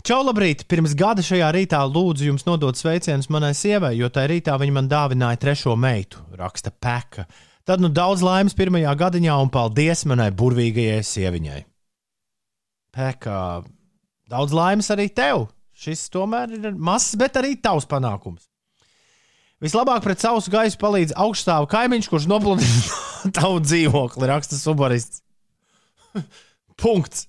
Čau, 0.00 0.22
labrīt! 0.24 0.64
Pirms 0.70 0.94
gada 0.96 1.20
šajā 1.24 1.50
rītā 1.52 1.80
lūdzu 1.84 2.30
jums 2.30 2.46
nodot 2.46 2.78
sveicienus 2.78 3.28
manai 3.32 3.52
sievai, 3.58 3.92
jo 3.98 4.08
tajā 4.08 4.30
rītā 4.32 4.54
viņa 4.60 4.76
man 4.78 4.88
dāvināja 4.88 5.40
trešo 5.42 5.74
meitu, 5.76 6.22
raksta 6.38 6.72
Peka. 6.72 7.26
Tad 7.68 7.82
nu 7.84 7.90
daudz 7.92 8.22
laimes 8.24 8.56
pirmajā 8.56 8.94
gadiņā 8.96 9.34
un 9.42 9.50
paldies 9.52 10.06
manai 10.08 10.30
burvīgajai 10.32 11.02
sieviņai. 11.04 11.60
Peka, 12.96 13.34
daudz 14.32 14.56
laimes 14.56 14.88
arī 14.94 15.10
tev! 15.12 15.50
Šis 15.80 16.08
tomēr 16.12 16.56
ir 16.56 16.72
mazs, 16.76 17.14
bet 17.20 17.36
arī 17.40 17.54
tavs 17.60 17.86
panākums. 17.88 18.48
Vislabāk 19.60 20.00
pret 20.04 20.22
sausu 20.22 20.52
gaisu 20.52 20.78
palīdz 20.80 21.12
augststāvu 21.20 21.66
kaimiņš, 21.68 22.06
kurš 22.08 22.28
nopludina 22.30 23.32
tavu 23.36 23.58
dzīvokli, 23.60 24.28
raksta 24.30 24.56
subarists. 24.56 25.20
Punkts. 26.80 27.26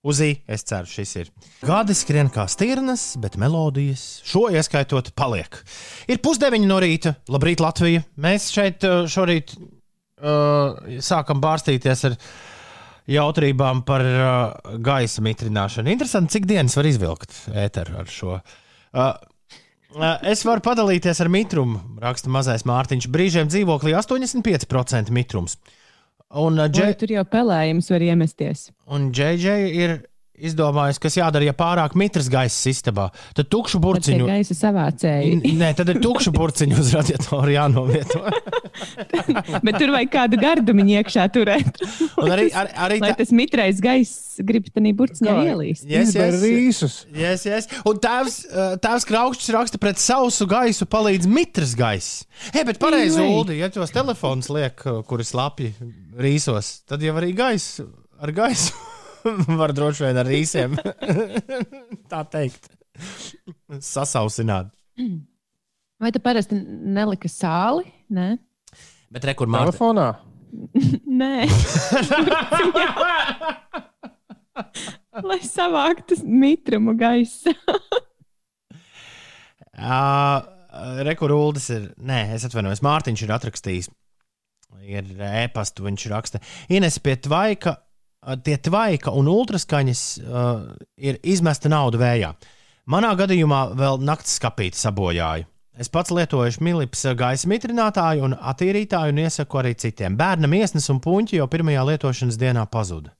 Uz 0.00 0.16
ī, 0.24 0.30
es 0.48 0.62
ceru, 0.64 0.88
šis 0.88 1.10
ir. 1.20 1.30
Gadi 1.60 1.92
skrien 1.96 2.30
kā 2.32 2.46
stirnas, 2.48 3.18
bet 3.20 3.36
melodijas, 3.40 4.22
šo 4.24 4.46
ieskaitot, 4.48 5.10
paliek. 5.12 5.58
Ir 6.08 6.22
pusdeviņi 6.24 6.68
no 6.68 6.78
rīta. 6.80 7.12
Labrīt, 7.28 7.60
Latvija! 7.60 8.06
Mēs 8.16 8.48
šeit 8.54 8.86
uh, 8.88 9.02
šorīt 9.04 9.52
uh, 9.58 10.96
sākam 11.04 11.42
bārstīties 11.44 12.06
ar 12.08 12.16
jautrībām 13.12 13.84
par 13.88 14.06
uh, 14.08 14.72
gaisa 14.80 15.20
mitrināšanu. 15.24 15.92
Interesanti, 15.92 16.38
cik 16.38 16.48
dienas 16.48 16.80
var 16.80 16.88
izvilkt 16.88 17.36
ēteru 17.52 18.00
ar 18.00 18.08
šo. 18.08 18.38
Uh, 18.96 19.12
es 20.22 20.44
varu 20.46 20.62
padalīties 20.64 21.20
ar 21.22 21.30
mitrumu, 21.32 21.80
raksta 22.02 22.30
mazais 22.30 22.62
Mārtiņš. 22.68 23.08
Brīžiem 23.10 23.50
dzīvoklī 23.50 23.94
85% 23.98 25.10
mitrums. 25.14 25.56
Un, 26.30 26.60
uh, 26.62 26.68
Dž 26.70 26.94
tur 27.00 27.10
jau 27.10 27.24
pelējums 27.26 27.90
var 27.90 28.04
iemesties? 28.06 28.68
un 28.86 29.10
JJ 29.10 29.56
ir 29.74 29.96
izdomājis, 30.48 30.98
kas 31.02 31.16
jādara, 31.18 31.46
ja 31.48 31.54
pārāk 31.56 31.96
mitrs 31.98 32.28
gaisa 32.32 32.70
istabā. 32.72 33.08
Tad 33.36 33.50
tukšu 33.52 33.80
burciņu. 33.82 34.26
gaisa 34.28 34.56
savācēji. 34.56 35.54
Nē, 35.60 35.72
tad 35.78 35.92
ir 35.92 36.00
tukšu 36.02 36.32
burciņu 36.34 36.78
uz 36.80 36.92
radiatoru 36.96 37.54
jānovieto. 37.54 38.22
Bet 39.66 39.78
tur 39.78 39.92
vajag 39.94 40.12
kādu 40.14 40.40
gardumu 40.40 40.86
iekšā 40.96 41.26
turēt. 41.34 41.80
Un 42.20 42.30
arī, 42.30 42.48
arī, 42.50 42.74
arī 42.86 42.98
Lai 43.04 43.12
tā, 43.12 43.20
tas 43.22 43.32
mitrais 43.36 43.80
gaiss 43.84 44.40
grib 44.46 44.68
tādā 44.72 44.92
burciņā 44.96 45.36
ielīst. 45.50 45.86
yes, 45.88 46.14
yes, 46.16 46.38
rīsus. 46.42 46.98
yes, 47.14 47.46
yes. 47.48 47.68
Un 47.88 48.00
tēvs, 48.00 48.40
uh, 48.48 48.74
tēvs 48.80 49.08
Kraukšķis 49.10 49.54
raksta, 49.56 49.80
pret 49.82 50.00
sausu 50.00 50.48
gaisu 50.50 50.88
palīdz 50.90 51.28
mitrs 51.30 51.74
gaiss. 51.78 52.22
Hei, 52.54 52.64
bet 52.68 52.80
pareizi. 52.82 53.20
Uldi, 53.20 53.58
ja 53.60 53.68
tos 53.72 53.92
telefons 53.94 54.48
liek, 54.52 54.80
uh, 54.88 55.02
kuri 55.06 55.26
slapji 55.26 55.74
rīsos, 56.20 56.80
tad 56.88 57.04
jau 57.04 57.16
arī 57.20 57.34
gaiss 57.36 57.82
ar 58.20 58.32
gaisu 58.36 58.89
var 59.60 59.74
droši 59.76 60.06
vien 60.06 60.20
ar 60.20 60.28
rīsiem. 60.28 60.76
tā 62.12 62.22
teikt. 62.32 62.70
Sasausināt. 63.80 64.72
Vai 66.00 66.10
tu 66.12 66.20
parasti 66.22 66.56
nelika 66.56 67.28
sāli? 67.28 67.86
Nē, 68.10 68.34
Bet 69.10 69.26
rekur 69.26 69.50
Mārta. 69.50 69.72
Telefonā. 69.72 70.06
Nē. 71.20 71.46
Lai 75.26 75.40
savāktu 75.42 76.20
mitrumu 76.22 76.94
gaisa. 76.98 77.54
Uh, 79.80 80.38
Rekurūlis 81.06 81.66
ir. 81.74 81.88
Nē, 82.06 82.20
es 82.36 82.46
atvainojos. 82.46 82.84
Mārtiņš 82.86 83.24
ir 83.26 83.34
atrakstījis. 83.34 83.90
Ir 84.86 85.10
e-pastu, 85.42 85.82
viņš 85.88 86.06
raksta. 86.12 86.40
Ines 86.70 87.00
pie 87.02 87.16
tvaika, 87.18 87.74
tie 88.44 88.56
tvaika 88.60 89.12
un 89.16 89.28
ultraskaņas 89.32 90.02
uh, 90.20 90.64
ir 90.96 91.20
izmesta 91.22 91.70
nauda 91.72 92.00
vējā. 92.00 92.34
Manā 92.90 93.12
gadījumā 93.18 93.70
vēl 93.78 94.00
naktas 94.02 94.36
skapīti 94.40 94.80
sabojāja. 94.80 95.46
Es 95.80 95.88
pats 95.88 96.12
lietoju 96.12 96.60
Milips 96.60 97.06
gaisa 97.16 97.48
mitrinātāju 97.48 98.26
un 98.26 98.34
attīrītāju 98.36 99.14
un 99.14 99.22
iesaku 99.22 99.62
arī 99.62 99.72
citiem. 99.78 100.18
Bērnam 100.18 100.52
iesnas 100.58 100.90
un 100.92 100.98
puņķi 101.00 101.38
jau 101.38 101.46
pirmajā 101.48 101.86
lietošanas 101.88 102.36
dienā 102.40 102.66
pazuda. 102.68 103.14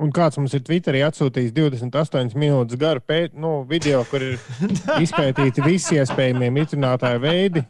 Un 0.00 0.14
kāds 0.16 0.38
mums 0.40 0.54
ir 0.56 0.62
Twitterī 0.64 1.02
atsūtījis 1.04 1.52
28 1.52 2.38
minūtes 2.40 2.78
garu 2.80 3.02
pēt, 3.04 3.34
nu, 3.36 3.66
video, 3.68 4.00
kur 4.08 4.24
ir 4.24 4.38
izpētīti 5.04 5.64
visi 5.66 5.98
iespējamie 6.00 6.48
mitrinātāju 6.56 7.20
veidi. 7.20 7.66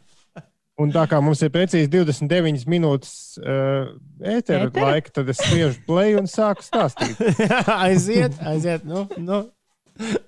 Un 0.81 0.91
tā 0.93 1.03
kā 1.11 1.19
mums 1.23 1.41
ir 1.45 1.51
precīzi 1.53 1.89
29 1.91 2.67
minūtes 2.71 3.13
uh, 3.41 3.91
ētera 4.21 4.67
Ētera? 4.69 4.85
laika, 4.87 5.09
tad 5.19 5.31
es 5.33 5.41
spiežu 5.41 5.81
play 5.87 6.15
un 6.19 6.29
sāku 6.31 6.61
stāstīt. 6.65 7.19
aiziet, 7.85 8.37
aiziet. 8.47 8.85
Nu, 8.87 8.99
nu. 9.21 9.37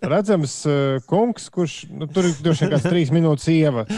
Redzams, 0.04 0.54
uh, 0.70 1.00
kungs, 1.10 1.48
kurš 1.54 1.76
nu, 1.90 2.06
tur 2.12 2.28
ir 2.30 2.36
droši 2.46 2.66
vien 2.66 2.74
kāds 2.76 2.86
trīs 2.86 3.10
minūtes 3.16 3.48
ieva. 3.50 3.86
Nu, 3.88 3.96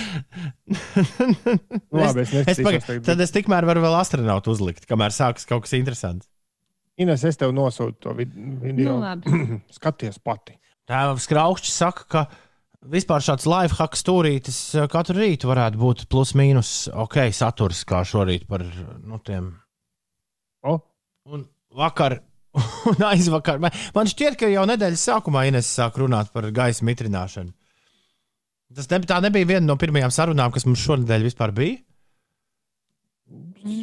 labi, 2.05 2.23
es 2.23 2.31
es, 2.53 2.61
tagad. 2.61 2.85
tad 3.07 3.23
es 3.25 3.33
tikmēr 3.35 3.63
varu 3.67 3.83
vēl 3.83 3.97
astronautu 3.99 4.53
uzlikt, 4.53 4.85
kamēr 4.89 5.11
sākas 5.15 5.47
kaut 5.49 5.65
kas 5.65 5.73
interesants. 5.75 6.29
Ines, 7.01 7.25
es 7.27 7.35
tev 7.41 7.51
nosūtu 7.51 7.97
to 8.05 8.13
vid- 8.15 8.37
video. 8.61 8.95
Nu, 8.95 9.01
labi. 9.03 9.25
Skaties 9.77 10.21
pati. 10.23 10.55
Tēvs 10.87 11.25
Kraukšķis 11.27 11.75
saka, 11.81 12.05
ka 12.07 12.21
vispār 12.91 13.23
šāds 13.23 13.47
live 13.49 13.75
hack 13.79 13.97
stūrītis 13.97 14.59
eh, 14.77 14.87
katru 14.91 15.19
rītu 15.19 15.49
varētu 15.49 15.81
būt 15.81 16.05
plus 16.11 16.33
mīnus 16.37 16.87
ok 16.93 17.25
saturs, 17.35 17.83
kā 17.87 18.03
šorīt 18.05 18.47
par 18.49 18.65
nu, 18.65 19.19
tiem. 19.25 19.51
O, 20.65 20.79
Un 21.25 21.45
vakar. 21.73 22.19
Un 22.91 23.01
aizvakar. 23.09 23.59
Man 23.59 24.09
šķiet, 24.09 24.37
ka 24.39 24.49
jau 24.51 24.63
nedēļas 24.69 25.07
sākumā 25.09 25.47
Ines 25.49 25.67
sāk 25.67 25.97
runāt 25.99 26.31
par 26.33 26.47
gaisa 26.55 26.85
mitrināšanu. 26.87 27.51
Tas 28.75 28.87
ne, 28.91 28.99
tā 29.07 29.17
nebija 29.23 29.47
viena 29.49 29.65
no 29.67 29.75
pirmajām 29.79 30.13
sarunām, 30.13 30.53
kas 30.53 30.65
mums 30.67 30.83
šonadēļ 30.85 31.27
vispār 31.27 31.53
bija. 31.55 31.81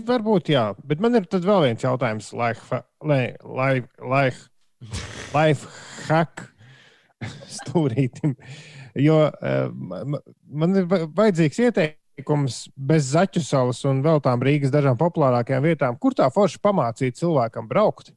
Varbūt 0.07 0.53
jā, 0.53 0.65
bet 0.87 1.01
man 1.03 1.19
ir 1.19 1.27
tad 1.31 1.47
vēl 1.47 1.67
viens 1.67 1.83
jautājums. 1.83 2.31
Life, 2.39 2.81
life, 3.03 3.89
life, 3.99 4.45
life 5.35 5.71
hack 6.07 6.47
stūrītim. 7.59 8.37
Jo 8.99 9.19
uh, 9.31 10.17
man 10.53 10.77
ir 10.77 10.89
va- 10.91 11.07
vajadzīgs 11.23 11.61
ieteikums 11.65 12.59
bez 12.77 13.13
zaķu 13.15 13.41
salas 13.45 13.81
un 13.89 14.03
vēl 14.05 14.21
tām 14.25 14.43
Rīgas 14.45 14.73
dažām 14.75 14.99
populārākajām 15.01 15.65
vietām, 15.65 15.97
kur 16.01 16.17
tā 16.17 16.29
forši 16.33 16.61
pamācīt 16.63 17.17
cilvēkam 17.21 17.71
braukt. 17.71 18.13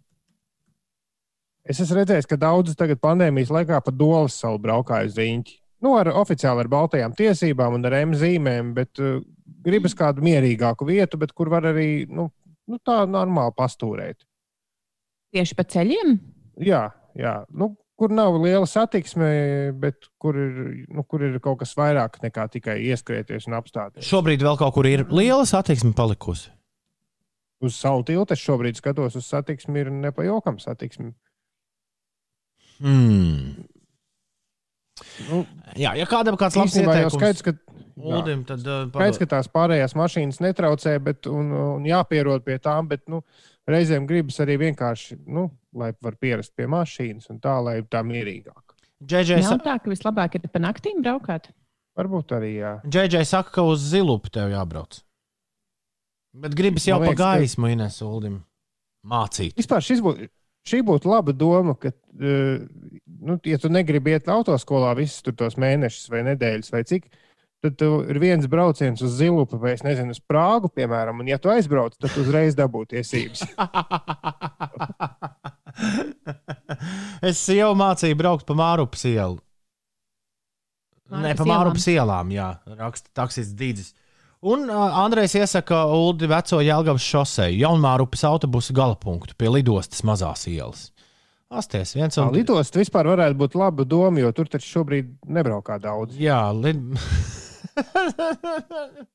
Es 1.66 1.80
esmu 1.82 2.02
redzējis, 2.02 2.28
ka 2.30 2.38
daudzi 2.38 2.76
tagad 2.78 3.00
pandēmijas 3.02 3.54
laikā 3.56 3.80
pa 3.82 3.94
Dolas 3.94 4.36
salu 4.38 4.60
braukāja 4.62 5.08
uz 5.08 5.16
rīņķi. 5.18 5.56
Nu, 5.86 5.96
ar 5.98 6.12
oficiāli 6.14 6.64
ar 6.64 6.70
baltajām 6.72 7.16
tiesībām 7.18 7.78
un 7.78 7.88
ar 7.88 7.96
M 8.04 8.14
zīmēm, 8.18 8.74
bet 8.78 9.02
uh, 9.02 9.18
gribas 9.66 9.96
kādu 9.98 10.24
mierīgāku 10.26 10.88
vietu, 10.88 11.18
bet 11.22 11.34
kur 11.36 11.50
var 11.54 11.66
arī 11.72 12.06
nu, 12.10 12.30
nu, 12.70 12.80
tā 12.86 13.04
normāli 13.10 13.54
pastūrēt. 13.58 14.26
Tieši 15.36 15.58
pa 15.58 15.66
ceļiem? 15.68 16.16
Jā, 16.64 16.84
jā. 17.18 17.36
Nu, 17.52 17.74
kur 18.00 18.12
nav 18.12 18.36
liela 18.44 18.68
satiksme, 18.68 19.28
bet 19.80 20.10
kur 20.22 20.38
ir, 20.40 20.58
nu, 20.92 21.06
kur 21.08 21.24
ir 21.24 21.38
kaut 21.44 21.62
kas 21.62 21.76
vairāk 21.78 22.20
nekā 22.24 22.48
tikai 22.58 22.78
ieskrieties 22.90 23.48
un 23.50 23.58
apstāties. 23.60 24.08
Šobrīd 24.08 24.44
vēl 24.44 24.60
kaut 24.60 24.76
kur 24.76 24.90
ir 24.90 25.06
liela 25.12 25.46
satiksme 25.48 25.96
palikusi. 25.98 26.52
Uz 27.64 27.78
savu 27.80 28.04
tiltu 28.08 28.36
es 28.36 28.44
šobrīd 28.44 28.78
skatos 28.78 29.16
uz 29.16 29.30
satiksmi, 29.32 29.86
ir 29.86 29.94
nepajokama 29.94 30.60
satiksme. 30.62 31.14
Hmm. 32.84 33.64
Nu, 35.30 35.42
Jā, 35.76 35.92
ja 36.00 36.06
kādam 36.08 36.38
kāds 36.40 36.56
labs 36.56 36.76
ieteikums, 36.80 37.18
skaidrs, 37.18 37.44
ka, 37.44 37.54
Uldim, 37.96 38.44
tad 38.48 38.64
uh, 38.64 38.86
skaidrs, 38.92 39.20
ka 39.20 39.28
tās 39.34 39.50
pārējās 39.52 39.96
mašīnas 40.00 40.40
netraucē, 40.44 40.94
bet, 41.04 41.28
un, 41.32 41.52
un 41.52 41.88
jāpierod 41.88 42.44
pie 42.48 42.56
tām, 42.64 42.88
bet 42.92 43.04
nu, 43.12 43.20
reizēm 43.68 44.08
gribas 44.08 44.40
arī 44.44 44.56
vienkārši, 44.62 45.18
nu, 45.36 45.50
lai 45.76 45.92
var 46.04 46.16
pierast 46.22 46.54
pie 46.56 46.68
mašīnas 46.72 47.28
un 47.34 47.42
tā, 47.44 47.58
lai 47.64 47.82
tā 47.92 48.04
mierīgāk. 48.08 48.76
JJ, 49.04 49.42
Nav 49.44 49.60
tā, 49.66 49.76
ka 49.84 49.92
vislabāk 49.92 50.38
ir 50.40 50.48
pa 50.52 50.62
naktīm 50.64 51.04
braukāt. 51.04 51.52
Varbūt 52.00 52.32
arī 52.36 52.54
jā. 52.62 52.72
JJ 52.88 53.26
saka, 53.28 53.52
ka 53.58 53.68
uz 53.68 53.84
zilupu 53.92 54.32
tev 54.32 54.52
jābrauc. 54.52 55.02
Bet 56.36 56.56
gribas 56.56 56.88
jau 56.88 56.98
Man 57.00 57.08
pa 57.08 57.12
liekas, 57.14 57.20
ka- 57.24 57.44
gaismu, 57.44 57.70
Ines 57.72 58.00
Uldim, 58.04 58.40
mācīt. 59.08 59.56
Vispār 59.60 59.84
šis 59.84 60.02
būtu. 60.04 60.28
Šī 60.66 60.82
būtu 60.86 61.12
laba 61.12 61.36
doma, 61.36 61.76
ka, 61.78 61.92
uh, 61.94 62.64
nu, 63.06 63.38
ja 63.46 63.60
tu 63.62 63.70
negribi 63.70 64.16
iet 64.16 64.32
autoskolā 64.32 64.96
visus 64.98 65.22
tos 65.38 65.60
mēnešus 65.62 66.10
vai 66.14 66.24
nedēļas 66.32 66.74
vai 66.74 66.82
cik, 66.90 67.06
tad 67.66 67.82
ir 67.82 68.20
viens 68.22 68.46
brauciens 68.50 69.02
uz 69.06 69.12
Zilupu 69.20 69.58
vai, 69.62 69.72
es 69.78 69.84
nezinu, 69.86 70.12
uz 70.14 70.22
Prāgu, 70.22 70.68
piemēram, 70.74 71.20
un 71.22 71.28
ja 71.30 71.38
tu 71.42 71.48
aizbrauc, 71.54 71.94
tad 72.02 72.14
uzreiz 72.22 72.54
dabū 72.58 72.82
tiesības. 72.92 73.40
es 77.30 77.40
jau 77.50 77.72
mācīju 77.78 78.16
braukt 78.20 78.46
pa 78.48 78.54
Mārupas 78.58 79.04
ielu. 79.10 79.38
Nē, 81.06 81.22
Mārupas 81.22 81.42
pa 81.42 81.46
Mārupas 81.50 81.86
ielām, 81.94 82.28
jā, 82.34 82.50
raksta 82.80 83.08
taksists 83.18 83.58
Dīdzis. 83.58 83.90
Un 84.46 84.68
uh, 84.70 84.98
Andrejs 85.04 85.38
iesaka 85.40 85.86
Uldi 85.96 86.28
veco 86.30 86.60
Jelgavas 86.62 87.06
šoseju, 87.06 87.62
Jaunmārupas 87.64 88.26
autobusu 88.28 88.76
galapunktu 88.76 89.38
pie 89.40 89.54
lidostas 89.54 90.04
mazās 90.06 90.46
ielas. 90.52 90.90
Asties, 91.56 91.94
viens 91.96 92.18
Tā 92.18 92.26
un 92.26 92.34
lidost 92.36 92.76
vispār 92.76 93.08
varētu 93.08 93.38
būt 93.40 93.56
laba 93.56 93.86
doma, 93.88 94.20
jo 94.20 94.32
tur 94.36 94.50
taču 94.52 94.80
šobrīd 94.80 95.14
nebraukā 95.30 95.78
daudz. 95.82 96.18
Jā, 96.20 96.42
lid... 96.58 96.82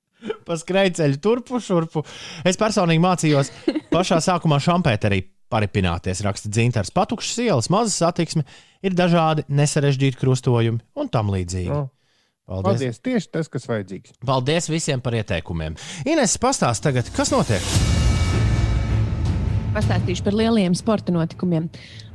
pa 0.47 0.57
skrejceļu 0.61 1.21
turpu 1.23 1.61
šurpu. 1.65 2.03
Es 2.47 2.59
personīgi 2.61 3.03
mācījos 3.03 3.53
pašā 3.93 4.21
sākumā 4.25 4.61
šampēterī 4.63 5.23
paripināties, 5.51 6.23
raksta 6.25 6.51
dzintars. 6.53 6.93
Patukšas 6.95 7.41
ielas, 7.43 7.71
maza 7.73 7.93
satiksme, 7.95 8.45
ir 8.87 8.97
dažādi 8.97 9.47
nesarežģīti 9.51 10.21
krustojumi 10.21 10.83
un 10.95 11.11
tam 11.13 11.33
līdzīgi. 11.35 11.73
Nu, 11.73 11.89
Paldies. 12.49 12.67
Paldies, 12.67 13.01
tieši 13.05 13.33
tas, 13.37 13.51
kas 13.53 13.69
vajadzīgs. 13.71 14.17
Paldies 14.27 14.71
visiem 14.73 15.03
par 15.03 15.15
ieteikumiem. 15.19 15.77
Ines, 16.09 16.39
pastāst 16.43 16.83
tagad, 16.87 17.11
kas 17.15 17.35
notiek? 17.35 17.67
Pastāstīšu 19.71 20.25
par 20.27 20.35
lieliem 20.35 20.75
sporta 20.75 21.13
notikumiem. 21.15 21.69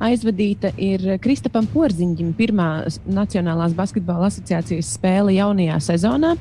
Aizvadīta 0.04 0.74
ir 0.76 1.14
Kristapam 1.24 1.64
Porziņģim 1.72 2.34
pirmā 2.36 2.66
Nacionālās 3.08 3.72
basketbola 3.78 4.28
asociācijas 4.28 4.90
spēle 4.98 5.32
jaunajā 5.38 5.78
sezonā, 5.86 6.34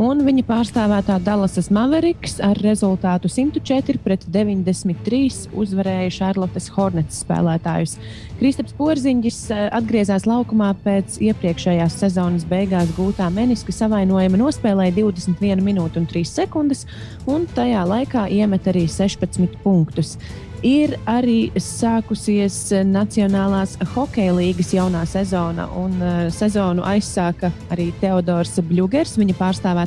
un 0.00 0.22
viņa 0.24 0.44
pārstāvētā 0.48 1.18
Dallasas 1.24 1.68
Mavericks 1.74 2.38
ar 2.44 2.58
rezultātu 2.64 3.28
104 3.28 4.00
pret 4.00 4.24
93 4.32 5.50
uzvarēja 5.60 6.12
Charlottes 6.14 6.70
Hornets 6.72 7.20
spēlētājus. 7.24 7.98
Kristaps 8.40 8.76
Porziņģis 8.78 9.40
eh, 9.52 9.64
atgriezās 9.76 10.24
laukumā 10.28 10.72
pēc 10.84 11.20
iepriekšējās 11.28 11.98
sezonas 12.00 12.46
beigās 12.48 12.92
gūtā 12.96 13.28
meniska 13.34 13.74
savainojuma, 13.76 14.40
nospēlēja 14.40 14.96
21 15.02 15.64
minūtes 15.66 16.00
un 16.00 16.08
3 16.08 16.28
sekundes, 16.32 16.86
un 17.28 17.44
tajā 17.56 17.84
laikā 17.88 18.28
iemet 18.40 18.70
arī 18.72 18.86
16 18.88 19.60
punktus. 19.64 20.16
Ir 20.60 20.92
arī 21.08 21.48
sākusies 21.56 22.56
Nacionālās 22.84 23.78
hokeja 23.94 24.34
līnijas 24.36 24.74
jaunā 24.74 25.06
sezona, 25.08 25.64
un 25.80 25.94
uh, 26.04 26.26
sezonu 26.28 26.84
aizsāka 26.84 27.48
arī 27.72 27.86
Teodors 28.02 28.58
Bļūgers, 28.68 29.16
viņa 29.16 29.38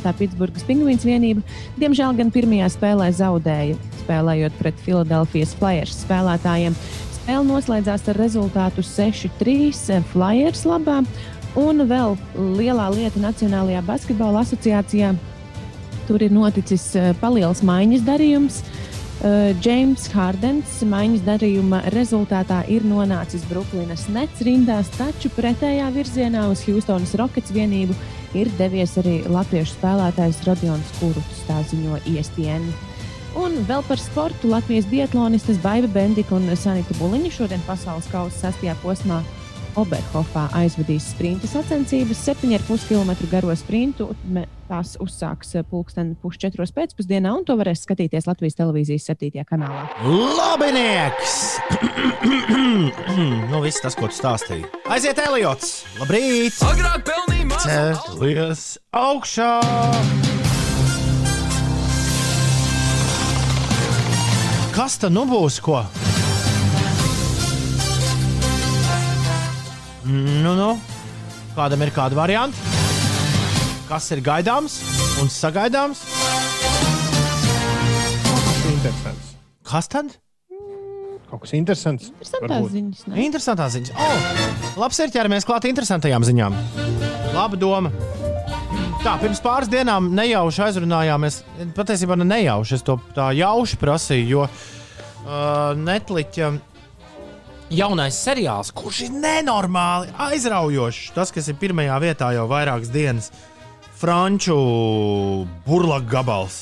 pārstāvētā 0.04 0.14
Pitsburgas 0.18 0.66
pingvīns 0.68 1.06
vienība. 1.06 1.42
Diemžēl 1.80 2.16
gan 2.18 2.32
pirmajā 2.32 2.70
spēlē 2.74 3.12
zaudēja, 3.12 3.78
spēlējot 4.04 4.54
pret 4.60 4.76
Filadelfijas 4.84 5.56
Flyers 5.56 6.04
spēlētājiem. 6.04 6.76
Spēle 7.14 7.46
noslēdzās 7.48 8.08
ar 8.10 8.20
rezultātu 8.20 8.84
6-3 8.84 10.04
Flyers 10.12 10.66
labā, 10.66 11.04
un 11.56 11.86
vēl 11.88 12.18
lielā 12.36 12.90
lieta 12.92 13.20
Nacionālajā 13.20 13.84
basketbola 13.86 14.44
asociācijā. 14.44 15.14
Tur 16.08 16.22
ir 16.22 16.34
noticis 16.36 16.96
uh, 16.98 17.14
paliels 17.22 17.64
maiņas 17.64 18.04
darījums. 18.04 18.64
Džeims 19.24 20.10
uh, 20.10 20.16
Hārdens 20.18 20.82
maiņas 20.84 21.22
darījuma 21.24 21.78
rezultātā 21.94 22.58
ir 22.68 22.84
nonācis 22.84 23.46
Brooklynas 23.48 24.10
Nets 24.12 24.44
rindās, 24.44 24.90
taču 24.98 25.32
pretējā 25.32 25.86
virzienā 25.96 26.42
uz 26.52 26.66
Houstonas 26.68 27.14
Rockets 27.16 27.54
vienību 27.56 27.96
ir 28.36 28.52
devies 28.60 28.98
arī 29.00 29.22
latviešu 29.32 29.78
spēlētājs 29.78 30.42
Rodions 30.44 30.92
Kurts, 30.98 31.40
tā 31.48 31.62
ziņo 31.70 32.02
ESPN. 32.12 32.68
Un 33.40 33.56
vēl 33.70 33.86
par 33.88 34.02
sportu 34.02 34.52
Latvijas 34.52 34.90
biatlonistas 34.92 35.62
Baiva 35.64 35.88
Bendika 35.96 36.36
un 36.36 36.52
Sanita 36.60 36.98
Buliņa 37.00 37.32
šodien 37.38 37.64
pasaules 37.64 38.12
kausa 38.12 38.50
sastajā 38.50 38.76
posmā 38.84 39.22
Oberhofā 39.80 40.48
aizvadīs 40.58 41.10
sprinta 41.14 41.50
sacensības. 41.50 42.20
7,5 42.28 42.88
km 42.90 43.14
garo 43.32 43.54
sprintu. 43.58 44.10
Tās 44.70 44.96
uzsāks 45.04 45.56
pulksten 45.70 46.14
pusčetros 46.22 46.72
pēcpusdienā, 46.76 47.34
un 47.36 47.44
to 47.46 47.58
varēs 47.60 47.84
skatīties 47.86 48.28
Latvijas 48.30 48.58
televīzijas 48.58 49.10
7. 49.12 49.44
kanālā. 49.50 49.86
Labinieks! 50.38 51.36
nu, 53.52 53.64
viss 53.66 53.84
tas, 53.84 53.98
ko 53.98 54.10
tu 54.10 54.18
stāstīji. 54.18 54.70
Aiziet, 54.90 55.20
Eliots! 55.26 55.84
Labrīt! 56.02 56.62
Agrāk 56.70 57.06
pelnīja 57.10 57.50
mazāk! 57.52 58.06
Celies 58.08 58.66
augšā! 58.94 59.52
Kas 64.74 64.98
tad 64.98 65.14
nu 65.14 65.28
būs? 65.30 65.60
Ko? 65.62 65.84
Nu, 70.04 70.52
nu, 70.58 70.72
kādam 71.56 71.84
ir 71.86 71.92
kāda 71.96 72.18
varianta? 72.18 72.58
Kas 73.88 74.10
ir 74.12 74.20
gaidāms 74.26 74.76
un 75.22 75.30
sagaidāms? 75.32 76.02
Interesants. 78.68 79.30
Kas 79.64 79.88
tad? 79.92 80.12
Kaut 81.30 81.46
kas 81.46 81.54
interesants. 81.56 82.10
Interesantās 82.12 82.52
varbūt. 82.52 82.74
ziņas. 82.76 83.06
ne? 83.08 83.22
Interesantās 83.24 83.78
ziņas. 83.78 83.94
Oh, 83.96 84.82
labs 84.84 85.00
ir 85.00 85.14
ķeramies 85.16 85.48
klāt 85.48 85.70
interesantajām 85.72 86.28
ziņām. 86.28 86.60
Laba 87.34 87.58
doma. 87.58 87.94
Tā, 89.04 89.16
pirms 89.24 89.40
pāris 89.44 89.72
dienām 89.72 90.12
nejauši 90.16 90.66
aizrunājāmies. 90.68 91.40
Patiesībā 91.80 92.20
ne 92.20 92.28
nejauši, 92.28 92.76
es 92.76 92.86
to 92.88 93.00
tā 93.16 93.32
jauši 93.40 93.80
prasīju, 93.80 94.28
jo 94.36 94.46
uh, 94.46 95.74
Netflix 95.80 96.44
jaunais 97.72 98.18
seriāls, 98.18 98.72
kurš 98.76 99.06
ir 99.08 99.16
nenormāli 99.24 100.12
aizraujošs. 100.28 101.14
Tas, 101.16 101.32
kas 101.34 101.50
ir 101.50 101.60
pirmajā 101.62 101.98
vietā 102.04 102.34
jau 102.36 102.48
vairākas 102.52 102.92
dienas, 102.94 103.32
Franču 104.04 104.56
burbuļsaktas 105.64 106.10
gabals. 106.12 106.56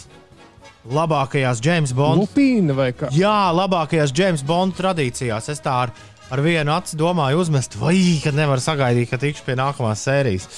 Labākajās 0.81 1.61
James 1.61 1.91
Bond 1.93 2.23
Lupīna 2.23 2.73
vai 2.77 2.89
kā? 2.97 3.09
Jā, 3.13 3.51
labākajās 3.53 4.13
James 4.17 4.41
Bond 4.45 4.73
tradīcijās. 4.77 5.49
Es 5.53 5.61
tā 5.61 5.75
ar, 5.85 5.93
ar 6.33 6.41
vienu 6.41 6.73
acu 6.73 6.97
domāju, 6.97 7.41
uzmest, 7.41 7.77
vai 7.81 7.95
kad 8.23 8.37
nevaru 8.37 8.61
sagaidīt, 8.61 9.09
ka 9.11 9.21
tikšu 9.21 9.45
pie 9.45 9.57
nākamās 9.57 10.05
sērijas. 10.07 10.49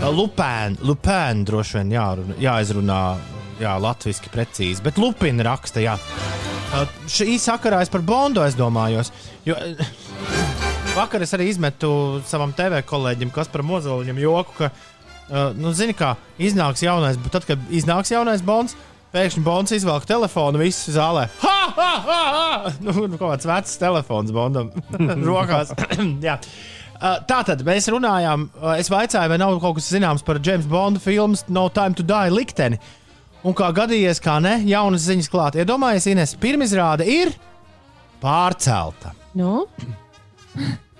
Lupēna, 0.00 0.80
Lupēna 0.84 1.48
droši 1.48 1.78
vien 1.78 1.94
jārunā, 1.96 2.36
jāizrunā, 2.40 3.00
jā, 3.60 3.74
latviešu 3.80 4.32
precīzi, 4.32 4.84
bet 4.84 5.00
Lupina 5.00 5.50
raksta, 5.52 5.84
jā. 5.84 5.96
Uh, 6.70 6.86
Šī 7.10 7.34
sakarā 7.42 7.80
es 7.82 7.90
par 7.90 8.04
Bondu 8.06 8.44
aizdomājos. 8.44 9.10
Jo, 9.48 9.56
vakar 10.94 11.22
es 11.24 11.32
arī 11.36 11.48
izmetu 11.50 11.90
savam 12.28 12.52
TV 12.56 12.82
kolēģim, 12.86 13.30
kas 13.34 13.48
par 13.52 13.62
mozoliņam 13.66 14.18
joku, 14.20 14.56
ka, 14.58 14.68
uh, 15.30 15.50
nu, 15.56 15.72
zini, 15.76 15.94
kā 15.96 16.14
iznāks 16.42 16.84
jaunais, 16.84 17.16
bet 17.20 17.32
tad, 17.38 17.46
kad 17.48 17.70
iznāks 17.72 18.12
jaunais 18.12 18.44
Bonds, 18.44 18.76
pēkšņi 19.14 19.44
Bonds 19.46 19.72
izvelk 19.74 20.04
telefonu, 20.06 20.60
visi 20.60 20.92
zālē. 20.94 21.24
Ha, 21.40 21.56
ha, 21.76 21.88
ha, 22.04 22.20
ha! 22.34 22.74
Nu, 22.84 22.92
nu, 23.06 23.16
kaut 23.16 23.30
kāds 23.32 23.48
vecs 23.48 23.78
telefons 23.80 24.34
Bondam 24.34 24.70
rokās. 25.30 25.72
Uh, 27.00 27.16
Tā 27.24 27.38
tad 27.48 27.62
mēs 27.64 27.86
runājām. 27.88 28.50
uh, 28.60 28.74
Es 28.76 28.90
vaicāju, 28.92 29.32
vai 29.32 29.38
nav 29.40 29.56
kaut 29.62 29.78
kas 29.78 29.88
zināms 29.94 30.20
par 30.26 30.36
James 30.44 30.66
Bonda 30.68 31.00
filmu 31.00 31.38
No 31.48 31.70
Time 31.72 31.96
to 31.96 32.04
Die 32.04 32.28
likteni. 32.34 32.76
Un 33.40 33.54
kā 33.56 33.70
gadījies, 33.72 34.20
kā 34.20 34.36
ne, 34.44 34.58
jaunas 34.68 35.06
ziņas 35.08 35.30
klāt. 35.32 35.56
Iedomājieties, 35.56 36.10
Ines, 36.12 36.34
pirmizrāde 36.42 37.06
ir 37.08 37.32
pārcelta. 38.20 39.14
Nu? 39.38 39.66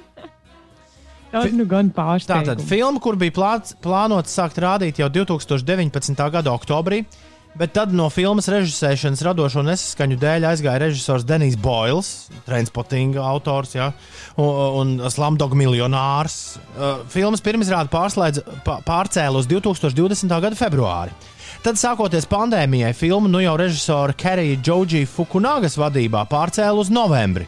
Tas 1.30 1.52
nu 1.54 1.64
gan 1.70 1.90
Tātad 1.94 2.26
pārsteigums. 2.26 2.66
filma, 2.66 3.00
kur 3.02 3.18
bija 3.18 3.34
plāts, 3.34 3.74
plānots 3.82 4.34
sākt 4.34 4.58
rādīt 4.62 4.98
jau 4.98 5.06
2019. 5.14 6.18
gada 6.34 6.50
oktobrī, 6.50 7.04
bet 7.58 7.72
tad 7.76 7.94
no 7.94 8.08
filmas 8.10 8.48
režisēšanas 8.50 9.22
radošo 9.28 9.62
nesaskaņu 9.66 10.18
dēļ 10.18 10.48
aizgāja 10.50 10.82
režisors 10.82 11.26
Denijs 11.26 11.54
Boils, 11.54 12.10
Transportinga 12.48 13.22
autors 13.30 13.76
ja, 13.76 13.92
un, 14.42 14.98
un 14.98 15.10
Slumdog 15.10 15.54
miljonārs. 15.58 16.58
Uh, 16.74 17.06
filmas 17.10 17.42
pirmizrāde 17.46 17.90
pārcēla 17.94 19.38
uz 19.38 19.46
2020. 19.50 20.34
gada 20.34 20.58
februāri. 20.58 21.14
Tad, 21.60 21.76
sākoties 21.76 22.24
pandēmijai, 22.30 22.94
filmu 22.96 23.28
nu 23.30 23.42
jau 23.42 23.54
režisora 23.60 24.14
Kerija 24.16 24.58
Džordžija 24.64 25.06
Fukunagas 25.10 25.76
vadībā 25.78 26.24
pārcēla 26.30 26.78
uz 26.80 26.90
novembri. 26.90 27.46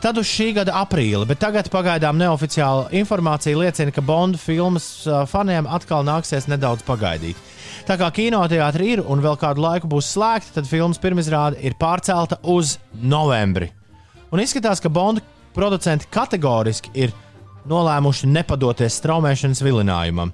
Tad 0.00 0.16
uz 0.16 0.30
šī 0.32 0.54
gada 0.56 0.72
aprīli, 0.80 1.26
bet 1.28 1.42
tagad 1.42 1.66
pagaidām 1.68 2.16
neoficiāla 2.16 2.86
informācija 2.96 3.58
liecina, 3.58 3.92
ka 3.92 4.00
Bonda 4.00 4.38
filmas 4.40 4.86
ā, 5.04 5.26
faniem 5.28 5.66
atkal 5.68 6.06
nāksies 6.08 6.46
nedaudz 6.48 6.86
pagaidīt. 6.86 7.36
Tā 7.84 7.98
kā 8.00 8.08
kinoteātris 8.16 8.94
ir 8.94 9.02
un 9.04 9.20
vēl 9.20 9.36
kādu 9.36 9.60
laiku 9.60 9.90
būs 9.92 10.08
slēgta, 10.14 10.54
tad 10.56 10.70
filmas 10.70 11.00
pirmizrāde 11.02 11.60
ir 11.60 11.76
pārcelta 11.76 12.38
uz 12.48 12.78
novembri. 12.96 13.68
Un 14.32 14.40
izskatās, 14.40 14.80
ka 14.80 14.88
Bonda 14.88 15.20
producenti 15.52 16.08
kategoriski 16.08 16.94
ir 16.96 17.12
nolēmuši 17.68 18.30
nepadoties 18.32 18.96
straumēšanas 19.02 19.60
vilinājumam. 19.66 20.32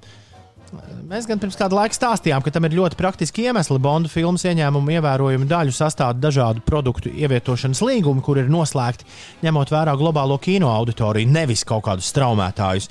Mēs 1.06 1.26
gan 1.28 1.38
pirms 1.38 1.56
kāda 1.58 1.76
laika 1.78 1.94
stāstījām, 1.94 2.42
ka 2.42 2.50
tam 2.50 2.66
ir 2.66 2.74
ļoti 2.74 2.98
praktiski 2.98 3.44
iemesli. 3.46 3.78
Bonda 3.82 4.10
filmas 4.10 4.42
ieņēmumu 4.48 4.96
ievērojumu 4.96 5.46
daļu 5.50 5.74
sastāv 5.74 6.16
dažādu 6.18 6.64
produktu 6.66 7.12
ievietošanas 7.12 7.82
līgumi, 7.86 8.24
kur 8.26 8.40
ir 8.40 8.50
noslēgti 8.50 9.06
ņemot 9.46 9.70
vērā 9.70 9.94
globālo 9.98 10.38
kino 10.42 10.72
auditoriju, 10.74 11.30
nevis 11.30 11.62
kaut 11.68 11.84
kādus 11.86 12.10
straumētājus. 12.10 12.88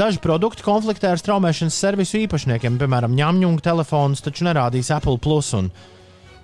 Daži 0.00 0.22
produkti 0.24 0.64
konfliktē 0.64 1.12
ar 1.12 1.20
straumēšanas 1.20 1.80
servisu 1.86 2.22
īpašniekiem, 2.22 2.78
piemēram, 2.80 3.16
ņemņunga 3.18 3.66
telefonus, 3.66 4.24
taču 4.24 4.48
nerādīs 4.48 4.88
Apple 4.94 5.18
Plus 5.20 5.52
un, 5.58 5.68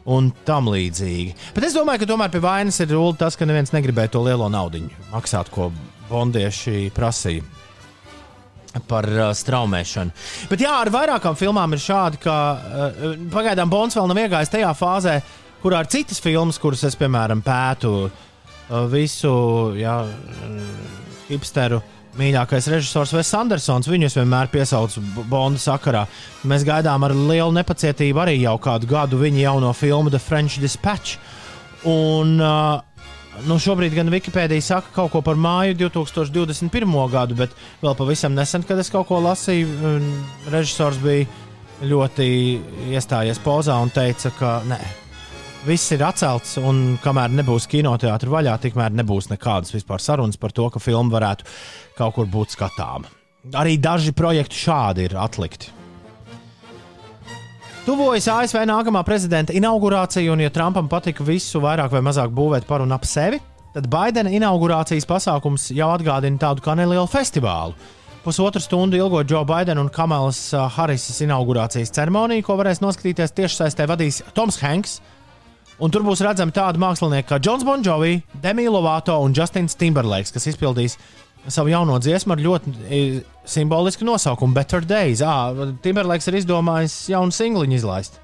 un 0.04 0.28
tam 0.44 0.68
līdzīgi. 0.74 1.54
Bet 1.56 1.70
es 1.70 1.78
domāju, 1.78 2.04
ka 2.04 2.10
tomēr 2.12 2.34
pie 2.34 2.44
vainas 2.44 2.82
ir 2.84 2.92
tas, 3.18 3.38
ka 3.38 3.48
neviens 3.48 3.72
negribēja 3.72 4.12
to 4.18 4.26
lielo 4.28 4.50
naudu 4.52 4.84
maksāt, 5.14 5.48
ko 5.54 5.70
bondieši 6.10 6.90
prasīja 6.92 7.59
par 8.88 9.08
uh, 9.10 9.30
straumēšanu. 9.34 10.14
Bet 10.50 10.62
jā, 10.62 10.72
ar 10.84 10.90
vairākām 10.94 11.38
filmām 11.38 11.74
ir 11.74 11.82
šādi, 11.82 12.20
ka 12.22 12.34
uh, 12.54 13.14
pagaidām 13.32 13.70
Bonds 13.72 13.98
vēl 13.98 14.10
nav 14.10 14.20
iegājis 14.24 14.52
tajā 14.52 14.72
fāzē, 14.78 15.20
kurā 15.62 15.82
ir 15.82 15.90
citas 15.92 16.22
filmas, 16.22 16.60
kuras 16.62 16.84
es, 16.86 16.98
piemēram, 16.98 17.42
pētu 17.44 17.94
uh, 18.06 18.12
visu 18.92 19.32
jā, 19.78 19.96
uh, 20.06 20.60
hipsteru 21.30 21.80
mīļākais 22.18 22.68
režisors 22.72 23.12
Vēs 23.14 23.30
Andersons. 23.38 23.88
Viņu 23.90 24.08
es 24.08 24.16
vienmēr 24.18 24.50
piesaucu 24.52 25.02
Bonda 25.30 25.60
sakarā. 25.62 26.06
Mēs 26.48 26.66
gaidām 26.66 27.06
ar 27.06 27.14
lielu 27.14 27.52
nepacietību 27.54 28.22
arī 28.24 28.40
jau 28.40 28.56
kādu 28.62 28.90
gadu 28.90 29.20
viņa 29.20 29.44
jauno 29.44 29.70
filmu 29.76 30.10
The 30.10 30.22
French 30.22 30.58
Dispatch. 30.62 31.18
Un, 31.88 32.34
uh, 32.42 32.82
nu, 33.48 33.56
šobrīd 33.60 33.94
gan 33.96 34.10
Wikipēdija 34.12 34.64
saka 34.64 34.92
kaut 34.94 35.12
ko 35.14 35.22
par 35.24 35.38
māju 35.40 35.76
2021. 35.86 36.96
gadu, 37.12 37.36
bet 37.38 37.54
vēl 37.82 37.96
pavisam 37.98 38.34
nesen, 38.36 38.64
kad 38.66 38.80
es 38.80 38.90
kaut 38.92 39.08
ko 39.08 39.20
lasīju, 39.24 39.92
režisors 40.52 41.00
bija 41.02 41.28
ļoti 41.90 42.26
iestājies 42.92 43.40
pozā 43.44 43.78
un 43.80 43.92
teica, 43.94 44.32
ka 44.38 44.58
nē. 44.68 44.80
Viss 45.66 45.92
ir 45.92 46.04
atcelts, 46.06 46.54
un 46.56 46.96
kamēr 47.04 47.32
nebūs 47.36 47.66
kinoteātris 47.68 48.32
vaļā, 48.32 48.54
tikmēr 48.62 48.94
nebūs 48.96 49.28
nekādas 49.32 49.74
vispār 49.74 50.00
sarunas 50.00 50.40
par 50.40 50.54
to, 50.56 50.70
ka 50.72 50.80
filma 50.80 51.18
varētu 51.18 51.48
kaut 51.98 52.16
kur 52.16 52.30
būt 52.32 52.56
skatāma. 52.56 53.12
Arī 53.56 53.76
daži 53.80 54.12
projekti 54.16 54.64
šādi 54.66 55.08
ir 55.08 55.16
atlikti. 55.20 55.79
Tuvojas 57.90 58.28
ASV 58.30 58.60
nākamā 58.70 59.00
prezidenta 59.02 59.50
inaugurācija, 59.50 60.30
un, 60.30 60.38
ja 60.44 60.50
Trumpam 60.54 60.86
patika 60.86 61.24
visu 61.26 61.58
vairāk 61.58 61.90
vai 61.90 62.04
mazāk 62.06 62.30
būvēt 62.30 62.68
par 62.68 62.84
un 62.84 62.94
ap 62.94 63.02
sevi, 63.02 63.40
tad 63.74 63.88
Baidena 63.90 64.30
inaugurācijas 64.30 65.08
pasākums 65.10 65.64
jau 65.74 65.88
atgādina 65.90 66.38
tādu 66.38 66.62
kā 66.62 66.76
nelielu 66.78 67.10
festivālu. 67.10 67.74
Pusotru 68.22 68.62
stundu 68.62 68.94
ilgo 68.94 69.24
Joe 69.26 69.42
Baidena 69.42 69.82
un 69.82 69.90
Kamalas 69.90 70.38
uh, 70.54 70.68
Harrisas 70.70 71.18
inaugurācijas 71.26 71.90
ceremoniju, 71.96 72.44
ko 72.46 72.60
varēs 72.60 72.78
noskatīties 72.78 73.34
tiešsaistē, 73.40 73.88
vadīs 73.90 74.20
Toms 74.38 74.60
Hanks. 74.62 75.00
Un 75.82 75.90
tur 75.90 76.06
būs 76.06 76.22
redzami 76.22 76.54
tādi 76.54 76.78
mākslinieki 76.78 77.26
kā 77.32 77.40
Jons 77.42 77.66
Bonjovi, 77.66 78.20
Demi 78.38 78.68
Lovato 78.70 79.18
un 79.18 79.34
Justins 79.34 79.74
Timberlakes, 79.74 80.30
kas 80.36 80.46
izpildīs 80.52 80.94
savu 81.48 81.72
jauno 81.72 81.98
dziesmu 82.02 82.34
ar 82.34 82.42
ļoti 82.44 82.72
e, 82.84 83.00
simbolisku 83.48 84.04
nosaukumu 84.04 84.54
Better 84.54 84.84
Days. 84.84 85.22
Ah, 85.24 85.54
Timberlakes 85.82 86.28
ir 86.30 86.40
izdomājis 86.42 86.96
jaunu 87.14 87.34
singliņu 87.34 87.78
izlaist. 87.80 88.20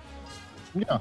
Jā. 0.76 1.00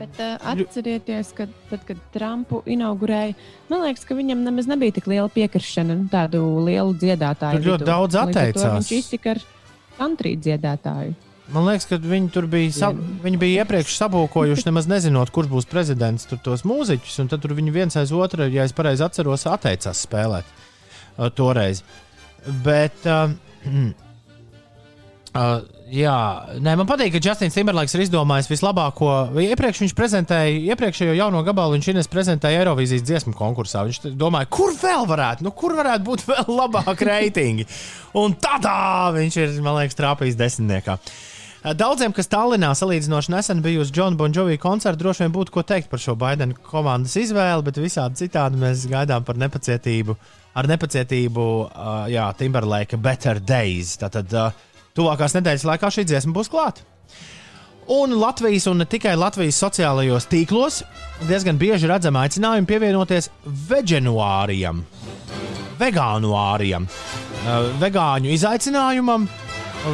Bet 0.00 0.16
uh, 0.16 0.36
atcerieties, 0.48 1.34
ka 1.36 1.44
tad, 1.68 1.82
kad 1.84 1.98
Trumpu 2.14 2.62
inaugurēja, 2.72 3.34
man 3.68 3.82
liekas, 3.84 4.06
ka 4.08 4.16
viņam 4.16 4.46
nemaz 4.46 4.68
nebija 4.70 4.96
tik 4.96 5.10
liela 5.12 5.28
piekrišana 5.28 5.96
nu, 5.98 6.06
tādu 6.08 6.40
lielu 6.64 6.94
dziedātāju. 6.96 7.60
Tur 7.60 7.74
ļoti 7.74 7.84
vidū. 7.84 7.90
daudz 7.90 8.16
atteicās. 8.22 8.78
Viņš 8.78 8.94
iztika 8.96 9.34
ar 9.34 9.42
country 9.98 10.38
dziedātāju. 10.40 11.12
Man 11.52 11.66
liekas, 11.66 11.84
ka 11.90 11.98
viņi 12.00 12.32
tur 12.32 12.46
bija, 12.48 12.72
sa 12.72 12.92
viņi 12.94 13.42
bija 13.42 13.64
iepriekš 13.64 13.98
sabūkojuši, 13.98 14.68
nemaz 14.70 14.88
nezinot, 14.88 15.34
kurš 15.34 15.50
būs 15.52 15.68
prezidents, 15.68 16.24
tur 16.30 16.40
tos 16.40 16.64
mūziķus. 16.64 17.20
Un 17.20 17.28
tad 17.28 17.44
tur 17.44 17.52
viņi 17.58 17.74
viens 17.74 18.00
aiz 18.00 18.14
otru, 18.14 18.46
ja 18.48 18.64
es 18.64 18.72
pareizi 18.72 19.04
atceros, 19.04 19.44
atteicās 19.50 20.06
spēlēt 20.06 20.48
toreiz. 21.36 21.82
Bet, 22.64 22.96
uh, 23.04 23.32
uh, 25.36 25.58
jā, 25.92 26.16
nē, 26.62 26.74
man 26.80 26.88
patīk, 26.88 27.12
ka 27.14 27.22
Justins 27.22 27.56
Timberlakes 27.56 27.94
ir 27.96 28.04
izdomājis 28.06 28.48
vislabāko. 28.50 29.10
Iepriekš 29.44 29.82
viņš 29.84 29.96
prezentēja, 29.98 30.54
iepriekšējo 30.72 31.16
jauno 31.18 31.42
gabalu 31.46 31.76
viņš 31.76 31.90
Ines 31.92 32.10
prezentēja 32.10 32.62
Eirovīzijas 32.62 33.04
dziesmu 33.06 33.34
konkursā. 33.36 33.84
Viņš 33.88 34.14
domāja, 34.20 34.48
kur 34.52 34.72
vēl 34.80 35.04
varētu, 35.10 35.44
nu, 35.46 35.52
kur 35.56 35.76
varētu 35.78 36.06
būt 36.06 36.24
vēl 36.30 36.54
labāki 36.62 37.10
reitingi. 37.10 37.68
Un 38.20 38.38
tādā 38.40 39.10
viņš 39.18 39.42
ir, 39.42 39.60
man 39.66 39.82
liekas, 39.82 39.98
trāpījis 40.00 40.40
desmitniekā. 40.40 40.96
Daudziem, 41.60 42.14
kas 42.16 42.30
Tallinā 42.32 42.70
salīdzinoši 42.72 43.34
nesen 43.34 43.58
bija 43.60 43.82
uz 43.82 43.90
Johna 43.92 44.16
Bonjovi 44.16 44.56
koncertu, 44.56 45.02
droši 45.02 45.26
vien 45.26 45.34
būtu 45.34 45.52
ko 45.52 45.60
teikt 45.68 45.90
par 45.92 46.00
šo 46.00 46.14
Baidena 46.16 46.56
komandas 46.56 47.18
izvēli, 47.20 47.66
bet 47.66 47.76
visādi 47.82 48.22
citādi 48.22 48.56
mēs 48.62 48.86
gaidām 48.88 49.26
par 49.28 49.36
nepacietību. 49.36 50.16
Ar 50.58 50.66
nepacietību, 50.66 51.46
uh, 51.70 52.30
Timberlake 52.38 52.98
Better 52.98 53.38
Days. 53.38 53.94
Tātad 54.00 54.32
uh, 54.34 54.50
tuvākās 54.98 55.36
nedēļas 55.38 55.66
laikā 55.68 55.90
šī 55.94 56.06
dziesma 56.10 56.34
būs 56.34 56.50
klāta. 56.50 56.86
Un 57.90 58.14
Latvijas, 58.18 58.68
un 58.70 58.82
ne 58.82 58.86
tikai 58.86 59.16
Latvijas 59.18 59.58
sociālajos 59.62 60.28
tīklos, 60.30 60.82
diezgan 61.26 61.58
bieži 61.58 61.88
redzam 61.90 62.18
aicinājumu 62.20 62.68
pievienoties 62.70 63.30
veganuārijam, 63.70 64.84
vegānuārijam, 65.80 66.86
uh, 66.86 67.70
vegāņu 67.82 68.34
izaicinājumam, 68.34 69.26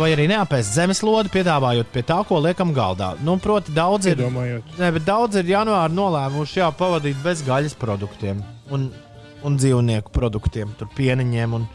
vai 0.00 0.10
arī 0.16 0.26
neapēst 0.32 0.74
zemeslodi, 0.76 1.32
piedāvājot 1.36 1.92
pie 1.92 2.02
tā, 2.04 2.18
ko 2.28 2.40
liekam 2.42 2.72
galdā. 2.76 3.14
Nu, 3.24 3.36
proti, 3.40 3.72
daudz 3.76 4.08
ir, 4.10 4.24
ne, 4.80 4.92
daudz 5.04 5.40
ir 5.40 5.52
janvāri 5.52 5.96
nolēmuši 5.96 6.62
jā, 6.62 6.72
pavadīt 6.76 7.20
bez 7.24 7.44
gaļas 7.46 7.76
produktiem 7.80 8.42
un, 8.74 8.90
un 9.46 9.58
dzīvnieku 9.60 10.12
produktiem, 10.14 10.72
tur 10.78 10.88
pieniņiem 10.96 11.56
un, 11.56 11.66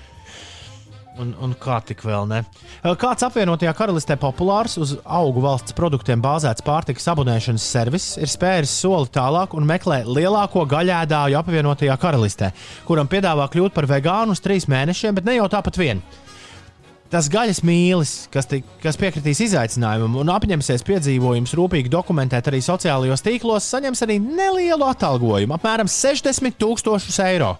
un, 1.21 1.33
un 1.45 1.53
kā 1.59 1.79
tik 1.87 2.03
vēl 2.05 2.27
ne. 2.29 2.41
Kāds 2.99 3.25
apvienotajā 3.27 3.73
karalistē 3.77 4.17
populārs 4.19 4.77
uz 4.81 4.95
augu 5.05 5.43
valsts 5.43 5.75
produktiem 5.77 6.23
bāzēts 6.23 6.65
pārtikas 6.65 7.07
abonēšanas 7.13 7.67
servis 7.75 8.09
ir 8.21 8.31
spēris 8.31 8.73
soli 8.83 9.11
tālāk 9.13 9.55
un 9.57 9.67
meklē 9.69 10.01
lielāko 10.07 10.65
gaļēdāju 10.71 11.39
apvienotajā 11.41 11.97
karalistē, 12.01 12.51
kuram 12.87 13.09
piedāvā 13.11 13.47
kļūt 13.53 13.77
par 13.77 13.89
vegānu 13.91 14.35
uz 14.35 14.43
trīs 14.43 14.67
mēnešiem, 14.71 15.15
bet 15.17 15.29
ne 15.29 15.39
jau 15.39 15.49
tāpat 15.51 15.79
vien. 15.81 16.03
Tas 17.11 17.27
gaļas 17.27 17.59
mīlis, 17.67 18.11
kas, 18.31 18.45
tik, 18.47 18.63
kas 18.79 18.95
piekritīs 18.95 19.41
izaicinājumam 19.43 20.13
un 20.21 20.29
apņemsies 20.31 20.85
piedzīvojumus 20.87 21.51
rūpīgi 21.59 21.91
dokumentēt 21.91 22.47
arī 22.47 22.61
sociālajos 22.63 23.25
tīklos, 23.25 23.67
saņems 23.67 24.05
arī 24.05 24.15
nelielu 24.23 24.87
atalgojumu- 24.93 25.55
apmēram 25.57 25.91
60 25.91 26.55
tūkstošus 26.55 27.19
eiro. 27.25 27.57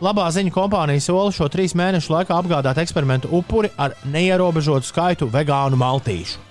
Labā 0.00 0.30
ziņa 0.32 0.54
kompānija 0.54 1.02
sola 1.04 1.28
šo 1.28 1.50
trīs 1.52 1.76
mēnešu 1.76 2.08
laikā 2.08 2.32
apgādāt 2.40 2.80
eksperimentu 2.80 3.28
upuri 3.36 3.68
ar 3.76 3.92
neierobežotu 4.08 4.88
skaitu 4.88 5.28
vegānu 5.28 5.76
maltīšu. 5.76 6.49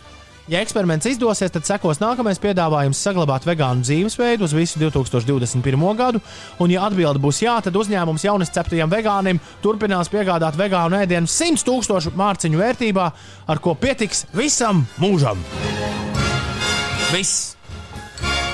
Ja 0.49 0.63
eksperiments 0.65 1.05
izdosies, 1.05 1.51
tad 1.53 1.67
sekos 1.67 1.99
nākamais 2.01 2.39
piedāvājums 2.41 2.97
saglabāt 3.05 3.43
vegānu 3.45 3.83
dzīvesveidu 3.85 4.47
uz 4.47 4.55
visu 4.57 4.79
2021. 4.81 5.83
gadu, 5.99 6.21
un, 6.57 6.71
ja 6.73 6.87
atbilde 6.87 7.21
būs 7.21 7.43
jā, 7.43 7.53
tad 7.61 7.77
uzņēmums 7.77 8.25
jaunisceptajam 8.25 8.89
vegānim 8.89 9.37
turpinās 9.61 10.09
piegādāt 10.09 10.57
vegānu 10.57 10.97
ēdienu 11.03 11.29
100 11.29 11.61
tūkstošu 11.67 12.15
mārciņu 12.17 12.63
vērtībā, 12.63 13.05
ar 13.45 13.61
ko 13.61 13.75
pietiks 13.77 14.25
visam 14.33 14.81
mūžam. 14.97 15.37
Viss! 17.13 17.53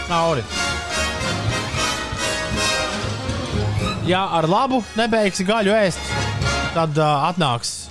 Cauri! 0.09 0.43
Ja 4.05 4.27
ar 4.35 4.51
labu 4.51 4.83
nebeigsi 4.99 5.47
gaļu 5.47 5.79
ēst, 5.79 6.13
tad 6.75 6.99
uh, 6.99 7.31
atnāks 7.31 7.85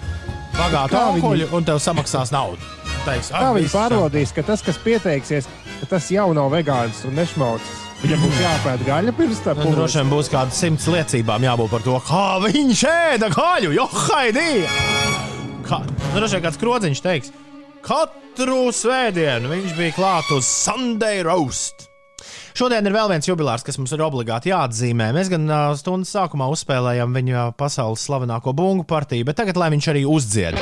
bagāta 0.61 1.09
auguļa 1.09 1.49
un 1.57 1.73
tev 1.73 1.81
samaksās 1.81 2.37
naudu. 2.37 2.74
Teiks, 3.05 3.29
Kā 3.35 3.37
"Ah, 3.37 3.53
viņi 3.53 3.67
viss, 3.67 3.75
pārbaudīs, 3.77 4.31
ka 4.35 4.43
tas, 4.43 4.63
kas 4.65 4.79
pieteiksies, 4.81 5.49
ka 5.81 5.87
tas 5.91 6.07
jau 6.11 6.31
nav 6.33 6.51
vegāns 6.55 7.03
un 7.05 7.13
nešmaucis? 7.19 7.83
Viņam 8.05 8.21
būs 8.25 8.39
jāpēta 8.41 8.85
gaļa 8.89 9.13
pirms 9.17 9.41
tam. 9.45 9.59
Nu, 9.61 9.73
droši 9.77 9.99
vien 10.01 10.11
būs 10.13 10.29
kāda 10.33 10.53
simts 10.53 10.87
liecībām 10.89 11.45
jābūt 11.45 11.71
par 11.71 11.81
to, 11.85 11.99
kā 12.05 12.25
viņš 12.45 12.83
ēda 12.89 13.29
gaļu. 13.33 13.73
Jo, 13.77 13.87
haidī! 13.87 14.65
Kā, 15.69 15.81
nu, 15.85 16.13
droši 16.17 16.37
vien 16.39 16.45
kāds 16.45 16.61
krodziņš 16.61 17.01
teiks, 17.05 17.33
katru 17.85 18.69
svētdienu 18.73 19.53
viņš 19.53 19.77
bija 19.77 19.97
klāts 19.97 20.33
uz 20.37 20.45
Sunday 20.49 21.23
roast. 21.25 21.89
Šodien 22.55 22.87
ir 22.87 22.93
vēl 22.95 23.09
viens 23.11 23.27
jubilārs, 23.29 23.65
kas 23.67 23.77
mums 23.81 23.93
ir 23.93 24.05
obligāti 24.05 24.53
jāatzīmē. 24.53 25.11
Mēs 25.17 25.29
gan 25.33 25.49
stundas 25.77 26.13
sākumā 26.15 26.49
uzspēlējām 26.55 27.17
viņa 27.21 27.49
pasaules 27.59 28.05
slavenāko 28.07 28.55
bungu 28.55 28.85
partiju, 28.85 29.25
bet 29.29 29.37
tagad 29.41 29.57
lai 29.61 29.73
viņš 29.75 29.91
arī 29.93 30.05
uzdzied. 30.07 30.61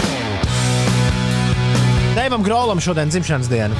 Deivam 2.33 2.45
Grolam 2.49 2.79
šodien 2.81 3.11
dzimšanas 3.13 3.49
diena. 3.53 3.77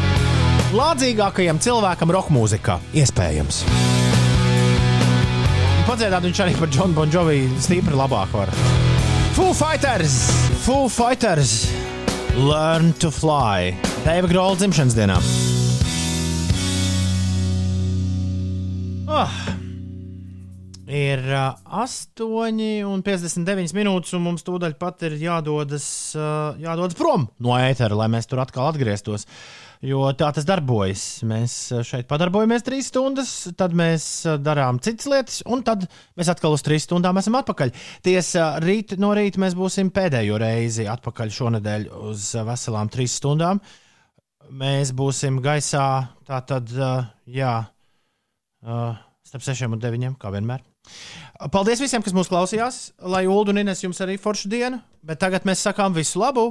Lādzīgākajam 0.77 1.57
cilvēkam 1.65 2.11
roka 2.13 2.35
mūzikā, 2.37 2.75
iespējams. 3.01 3.63
Padziedāt 5.87 6.27
viņš 6.29 6.43
arī 6.45 6.59
par 6.59 6.69
Džonu 6.69 6.93
Bonjovi 6.99 7.47
stipri 7.65 7.97
labāk 7.97 8.37
var. 8.37 8.53
Foo 9.33 9.57
Fighters! 9.57 10.19
Foo 10.67 10.93
Fighters! 10.93 11.55
Learn 12.37 12.93
to 13.01 13.09
fly! 13.09 13.73
Deiva 14.05 14.29
Grola 14.29 14.61
dzimšanas 14.61 15.01
dienā. 15.01 15.17
Oh. 19.09 19.62
Ir 20.93 21.23
uh, 21.25 21.55
8,59 21.81 23.73
minūtes, 23.73 24.13
un 24.13 24.25
mums 24.27 24.43
tūdaļ 24.45 24.75
pat 24.77 25.01
ir 25.07 25.15
jādodas, 25.17 25.85
uh, 26.19 26.53
jādodas 26.61 26.97
prom 26.99 27.31
no 27.41 27.55
ētera, 27.57 27.97
lai 27.97 28.11
mēs 28.13 28.29
tur 28.29 28.43
atkal 28.43 28.69
atgrieztos. 28.69 29.25
Jo 29.83 30.11
tā 30.15 30.29
tas 30.37 30.45
darbojas. 30.45 31.23
Mēs 31.25 31.55
uh, 31.73 31.81
šeit 31.87 32.05
padarbojamies 32.11 32.67
trīs 32.67 32.91
stundas, 32.93 33.31
tad 33.57 33.73
mēs 33.79 34.05
darām 34.45 34.83
citas 34.85 35.09
lietas, 35.09 35.39
un 35.49 35.65
tad 35.65 35.87
mēs 36.19 36.29
atkal 36.35 36.59
uz 36.59 36.65
trīs 36.67 36.85
stundām 36.85 37.17
esam 37.23 37.39
atpakaļ. 37.41 37.73
Tiesa, 38.05 38.51
rīt 38.61 38.93
no 39.01 39.15
rīta 39.17 39.41
mēs 39.41 39.57
būsim 39.57 39.89
pēdējo 39.97 40.37
reizi 40.43 40.85
atpakaļ 40.93 41.33
šonadēļ 41.39 41.87
uz 42.11 42.27
veselām 42.51 42.93
trīs 42.93 43.17
stundām. 43.23 43.63
Mēs 44.53 44.93
būsim 44.93 45.41
gaisā, 45.41 45.87
tā 46.29 46.43
tad, 46.45 46.69
jā, 47.25 47.55
starp 48.61 49.49
sešiem 49.49 49.79
un 49.79 49.81
deviņiem, 49.81 50.19
kā 50.21 50.35
vienmēr. 50.35 50.67
Paldies 51.53 51.81
visiem, 51.83 52.03
kas 52.05 52.15
mūs 52.15 52.31
klausījās. 52.31 52.81
Lai 53.03 53.25
Ulu 53.27 53.55
un 53.55 53.63
Ines 53.65 53.83
jums 53.83 54.01
arī 54.05 54.19
foršu 54.21 54.51
dienu, 54.53 54.81
bet 55.03 55.21
tagad 55.23 55.47
mēs 55.49 55.65
sakām 55.67 55.95
visu 55.97 56.21
labu 56.23 56.51